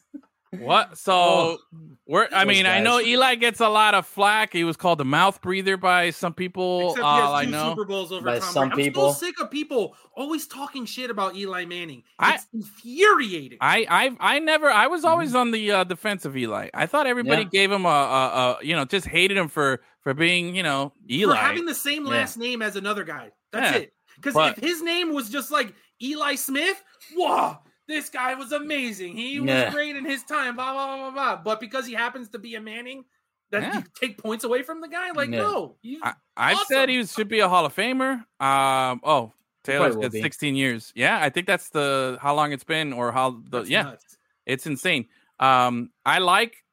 What? 0.61 0.97
So 0.99 1.13
Oh, 1.15 1.59
we're. 2.07 2.29
I 2.33 2.45
those 2.45 2.49
mean, 2.55 2.67
I 2.67 2.81
know. 2.81 3.01
Eli 3.01 3.35
gets 3.37 3.61
a 3.61 3.69
lot 3.69 3.95
of 3.95 4.07
flack. 4.07 4.53
He 4.53 4.65
was 4.65 4.77
called 4.77 4.99
the 4.99 5.05
mouth 5.05 5.41
breather 5.41 5.77
by 5.77 6.11
some 6.11 6.35
people. 6.35 6.91
Except 6.93 6.99
he 7.07 7.21
has 7.21 7.31
I 7.31 7.45
two 7.45 7.51
know. 7.51 7.71
Super 7.71 7.85
Bowls 7.85 8.13
over 8.13 8.25
By 8.25 8.39
Tom 8.41 8.53
some 8.53 8.69
Brady. 8.71 8.83
I'm 8.83 8.93
people. 8.93 9.13
still 9.15 9.29
sick 9.29 9.41
of 9.41 9.51
people 9.51 9.97
always 10.17 10.47
talking 10.47 10.85
shit 10.85 11.11
about 11.11 11.35
Eli 11.37 11.65
Manning. 11.65 12.03
I- 12.19 12.35
It's 12.35 12.47
infuriating. 12.53 13.59
I, 13.61 13.87
I 14.21 14.35
I 14.37 14.39
never 14.39 14.71
I 14.71 14.87
was 14.87 15.05
always 15.05 15.35
on 15.35 15.51
the 15.51 15.71
uh, 15.71 15.85
defense 15.85 16.25
of 16.25 16.37
Eli. 16.37 16.69
I 16.75 16.87
thought 16.87 17.07
everybody 17.07 17.45
Mm-hmm. 17.45 17.55
Yeah. 17.55 17.61
gave 17.63 17.73
him 17.73 17.85
a, 17.87 17.89
a, 17.89 17.93
a 17.93 18.59
you 18.65 18.77
know 18.77 18.85
just 18.85 19.07
hated 19.07 19.37
him 19.37 19.49
for 19.49 19.81
for 20.03 20.15
being 20.15 20.55
you 20.55 20.63
know 20.63 20.93
Eli. 21.11 21.35
For 21.37 21.41
having 21.43 21.65
the 21.67 21.75
same 21.75 22.05
Yeah. 22.05 22.11
last 22.13 22.37
name 22.37 22.63
as 22.63 22.77
another 22.77 23.05
guy. 23.05 23.31
That's 23.53 23.73
Yeah. 23.77 23.83
it. 23.83 23.93
Because 24.17 24.37
if 24.57 24.63
his 24.63 24.81
name 24.83 25.13
was 25.13 25.29
just 25.31 25.51
like 25.51 25.75
Eli 26.03 26.37
Smith, 26.37 26.81
whoa, 27.17 27.59
this 27.89 28.09
guy 28.09 28.35
was 28.35 28.53
amazing. 28.53 29.17
He 29.17 29.41
was 29.41 29.49
Yeah. 29.49 29.71
great 29.71 29.97
in 29.97 30.05
his 30.05 30.23
time, 30.25 30.57
blah, 30.57 30.73
blah, 30.73 30.87
blah, 30.87 30.97
blah, 30.97 31.35
blah. 31.35 31.43
But 31.43 31.61
because 31.61 31.87
he 31.87 31.93
happens 31.95 32.29
to 32.31 32.39
be 32.39 32.55
a 32.55 32.61
Manning, 32.61 33.05
that 33.51 33.63
Yeah. 33.63 33.79
you 33.79 33.85
take 34.01 34.19
points 34.19 34.45
away 34.45 34.63
from 34.63 34.81
the 34.81 34.89
guy? 34.89 35.11
Like, 35.13 35.31
Yeah. 35.31 35.39
no. 35.43 35.77
I, 36.03 36.15
I've 36.37 36.57
Awesome. 36.57 36.67
said 36.69 36.89
he 36.89 37.05
should 37.07 37.29
be 37.29 37.41
a 37.41 37.49
Hall 37.49 37.65
of 37.67 37.75
Famer. 37.75 38.25
Um. 38.41 39.01
Oh, 39.05 39.33
Taylor's 39.63 39.95
will 39.97 40.03
got 40.03 40.13
16 40.13 40.57
years. 40.57 40.93
Yeah, 40.95 41.19
I 41.21 41.31
think 41.31 41.47
that's 41.47 41.71
the 41.71 42.19
how 42.21 42.35
long 42.35 42.53
it's 42.53 42.65
been 42.65 42.93
or 42.93 43.13
how 43.13 43.31
the 43.31 43.59
that's 43.61 43.71
yeah. 43.71 43.83
nuts. 43.83 44.19
It's 44.47 44.67
insane. 44.67 45.07
Um, 45.41 45.91
I 46.05 46.19
like 46.19 46.65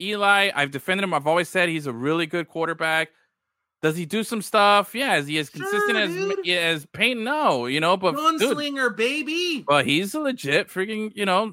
Eli. 0.00 0.50
I've 0.54 0.70
defended 0.70 1.04
him. 1.04 1.14
I've 1.14 1.26
always 1.26 1.48
said 1.48 1.68
he's 1.68 1.86
a 1.86 1.92
really 1.92 2.26
good 2.26 2.48
quarterback. 2.48 3.10
Does 3.80 3.96
he 3.96 4.06
do 4.06 4.24
some 4.24 4.42
stuff? 4.42 4.92
Yeah. 4.94 5.16
Is 5.16 5.28
he 5.28 5.38
as 5.38 5.50
consistent 5.50 5.96
Sure, 5.96 6.32
as 6.32 6.76
as 6.76 6.86
Payne? 6.86 7.22
No, 7.22 7.66
you 7.66 7.78
know, 7.78 7.96
but 7.96 8.16
dude, 8.16 8.40
Gunslinger, 8.40 8.96
baby. 8.96 9.64
but 9.66 9.86
he's 9.86 10.14
a 10.14 10.20
legit 10.20 10.68
freaking. 10.68 11.12
You 11.14 11.26
know, 11.26 11.52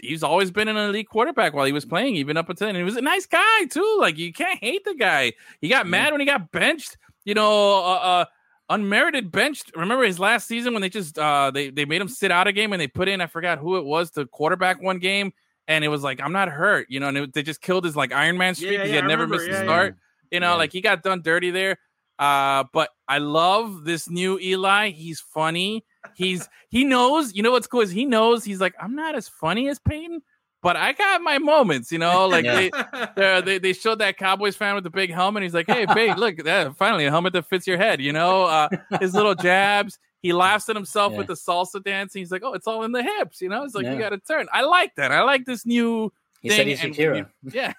he's 0.00 0.22
always 0.22 0.50
been 0.50 0.68
an 0.68 0.76
elite 0.76 1.08
quarterback 1.08 1.52
while 1.52 1.66
he 1.66 1.72
was 1.72 1.84
playing, 1.84 2.16
even 2.16 2.38
up 2.38 2.48
until 2.48 2.68
and 2.68 2.76
he 2.76 2.82
was 2.82 2.96
a 2.96 3.02
nice 3.02 3.26
guy 3.26 3.66
too. 3.70 3.98
Like 4.00 4.16
you 4.16 4.32
can't 4.32 4.58
hate 4.58 4.84
the 4.84 4.94
guy. 4.94 5.34
He 5.60 5.68
got 5.68 5.86
mad 5.86 6.12
when 6.12 6.20
he 6.20 6.26
got 6.26 6.50
benched. 6.50 6.96
You 7.24 7.34
know, 7.34 7.84
uh, 7.84 7.98
uh 7.98 8.24
unmerited 8.70 9.30
benched. 9.30 9.72
Remember 9.76 10.04
his 10.04 10.18
last 10.18 10.46
season 10.46 10.72
when 10.72 10.80
they 10.82 10.88
just 10.88 11.18
uh 11.18 11.50
they 11.52 11.70
they 11.70 11.84
made 11.84 12.00
him 12.00 12.08
sit 12.08 12.30
out 12.30 12.46
a 12.46 12.52
game 12.52 12.72
and 12.72 12.80
they 12.80 12.88
put 12.88 13.08
in 13.08 13.20
I 13.20 13.26
forgot 13.26 13.58
who 13.58 13.76
it 13.76 13.84
was 13.84 14.10
to 14.12 14.26
quarterback 14.26 14.80
one 14.82 14.98
game 14.98 15.32
and 15.68 15.84
it 15.84 15.88
was 15.88 16.02
like 16.02 16.20
I'm 16.22 16.32
not 16.32 16.48
hurt, 16.48 16.86
you 16.88 17.00
know, 17.00 17.08
and 17.08 17.18
it, 17.18 17.32
they 17.34 17.42
just 17.42 17.60
killed 17.60 17.84
his 17.84 17.96
like 17.96 18.12
Iron 18.12 18.38
Man 18.38 18.54
streak 18.54 18.72
Yeah, 18.72 18.78
because 18.78 18.88
yeah, 18.88 18.92
he 18.92 18.96
had 18.96 19.04
I 19.04 19.08
never 19.08 19.22
remember, 19.24 19.44
missed 19.44 19.50
yeah, 19.56 19.62
a 19.62 19.64
start. 19.64 19.96
You 20.30 20.40
know, 20.40 20.52
Yeah. 20.52 20.56
like 20.56 20.72
he 20.72 20.80
got 20.80 21.02
done 21.02 21.22
dirty 21.22 21.50
there. 21.50 21.78
Uh, 22.18 22.64
but 22.72 22.88
I 23.08 23.18
love 23.18 23.84
this 23.84 24.08
new 24.08 24.38
Eli. 24.38 24.90
He's 24.90 25.20
funny. 25.20 25.84
He's 26.14 26.48
he 26.70 26.84
knows. 26.84 27.34
You 27.34 27.42
know 27.42 27.50
what's 27.52 27.66
cool 27.66 27.82
is 27.82 27.90
he 27.90 28.04
knows. 28.06 28.44
He's 28.44 28.60
like 28.60 28.74
I'm 28.80 28.94
not 28.94 29.14
as 29.14 29.28
funny 29.28 29.68
as 29.68 29.78
Peyton, 29.78 30.22
but 30.62 30.76
I 30.76 30.92
got 30.92 31.20
my 31.20 31.38
moments. 31.38 31.92
You 31.92 31.98
know, 31.98 32.26
like 32.26 32.44
Yeah. 32.46 32.54
they 32.56 32.70
they 33.16 33.40
they 33.42 33.58
they 33.58 33.72
showed 33.74 33.98
that 33.98 34.16
Cowboys 34.16 34.56
fan 34.56 34.74
with 34.74 34.84
the 34.84 34.90
big 34.90 35.12
helmet. 35.12 35.42
He's 35.42 35.52
like, 35.54 35.66
"Hey, 35.66 35.84
babe, 35.84 36.16
look, 36.18 36.36
that 36.44 36.74
finally 36.76 37.04
a 37.04 37.10
helmet 37.10 37.34
that 37.34 37.48
fits 37.50 37.66
your 37.66 37.76
head." 37.76 38.00
You 38.00 38.12
know, 38.14 38.44
uh, 38.44 38.68
his 38.98 39.12
little 39.14 39.34
jabs. 39.34 39.98
He 40.22 40.32
laughs 40.32 40.68
at 40.70 40.74
himself 40.74 41.12
Yeah. 41.12 41.18
with 41.18 41.26
the 41.28 41.34
salsa 41.34 41.84
dancing. 41.84 42.20
He's 42.20 42.32
like, 42.32 42.42
"Oh, 42.42 42.54
it's 42.54 42.66
all 42.66 42.82
in 42.84 42.92
the 42.92 43.02
hips." 43.02 43.42
You 43.42 43.50
know, 43.50 43.62
it's 43.64 43.74
like 43.74 43.84
you 43.86 43.98
got 43.98 44.08
to 44.08 44.18
turn. 44.18 44.46
I 44.52 44.62
like 44.62 44.94
that. 44.96 45.12
I 45.12 45.22
like 45.22 45.44
this 45.44 45.66
new 45.66 46.10
He 46.48 46.50
thing. 46.50 46.56
said 46.58 46.66
he's 46.66 46.82
and- 46.84 46.94
Shakira. 46.94 47.28
Yeah, 47.52 47.72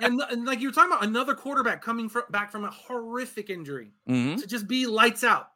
and, 0.00 0.20
and 0.30 0.44
like 0.46 0.60
you 0.60 0.68
were 0.68 0.72
talking 0.72 0.92
about 0.92 1.04
another 1.04 1.34
quarterback 1.34 1.82
coming 1.82 2.08
from, 2.08 2.22
back 2.30 2.50
from 2.52 2.64
a 2.64 2.70
horrific 2.70 3.50
injury 3.50 3.92
Mhm. 4.08 4.40
to 4.40 4.46
just 4.46 4.66
be 4.68 4.86
lights 4.86 5.24
out. 5.24 5.48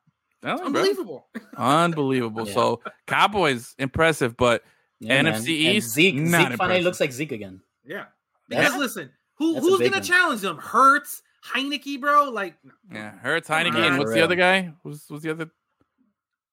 Oh, 0.45 0.57
bro. 0.57 0.67
Unbelievable. 0.67 1.27
unbelievable. 1.57 2.47
Yeah. 2.47 2.55
So 2.55 2.81
Cowboys 3.07 3.75
impressive, 3.79 4.37
but 4.37 4.63
Yeah, 5.01 5.23
man. 5.23 5.35
NFC 5.35 5.67
And 5.67 5.77
East, 5.77 5.91
Zeke, 5.91 6.15
not 6.17 6.51
Zeke 6.51 6.59
finally 6.59 6.83
looks 6.83 7.01
like 7.01 7.13
Zeke 7.13 7.33
again. 7.33 7.61
Yeah. 7.85 8.05
That's- 8.49 8.69
Because 8.69 8.79
listen, 8.81 9.11
who 9.37 9.59
who's 9.61 9.79
gonna 9.79 9.91
one. 9.93 10.03
challenge 10.03 10.41
them? 10.43 10.59
Hurts, 10.59 11.23
Heinicke, 11.45 12.01
bro. 12.01 12.31
Like, 12.31 12.57
yeah, 12.93 13.19
Hurts, 13.19 13.49
Heinicke, 13.49 13.75
on, 13.77 13.83
and 13.85 13.99
what's 13.99 14.13
the 14.13 14.23
other 14.23 14.35
guy? 14.37 14.73
Who's 14.83 15.05
who's 15.09 15.23
the 15.23 15.31
other? 15.31 15.51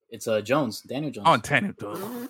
It's 0.10 0.28
uh 0.28 0.42
Jones, 0.42 0.82
Daniel 0.82 1.12
Jones. 1.12 1.28
Oh, 1.30 1.38
Tanner. 1.38 1.74
Bruh. 1.74 2.30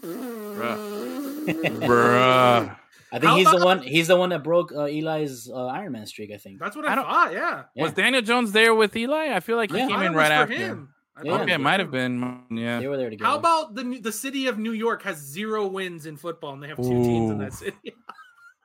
Bruh. 1.46 2.78
I 3.16 3.20
think 3.20 3.30
How 3.30 3.36
he's 3.38 3.46
the 3.50 3.56
about- 3.58 3.66
one. 3.66 3.82
He's 3.82 4.08
the 4.08 4.18
one 4.18 4.30
that 4.30 4.44
broke 4.44 4.72
uh, 4.74 4.82
Eli's 4.86 5.50
uh, 5.50 5.66
Iron 5.68 5.94
Man 5.94 6.06
streak. 6.06 6.32
I 6.32 6.38
think. 6.38 6.60
that's 6.60 6.76
what 6.76 6.86
I 6.86 6.94
I, 6.94 6.96
thought. 6.96 7.34
Yeah. 7.34 7.64
Yeah. 7.74 7.84
Was 7.84 7.94
Daniel 7.94 8.22
Jones 8.22 8.52
there 8.52 8.74
with 8.76 8.96
Eli? 8.96 9.34
I 9.34 9.40
feel 9.40 9.58
like 9.58 9.72
he 9.72 9.78
Yeah. 9.78 9.88
came 9.88 10.02
in 10.02 10.14
right 10.14 10.28
for 10.28 10.34
after. 10.34 10.56
him. 10.56 10.90
I 11.18 11.22
Yeah. 11.24 11.32
thought 11.32 11.42
Okay, 11.44 11.52
it 11.54 11.56
it 11.56 11.60
might 11.62 11.80
have 11.80 11.92
been. 11.92 12.42
Yeah. 12.52 12.80
They 12.80 12.88
were 12.88 12.98
there 12.98 13.10
together. 13.10 13.30
How 13.30 13.38
about 13.38 13.74
the 13.76 14.00
the 14.02 14.12
city 14.12 14.48
of 14.48 14.60
New 14.60 14.74
York 14.74 15.04
has 15.04 15.18
zero 15.18 15.66
wins 15.68 16.06
in 16.06 16.18
football 16.18 16.54
and 16.54 16.62
they 16.62 16.68
have 16.68 16.78
two 16.78 16.84
teams 16.90 17.32
in 17.32 17.38
that 17.40 17.54
city? 17.54 17.78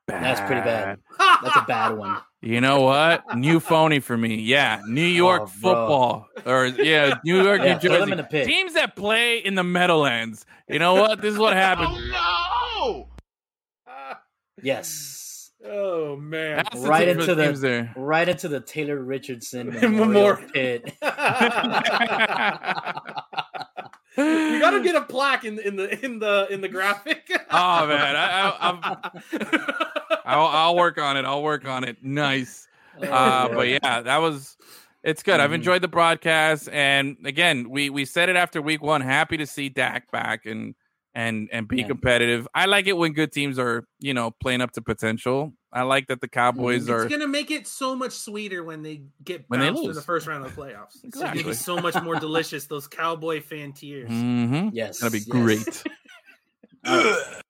bad. 0.09 0.23
That's 0.25 0.41
pretty 0.41 0.63
bad. 0.63 0.99
That's 1.19 1.57
a 1.57 1.65
bad 1.67 1.91
one. 1.97 2.17
You 2.43 2.63
know 2.63 2.81
what? 2.81 3.37
New 3.37 3.61
phony 3.61 4.01
for 4.01 4.17
me. 4.17 4.37
Yeah, 4.37 4.81
New 4.89 5.05
York 5.05 5.43
Oh, 5.43 5.47
football, 5.47 6.27
or 6.47 6.65
yeah, 6.69 7.19
New 7.23 7.43
York, 7.45 7.61
Yeah, 7.63 7.75
New 7.75 7.81
Jersey. 7.81 8.13
in 8.13 8.17
the 8.17 8.25
pit. 8.25 8.47
Teams 8.47 8.73
that 8.73 8.97
play 8.97 9.37
in 9.37 9.57
the 9.57 9.63
Meadowlands. 9.63 10.47
You 10.67 10.79
know 10.79 10.95
what? 10.95 11.21
This 11.21 11.35
is 11.35 11.39
what 11.39 11.53
happens. 11.53 11.91
no! 12.11 12.60
Yes. 14.63 15.51
oh 15.65 16.17
man. 16.17 16.57
That's 16.57 16.77
Right 16.87 17.07
team- 17.07 17.21
into 17.21 17.35
the 17.35 17.53
there. 17.53 17.93
right 17.97 18.29
into 18.29 18.49
the 18.49 18.61
Taylor 18.61 18.99
Richardson 19.03 19.69
Memorial. 19.73 20.07
Memorial 20.07 20.51
Pit. 20.53 20.85
you 24.17 24.61
gotta 24.61 24.81
get 24.83 24.97
a 24.97 25.03
plaque 25.03 25.45
in 25.45 25.59
in 25.59 25.77
the 25.77 26.05
in 26.05 26.19
the 26.19 26.47
in 26.51 26.61
the 26.61 26.69
graphic. 26.69 27.31
Oh 27.53 27.85
man, 27.89 28.15
I, 28.15 28.49
I, 28.49 28.69
I'm, 28.71 28.81
I'll, 30.25 30.47
I'll 30.47 30.77
work 30.77 30.99
on 30.99 31.17
it. 31.17 31.25
I'll 31.25 31.43
work 31.43 31.67
on 31.67 31.83
it. 31.83 31.97
Nice. 32.01 32.69
Uh, 33.03 33.49
but 33.49 33.67
yeah, 33.67 34.03
that 34.03 34.19
was. 34.19 34.57
It's 35.03 35.25
good. 35.25 35.41
I've 35.41 35.51
Mhm. 35.51 35.55
enjoyed 35.55 35.83
the 35.83 35.89
broadcast, 35.89 36.69
and 36.71 37.17
again, 37.25 37.69
we 37.71 37.91
we 37.91 38.05
said 38.05 38.29
it 38.29 38.37
after 38.37 38.63
week 38.63 38.83
one. 38.83 39.01
Happy 39.01 39.37
to 39.39 39.47
see 39.49 39.69
Dak 39.69 40.13
back 40.13 40.47
and 40.47 40.77
and 41.15 41.49
and 41.53 41.67
be 41.69 41.79
Yeah. 41.79 41.89
competitive. 41.89 42.47
I 42.55 42.67
like 42.67 42.87
it 42.87 42.97
when 42.97 43.13
good 43.13 43.33
teams 43.33 43.59
are 43.59 43.85
you 43.99 44.15
know 44.15 44.31
playing 44.31 44.61
up 44.61 44.73
to 44.73 44.83
potential. 44.83 45.53
I 45.73 45.83
like 45.83 46.09
that 46.09 46.21
the 46.21 46.27
Cowboys 46.29 46.83
it's 46.83 46.91
are. 46.91 47.03
It's 47.05 47.13
gonna 47.13 47.29
make 47.29 47.51
it 47.53 47.67
so 47.67 47.95
much 47.95 48.13
sweeter 48.13 48.65
when 48.65 48.83
they 48.83 49.03
get 49.23 49.45
When 49.49 49.61
they 49.61 49.69
bounced 49.71 49.85
in 49.85 49.93
the 49.93 50.03
first 50.03 50.27
round 50.27 50.45
of 50.45 50.55
the 50.55 50.61
playoffs. 50.61 50.97
It's 51.05 51.17
gonna 51.19 51.43
be 51.45 51.53
so 51.55 51.77
much 51.79 52.01
more 52.03 52.17
delicious. 52.17 52.67
Those 52.67 52.87
cowboy 52.89 53.41
fan 53.41 53.73
tears. 53.73 54.11
Mm-hmm. 54.11 54.71
Yes. 54.73 55.01
Gonna 55.01 55.13
be 55.13 55.19
yes. 55.19 55.27
great. 55.29 55.85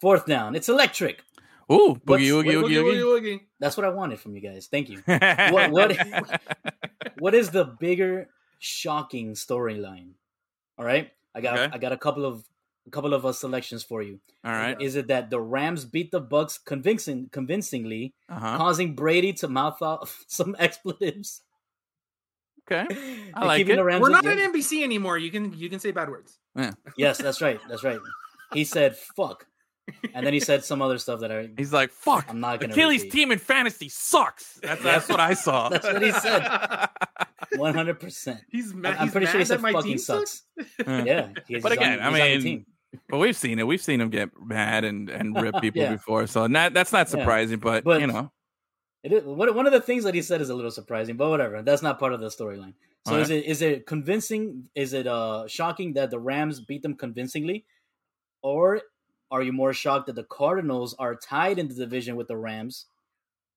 Fourth 0.00 0.26
down. 0.26 0.54
It's 0.54 0.68
electric. 0.68 1.22
Ooh, 1.70 1.98
What's- 2.04 2.22
boogie 2.22 2.28
oogie 2.30 2.56
what- 2.56 2.64
oogie 2.66 2.74
Woogie, 2.76 2.78
oogie. 2.78 3.00
woogie, 3.00 3.20
woogie. 3.36 3.40
That's 3.60 3.76
what 3.76 3.84
I 3.84 3.90
wanted 3.90 4.20
from 4.20 4.34
you 4.34 4.40
guys. 4.40 4.68
Thank 4.70 4.88
you. 4.88 5.02
What- 5.04 5.70
what- 5.72 6.40
what 7.18 7.34
is 7.34 7.50
the 7.50 7.64
bigger 7.64 8.28
shocking 8.58 9.32
storyline? 9.34 10.12
All 10.78 10.84
right. 10.84 11.10
I 11.34 11.40
got 11.40 11.58
Okay. 11.58 11.70
I 11.74 11.78
got 11.78 11.92
a 11.92 11.96
couple 11.96 12.24
of 12.24 12.44
a 12.86 12.90
couple 12.90 13.12
of 13.12 13.26
uh, 13.26 13.32
selections 13.32 13.82
for 13.82 14.02
you. 14.02 14.18
All 14.44 14.52
right. 14.52 14.80
Is 14.80 14.96
it 14.96 15.08
that 15.08 15.28
the 15.30 15.40
Rams 15.40 15.84
beat 15.84 16.10
the 16.10 16.20
Bucs 16.22 16.58
convincing 16.64 17.28
convincingly, 17.32 18.14
Uh 18.28 18.38
huh. 18.40 18.56
causing 18.56 18.94
Brady 18.94 19.32
to 19.34 19.48
mouth 19.48 19.82
off 19.82 20.24
some 20.28 20.56
expletives? 20.58 21.42
Okay. 22.70 22.86
I 23.34 23.44
like 23.44 23.66
it. 23.68 23.76
We're 23.78 24.08
not 24.10 24.24
game? 24.24 24.38
at 24.38 24.52
NBC 24.52 24.82
anymore. 24.84 25.18
You 25.18 25.30
can 25.30 25.52
you 25.56 25.68
can 25.68 25.80
say 25.80 25.90
bad 25.90 26.08
words. 26.08 26.38
Yeah. 26.54 26.72
Yes, 26.96 27.18
that's 27.18 27.40
right. 27.40 27.60
That's 27.68 27.82
right. 27.84 27.98
He 28.52 28.64
said 28.64 28.96
"fuck," 28.96 29.46
and 30.14 30.26
then 30.26 30.32
he 30.32 30.40
said 30.40 30.64
some 30.64 30.82
other 30.82 30.98
stuff 30.98 31.20
that 31.20 31.30
I. 31.32 31.48
He's 31.56 31.72
like, 31.72 31.90
"Fuck." 31.90 32.26
I'm 32.28 32.40
not 32.40 32.60
gonna 32.60 32.72
Achilles 32.72 33.02
repeat. 33.02 33.12
team 33.12 33.32
in 33.32 33.38
fantasy 33.38 33.88
sucks. 33.88 34.58
That's 34.62 34.82
that's 34.82 35.08
what 35.08 35.20
I 35.20 35.34
saw. 35.34 35.68
That's 35.68 35.86
what 35.86 36.02
he 36.02 36.12
said. 36.12 36.88
One 37.56 37.74
hundred 37.74 37.98
percent. 38.00 38.40
He's 38.50 38.74
mad. 38.74 38.96
I'm 38.98 39.06
he's 39.06 39.12
pretty 39.12 39.26
sure 39.26 39.38
he 39.40 39.44
said 39.46 39.60
my 39.60 39.72
"fucking 39.72 39.90
team 39.92 39.98
sucks." 39.98 40.42
Yeah. 40.86 41.04
Yeah, 41.04 41.28
he's 41.46 41.62
But 41.62 41.72
again, 41.72 41.92
he's 41.92 42.00
I 42.02 42.06
on 42.06 42.12
the 42.12 42.44
mean. 42.44 42.66
But 43.08 43.18
we've 43.18 43.36
seen 43.36 43.58
it. 43.58 43.66
We've 43.66 43.82
seen 43.82 44.00
him 44.00 44.10
get 44.10 44.30
mad 44.40 44.84
and 44.84 45.08
and 45.10 45.34
rip 45.40 45.54
people 45.60 45.82
Yeah. 45.82 45.92
before. 45.92 46.26
So 46.26 46.46
not, 46.46 46.72
that's 46.74 46.92
not 46.92 47.06
Yeah. 47.06 47.18
surprising. 47.18 47.58
But, 47.58 47.84
But- 47.84 48.00
you 48.00 48.06
know, 48.06 48.32
It 49.02 49.12
is, 49.12 49.24
one 49.24 49.54
one 49.54 49.66
of 49.66 49.72
the 49.72 49.80
things 49.80 50.04
that 50.04 50.14
he 50.14 50.22
said 50.22 50.40
is 50.40 50.50
a 50.50 50.54
little 50.54 50.70
surprising, 50.70 51.16
but 51.16 51.28
whatever. 51.30 51.62
That's 51.62 51.82
not 51.82 51.98
part 51.98 52.12
of 52.12 52.20
the 52.20 52.28
storyline. 52.28 52.74
So 53.06 53.14
All 53.14 53.20
is 53.20 53.30
it 53.30 53.44
is 53.44 53.62
it 53.62 53.86
convincing? 53.86 54.68
Is 54.74 54.92
it 54.92 55.06
uh 55.06 55.46
shocking 55.46 55.92
that 55.94 56.10
the 56.10 56.18
Rams 56.18 56.60
beat 56.60 56.82
them 56.82 56.94
convincingly, 56.94 57.64
or 58.42 58.82
are 59.30 59.42
you 59.42 59.52
more 59.52 59.72
shocked 59.72 60.06
that 60.06 60.16
the 60.16 60.24
Cardinals 60.24 60.94
are 60.98 61.14
tied 61.14 61.58
in 61.58 61.68
the 61.68 61.74
division 61.74 62.16
with 62.16 62.28
the 62.28 62.36
Rams, 62.36 62.86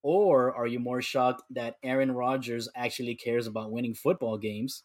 or 0.02 0.54
are 0.54 0.66
you 0.66 0.78
more 0.78 1.00
shocked 1.02 1.42
that 1.50 1.76
Aaron 1.82 2.12
Rodgers 2.12 2.68
actually 2.74 3.14
cares 3.14 3.46
about 3.46 3.70
winning 3.72 3.94
football 3.94 4.36
games, 4.38 4.82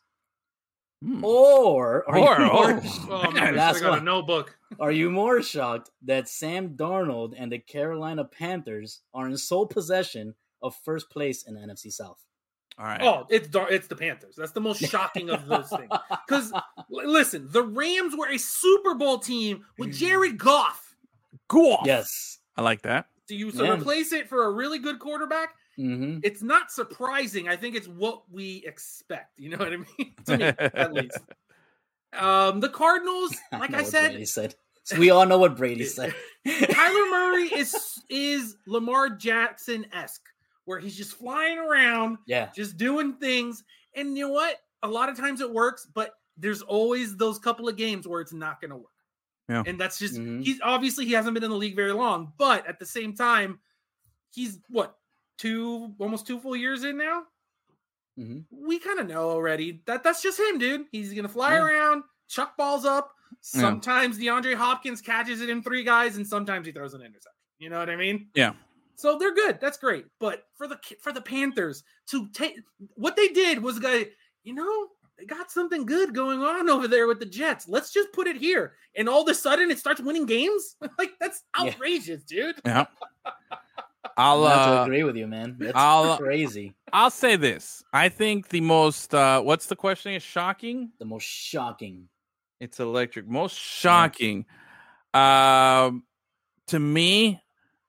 Hmm. 1.03 1.23
or 1.23 2.09
are 2.09 2.17
Or- 2.17 2.39
you 2.41 2.45
more, 2.51 2.71
or- 2.73 2.81
Oh 3.27 3.31
man, 3.31 3.53
I 3.53 3.57
Last 3.57 3.81
got 3.81 3.87
a 3.89 3.91
one. 3.97 4.05
notebook. 4.05 4.57
are 4.79 4.91
you 4.91 5.11
more 5.11 5.43
shocked 5.43 5.91
that 6.03 6.27
Sam 6.27 6.75
Darnold 6.75 7.33
and 7.37 7.51
the 7.51 7.59
Carolina 7.59 8.25
Panthers 8.25 9.01
are 9.13 9.27
in 9.27 9.37
sole 9.37 9.67
possession 9.67 10.33
of 10.61 10.75
first 10.75 11.09
place 11.11 11.43
in 11.47 11.53
the 11.53 11.59
NFC 11.61 11.91
South? 11.91 12.23
All 12.79 12.85
right. 12.85 13.01
Oh, 13.01 13.25
it's 13.29 13.49
it's 13.53 13.87
the 13.87 13.95
Panthers. 13.95 14.35
That's 14.35 14.51
the 14.51 14.61
most 14.61 14.81
shocking 14.81 15.29
of 15.29 15.45
those 15.47 15.69
things. 15.69 15.89
Because 16.27 16.51
listen, 16.89 17.47
the 17.51 17.63
Rams 17.63 18.13
were 18.15 18.29
a 18.29 18.37
Super 18.37 18.93
Bowl 18.95 19.17
team 19.19 19.63
with 19.77 19.93
Jared 19.93 20.37
Goff. 20.37 20.95
Go 21.47 21.73
off. 21.73 21.85
yes. 21.87 22.39
I 22.55 22.61
like 22.61 22.81
that. 22.83 23.07
So 23.27 23.33
you 23.35 23.51
so 23.51 23.63
Yeah. 23.63 23.73
replace 23.73 24.11
it 24.11 24.27
for 24.29 24.45
a 24.45 24.51
really 24.51 24.79
good 24.79 24.99
quarterback. 24.99 25.53
hmm 25.77 26.19
It's 26.23 26.41
not 26.43 26.71
surprising. 26.71 27.47
I 27.47 27.55
think 27.55 27.75
it's 27.75 27.87
what 27.87 28.23
we 28.31 28.63
expect. 28.65 29.39
You 29.39 29.49
know 29.51 29.57
what 29.57 29.73
I 29.73 29.77
mean? 29.77 30.13
to 30.25 30.37
me, 30.37 30.43
at 30.45 30.93
least. 30.93 31.19
Um, 32.13 32.59
the 32.59 32.69
Cardinals, 32.69 33.35
like 33.51 33.73
I, 33.73 33.83
said, 33.83 34.09
Brady 34.11 34.25
said. 34.25 34.55
So 34.83 34.97
we 34.97 35.09
all 35.09 35.25
know 35.25 35.37
what 35.37 35.57
Brady 35.57 35.83
said. 35.85 36.13
Kyler 36.47 37.11
Murray 37.11 37.49
is 37.59 37.75
is 38.09 38.55
Lamar 38.65 39.09
Jackson 39.09 39.85
esque, 39.93 40.23
where 40.67 40.79
he's 40.79 40.97
just 40.97 41.13
flying 41.13 41.57
around, 41.57 42.17
yeah, 42.27 42.49
just 42.53 42.77
doing 42.77 43.13
things. 43.13 43.63
And 43.95 44.17
you 44.17 44.27
know 44.27 44.33
what? 44.33 44.57
A 44.83 44.87
lot 44.87 45.07
of 45.09 45.17
times 45.17 45.39
it 45.41 45.51
works, 45.51 45.87
but 45.93 46.11
there's 46.35 46.61
always 46.61 47.15
those 47.17 47.39
couple 47.39 47.67
of 47.67 47.77
games 47.77 48.07
where 48.07 48.21
it's 48.21 48.33
not 48.33 48.59
going 48.61 48.71
to 48.71 48.77
work. 48.77 48.91
Yeah. 49.49 49.63
And 49.65 49.79
that's 49.79 49.97
just 49.97 50.15
Mhm. 50.15 50.43
he's 50.43 50.59
obviously 50.61 51.05
he 51.05 51.13
hasn't 51.13 51.33
been 51.33 51.43
in 51.43 51.49
the 51.49 51.55
league 51.55 51.75
very 51.75 51.93
long, 51.93 52.33
but 52.37 52.67
at 52.67 52.79
the 52.79 52.85
same 52.85 53.15
time, 53.15 53.59
he's 54.33 54.59
what 54.67 54.97
two 55.37 55.95
almost 55.99 56.27
two 56.27 56.37
full 56.39 56.55
years 56.55 56.83
in 56.83 56.97
now. 56.97 57.23
Mhm. 58.19 58.45
We 58.51 58.77
kind 58.79 58.99
of 58.99 59.07
know 59.07 59.29
already 59.29 59.81
that 59.85 60.03
that's 60.03 60.21
just 60.21 60.37
him, 60.39 60.57
dude. 60.57 60.87
He's 60.91 61.13
gonna 61.13 61.29
fly 61.29 61.53
Yeah. 61.53 61.63
around, 61.63 62.03
chuck 62.27 62.57
balls 62.57 62.83
up. 62.85 63.13
Yeah. 63.53 63.61
Sometimes 63.61 64.19
DeAndre 64.19 64.55
Hopkins 64.55 65.01
catches 65.01 65.39
it 65.41 65.49
in 65.49 65.63
three 65.63 65.83
guys, 65.83 66.17
and 66.17 66.27
sometimes 66.27 66.65
he 66.67 66.73
throws 66.73 66.93
an 66.93 67.01
interception. 67.01 67.31
You 67.57 67.69
know 67.69 67.79
what 67.79 67.89
I 67.89 67.95
mean? 67.95 68.29
Yeah. 68.35 68.53
So 68.97 69.17
they're 69.17 69.33
good. 69.35 69.59
That's 69.61 69.77
great. 69.77 70.05
But 70.19 70.43
for 70.55 70.67
the 70.67 70.77
for 71.01 71.13
the 71.13 71.21
Panthers 71.21 71.83
to 72.07 72.27
take 72.33 72.55
what 72.95 73.15
they 73.15 73.27
did 73.29 73.61
was 73.61 73.77
go, 73.79 74.03
you 74.43 74.53
know, 74.55 74.87
they 75.19 75.25
got 75.25 75.51
something 75.51 75.85
good 75.85 76.13
going 76.15 76.41
on 76.41 76.67
over 76.67 76.87
there 76.87 77.07
with 77.07 77.19
the 77.19 77.25
Jets. 77.27 77.67
Let's 77.69 77.93
just 77.93 78.11
put 78.11 78.25
it 78.27 78.37
here. 78.37 78.73
And 78.95 79.07
all 79.07 79.21
of 79.21 79.29
a 79.29 79.35
sudden 79.35 79.69
it 79.69 79.77
starts 79.77 80.01
winning 80.01 80.25
games. 80.25 80.75
like 80.97 81.11
that's 81.21 81.43
Yeah. 81.55 81.67
outrageous, 81.69 82.23
dude. 82.23 82.55
Yeah. 82.65 82.85
I'll 84.17 84.45
I 84.45 84.55
have 84.55 84.65
to 84.67 84.79
uh, 84.79 84.83
agree 84.85 85.03
with 85.03 85.15
you, 85.15 85.27
man. 85.27 85.57
That's 85.59 85.73
I'll- 85.75 86.17
crazy. 86.17 86.73
I'll 86.91 87.11
say 87.11 87.35
this. 87.35 87.83
I 87.93 88.09
think 88.09 88.49
the 88.49 88.61
most 88.61 89.13
uh 89.13 89.41
what's 89.41 89.67
the 89.67 89.75
question 89.75 90.13
is 90.13 90.23
shocking? 90.23 90.91
The 90.97 91.05
most 91.05 91.25
shocking. 91.25 92.09
It's 92.59 92.79
electric. 92.79 93.27
Most 93.27 93.55
shocking. 93.59 94.45
Um 95.13 96.03
to 96.67 96.79
me, 96.79 97.39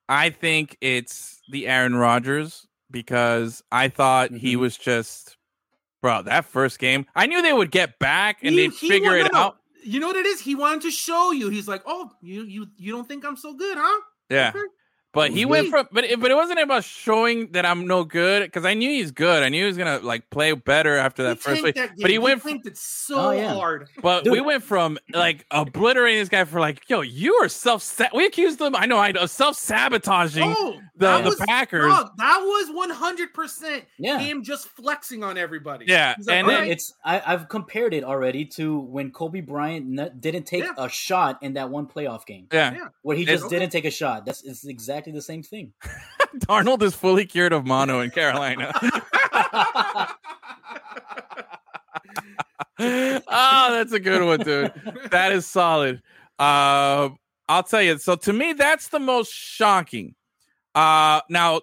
I 0.09 0.31
think 0.31 0.77
it's 0.81 1.41
the 1.51 1.67
Aaron 1.67 1.95
Rodgers 1.97 2.67
because 2.91 3.63
I 3.71 3.89
thought 3.89 4.31
he 4.33 4.55
Mhm. 4.55 4.61
was 4.61 4.77
just 4.79 5.37
bro, 6.01 6.23
that 6.23 6.45
first 6.45 6.79
game. 6.79 7.07
I 7.17 7.27
knew 7.27 7.43
they 7.43 7.53
would 7.53 7.73
get 7.73 7.99
back 7.99 8.39
and 8.43 8.55
He- 8.55 8.69
they'd 8.69 8.73
he 8.73 8.89
figure 8.89 9.17
it 9.17 9.35
out. 9.35 9.59
You 9.83 9.99
know 10.01 10.07
what 10.07 10.17
it 10.17 10.27
is? 10.27 10.41
He 10.41 10.55
wanted 10.55 10.83
to 10.83 10.91
show 10.93 11.33
you. 11.33 11.49
He's 11.49 11.67
like, 11.67 11.83
"Oh, 11.87 12.11
you 12.23 12.43
you 12.45 12.67
you 12.77 12.93
don't 12.93 13.07
think 13.09 13.25
I'm 13.25 13.37
so 13.37 13.53
good, 13.55 13.77
huh?" 13.81 14.01
Yeah. 14.31 14.53
Okay. 14.55 14.65
But 15.19 15.31
It 15.33 15.37
he 15.39 15.45
was 15.47 15.51
went 15.51 15.65
me. 15.65 15.71
from, 15.73 15.89
but 15.91 16.05
it, 16.05 16.21
but 16.21 16.31
it 16.31 16.35
wasn't 16.35 16.61
about 16.61 16.85
showing 16.85 17.51
that 17.53 17.67
I'm 17.67 17.89
no 17.89 18.05
good 18.05 18.45
because 18.45 18.65
I 18.65 18.75
knew 18.75 18.89
he's 18.89 19.11
good. 19.11 19.43
I 19.43 19.49
knew 19.49 19.63
he 19.63 19.67
was 19.67 19.77
gonna 19.77 19.99
like 19.99 20.31
play 20.31 20.53
better 20.53 20.97
after 20.97 21.25
that 21.25 21.39
He 21.39 21.43
first 21.43 21.63
tanked 21.63 21.65
week. 21.65 21.75
that 21.75 21.91
But 22.01 22.11
he 22.11 22.17
game. 22.19 22.23
went, 22.23 22.43
from, 22.43 22.61
it 22.65 22.77
so 22.77 23.17
Oh, 23.19 23.31
yeah. 23.33 23.53
hard. 23.55 23.89
but 24.01 24.29
we 24.31 24.41
went 24.41 24.63
from 24.63 24.97
like 25.13 25.45
obliterating 25.51 26.21
this 26.21 26.29
guy 26.29 26.45
for 26.45 26.61
like, 26.61 26.89
yo, 26.89 27.01
you 27.01 27.35
are 27.43 27.49
self. 27.49 28.01
We 28.15 28.27
accused 28.27 28.61
them. 28.61 28.77
I 28.77 28.87
know, 28.87 28.99
I 28.99 29.09
of 29.11 29.29
self 29.31 29.57
sabotaging 29.57 30.55
Oh, 30.57 30.79
the 30.97 31.07
that 31.07 31.25
the 31.25 31.31
was, 31.31 31.41
Packers. 31.49 31.93
dog, 31.93 32.11
that 32.19 32.39
was 32.41 32.71
100 32.73 33.35
percent 33.35 33.85
Yeah. 33.99 34.19
him 34.21 34.45
just 34.45 34.69
flexing 34.69 35.25
on 35.25 35.37
everybody. 35.37 35.87
Yeah, 35.89 36.15
like, 36.19 36.37
and 36.37 36.49
then 36.49 36.61
right." 36.61 36.71
It's 36.71 36.95
I, 37.05 37.21
I've 37.27 37.49
compared 37.49 37.93
it 37.95 38.05
already 38.05 38.45
to 38.57 38.79
when 38.79 39.11
Kobe 39.11 39.41
Bryant 39.41 39.99
n- 39.99 40.13
didn't 40.21 40.45
take 40.45 40.63
Yeah. 40.65 40.75
a 40.79 40.89
shot 40.89 41.39
in 41.43 41.55
that 41.55 41.71
one 41.71 41.87
playoff 41.87 42.25
game 42.27 42.47
Yeah, 42.53 42.73
Yeah. 42.73 42.79
where 43.03 43.17
he 43.17 43.23
It's- 43.25 43.41
just 43.41 43.51
didn't 43.51 43.71
take 43.71 43.85
a 43.85 43.91
shot. 43.91 44.25
That's 44.27 44.45
it's 44.45 44.65
exactly 44.67 45.08
the 45.11 45.23
same 45.23 45.43
thing. 45.43 45.73
Darnold 46.39 46.83
is 46.83 46.95
fully 46.95 47.25
cured 47.27 47.53
of 47.53 47.67
mono 47.67 48.01
in 48.01 48.11
Carolina. 48.11 48.73
oh, 52.79 53.69
that's 53.73 53.93
a 53.93 54.01
good 54.01 54.25
one, 54.25 54.41
dude. 54.41 54.73
That 55.11 55.33
is 55.33 55.47
solid. 55.47 56.03
Uh, 56.39 57.11
I'll 57.49 57.63
tell 57.63 57.83
you. 57.83 57.99
So 57.99 58.15
to 58.17 58.33
me, 58.33 58.53
that's 58.53 58.89
the 58.89 59.01
most 59.01 59.33
shocking. 59.33 60.15
Uh, 60.75 61.21
now 61.29 61.63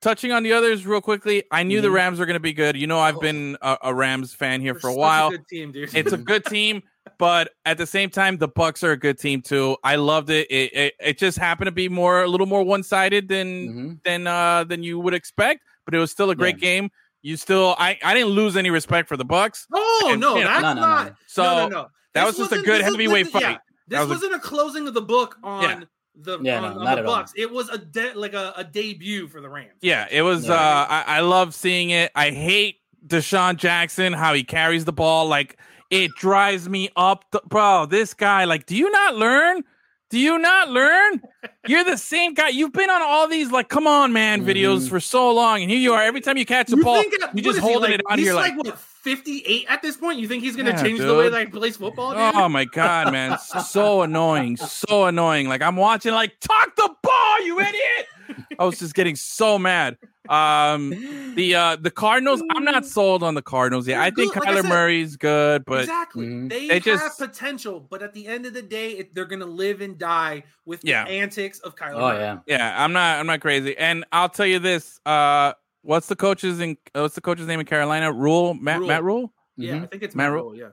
touching 0.00 0.32
on 0.32 0.42
the 0.42 0.52
others 0.52 0.86
real 0.86 1.00
quickly, 1.00 1.44
I 1.50 1.62
knew 1.62 1.80
the 1.80 1.88
Mhm. 1.88 1.94
Rams 1.94 2.18
were 2.18 2.26
going 2.26 2.34
to 2.34 2.40
be 2.40 2.52
good. 2.52 2.76
You 2.76 2.86
know, 2.86 2.98
I've 3.00 3.20
been 3.20 3.56
a, 3.62 3.78
a 3.82 3.94
Rams 3.94 4.32
fan 4.32 4.60
here 4.60 4.72
They're 4.74 4.80
for 4.80 4.88
a 4.88 4.94
while. 4.94 5.30
good 5.30 5.46
team, 5.48 5.72
dude. 5.72 5.94
it's 5.94 6.12
a 6.12 6.16
good 6.18 6.44
team. 6.44 6.82
But 7.18 7.50
at 7.64 7.78
the 7.78 7.86
same 7.86 8.10
time, 8.10 8.38
the 8.38 8.48
Bucs 8.48 8.82
are 8.82 8.92
a 8.92 8.96
good 8.96 9.18
team 9.18 9.42
too. 9.42 9.76
I 9.84 9.96
loved 9.96 10.30
it. 10.30 10.46
It 10.50 10.72
it, 10.74 10.94
it 11.00 11.18
just 11.18 11.38
happened 11.38 11.66
to 11.66 11.72
be 11.72 11.88
more 11.88 12.22
a 12.24 12.28
little 12.28 12.46
more 12.46 12.62
one 12.62 12.82
sided 12.82 13.28
than 13.28 13.46
Mhm. 13.68 14.02
than 14.04 14.26
uh 14.26 14.64
than 14.64 14.82
you 14.82 14.98
would 14.98 15.14
expect, 15.14 15.60
but 15.84 15.94
it 15.94 15.98
was 15.98 16.10
still 16.10 16.30
a 16.30 16.34
great 16.34 16.58
game. 16.58 16.90
You 17.22 17.36
still, 17.36 17.74
I 17.78 17.98
I 18.02 18.14
didn't 18.14 18.30
lose 18.30 18.56
any 18.56 18.70
respect 18.70 19.08
for 19.08 19.16
the 19.16 19.24
Bucs. 19.24 19.66
Oh 19.72 20.08
And, 20.12 20.20
no, 20.20 20.36
you 20.36 20.44
know, 20.44 20.48
that's 20.48 20.62
no, 20.62 20.74
no, 20.74 20.80
no. 20.80 20.86
not. 20.86 21.14
So 21.26 21.42
no, 21.42 21.54
no, 21.56 21.68
no. 21.68 21.86
that 22.14 22.26
This 22.26 22.38
was 22.38 22.48
just 22.50 22.52
a 22.60 22.64
good 22.64 22.80
this 22.80 22.86
was- 22.90 22.94
heavyweight 22.94 23.24
this- 23.26 23.32
fight. 23.32 23.42
yeah, 23.42 23.52
this 23.88 23.98
That 23.98 24.00
was 24.00 24.08
a- 24.10 24.14
wasn't 24.26 24.34
a 24.34 24.38
closing 24.40 24.88
of 24.88 24.94
the 24.94 25.02
book 25.02 25.36
on 25.42 25.62
Yeah. 25.62 25.80
the 26.16 26.38
Yeah, 26.42 26.56
on, 26.56 26.62
no, 26.74 26.78
on 26.80 26.84
not 26.84 26.94
the 26.96 27.00
at 27.00 27.06
all. 27.06 27.16
Bucs. 27.22 27.32
It 27.36 27.50
was 27.50 27.68
a 27.70 27.78
de- 27.78 28.14
like 28.14 28.34
a, 28.34 28.54
a 28.56 28.64
debut 28.64 29.28
for 29.28 29.40
the 29.40 29.48
Rams. 29.48 29.72
Yeah, 29.82 30.06
it 30.10 30.22
was. 30.22 30.46
Yeah. 30.46 30.54
uh 30.54 30.86
I, 30.88 31.04
I 31.06 31.20
love 31.20 31.54
seeing 31.54 31.90
it. 31.90 32.10
I 32.14 32.30
hate 32.30 32.76
DeSean 33.06 33.56
Jackson 33.56 34.12
how 34.14 34.32
he 34.34 34.42
carries 34.44 34.84
the 34.84 34.92
ball. 34.92 35.26
Like 35.26 35.58
it 35.90 36.10
drives 36.16 36.68
me 36.68 36.90
up, 36.96 37.24
the, 37.30 37.40
bro. 37.46 37.86
This 37.86 38.14
guy, 38.14 38.44
like, 38.44 38.66
do 38.66 38.76
you 38.76 38.90
not 38.90 39.16
learn? 39.16 39.62
Do 40.10 40.18
you 40.18 40.38
not 40.38 40.68
learn? 40.70 41.22
You're 41.66 41.82
the 41.82 41.96
same 41.96 42.34
guy. 42.34 42.48
You've 42.50 42.72
been 42.72 42.90
on 42.90 43.02
all 43.02 43.26
these 43.26 43.50
like, 43.50 43.68
come 43.68 43.86
on, 43.86 44.12
man, 44.12 44.44
videos 44.44 44.82
Mhm. 44.82 44.88
for 44.90 45.00
so 45.00 45.32
long, 45.32 45.62
and 45.62 45.70
here 45.70 45.80
you 45.80 45.92
are. 45.92 46.02
Every 46.02 46.20
time 46.20 46.36
you 46.36 46.46
catch 46.46 46.68
the 46.68 46.76
You 46.76 46.84
ball, 46.84 47.02
that- 47.02 47.30
you 47.34 47.42
just 47.42 47.58
he, 47.58 47.62
holding 47.62 47.90
like, 47.90 48.00
it 48.00 48.02
out 48.08 48.18
He's 48.18 48.28
here 48.28 48.34
like, 48.34 48.54
like, 48.54 48.64
what, 48.66 48.78
58 48.78 49.66
at 49.68 49.82
this 49.82 49.96
point? 49.96 50.18
You 50.20 50.28
think 50.28 50.42
he's 50.44 50.54
gonna 50.56 50.70
Yeah, 50.70 50.82
change 50.82 51.00
the 51.00 51.14
way 51.14 51.28
that 51.30 51.40
he 51.40 51.46
plays 51.46 51.76
football? 51.76 52.10
Dude? 52.12 52.20
Oh 52.20 52.48
my 52.48 52.64
god, 52.64 53.12
man, 53.12 53.38
so 53.38 54.02
annoying, 54.02 54.56
so 54.56 55.06
annoying. 55.06 55.48
Like 55.48 55.62
I'm 55.62 55.76
watching, 55.76 56.12
like 56.12 56.38
talk 56.38 56.76
the 56.76 56.90
ball, 57.02 57.42
you 57.44 57.58
idiot. 57.60 58.06
I 58.58 58.64
was 58.64 58.78
just 58.78 58.94
getting 58.94 59.16
so 59.16 59.58
mad. 59.58 59.96
Um, 60.28 60.90
the 61.34 61.54
uh 61.54 61.76
the 61.76 61.90
Cardinals, 61.90 62.42
I'm 62.50 62.64
not 62.64 62.86
sold 62.86 63.22
on 63.22 63.34
the 63.34 63.42
Cardinals 63.42 63.86
yet. 63.86 63.96
They're 63.96 64.02
I 64.04 64.10
think 64.10 64.32
good, 64.34 64.40
like 64.44 64.48
I 64.48 64.52
Kyler 64.58 64.62
said. 64.62 64.68
Murray's 64.68 65.16
good, 65.16 65.64
but 65.66 65.80
exactly. 65.80 66.26
Mhm. 66.26 66.48
They, 66.50 66.68
They 66.68 66.74
have 66.74 66.82
just- 66.84 67.18
potential, 67.18 67.80
but 67.90 68.02
at 68.02 68.14
the 68.14 68.26
end 68.26 68.46
of 68.46 68.54
the 68.54 68.62
day, 68.62 68.92
it, 68.92 69.14
they're 69.14 69.24
gonna 69.26 69.44
live 69.46 69.80
and 69.82 69.98
die 69.98 70.44
with 70.64 70.80
Yeah. 70.84 71.04
the 71.04 71.10
antics 71.10 71.58
of 71.60 71.76
Kyler. 71.76 71.94
Oh 71.94 72.00
Murray. 72.00 72.18
yeah. 72.20 72.38
yeah, 72.46 72.82
I'm 72.84 72.92
not 72.92 73.18
I'm 73.20 73.26
not 73.26 73.40
crazy. 73.40 73.76
And 73.76 74.04
I'll 74.12 74.28
tell 74.30 74.46
you 74.46 74.58
this, 74.58 74.98
uh 75.04 75.52
what's 75.82 76.06
the 76.06 76.16
coach's 76.16 76.60
in 76.60 76.78
uh, 76.94 77.00
what's 77.02 77.14
the 77.14 77.20
coach's 77.20 77.46
name 77.46 77.60
in 77.60 77.66
Carolina? 77.66 78.10
Rhule 78.12 78.54
Matt 78.54 78.78
Rhule. 78.78 78.88
Matt 78.88 79.04
Rhule? 79.04 79.32
yeah. 79.56 79.74
Mhm. 79.74 79.82
I 79.84 79.86
think 79.88 80.02
it's 80.02 80.14
Matt 80.14 80.24
Matt 80.28 80.32
Rhule. 80.32 80.44
Rhule, 80.52 80.56
Yeah, 80.56 80.68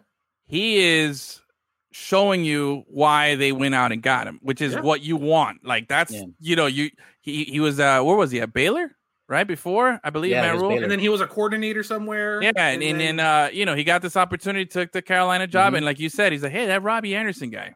he 0.47 0.77
is 0.77 1.41
showing 1.93 2.45
you 2.45 2.83
why 2.87 3.35
they 3.35 3.51
went 3.51 3.75
out 3.75 3.91
and 3.91 4.01
got 4.01 4.25
him, 4.25 4.39
which 4.41 4.61
is 4.61 4.73
Yeah. 4.73 4.79
what 4.79 5.01
you 5.01 5.17
want. 5.17 5.65
Like 5.65 5.89
that's 5.89 6.13
Yeah. 6.13 6.23
you 6.39 6.55
know 6.55 6.65
you 6.67 6.89
he 7.21 7.45
he 7.45 7.59
was 7.59 7.79
uh 7.79 8.01
where 8.01 8.15
was 8.15 8.31
he 8.31 8.41
at 8.41 8.53
Baylor 8.53 8.91
right 9.29 9.47
before 9.47 9.99
I 10.03 10.09
believe 10.09 10.31
Yeah, 10.31 10.41
Matt 10.41 10.59
Rhule. 10.59 10.69
Baylor. 10.69 10.83
and 10.83 10.91
then 10.91 10.99
he 10.99 11.09
was 11.09 11.21
a 11.21 11.27
coordinator 11.27 11.83
somewhere. 11.83 12.41
Yeah, 12.41 12.51
and, 12.57 12.81
and, 12.83 12.99
then- 12.99 13.17
then 13.17 13.19
uh 13.19 13.49
you 13.53 13.65
know 13.65 13.75
he 13.75 13.83
got 13.83 14.01
this 14.01 14.17
opportunity, 14.17 14.65
took 14.65 14.91
the 14.91 15.01
Carolina 15.01 15.47
job, 15.47 15.73
Mhm. 15.73 15.77
and 15.77 15.85
like 15.85 15.99
you 15.99 16.09
said, 16.09 16.31
he's 16.31 16.43
like, 16.43 16.51
hey, 16.51 16.65
that 16.67 16.83
Robby 16.83 17.15
Anderson 17.15 17.49
guy, 17.49 17.73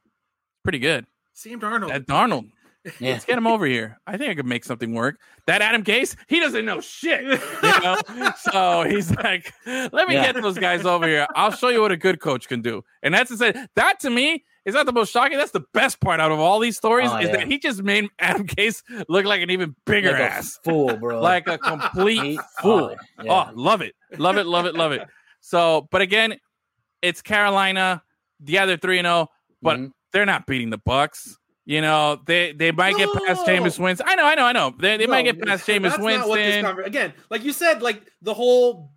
pretty 0.64 0.80
good. 0.80 1.06
Sam 1.34 1.60
Darnold. 1.60 1.90
That 1.90 2.06
Darnold, 2.08 2.50
Yeah. 3.00 3.12
let's 3.14 3.26
get 3.26 3.38
him 3.38 3.48
over 3.48 3.66
here. 3.66 3.98
I 4.08 4.16
think 4.18 4.30
I 4.30 4.36
could 4.36 4.46
make 4.46 4.64
something 4.64 4.94
work. 4.94 5.20
That 5.48 5.62
Adam 5.62 5.84
Gase, 5.84 6.16
he 6.28 6.40
doesn't 6.40 6.66
know 6.66 6.80
shit. 6.82 7.24
You 7.24 7.80
know? 7.82 7.98
so 8.52 8.84
he's 8.88 9.12
like, 9.16 9.52
let 9.66 10.08
me 10.08 10.14
Yeah. 10.16 10.32
get 10.32 10.42
those 10.42 10.58
guys 10.58 10.86
over 10.86 11.08
here. 11.08 11.28
I'll 11.36 11.52
show 11.52 11.70
you 11.70 11.82
what 11.82 11.92
a 11.92 11.98
good 11.98 12.20
coach 12.22 12.48
can 12.48 12.62
do. 12.62 12.84
And 13.04 13.14
that's 13.14 13.32
to 13.32 13.38
say, 13.38 13.54
that 13.76 14.00
to 14.02 14.10
me 14.10 14.44
is 14.66 14.74
not 14.74 14.86
the 14.86 14.92
most 14.94 15.12
shocking. 15.12 15.38
That's 15.38 15.52
the 15.52 15.64
best 15.74 16.00
part 16.00 16.20
out 16.20 16.32
of 16.32 16.40
all 16.40 16.60
these 16.60 16.76
stories 16.78 17.10
Oh, 17.12 17.18
is 17.18 17.28
yeah. 17.28 17.38
that 17.38 17.48
he 17.48 17.60
just 17.60 17.84
made 17.84 18.08
Adam 18.20 18.46
Gase 18.48 18.82
look 19.08 19.26
like 19.26 19.42
an 19.42 19.50
even 19.52 19.76
bigger 19.86 20.12
Like 20.12 20.22
ass, 20.22 20.60
fool, 20.64 20.96
bro. 20.98 21.22
like 21.22 21.48
a 21.48 21.58
complete 21.58 22.40
fool. 22.62 22.96
oh, 23.20 23.24
yeah. 23.24 23.32
Oh, 23.50 23.52
love 23.56 23.82
it, 23.82 23.96
love 24.18 24.38
it, 24.38 24.46
love 24.46 24.66
it, 24.66 24.74
love 24.76 24.92
it. 24.92 25.04
So, 25.42 25.88
but 25.92 26.02
again, 26.02 26.36
it's 27.02 27.22
Carolina. 27.22 28.02
Yeah, 28.44 28.66
they're 28.66 28.78
three 28.78 28.98
and 28.98 29.06
zero, 29.06 29.30
but 29.62 29.78
Mhm. 29.78 29.92
they're 30.12 30.26
not 30.26 30.48
beating 30.48 30.70
the 30.72 30.80
Bucs. 30.80 31.36
You 31.68 31.82
know, 31.82 32.22
they 32.28 32.52
they 32.52 32.72
might 32.72 32.96
get 32.96 33.10
past 33.26 33.46
No. 33.48 33.54
Jameis 33.54 33.80
Winston. 33.80 34.08
I 34.10 34.16
know, 34.16 34.26
I 34.26 34.36
know, 34.36 34.46
I 34.46 34.52
know. 34.52 34.74
They, 34.78 34.98
they 34.98 35.08
might 35.08 35.24
get 35.24 35.42
past 35.42 35.66
Jameis 35.68 35.98
not 35.98 36.00
what 36.02 36.14
this 36.14 36.28
Winston. 36.28 36.66
conver- 36.66 36.86
Again, 36.86 37.14
like 37.32 37.44
you 37.44 37.54
said, 37.54 37.82
like 37.82 38.04
the 38.22 38.34
whole 38.34 38.92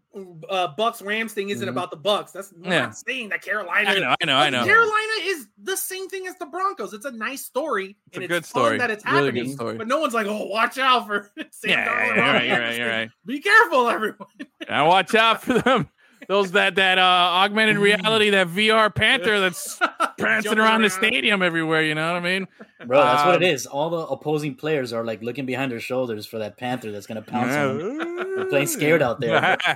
uh, 0.48 0.74
Bucs 0.76 1.04
Rams 1.04 1.32
thing 1.32 1.50
isn't 1.50 1.66
Mhm. 1.66 1.70
about 1.70 1.90
the 1.90 1.96
Bucs. 1.96 2.32
That's 2.32 2.52
Yeah. 2.62 2.80
not 2.86 2.96
saying 2.96 3.28
that 3.28 3.42
Carolina. 3.42 3.90
I 3.90 3.98
know, 3.98 4.14
I 4.20 4.24
know, 4.24 4.36
I 4.36 4.50
know. 4.50 4.64
Carolina 4.64 5.12
is 5.22 5.46
the 5.62 5.76
same 5.76 6.08
thing 6.08 6.26
as 6.26 6.36
the 6.38 6.46
Broncos. 6.46 6.92
It's 6.94 7.04
a 7.04 7.10
nice 7.10 7.44
story. 7.44 7.96
It's 8.08 8.16
a 8.16 8.20
and 8.20 8.28
good 8.28 8.38
it's 8.38 8.50
fun 8.50 8.62
story. 8.62 8.78
that 8.78 8.90
it's 8.90 9.04
Really 9.04 9.26
happening. 9.26 9.44
good 9.44 9.52
story. 9.54 9.76
But 9.76 9.86
no 9.88 9.98
one's 10.00 10.14
like, 10.14 10.26
oh, 10.26 10.46
watch 10.46 10.78
out 10.78 11.06
for 11.06 11.30
Sam 11.50 11.70
Yeah, 11.70 11.86
Darnold. 11.86 12.16
yeah, 12.16 12.16
you're 12.16 12.32
right, 12.32 12.46
you're 12.46 12.58
right, 12.60 12.76
you're 12.78 12.88
right. 12.88 13.10
Be 13.26 13.40
careful, 13.40 13.88
everyone. 13.88 14.28
And 14.68 14.86
watch 14.88 15.14
out 15.14 15.42
for 15.42 15.54
them. 15.60 15.88
Those 16.26 16.50
that 16.52 16.74
that 16.74 16.98
uh, 16.98 17.02
augmented 17.02 17.78
reality, 17.78 18.30
that 18.30 18.48
VR 18.48 18.92
Panther 18.94 19.38
that's 19.40 19.78
prancing 20.18 20.50
Jumping 20.50 20.64
around 20.64 20.82
the 20.82 20.90
stadium 20.90 21.42
everywhere. 21.42 21.82
You 21.82 21.94
know 21.94 22.12
what 22.12 22.16
I 22.22 22.24
mean? 22.24 22.46
Bro, 22.86 23.00
that's 23.02 23.24
what 23.24 23.36
Um, 23.36 23.42
it 23.42 23.46
is. 23.52 23.66
All 23.66 23.88
the 23.90 23.98
opposing 24.06 24.54
players 24.56 24.92
are 24.92 25.04
like 25.04 25.22
looking 25.22 25.46
behind 25.46 25.72
their 25.72 25.80
shoulders 25.80 26.26
for 26.26 26.38
that 26.38 26.56
panther 26.58 26.90
that's 26.92 27.06
gonna 27.06 27.22
pounce 27.22 27.52
on 27.54 27.78
them. 27.78 28.16
They're 28.36 28.44
playing 28.46 28.66
scared 28.66 29.02
out 29.02 29.20
there. 29.20 29.56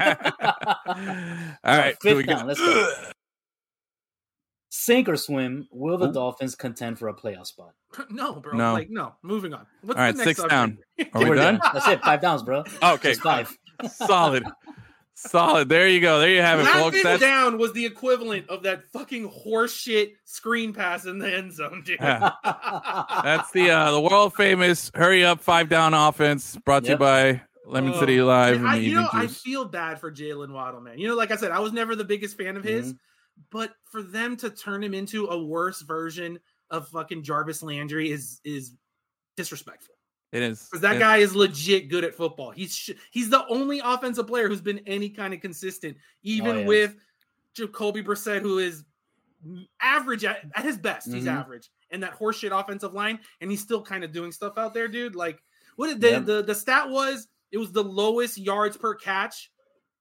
All 0.44 0.94
right, 1.64 1.96
fifth 2.00 2.02
here 2.02 2.16
we 2.16 2.22
go. 2.24 2.34
down. 2.34 2.46
Let's 2.46 2.60
go. 2.60 2.92
Sink 4.70 5.08
or 5.08 5.16
swim. 5.16 5.68
Will 5.70 5.98
the 5.98 6.08
Dolphins 6.08 6.54
contend 6.54 6.98
for 6.98 7.08
a 7.08 7.14
playoff 7.14 7.46
spot? 7.46 7.72
no, 8.10 8.34
bro. 8.40 8.56
No. 8.56 8.72
Like, 8.72 8.88
no. 8.90 9.14
Moving 9.22 9.52
on. 9.54 9.66
What's 9.82 9.98
All 9.98 10.04
right, 10.04 10.12
the 10.12 10.18
next 10.24 10.28
six 10.28 10.40
subject? 10.40 10.50
down. 10.50 10.78
Are 11.12 11.22
we 11.22 11.28
We're 11.30 11.36
done? 11.36 11.60
That's 11.72 11.86
it. 11.88 12.00
Five 12.02 12.20
downs, 12.22 12.42
bro. 12.42 12.64
Okay, 12.82 13.10
Just 13.10 13.20
five. 13.20 13.56
solid, 13.90 14.44
solid. 15.28 15.68
There 15.68 15.88
you 15.88 16.00
go. 16.00 16.18
There 16.20 16.30
you 16.30 16.42
have 16.42 16.60
it, 16.60 16.64
That 16.64 16.74
folks. 16.74 16.94
thing 16.96 17.04
That's 17.04 17.20
down 17.20 17.58
was 17.58 17.72
the 17.72 17.86
equivalent 17.86 18.48
of 18.48 18.62
that 18.64 18.84
fucking 18.92 19.30
horseshit 19.30 20.12
screen 20.24 20.72
pass 20.72 21.04
in 21.06 21.18
the 21.18 21.32
end 21.34 21.52
zone, 21.52 21.82
dude. 21.84 21.98
Yeah. 22.00 22.30
that's 23.24 23.50
the 23.52 23.70
uh, 23.70 23.92
the 23.92 24.00
world 24.00 24.34
famous 24.34 24.90
hurry 24.94 25.24
up 25.24 25.40
five 25.40 25.68
down 25.68 25.94
offense 25.94 26.56
brought 26.64 26.84
to 26.84 26.90
you 26.90 26.96
by 26.96 27.42
Lemon 27.66 27.92
Oh, 27.94 28.00
City 28.00 28.20
Live. 28.20 28.56
and 28.56 28.66
I, 28.68 28.76
you 28.76 28.94
know, 28.94 29.04
Evening 29.06 29.22
I 29.22 29.26
feel 29.28 29.64
bad 29.64 30.00
for 30.00 30.10
Jaylen 30.10 30.52
Waddle, 30.52 30.80
man. 30.80 30.98
You 30.98 31.08
know, 31.08 31.14
like 31.16 31.30
I 31.30 31.36
said, 31.36 31.50
I 31.52 31.60
was 31.60 31.72
never 31.72 31.94
the 31.96 32.04
biggest 32.04 32.36
fan 32.36 32.56
of 32.56 32.64
Mm-hmm. 32.64 32.68
his, 32.76 32.94
but 33.50 33.72
for 33.90 34.02
them 34.02 34.36
to 34.38 34.50
turn 34.50 34.82
him 34.82 34.94
into 34.94 35.26
a 35.26 35.42
worse 35.42 35.80
version 35.82 36.38
of 36.70 36.88
fucking 36.88 37.22
Jarvis 37.22 37.62
Landry 37.62 38.10
is 38.10 38.40
is 38.44 38.74
disrespectful. 39.36 39.94
It 40.32 40.42
is 40.42 40.66
Because 40.70 40.80
that 40.82 40.98
guy 40.98 41.18
is 41.18 41.34
legit 41.34 41.88
good 41.88 42.04
at 42.04 42.14
football. 42.14 42.50
He's 42.50 42.74
sh- 42.74 42.90
he's 43.10 43.30
the 43.30 43.46
only 43.48 43.80
offensive 43.84 44.26
player 44.26 44.48
who's 44.48 44.60
been 44.62 44.80
any 44.86 45.08
kind 45.10 45.32
of 45.34 45.40
consistent, 45.40 45.96
even 46.22 46.58
Oh, 46.58 46.64
with 46.64 46.96
Jacoby 47.54 48.02
Brissett, 48.02 48.40
who 48.40 48.58
is 48.58 48.84
average 49.80 50.24
at, 50.24 50.44
at 50.54 50.64
his 50.64 50.78
best. 50.78 51.12
He's 51.12 51.24
Mhm. 51.24 51.36
average, 51.40 51.68
and 51.90 52.02
that 52.02 52.18
horseshit 52.18 52.58
offensive 52.58 52.94
line, 52.94 53.18
and 53.40 53.50
he's 53.50 53.60
still 53.60 53.82
kind 53.82 54.04
of 54.04 54.12
doing 54.12 54.32
stuff 54.32 54.56
out 54.56 54.72
there, 54.74 54.88
dude. 54.88 55.14
Like 55.16 55.42
what 55.76 55.88
did 55.88 56.00
the, 56.00 56.10
Yep. 56.10 56.24
the 56.26 56.42
the 56.42 56.54
stat 56.54 56.88
was? 56.88 57.28
It 57.50 57.58
was 57.58 57.72
the 57.72 57.82
lowest 57.84 58.38
yards 58.38 58.76
per 58.76 58.94
catch 58.94 59.50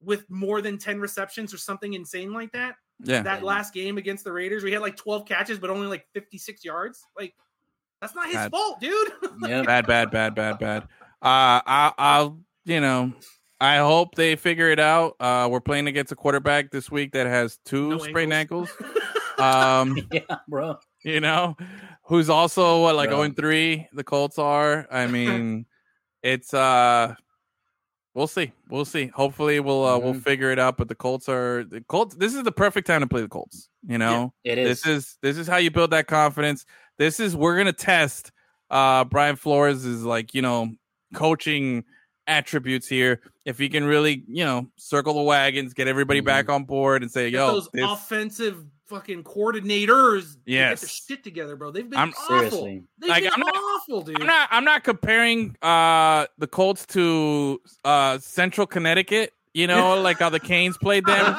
with 0.01 0.29
more 0.29 0.61
than 0.61 0.77
ten 0.77 0.99
receptions 0.99 1.53
or 1.53 1.57
something 1.57 1.93
insane 1.93 2.31
like 2.33 2.51
that. 2.53 2.75
Yeah, 3.03 3.21
That 3.23 3.43
last 3.43 3.73
game 3.73 3.97
against 3.97 4.23
the 4.23 4.31
Raiders, 4.31 4.63
we 4.63 4.71
had 4.71 4.81
like 4.81 4.95
twelve 4.95 5.27
catches, 5.27 5.57
but 5.59 5.69
only 5.71 5.87
like 5.87 6.07
fifty 6.13 6.37
six 6.37 6.63
yards. 6.63 7.03
Like 7.17 7.35
that's 8.01 8.15
not 8.15 8.25
his 8.27 8.35
Bad. 8.35 8.51
fault, 8.51 8.79
dude. 8.79 9.11
Yeah. 9.47 9.61
bad, 9.63 9.87
bad, 9.87 10.11
bad, 10.11 10.35
bad, 10.35 10.59
bad. 10.59 10.83
Uh, 11.21 11.61
I, 11.65 11.93
I'll, 11.97 12.39
you 12.65 12.79
know, 12.81 13.13
I 13.59 13.77
hope 13.77 14.15
they 14.15 14.35
figure 14.35 14.69
it 14.71 14.79
out. 14.79 15.15
Uh, 15.19 15.47
we're 15.51 15.61
playing 15.61 15.87
against 15.87 16.11
a 16.11 16.15
quarterback 16.15 16.71
this 16.71 16.89
week 16.91 17.11
that 17.13 17.27
has 17.27 17.59
two 17.65 17.89
No 17.91 17.97
sprained 17.99 18.33
ankles. 18.33 18.69
ankles. 18.81 18.97
Um, 19.39 19.97
Yeah, 20.11 20.21
bro. 20.47 20.77
you 21.03 21.19
know, 21.19 21.55
who's 22.03 22.29
also 22.29 22.83
what 22.83 22.95
like 22.95 23.09
Bro. 23.09 23.23
0 23.23 23.33
3 23.35 23.87
the 23.93 24.03
Colts 24.03 24.37
are. 24.37 24.85
I 24.91 25.07
mean, 25.07 25.65
it's 26.21 26.53
uh 26.53 27.15
we'll 28.13 28.27
see. 28.27 28.51
We'll 28.69 28.85
see. 28.85 29.07
Hopefully 29.07 29.59
we'll 29.59 29.83
uh, 29.83 29.97
we'll 29.97 30.13
Mhm. 30.13 30.21
figure 30.23 30.51
it 30.51 30.59
out, 30.59 30.77
but 30.77 30.89
the 30.89 30.95
Colts 30.95 31.27
are 31.27 31.63
the 31.63 31.81
Colts 31.81 32.13
this 32.15 32.35
is 32.35 32.43
the 32.43 32.51
perfect 32.51 32.85
time 32.85 33.01
to 33.01 33.07
play 33.07 33.21
the 33.21 33.27
Colts, 33.29 33.69
you 33.87 33.97
know. 33.97 34.31
It 34.43 34.59
is. 34.59 34.83
This 34.83 34.85
is 34.85 35.17
this 35.23 35.37
is 35.39 35.47
how 35.47 35.57
you 35.57 35.71
build 35.71 35.89
that 35.91 36.05
confidence. 36.05 36.65
This 37.01 37.19
is 37.19 37.35
we're 37.35 37.55
going 37.55 37.65
to 37.65 37.73
test 37.73 38.31
uh 38.69 39.03
Brian 39.05 39.35
Flores 39.35 39.85
is 39.85 40.03
like, 40.03 40.35
you 40.35 40.43
know, 40.43 40.69
coaching 41.15 41.83
attributes 42.27 42.87
here. 42.87 43.21
If 43.43 43.57
he 43.57 43.69
can 43.69 43.85
really, 43.85 44.23
you 44.27 44.45
know, 44.45 44.67
circle 44.77 45.15
the 45.15 45.23
wagons, 45.23 45.73
get 45.73 45.87
everybody 45.87 46.21
Mhm. 46.21 46.25
back 46.25 46.47
on 46.49 46.63
board 46.65 47.01
and 47.01 47.11
say, 47.11 47.31
Get 47.31 47.39
"Yo, 47.39 47.47
those 47.53 47.69
this, 47.73 47.83
offensive 47.83 48.63
fucking 48.85 49.23
coordinators 49.23 50.33
to 50.33 50.37
get 50.37 50.45
their 50.45 50.53
Yes. 50.69 50.87
shit 51.07 51.23
together, 51.23 51.55
bro. 51.55 51.71
They've 51.71 51.89
been 51.89 51.97
I'm- 51.97 52.13
awful. 52.15 52.37
Seriously. 52.37 52.83
They've 52.99 53.09
Like, 53.09 53.23
been 53.23 53.33
I'm 53.33 53.39
not- 53.39 53.55
awful, 53.55 54.01
dude. 54.03 54.21
I'm 54.21 54.27
not 54.27 54.47
I'm 54.51 54.63
not 54.63 54.83
comparing 54.83 55.55
uh 55.63 56.27
the 56.37 56.45
Colts 56.47 56.85
to 56.87 57.59
uh 57.83 58.19
Central 58.19 58.67
Connecticut, 58.67 59.33
you 59.53 59.67
know, 59.67 59.99
like 60.01 60.19
how 60.19 60.29
the 60.29 60.39
Canes 60.39 60.77
played 60.77 61.05
them. 61.05 61.35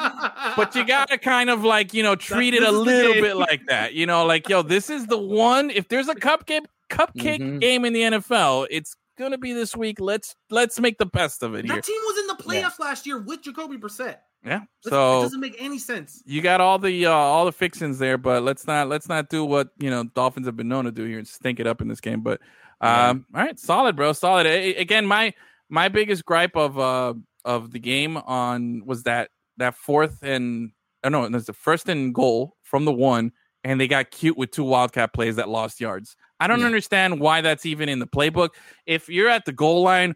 But 0.55 0.75
you 0.75 0.85
gotta 0.85 1.17
kind 1.17 1.49
of 1.49 1.63
like, 1.63 1.93
you 1.93 2.03
know, 2.03 2.15
treat 2.15 2.53
it 2.53 2.63
a 2.63 2.71
little 2.71 3.13
bit 3.13 3.35
like 3.37 3.65
that. 3.67 3.93
You 3.93 4.05
know, 4.05 4.25
like, 4.25 4.47
yo, 4.49 4.61
this 4.61 4.89
is 4.89 5.07
the 5.07 5.17
one. 5.17 5.69
If 5.69 5.87
there's 5.87 6.07
a 6.09 6.15
cupcake 6.15 6.65
cupcake 6.89 7.39
Mhm. 7.39 7.59
game 7.59 7.85
in 7.85 7.93
the 7.93 8.01
NFL, 8.03 8.67
it's 8.69 8.95
gonna 9.17 9.37
be 9.37 9.53
this 9.53 9.75
week. 9.75 9.99
Let's 9.99 10.35
let's 10.49 10.79
make 10.79 10.97
the 10.97 11.05
best 11.05 11.41
of 11.43 11.55
it 11.55 11.65
here. 11.65 11.75
that 11.75 11.83
team 11.83 11.99
was 12.05 12.17
in 12.19 12.27
the 12.27 12.53
Yeah. 12.53 12.63
playoffs 12.69 12.79
last 12.79 13.05
year 13.07 13.19
with 13.19 13.41
Jacoby 13.43 13.77
Brissett. 13.77 14.17
Yeah. 14.45 14.55
Let's- 14.59 14.65
it 14.85 14.89
So 14.89 15.21
doesn't 15.23 15.39
make 15.39 15.55
any 15.57 15.79
sense. 15.79 16.21
you 16.25 16.41
got 16.41 16.59
all 16.61 16.77
the 16.77 17.05
uh, 17.05 17.11
all 17.11 17.45
the 17.45 17.51
fixings 17.51 17.97
there, 17.97 18.17
but 18.17 18.43
let's 18.43 18.67
not 18.67 18.89
let's 18.89 19.07
not 19.09 19.29
do 19.29 19.43
what 19.45 19.69
you 19.79 19.89
know 19.89 20.03
Dolphins 20.03 20.45
have 20.47 20.57
been 20.57 20.67
known 20.67 20.85
to 20.85 20.91
do 20.91 21.05
here 21.05 21.17
and 21.17 21.27
stink 21.27 21.59
it 21.59 21.65
up 21.67 21.81
in 21.81 21.87
this 21.87 22.01
game. 22.01 22.21
But 22.21 22.41
um, 22.81 23.25
all 23.33 23.41
right, 23.41 23.57
solid, 23.57 23.95
bro, 23.95 24.11
solid. 24.13 24.45
A- 24.45 24.75
again, 24.75 25.05
my 25.05 25.33
my 25.69 25.87
biggest 25.87 26.25
gripe 26.25 26.55
of 26.57 26.77
uh 26.77 27.13
of 27.45 27.71
the 27.71 27.79
game 27.79 28.17
on 28.17 28.83
was 28.85 29.03
that 29.03 29.29
that 29.57 29.75
fourth 29.75 30.23
and 30.23 30.71
oh 31.03 31.09
no, 31.09 31.27
there's 31.29 31.45
the 31.45 31.53
first 31.53 31.89
and 31.89 32.13
goal 32.13 32.55
from 32.63 32.85
the 32.85 32.93
one, 32.93 33.31
and 33.63 33.79
they 33.79 33.87
got 33.87 34.11
cute 34.11 34.37
with 34.37 34.51
two 34.51 34.63
wildcat 34.63 35.13
plays 35.13 35.35
that 35.35 35.49
lost 35.49 35.79
yards. 35.81 36.15
I 36.39 36.47
don't 36.47 36.59
Yeah. 36.61 36.65
understand 36.65 37.19
why 37.19 37.41
that's 37.41 37.65
even 37.65 37.89
in 37.89 37.99
the 37.99 38.07
playbook. 38.07 38.49
If 38.85 39.09
you're 39.09 39.29
at 39.29 39.45
the 39.45 39.51
goal 39.53 39.83
line, 39.83 40.15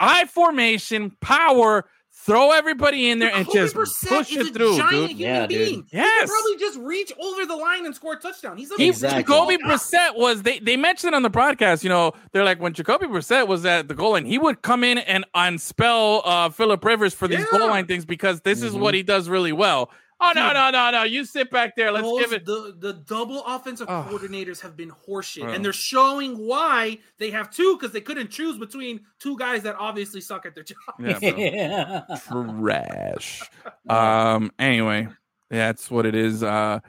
I 0.00 0.24
formation, 0.26 1.16
power, 1.20 1.88
throw 2.26 2.50
everybody 2.52 3.08
in 3.10 3.18
there 3.20 3.30
and 3.34 3.46
just 3.52 3.74
push 3.74 4.30
is 4.32 4.36
it 4.36 4.50
a 4.50 4.52
through, 4.52 4.76
giant 4.76 4.90
dude. 4.90 5.10
human 5.10 5.16
Yeah, 5.18 5.46
dude. 5.46 5.58
being. 5.58 5.86
He 5.90 5.96
Yes. 5.96 6.20
could 6.22 6.28
probably 6.30 6.56
just 6.58 6.78
reach 6.80 7.12
over 7.18 7.46
the 7.46 7.56
line 7.56 7.86
and 7.86 7.94
score 7.94 8.14
a 8.14 8.16
touchdown. 8.16 8.58
He's 8.58 8.70
a 8.72 8.74
He, 8.76 8.88
Exactly. 8.88 9.22
Jacoby 9.22 9.56
Brissett 9.58 10.16
was 10.16 10.42
they 10.42 10.58
they 10.58 10.76
mentioned 10.76 11.14
on 11.14 11.22
the 11.22 11.30
broadcast, 11.30 11.82
you 11.84 11.88
know, 11.88 12.12
they're 12.32 12.44
like 12.44 12.60
when 12.60 12.72
Jacoby 12.74 13.06
Brissett 13.06 13.46
was 13.48 13.64
at 13.64 13.88
the 13.88 13.94
goal 13.94 14.12
line, 14.12 14.26
he 14.26 14.38
would 14.38 14.62
come 14.62 14.82
in 14.84 14.98
and 14.98 15.24
unspell 15.34 16.22
uh 16.24 16.48
Philip 16.50 16.84
Rivers 16.84 17.14
for 17.14 17.28
these 17.28 17.40
Yeah. 17.52 17.58
goal 17.58 17.68
line 17.68 17.86
things 17.86 18.04
because 18.04 18.40
this 18.42 18.60
is 18.62 18.74
Mhm. 18.74 18.80
what 18.80 18.94
he 18.94 19.02
does 19.02 19.28
really 19.28 19.52
well. 19.52 19.90
Oh 20.18 20.32
no, 20.34 20.52
no, 20.52 20.70
no, 20.70 20.90
no. 20.90 21.02
You 21.02 21.24
sit 21.26 21.50
back 21.50 21.76
there. 21.76 21.92
Let's 21.92 22.06
Those- 22.06 22.20
give 22.20 22.32
it 22.32 22.46
the 22.46 22.74
the 22.78 22.92
double 22.94 23.44
offensive 23.44 23.86
Oh. 23.90 24.06
coordinators 24.10 24.60
have 24.62 24.74
been 24.76 24.90
horseshit, 24.90 25.44
Oh. 25.44 25.48
and 25.52 25.62
they're 25.64 25.72
showing 25.74 26.38
why 26.38 26.98
they 27.18 27.30
have 27.30 27.50
two 27.50 27.76
because 27.76 27.92
they 27.92 28.00
couldn't 28.00 28.30
choose 28.30 28.56
between 28.58 29.00
two 29.20 29.36
guys 29.36 29.62
that 29.64 29.76
obviously 29.78 30.20
suck 30.22 30.46
at 30.46 30.54
their 30.54 30.64
job. 30.64 30.76
yeah, 30.98 31.18
yeah. 31.20 32.02
trash. 32.60 33.42
Um 33.88 34.50
anyway, 34.58 35.08
that's 35.50 35.90
what 35.90 36.06
it 36.06 36.14
is. 36.14 36.42
Uh 36.42 36.80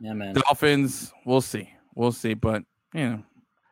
yeah, 0.00 0.12
man. 0.14 0.34
Dolphins, 0.34 1.12
we'll 1.24 1.40
see. 1.40 1.70
We'll 1.94 2.12
see. 2.12 2.34
But 2.34 2.64
you 2.94 3.08
know. 3.08 3.22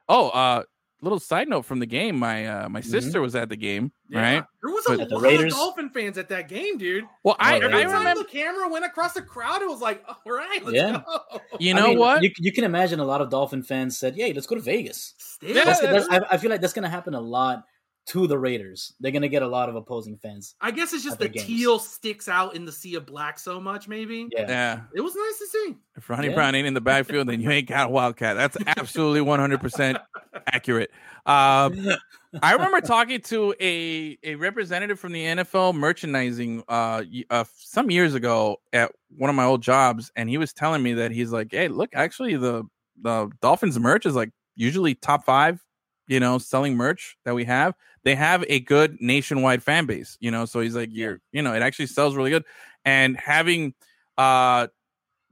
Oh, 0.08 0.28
uh 0.30 0.62
little 1.02 1.18
side 1.18 1.48
note 1.48 1.62
from 1.64 1.78
the 1.78 1.86
game. 1.86 2.18
My 2.18 2.46
uh 2.46 2.68
my 2.68 2.80
Mm-hmm. 2.80 2.90
sister 2.90 3.20
was 3.20 3.34
at 3.34 3.48
the 3.48 3.56
game, 3.56 3.92
Yeah. 4.08 4.20
right? 4.20 4.44
There 4.62 4.72
was 4.72 4.86
a 4.88 5.02
At 5.02 5.08
the 5.08 5.14
lot 5.16 5.22
Raiders? 5.24 5.52
of 5.52 5.58
Dolphin 5.58 5.90
fans 5.90 6.18
at 6.18 6.28
that 6.28 6.48
game, 6.48 6.76
dude. 6.78 7.04
Well, 7.24 7.36
I, 7.38 7.54
Oh, 7.54 7.56
Every 7.56 7.78
I 7.78 7.82
time 7.84 7.92
remember 7.98 8.22
the 8.22 8.28
camera 8.28 8.68
went 8.68 8.84
across 8.84 9.12
the 9.14 9.22
crowd, 9.22 9.62
it 9.62 9.68
was 9.68 9.80
like, 9.80 10.02
all 10.06 10.32
right, 10.32 10.64
let's 10.64 10.76
Yeah. 10.76 11.02
go. 11.06 11.40
you 11.58 11.74
I 11.74 11.78
know 11.80 11.88
mean, 11.88 11.98
what? 11.98 12.22
You, 12.22 12.30
you 12.38 12.52
can 12.52 12.64
imagine 12.64 13.00
a 13.00 13.04
lot 13.04 13.20
of 13.20 13.30
Dolphin 13.30 13.62
fans 13.62 13.98
said, 13.98 14.16
"Yay, 14.16 14.32
let's 14.32 14.46
go 14.46 14.54
to 14.56 14.60
Vegas." 14.60 15.14
Yeah, 15.42 15.54
That's, 15.64 15.80
that's- 15.80 16.06
that's, 16.08 16.24
I, 16.30 16.34
I 16.34 16.36
feel 16.38 16.50
like 16.50 16.60
that's 16.60 16.72
going 16.74 16.82
to 16.84 16.88
happen 16.90 17.14
a 17.14 17.20
lot 17.20 17.64
to 18.06 18.26
the 18.26 18.38
Raiders. 18.38 18.92
They're 19.00 19.12
going 19.12 19.22
to 19.22 19.28
get 19.28 19.42
a 19.42 19.46
lot 19.48 19.68
of 19.68 19.76
opposing 19.76 20.16
fans. 20.16 20.54
I 20.60 20.70
guess 20.70 20.92
it's 20.92 21.04
just 21.04 21.18
the 21.18 21.28
games. 21.28 21.46
teal 21.46 21.78
sticks 21.78 22.28
out 22.28 22.56
in 22.56 22.64
the 22.64 22.72
sea 22.72 22.94
of 22.96 23.06
black 23.06 23.38
so 23.38 23.60
much, 23.60 23.86
maybe. 23.88 24.28
Yeah. 24.32 24.46
yeah. 24.48 24.80
It 24.94 25.00
was 25.00 25.14
nice 25.14 25.38
to 25.38 25.46
see. 25.46 25.76
If 25.96 26.08
Ronnie 26.10 26.28
Yeah. 26.28 26.34
Brown 26.34 26.54
ain't 26.54 26.66
in 26.66 26.74
the 26.74 26.80
backfield, 26.80 27.28
then 27.28 27.40
you 27.40 27.50
ain't 27.50 27.68
got 27.68 27.86
a 27.86 27.90
Wildcat. 27.90 28.36
That's 28.36 28.56
absolutely 28.78 29.20
100% 29.20 30.00
accurate. 30.46 30.90
Um, 31.26 31.88
I 32.42 32.52
remember 32.52 32.80
talking 32.80 33.20
to 33.22 33.54
a, 33.60 34.18
a 34.22 34.34
representative 34.36 34.98
from 34.98 35.12
the 35.12 35.24
NFL 35.24 35.74
merchandising 35.74 36.62
uh, 36.68 37.02
uh, 37.28 37.44
some 37.56 37.90
years 37.90 38.14
ago 38.14 38.58
at 38.72 38.92
one 39.16 39.28
of 39.30 39.36
my 39.36 39.44
old 39.44 39.62
jobs, 39.62 40.10
and 40.16 40.28
he 40.28 40.38
was 40.38 40.52
telling 40.52 40.82
me 40.82 40.94
that 40.94 41.10
he's 41.10 41.32
like, 41.32 41.48
"Hey, 41.50 41.66
look, 41.66 41.90
actually, 41.92 42.36
the 42.36 42.64
the 43.02 43.30
Dolphins 43.42 43.78
merch 43.80 44.06
is 44.06 44.14
like 44.14 44.30
usually 44.54 44.94
top 44.94 45.24
five, 45.24 45.60
you 46.06 46.20
know, 46.20 46.38
selling 46.38 46.76
merch 46.76 47.16
that 47.24 47.34
we 47.34 47.44
have. 47.44 47.74
They 48.04 48.14
have 48.14 48.44
a 48.48 48.60
good 48.60 48.96
nationwide 49.00 49.62
fan 49.62 49.86
base, 49.86 50.16
you 50.20 50.30
know. 50.30 50.44
So 50.46 50.60
he's 50.60 50.74
like, 50.76 50.88
you're, 50.92 51.20
you 51.32 51.42
know, 51.42 51.54
it 51.54 51.62
actually 51.62 51.86
sells 51.86 52.16
really 52.16 52.30
good, 52.30 52.44
and 52.84 53.16
having 53.18 53.74
uh 54.18 54.68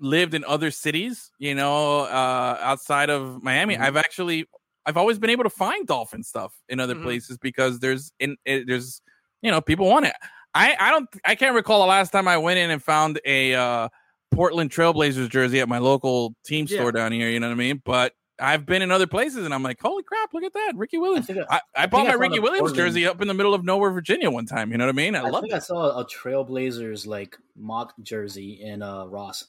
lived 0.00 0.34
in 0.34 0.44
other 0.44 0.70
cities, 0.70 1.30
you 1.38 1.54
know, 1.54 2.00
uh 2.02 2.58
outside 2.60 3.10
of 3.10 3.42
Miami, 3.42 3.76
Mhm. 3.76 3.78
I've 3.78 3.96
actually 3.96 4.46
I've 4.86 4.96
always 4.96 5.18
been 5.18 5.30
able 5.30 5.44
to 5.44 5.50
find 5.50 5.86
dolphin 5.86 6.22
stuff 6.24 6.54
in 6.68 6.80
other 6.80 6.94
Mhm. 6.94 6.96
places 6.96 7.38
because 7.38 7.80
there's 7.80 8.12
in 8.20 8.36
it, 8.44 8.66
there's 8.68 9.02
you 9.42 9.50
know 9.50 9.60
people 9.60 9.88
want 9.88 10.06
it. 10.06 10.14
I 10.54 10.76
I 10.80 10.90
don't 10.90 11.08
I 11.24 11.34
can't 11.34 11.54
recall 11.54 11.80
the 11.80 11.86
last 11.86 12.10
time 12.12 12.28
I 12.28 12.38
went 12.38 12.58
in 12.58 12.70
and 12.70 12.82
found 12.82 13.20
a 13.24 13.54
uh 13.54 13.88
Portland 14.32 14.70
Trailblazers 14.70 15.30
jersey 15.30 15.60
at 15.60 15.68
my 15.68 15.78
local 15.78 16.34
team 16.44 16.66
Yeah. 16.66 16.68
store 16.68 16.92
down 16.92 17.12
here. 17.12 17.30
You 17.30 17.40
know 17.40 17.48
what 17.48 17.54
I 17.54 17.56
mean? 17.56 17.82
But 17.84 18.14
I've 18.40 18.66
been 18.66 18.82
in 18.82 18.90
other 18.90 19.06
places 19.06 19.44
and 19.44 19.52
I'm 19.52 19.62
like, 19.62 19.80
holy 19.80 20.02
crap, 20.02 20.32
look 20.32 20.44
at 20.44 20.52
that, 20.52 20.72
Ricky 20.76 20.98
Williams. 20.98 21.26
think 21.26 21.38
I- 21.50 21.56
I, 21.56 21.60
I, 21.82 21.86
bought 21.86 21.98
think 22.00 22.10
I 22.10 22.16
my 22.16 22.20
Ricky 22.20 22.38
Williams 22.40 22.70
Portland- 22.70 22.76
jersey 22.76 23.06
up 23.06 23.20
in 23.20 23.28
the 23.28 23.34
middle 23.34 23.54
of 23.54 23.64
nowhere, 23.64 23.90
Virginia, 23.90 24.30
one 24.30 24.46
time. 24.46 24.70
You 24.72 24.78
know 24.78 24.86
what 24.86 24.94
I 24.94 24.96
mean? 24.96 25.14
I, 25.16 25.20
I, 25.20 25.30
love 25.30 25.42
think 25.42 25.54
I 25.54 25.58
saw 25.58 25.98
a 25.98 26.06
Trailblazers 26.06 27.06
like 27.06 27.36
mock 27.56 27.94
jersey 28.02 28.60
in 28.62 28.82
uh, 28.82 29.06
Ross. 29.06 29.44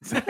But 0.12 0.24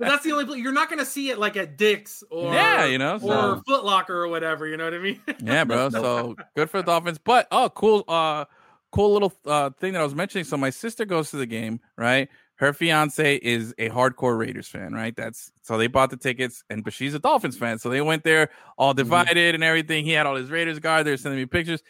that's 0.00 0.24
the 0.24 0.32
only 0.32 0.46
place 0.46 0.60
you're 0.60 0.72
not 0.72 0.88
going 0.88 0.98
to 0.98 1.06
see 1.06 1.30
it 1.30 1.38
like 1.38 1.56
at 1.56 1.76
Dick's 1.78 2.24
or 2.30 2.52
yeah, 2.52 2.86
you 2.86 2.98
know. 2.98 3.14
or 3.14 3.18
So. 3.20 3.62
Foot 3.66 3.84
Locker 3.84 4.14
or 4.14 4.28
whatever. 4.28 4.66
You 4.66 4.76
know 4.76 4.84
what 4.84 4.94
I 4.94 4.98
mean? 4.98 5.20
Yeah, 5.42 5.62
bro. 5.64 5.90
So 5.90 6.34
good 6.56 6.68
for 6.70 6.78
the 6.78 6.86
Dolphins. 6.86 7.18
But 7.18 7.46
oh, 7.52 7.70
cool, 7.70 8.04
uh, 8.08 8.46
cool 8.90 9.12
little 9.12 9.32
uh 9.46 9.70
thing 9.78 9.92
that 9.92 10.00
I 10.00 10.04
was 10.04 10.14
mentioning. 10.16 10.44
So 10.44 10.56
my 10.56 10.70
sister 10.70 11.04
goes 11.04 11.30
to 11.30 11.36
the 11.36 11.46
game, 11.46 11.80
right? 11.96 12.28
Her 12.60 12.74
fiance 12.74 13.36
is 13.36 13.74
a 13.78 13.88
hardcore 13.88 14.38
Raiders 14.38 14.68
fan, 14.68 14.92
right? 14.92 15.16
That's 15.16 15.50
so 15.62 15.78
they 15.78 15.86
bought 15.86 16.10
the 16.10 16.18
tickets, 16.18 16.62
and 16.68 16.84
but 16.84 16.92
she's 16.92 17.14
a 17.14 17.18
Dolphins 17.18 17.56
fan, 17.56 17.78
so 17.78 17.88
they 17.88 18.02
went 18.02 18.22
there 18.22 18.50
all 18.76 18.92
divided 18.92 19.54
and 19.54 19.64
everything. 19.64 20.04
He 20.04 20.12
had 20.12 20.26
all 20.26 20.36
his 20.36 20.50
Raiders 20.50 20.78
guard. 20.78 21.06
They're 21.06 21.16
sending 21.16 21.40
me 21.40 21.46
pictures 21.46 21.82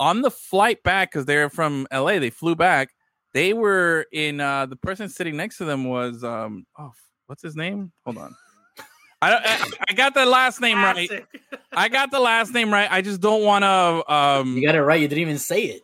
on 0.00 0.22
the 0.22 0.30
flight 0.32 0.82
back 0.82 1.12
because 1.12 1.26
they're 1.26 1.48
from 1.48 1.86
LA. 1.92 2.18
They 2.18 2.30
flew 2.30 2.56
back. 2.56 2.90
They 3.34 3.52
were 3.52 4.06
in. 4.12 4.40
uh 4.40 4.66
The 4.66 4.74
person 4.74 5.08
sitting 5.08 5.36
next 5.36 5.58
to 5.58 5.64
them 5.64 5.84
was 5.84 6.24
um. 6.24 6.66
Oh, 6.76 6.90
what's 7.28 7.42
his 7.42 7.54
name? 7.54 7.92
Hold 8.04 8.18
on. 8.18 8.34
I 9.22 9.30
don't. 9.30 9.46
I, 9.46 9.70
I 9.90 9.92
got 9.92 10.12
the 10.14 10.26
last 10.26 10.60
name 10.60 10.78
right. 10.78 11.08
I 11.72 11.88
got 11.88 12.10
the 12.10 12.18
last 12.18 12.52
name 12.52 12.72
right. 12.72 12.90
I 12.90 13.00
just 13.00 13.20
don't 13.20 13.44
want 13.44 13.62
to. 13.62 14.12
Um, 14.12 14.56
You 14.56 14.66
got 14.66 14.74
it 14.74 14.82
right. 14.82 15.00
You 15.00 15.06
didn't 15.06 15.22
even 15.22 15.38
say 15.38 15.62
it. 15.66 15.82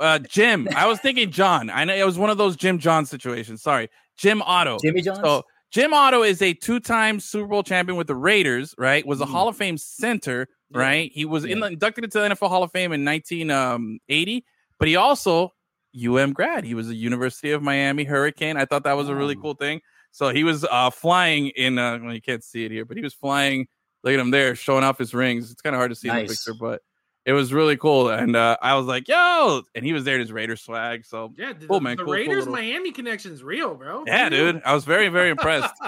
Uh, 0.00 0.18
Jim. 0.20 0.68
I 0.76 0.86
was 0.86 1.00
thinking 1.00 1.30
John. 1.30 1.70
I 1.70 1.84
know 1.84 1.94
it 1.94 2.04
was 2.04 2.18
one 2.18 2.30
of 2.30 2.38
those 2.38 2.56
Jim 2.56 2.78
John 2.78 3.06
situations. 3.06 3.62
Sorry, 3.62 3.88
Jim 4.16 4.42
Otto. 4.42 4.78
Jimmy 4.82 5.02
John's. 5.02 5.20
So 5.20 5.42
Jim 5.70 5.92
Otto 5.92 6.22
is 6.22 6.40
a 6.42 6.52
two-time 6.54 7.20
Super 7.20 7.48
Bowl 7.48 7.62
champion 7.62 7.96
with 7.96 8.06
the 8.06 8.14
Raiders. 8.14 8.74
Right, 8.78 9.06
was 9.06 9.20
a 9.20 9.26
Mm. 9.26 9.30
Hall 9.30 9.48
of 9.48 9.56
Fame 9.56 9.78
center. 9.78 10.48
Yeah. 10.70 10.80
Right, 10.80 11.10
he 11.12 11.24
was 11.24 11.44
in 11.44 11.60
the, 11.60 11.68
inducted 11.68 12.04
into 12.04 12.18
the 12.18 12.28
NFL 12.30 12.48
Hall 12.48 12.62
of 12.62 12.72
Fame 12.72 12.92
in 12.92 13.04
1980. 13.04 14.44
But 14.78 14.88
he 14.88 14.96
also 14.96 15.52
UM 15.96 16.32
grad. 16.32 16.64
He 16.64 16.74
was 16.74 16.90
a 16.90 16.94
University 16.94 17.52
of 17.52 17.62
Miami 17.62 18.04
Hurricane. 18.04 18.56
I 18.56 18.64
thought 18.64 18.84
that 18.84 18.96
was 18.96 19.08
a 19.08 19.14
really 19.14 19.36
cool 19.36 19.54
thing. 19.54 19.80
So 20.12 20.30
he 20.30 20.44
was 20.44 20.64
uh, 20.64 20.90
flying 20.90 21.48
in. 21.48 21.78
Uh, 21.78 21.98
well, 22.02 22.14
you 22.14 22.20
can't 22.20 22.42
see 22.44 22.64
it 22.64 22.70
here, 22.70 22.84
but 22.84 22.96
he 22.96 23.02
was 23.02 23.14
flying. 23.14 23.66
Look 24.02 24.14
at 24.14 24.20
him 24.20 24.30
there, 24.30 24.54
showing 24.54 24.84
off 24.84 24.98
his 24.98 25.14
rings. 25.14 25.50
It's 25.50 25.60
kind 25.62 25.74
of 25.74 25.78
hard 25.78 25.90
to 25.90 25.94
see 25.94 26.08
in 26.08 26.16
the 26.16 26.24
picture, 26.26 26.54
but 26.58 26.80
it 27.26 27.32
was 27.32 27.52
really 27.52 27.76
cool. 27.76 28.08
And 28.08 28.34
uh, 28.36 28.56
I 28.62 28.74
was 28.76 28.86
like, 28.86 29.06
"Yo!" 29.08 29.62
And 29.74 29.84
he 29.84 29.92
was 29.92 30.04
there 30.04 30.14
in 30.14 30.20
his 30.22 30.32
Raider 30.32 30.56
swag. 30.56 31.04
So 31.04 31.34
Yeah, 31.36 31.52
the, 31.52 31.66
Cool, 31.66 31.80
man. 31.80 31.96
the 31.96 32.04
Cool, 32.04 32.06
cool 32.06 32.14
Raiders 32.14 32.36
little- 32.46 32.52
Miami 32.54 32.92
connection's 32.92 33.42
real, 33.42 33.74
bro. 33.74 34.04
yeah, 34.06 34.28
dude, 34.30 34.62
I 34.64 34.72
was 34.74 34.84
very, 34.84 35.08
very 35.08 35.30
impressed. 35.30 35.74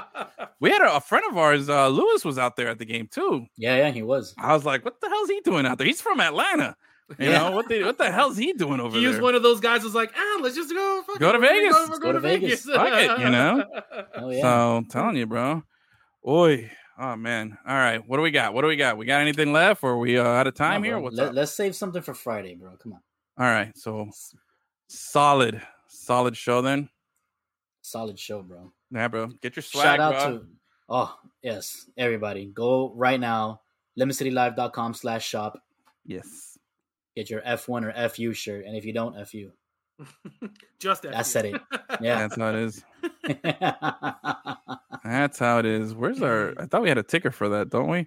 We 0.61 0.71
had 0.71 0.83
a, 0.83 0.97
a 0.97 1.01
friend 1.01 1.25
of 1.31 1.39
ours, 1.39 1.69
uh, 1.69 1.87
Lewis, 1.87 2.25
was 2.25 2.37
out 2.37 2.57
there 2.57 2.67
at 2.69 2.81
the 2.81 2.85
game 2.85 3.07
too. 3.09 3.47
yeah, 3.57 3.77
yeah, 3.77 3.91
he 3.93 4.03
was. 4.03 4.35
I 4.37 4.53
was 4.55 4.65
like, 4.65 4.85
"What 4.85 5.01
the 5.01 5.09
hell's 5.09 5.29
he 5.29 5.41
doing 5.43 5.65
out 5.67 5.79
there? 5.79 5.87
He's 5.87 6.01
from 6.01 6.19
Atlanta. 6.19 6.75
You 7.17 7.31
Yeah. 7.31 7.39
know 7.39 7.53
what? 7.53 7.69
The, 7.69 7.85
what 7.85 7.97
the 7.97 8.11
hell's 8.11 8.37
he 8.37 8.53
doing 8.55 8.81
over 8.81 8.91
there? 8.91 9.01
he 9.01 9.07
was 9.07 9.21
one 9.21 9.37
of 9.37 9.45
those 9.45 9.61
guys 9.61 9.83
who's 9.83 9.95
like, 9.95 10.13
ah, 10.19 10.41
let's 10.43 10.57
just 10.57 10.71
go. 10.75 11.03
fuck 11.07 11.21
Go 11.21 11.31
to 11.31 11.39
Vegas. 11.39 11.73
Go, 11.73 11.83
we're 11.85 11.87
Let's 11.87 11.99
going 12.01 12.13
go 12.17 12.21
to 12.21 12.29
to 12.29 12.41
Vegas. 12.41 12.65
Vegas. 12.67 12.77
Fuck 12.77 13.19
it, 13.19 13.21
you 13.25 13.31
know? 13.31 13.65
Oh 14.17 14.31
yeah. 14.31 14.43
So 14.43 14.77
I'm 14.79 14.85
telling 14.87 15.17
you, 15.17 15.27
bro. 15.27 15.63
Oi. 16.27 16.71
Oh 16.99 17.15
man. 17.15 17.57
All 17.67 17.77
right. 17.77 18.07
What 18.07 18.17
do 18.17 18.23
we 18.23 18.31
got? 18.33 18.55
What 18.55 18.63
do 18.63 18.69
we 18.69 18.77
got? 18.77 18.97
We 18.97 19.07
got 19.07 19.21
anything 19.21 19.53
left? 19.53 19.85
Or 19.85 19.93
are 19.93 19.99
we 19.99 20.19
uh, 20.19 20.25
out 20.25 20.47
of 20.49 20.55
time 20.55 20.79
on, 20.79 20.85
here? 20.85 20.99
What's 20.99 21.17
Let, 21.17 21.29
up? 21.29 21.35
Let's 21.35 21.53
save 21.53 21.77
something 21.77 22.03
for 22.03 22.13
Friday, 22.15 22.55
bro. 22.57 22.77
Come 22.77 22.95
on. 22.95 23.01
All 23.39 23.47
right. 23.47 23.77
So 23.79 24.11
solid, 24.89 25.63
solid 25.87 26.37
show 26.37 26.61
then. 26.61 26.89
Solid 27.83 28.19
show, 28.19 28.43
bro. 28.43 28.73
Yeah, 28.91 29.09
bro. 29.09 29.29
Get 29.41 29.55
your 29.55 29.63
swag, 29.63 29.85
Shout 29.85 30.01
out 30.01 30.13
bro. 30.13 30.39
to 30.39 30.47
oh 30.89 31.19
yes, 31.43 31.89
everybody. 31.97 32.47
Go 32.47 32.93
right 32.97 33.21
now, 33.21 33.61
lemoncitylive.com 33.99 34.95
slash 34.95 35.27
shop. 35.27 35.63
yes. 36.05 36.59
Get 37.17 37.31
your 37.31 37.41
F1 37.41 37.83
or 37.83 38.09
FU 38.11 38.33
shirt. 38.33 38.65
And 38.65 38.77
if 38.77 38.85
you 38.85 38.93
don't, 38.93 39.17
FU. 39.27 39.51
just 40.79 41.03
that. 41.03 41.17
I 41.17 41.23
said 41.23 41.47
it. 41.47 41.61
Yeah. 42.01 42.27
That's 42.29 42.37
how 42.37 42.49
it 42.51 42.55
is. 42.57 42.85
That's 45.05 45.39
how 45.39 45.59
it 45.59 45.67
is. 45.67 45.95
Where's 45.95 46.23
our? 46.23 46.55
I 46.59 46.67
thought 46.67 46.83
we 46.83 46.89
had 46.89 46.99
a 46.99 47.03
ticker 47.03 47.31
for 47.31 47.49
that, 47.51 47.71
don't 47.71 47.89
we? 47.89 48.07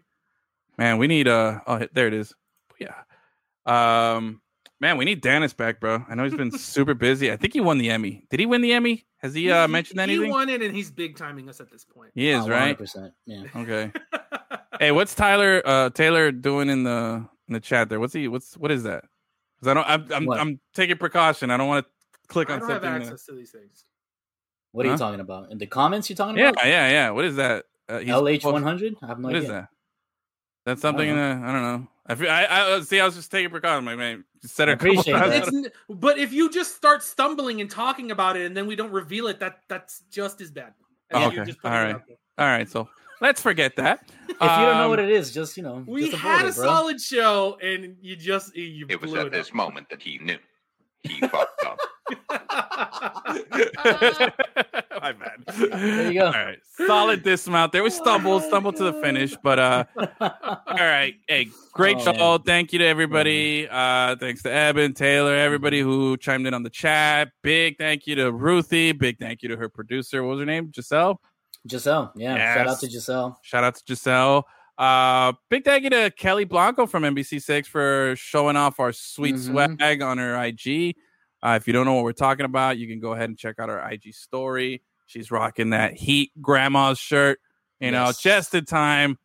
Man, 0.77 0.97
we 0.97 1.07
need 1.07 1.27
uh 1.27 1.59
Oh, 1.67 1.85
there 1.93 2.07
it 2.07 2.13
is. 2.13 2.33
Yeah. 2.79 2.95
Um. 3.65 4.41
Man, 4.79 4.97
we 4.97 5.05
need 5.05 5.21
Dennis 5.21 5.53
back, 5.53 5.79
bro. 5.79 6.03
I 6.09 6.15
know 6.15 6.23
he's 6.23 6.33
been 6.33 6.51
super 6.57 6.95
busy. 6.95 7.31
I 7.31 7.37
think 7.37 7.53
he 7.53 7.61
won 7.61 7.77
the 7.77 7.89
Emmy. 7.91 8.25
Did 8.31 8.39
he 8.39 8.47
win 8.47 8.61
the 8.61 8.73
Emmy? 8.73 9.05
Has 9.17 9.33
he 9.35 9.51
uh 9.51 9.67
mentioned 9.67 9.99
anything? 9.99 10.25
He 10.25 10.31
won 10.31 10.49
it, 10.49 10.61
and 10.61 10.75
he's 10.75 10.89
big 10.89 11.17
timing 11.17 11.49
us 11.49 11.59
at 11.61 11.69
this 11.69 11.85
point. 11.85 12.11
He 12.15 12.29
is 12.29 12.45
Oh, 12.45 12.49
right. 12.49 12.77
100%. 12.77 13.11
Yeah. 13.27 13.43
Okay. 13.55 13.91
Hey, 14.79 14.91
what's 14.91 15.13
Tyler 15.13 15.61
uh 15.63 15.89
Taylor 15.91 16.31
doing 16.31 16.69
in 16.69 16.83
the 16.83 17.27
in 17.47 17.53
the 17.53 17.59
chat 17.59 17.89
there? 17.89 17.99
What's 17.99 18.13
he? 18.13 18.27
What's 18.27 18.57
what 18.57 18.71
is 18.71 18.83
that? 18.83 19.03
Because 19.61 19.71
I 19.71 19.73
don't. 19.73 20.11
I'm 20.11 20.31
I'm, 20.31 20.39
I'm 20.39 20.59
taking 20.73 20.97
precaution. 20.97 21.51
I 21.51 21.57
don't 21.57 21.67
want 21.67 21.85
to 21.85 22.27
click 22.27 22.49
on. 22.49 22.53
I 22.53 22.55
on 22.55 22.59
don't 22.61 22.69
have 22.71 22.83
something. 22.83 23.01
access 23.03 23.25
to 23.27 23.33
these 23.33 23.51
things. 23.51 23.85
What 24.71 24.85
are 24.85 24.89
Huh? 24.89 24.93
you 24.93 24.97
talking 24.99 25.19
about? 25.19 25.51
In 25.51 25.57
the 25.57 25.67
comments, 25.67 26.09
You're 26.09 26.15
talking 26.17 26.37
Yeah, 26.37 26.49
about? 26.49 26.65
yeah, 26.65 26.87
yeah. 26.87 26.91
yeah. 26.91 27.09
What 27.11 27.25
is 27.25 27.35
that? 27.35 27.65
Uh, 27.89 27.99
he's- 27.99 28.15
LH100? 28.15 28.95
I 29.01 29.07
have 29.07 29.19
no 29.19 29.27
What 29.27 29.35
idea. 29.35 29.41
is 29.41 29.47
that? 29.49 29.67
That's 30.65 30.81
something. 30.81 31.09
I 31.09 31.13
I 31.13 31.15
don't 31.15 31.41
don't 31.41 31.41
know. 31.41 31.47
I, 31.47 31.51
don't 31.51 31.61
know. 31.81 31.87
I, 32.07 32.15
feel, 32.15 32.29
I, 32.29 32.75
I 32.77 32.81
see. 32.81 32.99
I 32.99 33.05
was 33.05 33.15
just 33.15 33.31
taking 33.31 33.49
precaution. 33.49 33.83
My 33.83 33.95
man, 33.95 34.23
just 34.41 34.55
said 34.55 34.69
I 34.69 34.73
a 34.73 34.75
appreciate 34.77 35.13
times. 35.13 35.45
that. 35.51 35.73
But 35.89 36.17
if 36.19 36.31
you 36.31 36.49
just 36.49 36.75
start 36.75 37.03
stumbling 37.03 37.61
and 37.61 37.69
talking 37.69 38.11
about 38.11 38.37
it 38.37 38.45
and 38.45 38.55
then 38.55 38.65
we 38.67 38.75
don't 38.75 38.91
reveal 38.91 39.27
it, 39.27 39.39
that 39.39 39.59
that's 39.67 40.03
just 40.09 40.39
as 40.39 40.51
bad. 40.51 40.73
as 41.09 41.17
Oh, 41.17 41.19
you 41.31 41.41
okay. 41.41 41.45
just 41.45 41.61
putting 41.61 41.75
All 41.77 41.83
it 41.83 41.85
right. 41.87 41.95
out 41.95 42.07
there. 42.07 42.17
All 42.37 42.45
right, 42.45 42.69
so 42.69 42.87
let's 43.21 43.41
forget 43.41 43.75
that. 43.77 44.01
If 44.27 44.29
you 44.29 44.35
don't 44.39 44.77
know 44.77 44.83
Um, 44.85 44.89
what 44.89 44.99
it 44.99 45.09
is, 45.09 45.31
just 45.33 45.55
you 45.57 45.63
know, 45.63 45.83
We 45.87 46.01
just 46.09 46.13
avoid 46.15 46.27
had 46.31 46.41
a 46.47 46.53
bro. 46.53 46.65
solid 46.65 46.99
show 47.01 47.57
and 47.61 47.95
you 48.01 48.15
just 48.15 48.55
you 48.55 48.85
It 48.89 49.01
was 49.01 49.13
at 49.13 49.27
it 49.27 49.31
this 49.31 49.49
up. 49.49 49.55
moment 49.55 49.87
that 49.89 50.01
he 50.01 50.17
knew. 50.19 50.37
He 51.03 51.19
fucked 51.27 51.65
up. 51.65 51.79
My 55.01 55.13
bad. 55.13 55.43
There 55.71 56.11
you 56.11 56.19
go. 56.19 56.25
All 56.27 56.31
right, 56.31 56.59
solid 56.85 57.23
dismount 57.23 57.71
there. 57.71 57.83
We 57.83 57.89
stumbled, 57.89 58.43
stumbled 58.43 58.75
to 58.77 58.83
the 58.83 58.93
finish, 59.01 59.35
but 59.41 59.57
uh, 59.59 59.83
all 60.19 60.61
right. 60.77 61.15
Hey, 61.27 61.49
great 61.73 61.97
Oh, 61.97 62.03
show. 62.03 62.11
man. 62.13 62.39
Thank 62.45 62.73
you 62.73 62.79
to 62.79 62.85
everybody. 62.85 63.67
Uh, 63.69 64.15
thanks 64.17 64.43
to 64.43 64.51
Eben, 64.51 64.93
Taylor, 64.93 65.35
everybody 65.35 65.79
who 65.81 66.17
chimed 66.17 66.45
in 66.45 66.53
on 66.53 66.61
the 66.63 66.69
chat. 66.69 67.29
Big 67.41 67.77
thank 67.77 68.05
you 68.07 68.15
to 68.15 68.31
Ruthie. 68.31 68.91
Big 68.91 69.17
thank 69.17 69.41
you 69.41 69.49
to 69.49 69.57
her 69.57 69.69
producer. 69.69 70.21
What 70.23 70.31
was 70.31 70.39
her 70.41 70.45
name? 70.45 70.71
Giselle. 70.73 71.19
Giselle, 71.69 72.11
yeah. 72.15 72.55
Shout 72.55 72.67
out 72.67 72.79
to 72.79 72.85
Yes. 72.87 72.93
Giselle. 72.93 73.39
Shout 73.43 73.63
out 73.63 73.75
to 73.75 73.83
Giselle. 73.87 74.47
Uh, 74.77 75.33
big 75.49 75.63
thank 75.63 75.83
you 75.83 75.89
to 75.91 76.11
Kelly 76.17 76.43
Blanco 76.45 76.85
from 76.87 77.03
NBC6 77.03 77.67
for 77.67 78.15
showing 78.15 78.55
off 78.55 78.79
our 78.79 78.91
sweet 78.91 79.35
Mhm. 79.35 79.75
swag 79.77 80.01
on 80.01 80.17
her 80.17 80.35
IG. 80.35 80.95
Uh, 81.43 81.55
if 81.59 81.67
you 81.67 81.73
don't 81.73 81.85
know 81.85 81.93
what 81.93 82.03
we're 82.03 82.13
talking 82.13 82.45
about, 82.45 82.77
you 82.77 82.87
can 82.87 82.99
go 82.99 83.13
ahead 83.13 83.29
and 83.29 83.37
check 83.37 83.59
out 83.59 83.69
our 83.69 83.79
IG 83.91 84.11
story. 84.13 84.81
She's 85.05 85.29
rocking 85.29 85.71
that 85.71 85.93
Heat 85.93 86.31
Grandma's 86.41 86.97
shirt, 86.97 87.39
you 87.79 87.91
know, 87.91 88.05
Yes. 88.05 88.21
just 88.21 88.55
in 88.55 88.65
time 88.65 89.17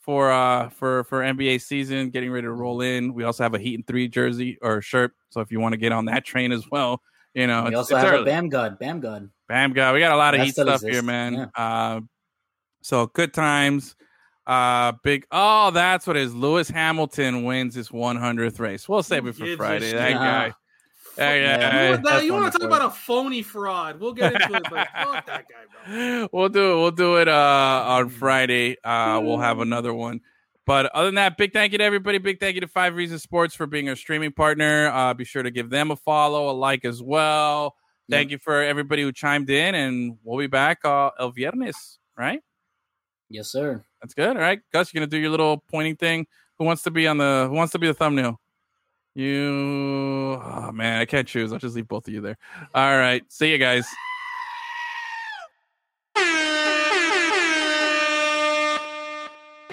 for 0.00 0.30
uh 0.32 0.68
for 0.70 1.04
for 1.04 1.22
NBA 1.22 1.58
season, 1.58 2.10
getting 2.10 2.30
ready 2.30 2.46
to 2.46 2.52
roll 2.52 2.80
in. 2.80 3.12
We 3.14 3.24
also 3.24 3.42
have 3.42 3.54
a 3.54 3.58
Heat 3.58 3.74
and 3.74 3.86
Three 3.86 4.08
jersey 4.08 4.56
or 4.62 4.80
shirt, 4.80 5.12
so 5.30 5.40
if 5.40 5.50
you 5.52 5.60
want 5.60 5.74
to 5.74 5.76
get 5.78 5.92
on 5.92 6.06
that 6.06 6.24
train 6.24 6.52
as 6.52 6.64
well, 6.70 7.02
you 7.34 7.46
know, 7.46 7.64
we 7.68 7.74
also 7.74 7.96
have 7.96 8.06
early. 8.12 8.22
a 8.22 8.24
Bam 8.24 8.48
God. 8.48 8.78
Bam 8.78 9.00
God. 9.00 9.30
Bam 9.52 9.74
God. 9.74 9.92
We 9.92 10.00
got 10.00 10.12
a 10.12 10.16
lot 10.16 10.32
of 10.32 10.38
That 10.40 10.46
heat 10.46 10.52
still 10.52 10.64
stuff 10.64 10.80
here, 10.80 10.88
exists, 11.00 11.04
man. 11.06 11.50
Uh, 11.54 12.00
so 12.80 13.04
good 13.08 13.34
times. 13.34 13.94
Uh, 14.46 14.92
big. 15.04 15.26
Oh, 15.30 15.70
that's 15.72 16.06
what 16.06 16.16
it 16.16 16.22
is. 16.22 16.34
Lewis 16.34 16.70
Hamilton 16.70 17.44
wins 17.44 17.74
his 17.74 17.90
100th 17.90 18.58
race. 18.60 18.88
We'll 18.88 19.02
save 19.02 19.26
it 19.26 19.34
for 19.34 19.44
gives 19.44 19.58
Friday. 19.58 19.92
That 19.92 20.12
guy. 20.14 20.48
Nah. 20.48 20.54
That 21.16 21.34
Yeah. 21.34 21.58
guy. 21.58 21.84
You 21.84 21.90
want, 21.90 22.04
that- 22.04 22.24
you 22.24 22.32
want 22.32 22.50
to 22.54 22.58
talk 22.58 22.66
about 22.66 22.82
a 22.86 22.90
phony 22.94 23.42
fraud? 23.42 24.00
We'll 24.00 24.14
get 24.14 24.32
into 24.32 24.54
it, 24.54 24.62
but 24.70 24.88
fuck 24.88 25.26
that 25.26 25.44
guy, 25.46 25.86
bro. 25.86 26.28
We'll 26.32 26.48
do 26.48 26.72
it. 26.72 26.76
We'll 26.80 26.90
do 26.90 27.16
it 27.18 27.28
uh, 27.28 27.84
on 27.88 28.08
Friday. 28.08 28.78
Uh, 28.82 29.20
we'll 29.22 29.36
have 29.36 29.58
another 29.60 29.92
one. 29.92 30.22
But 30.64 30.86
other 30.94 31.08
than 31.08 31.16
that, 31.16 31.36
big 31.36 31.52
thank 31.52 31.72
you 31.72 31.78
to 31.78 31.84
everybody. 31.84 32.16
Big 32.16 32.40
thank 32.40 32.54
you 32.54 32.62
to 32.62 32.68
Five 32.68 32.94
Reasons 32.96 33.22
Sports 33.22 33.54
for 33.54 33.66
being 33.66 33.90
our 33.90 33.96
streaming 33.96 34.32
partner. 34.32 34.88
Uh, 34.88 35.12
be 35.12 35.24
sure 35.24 35.42
to 35.42 35.50
give 35.50 35.68
them 35.68 35.90
a 35.90 35.96
follow, 35.96 36.48
a 36.48 36.52
like 36.52 36.86
as 36.86 37.02
well. 37.02 37.76
Thank 38.12 38.30
you 38.30 38.38
for 38.38 38.62
everybody 38.62 39.02
who 39.02 39.10
chimed 39.10 39.48
in, 39.48 39.74
and 39.74 40.18
we'll 40.22 40.38
be 40.38 40.46
back 40.46 40.84
uh, 40.84 41.10
el 41.18 41.32
viernes. 41.32 41.98
Right? 42.16 42.40
Yes, 43.30 43.50
sir. 43.50 43.82
That's 44.02 44.12
good. 44.12 44.36
All 44.36 44.42
right, 44.42 44.60
Gus, 44.72 44.92
you're 44.92 45.00
gonna 45.00 45.08
do 45.10 45.16
your 45.16 45.30
little 45.30 45.64
pointing 45.70 45.96
thing. 45.96 46.26
Who 46.58 46.66
wants 46.66 46.82
to 46.82 46.90
be 46.90 47.06
on 47.06 47.16
the? 47.16 47.46
Who 47.48 47.54
wants 47.54 47.72
to 47.72 47.78
be 47.78 47.86
the 47.86 47.94
thumbnail? 47.94 48.38
You. 49.14 50.38
Oh 50.44 50.70
man, 50.72 51.00
I 51.00 51.06
can't 51.06 51.26
choose. 51.26 51.52
I'll 51.52 51.58
just 51.58 51.74
leave 51.74 51.88
both 51.88 52.06
of 52.06 52.12
you 52.12 52.20
there. 52.20 52.36
All 52.74 52.98
right. 52.98 53.24
See 53.32 53.50
you 53.50 53.58
guys. 53.58 53.86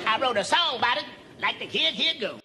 I 0.06 0.18
wrote 0.22 0.38
a 0.38 0.44
song 0.44 0.78
about 0.78 0.98
it, 0.98 1.06
like 1.42 1.60
the 1.60 1.68
kid 1.68 1.94
here 1.94 2.14
go. 2.20 2.40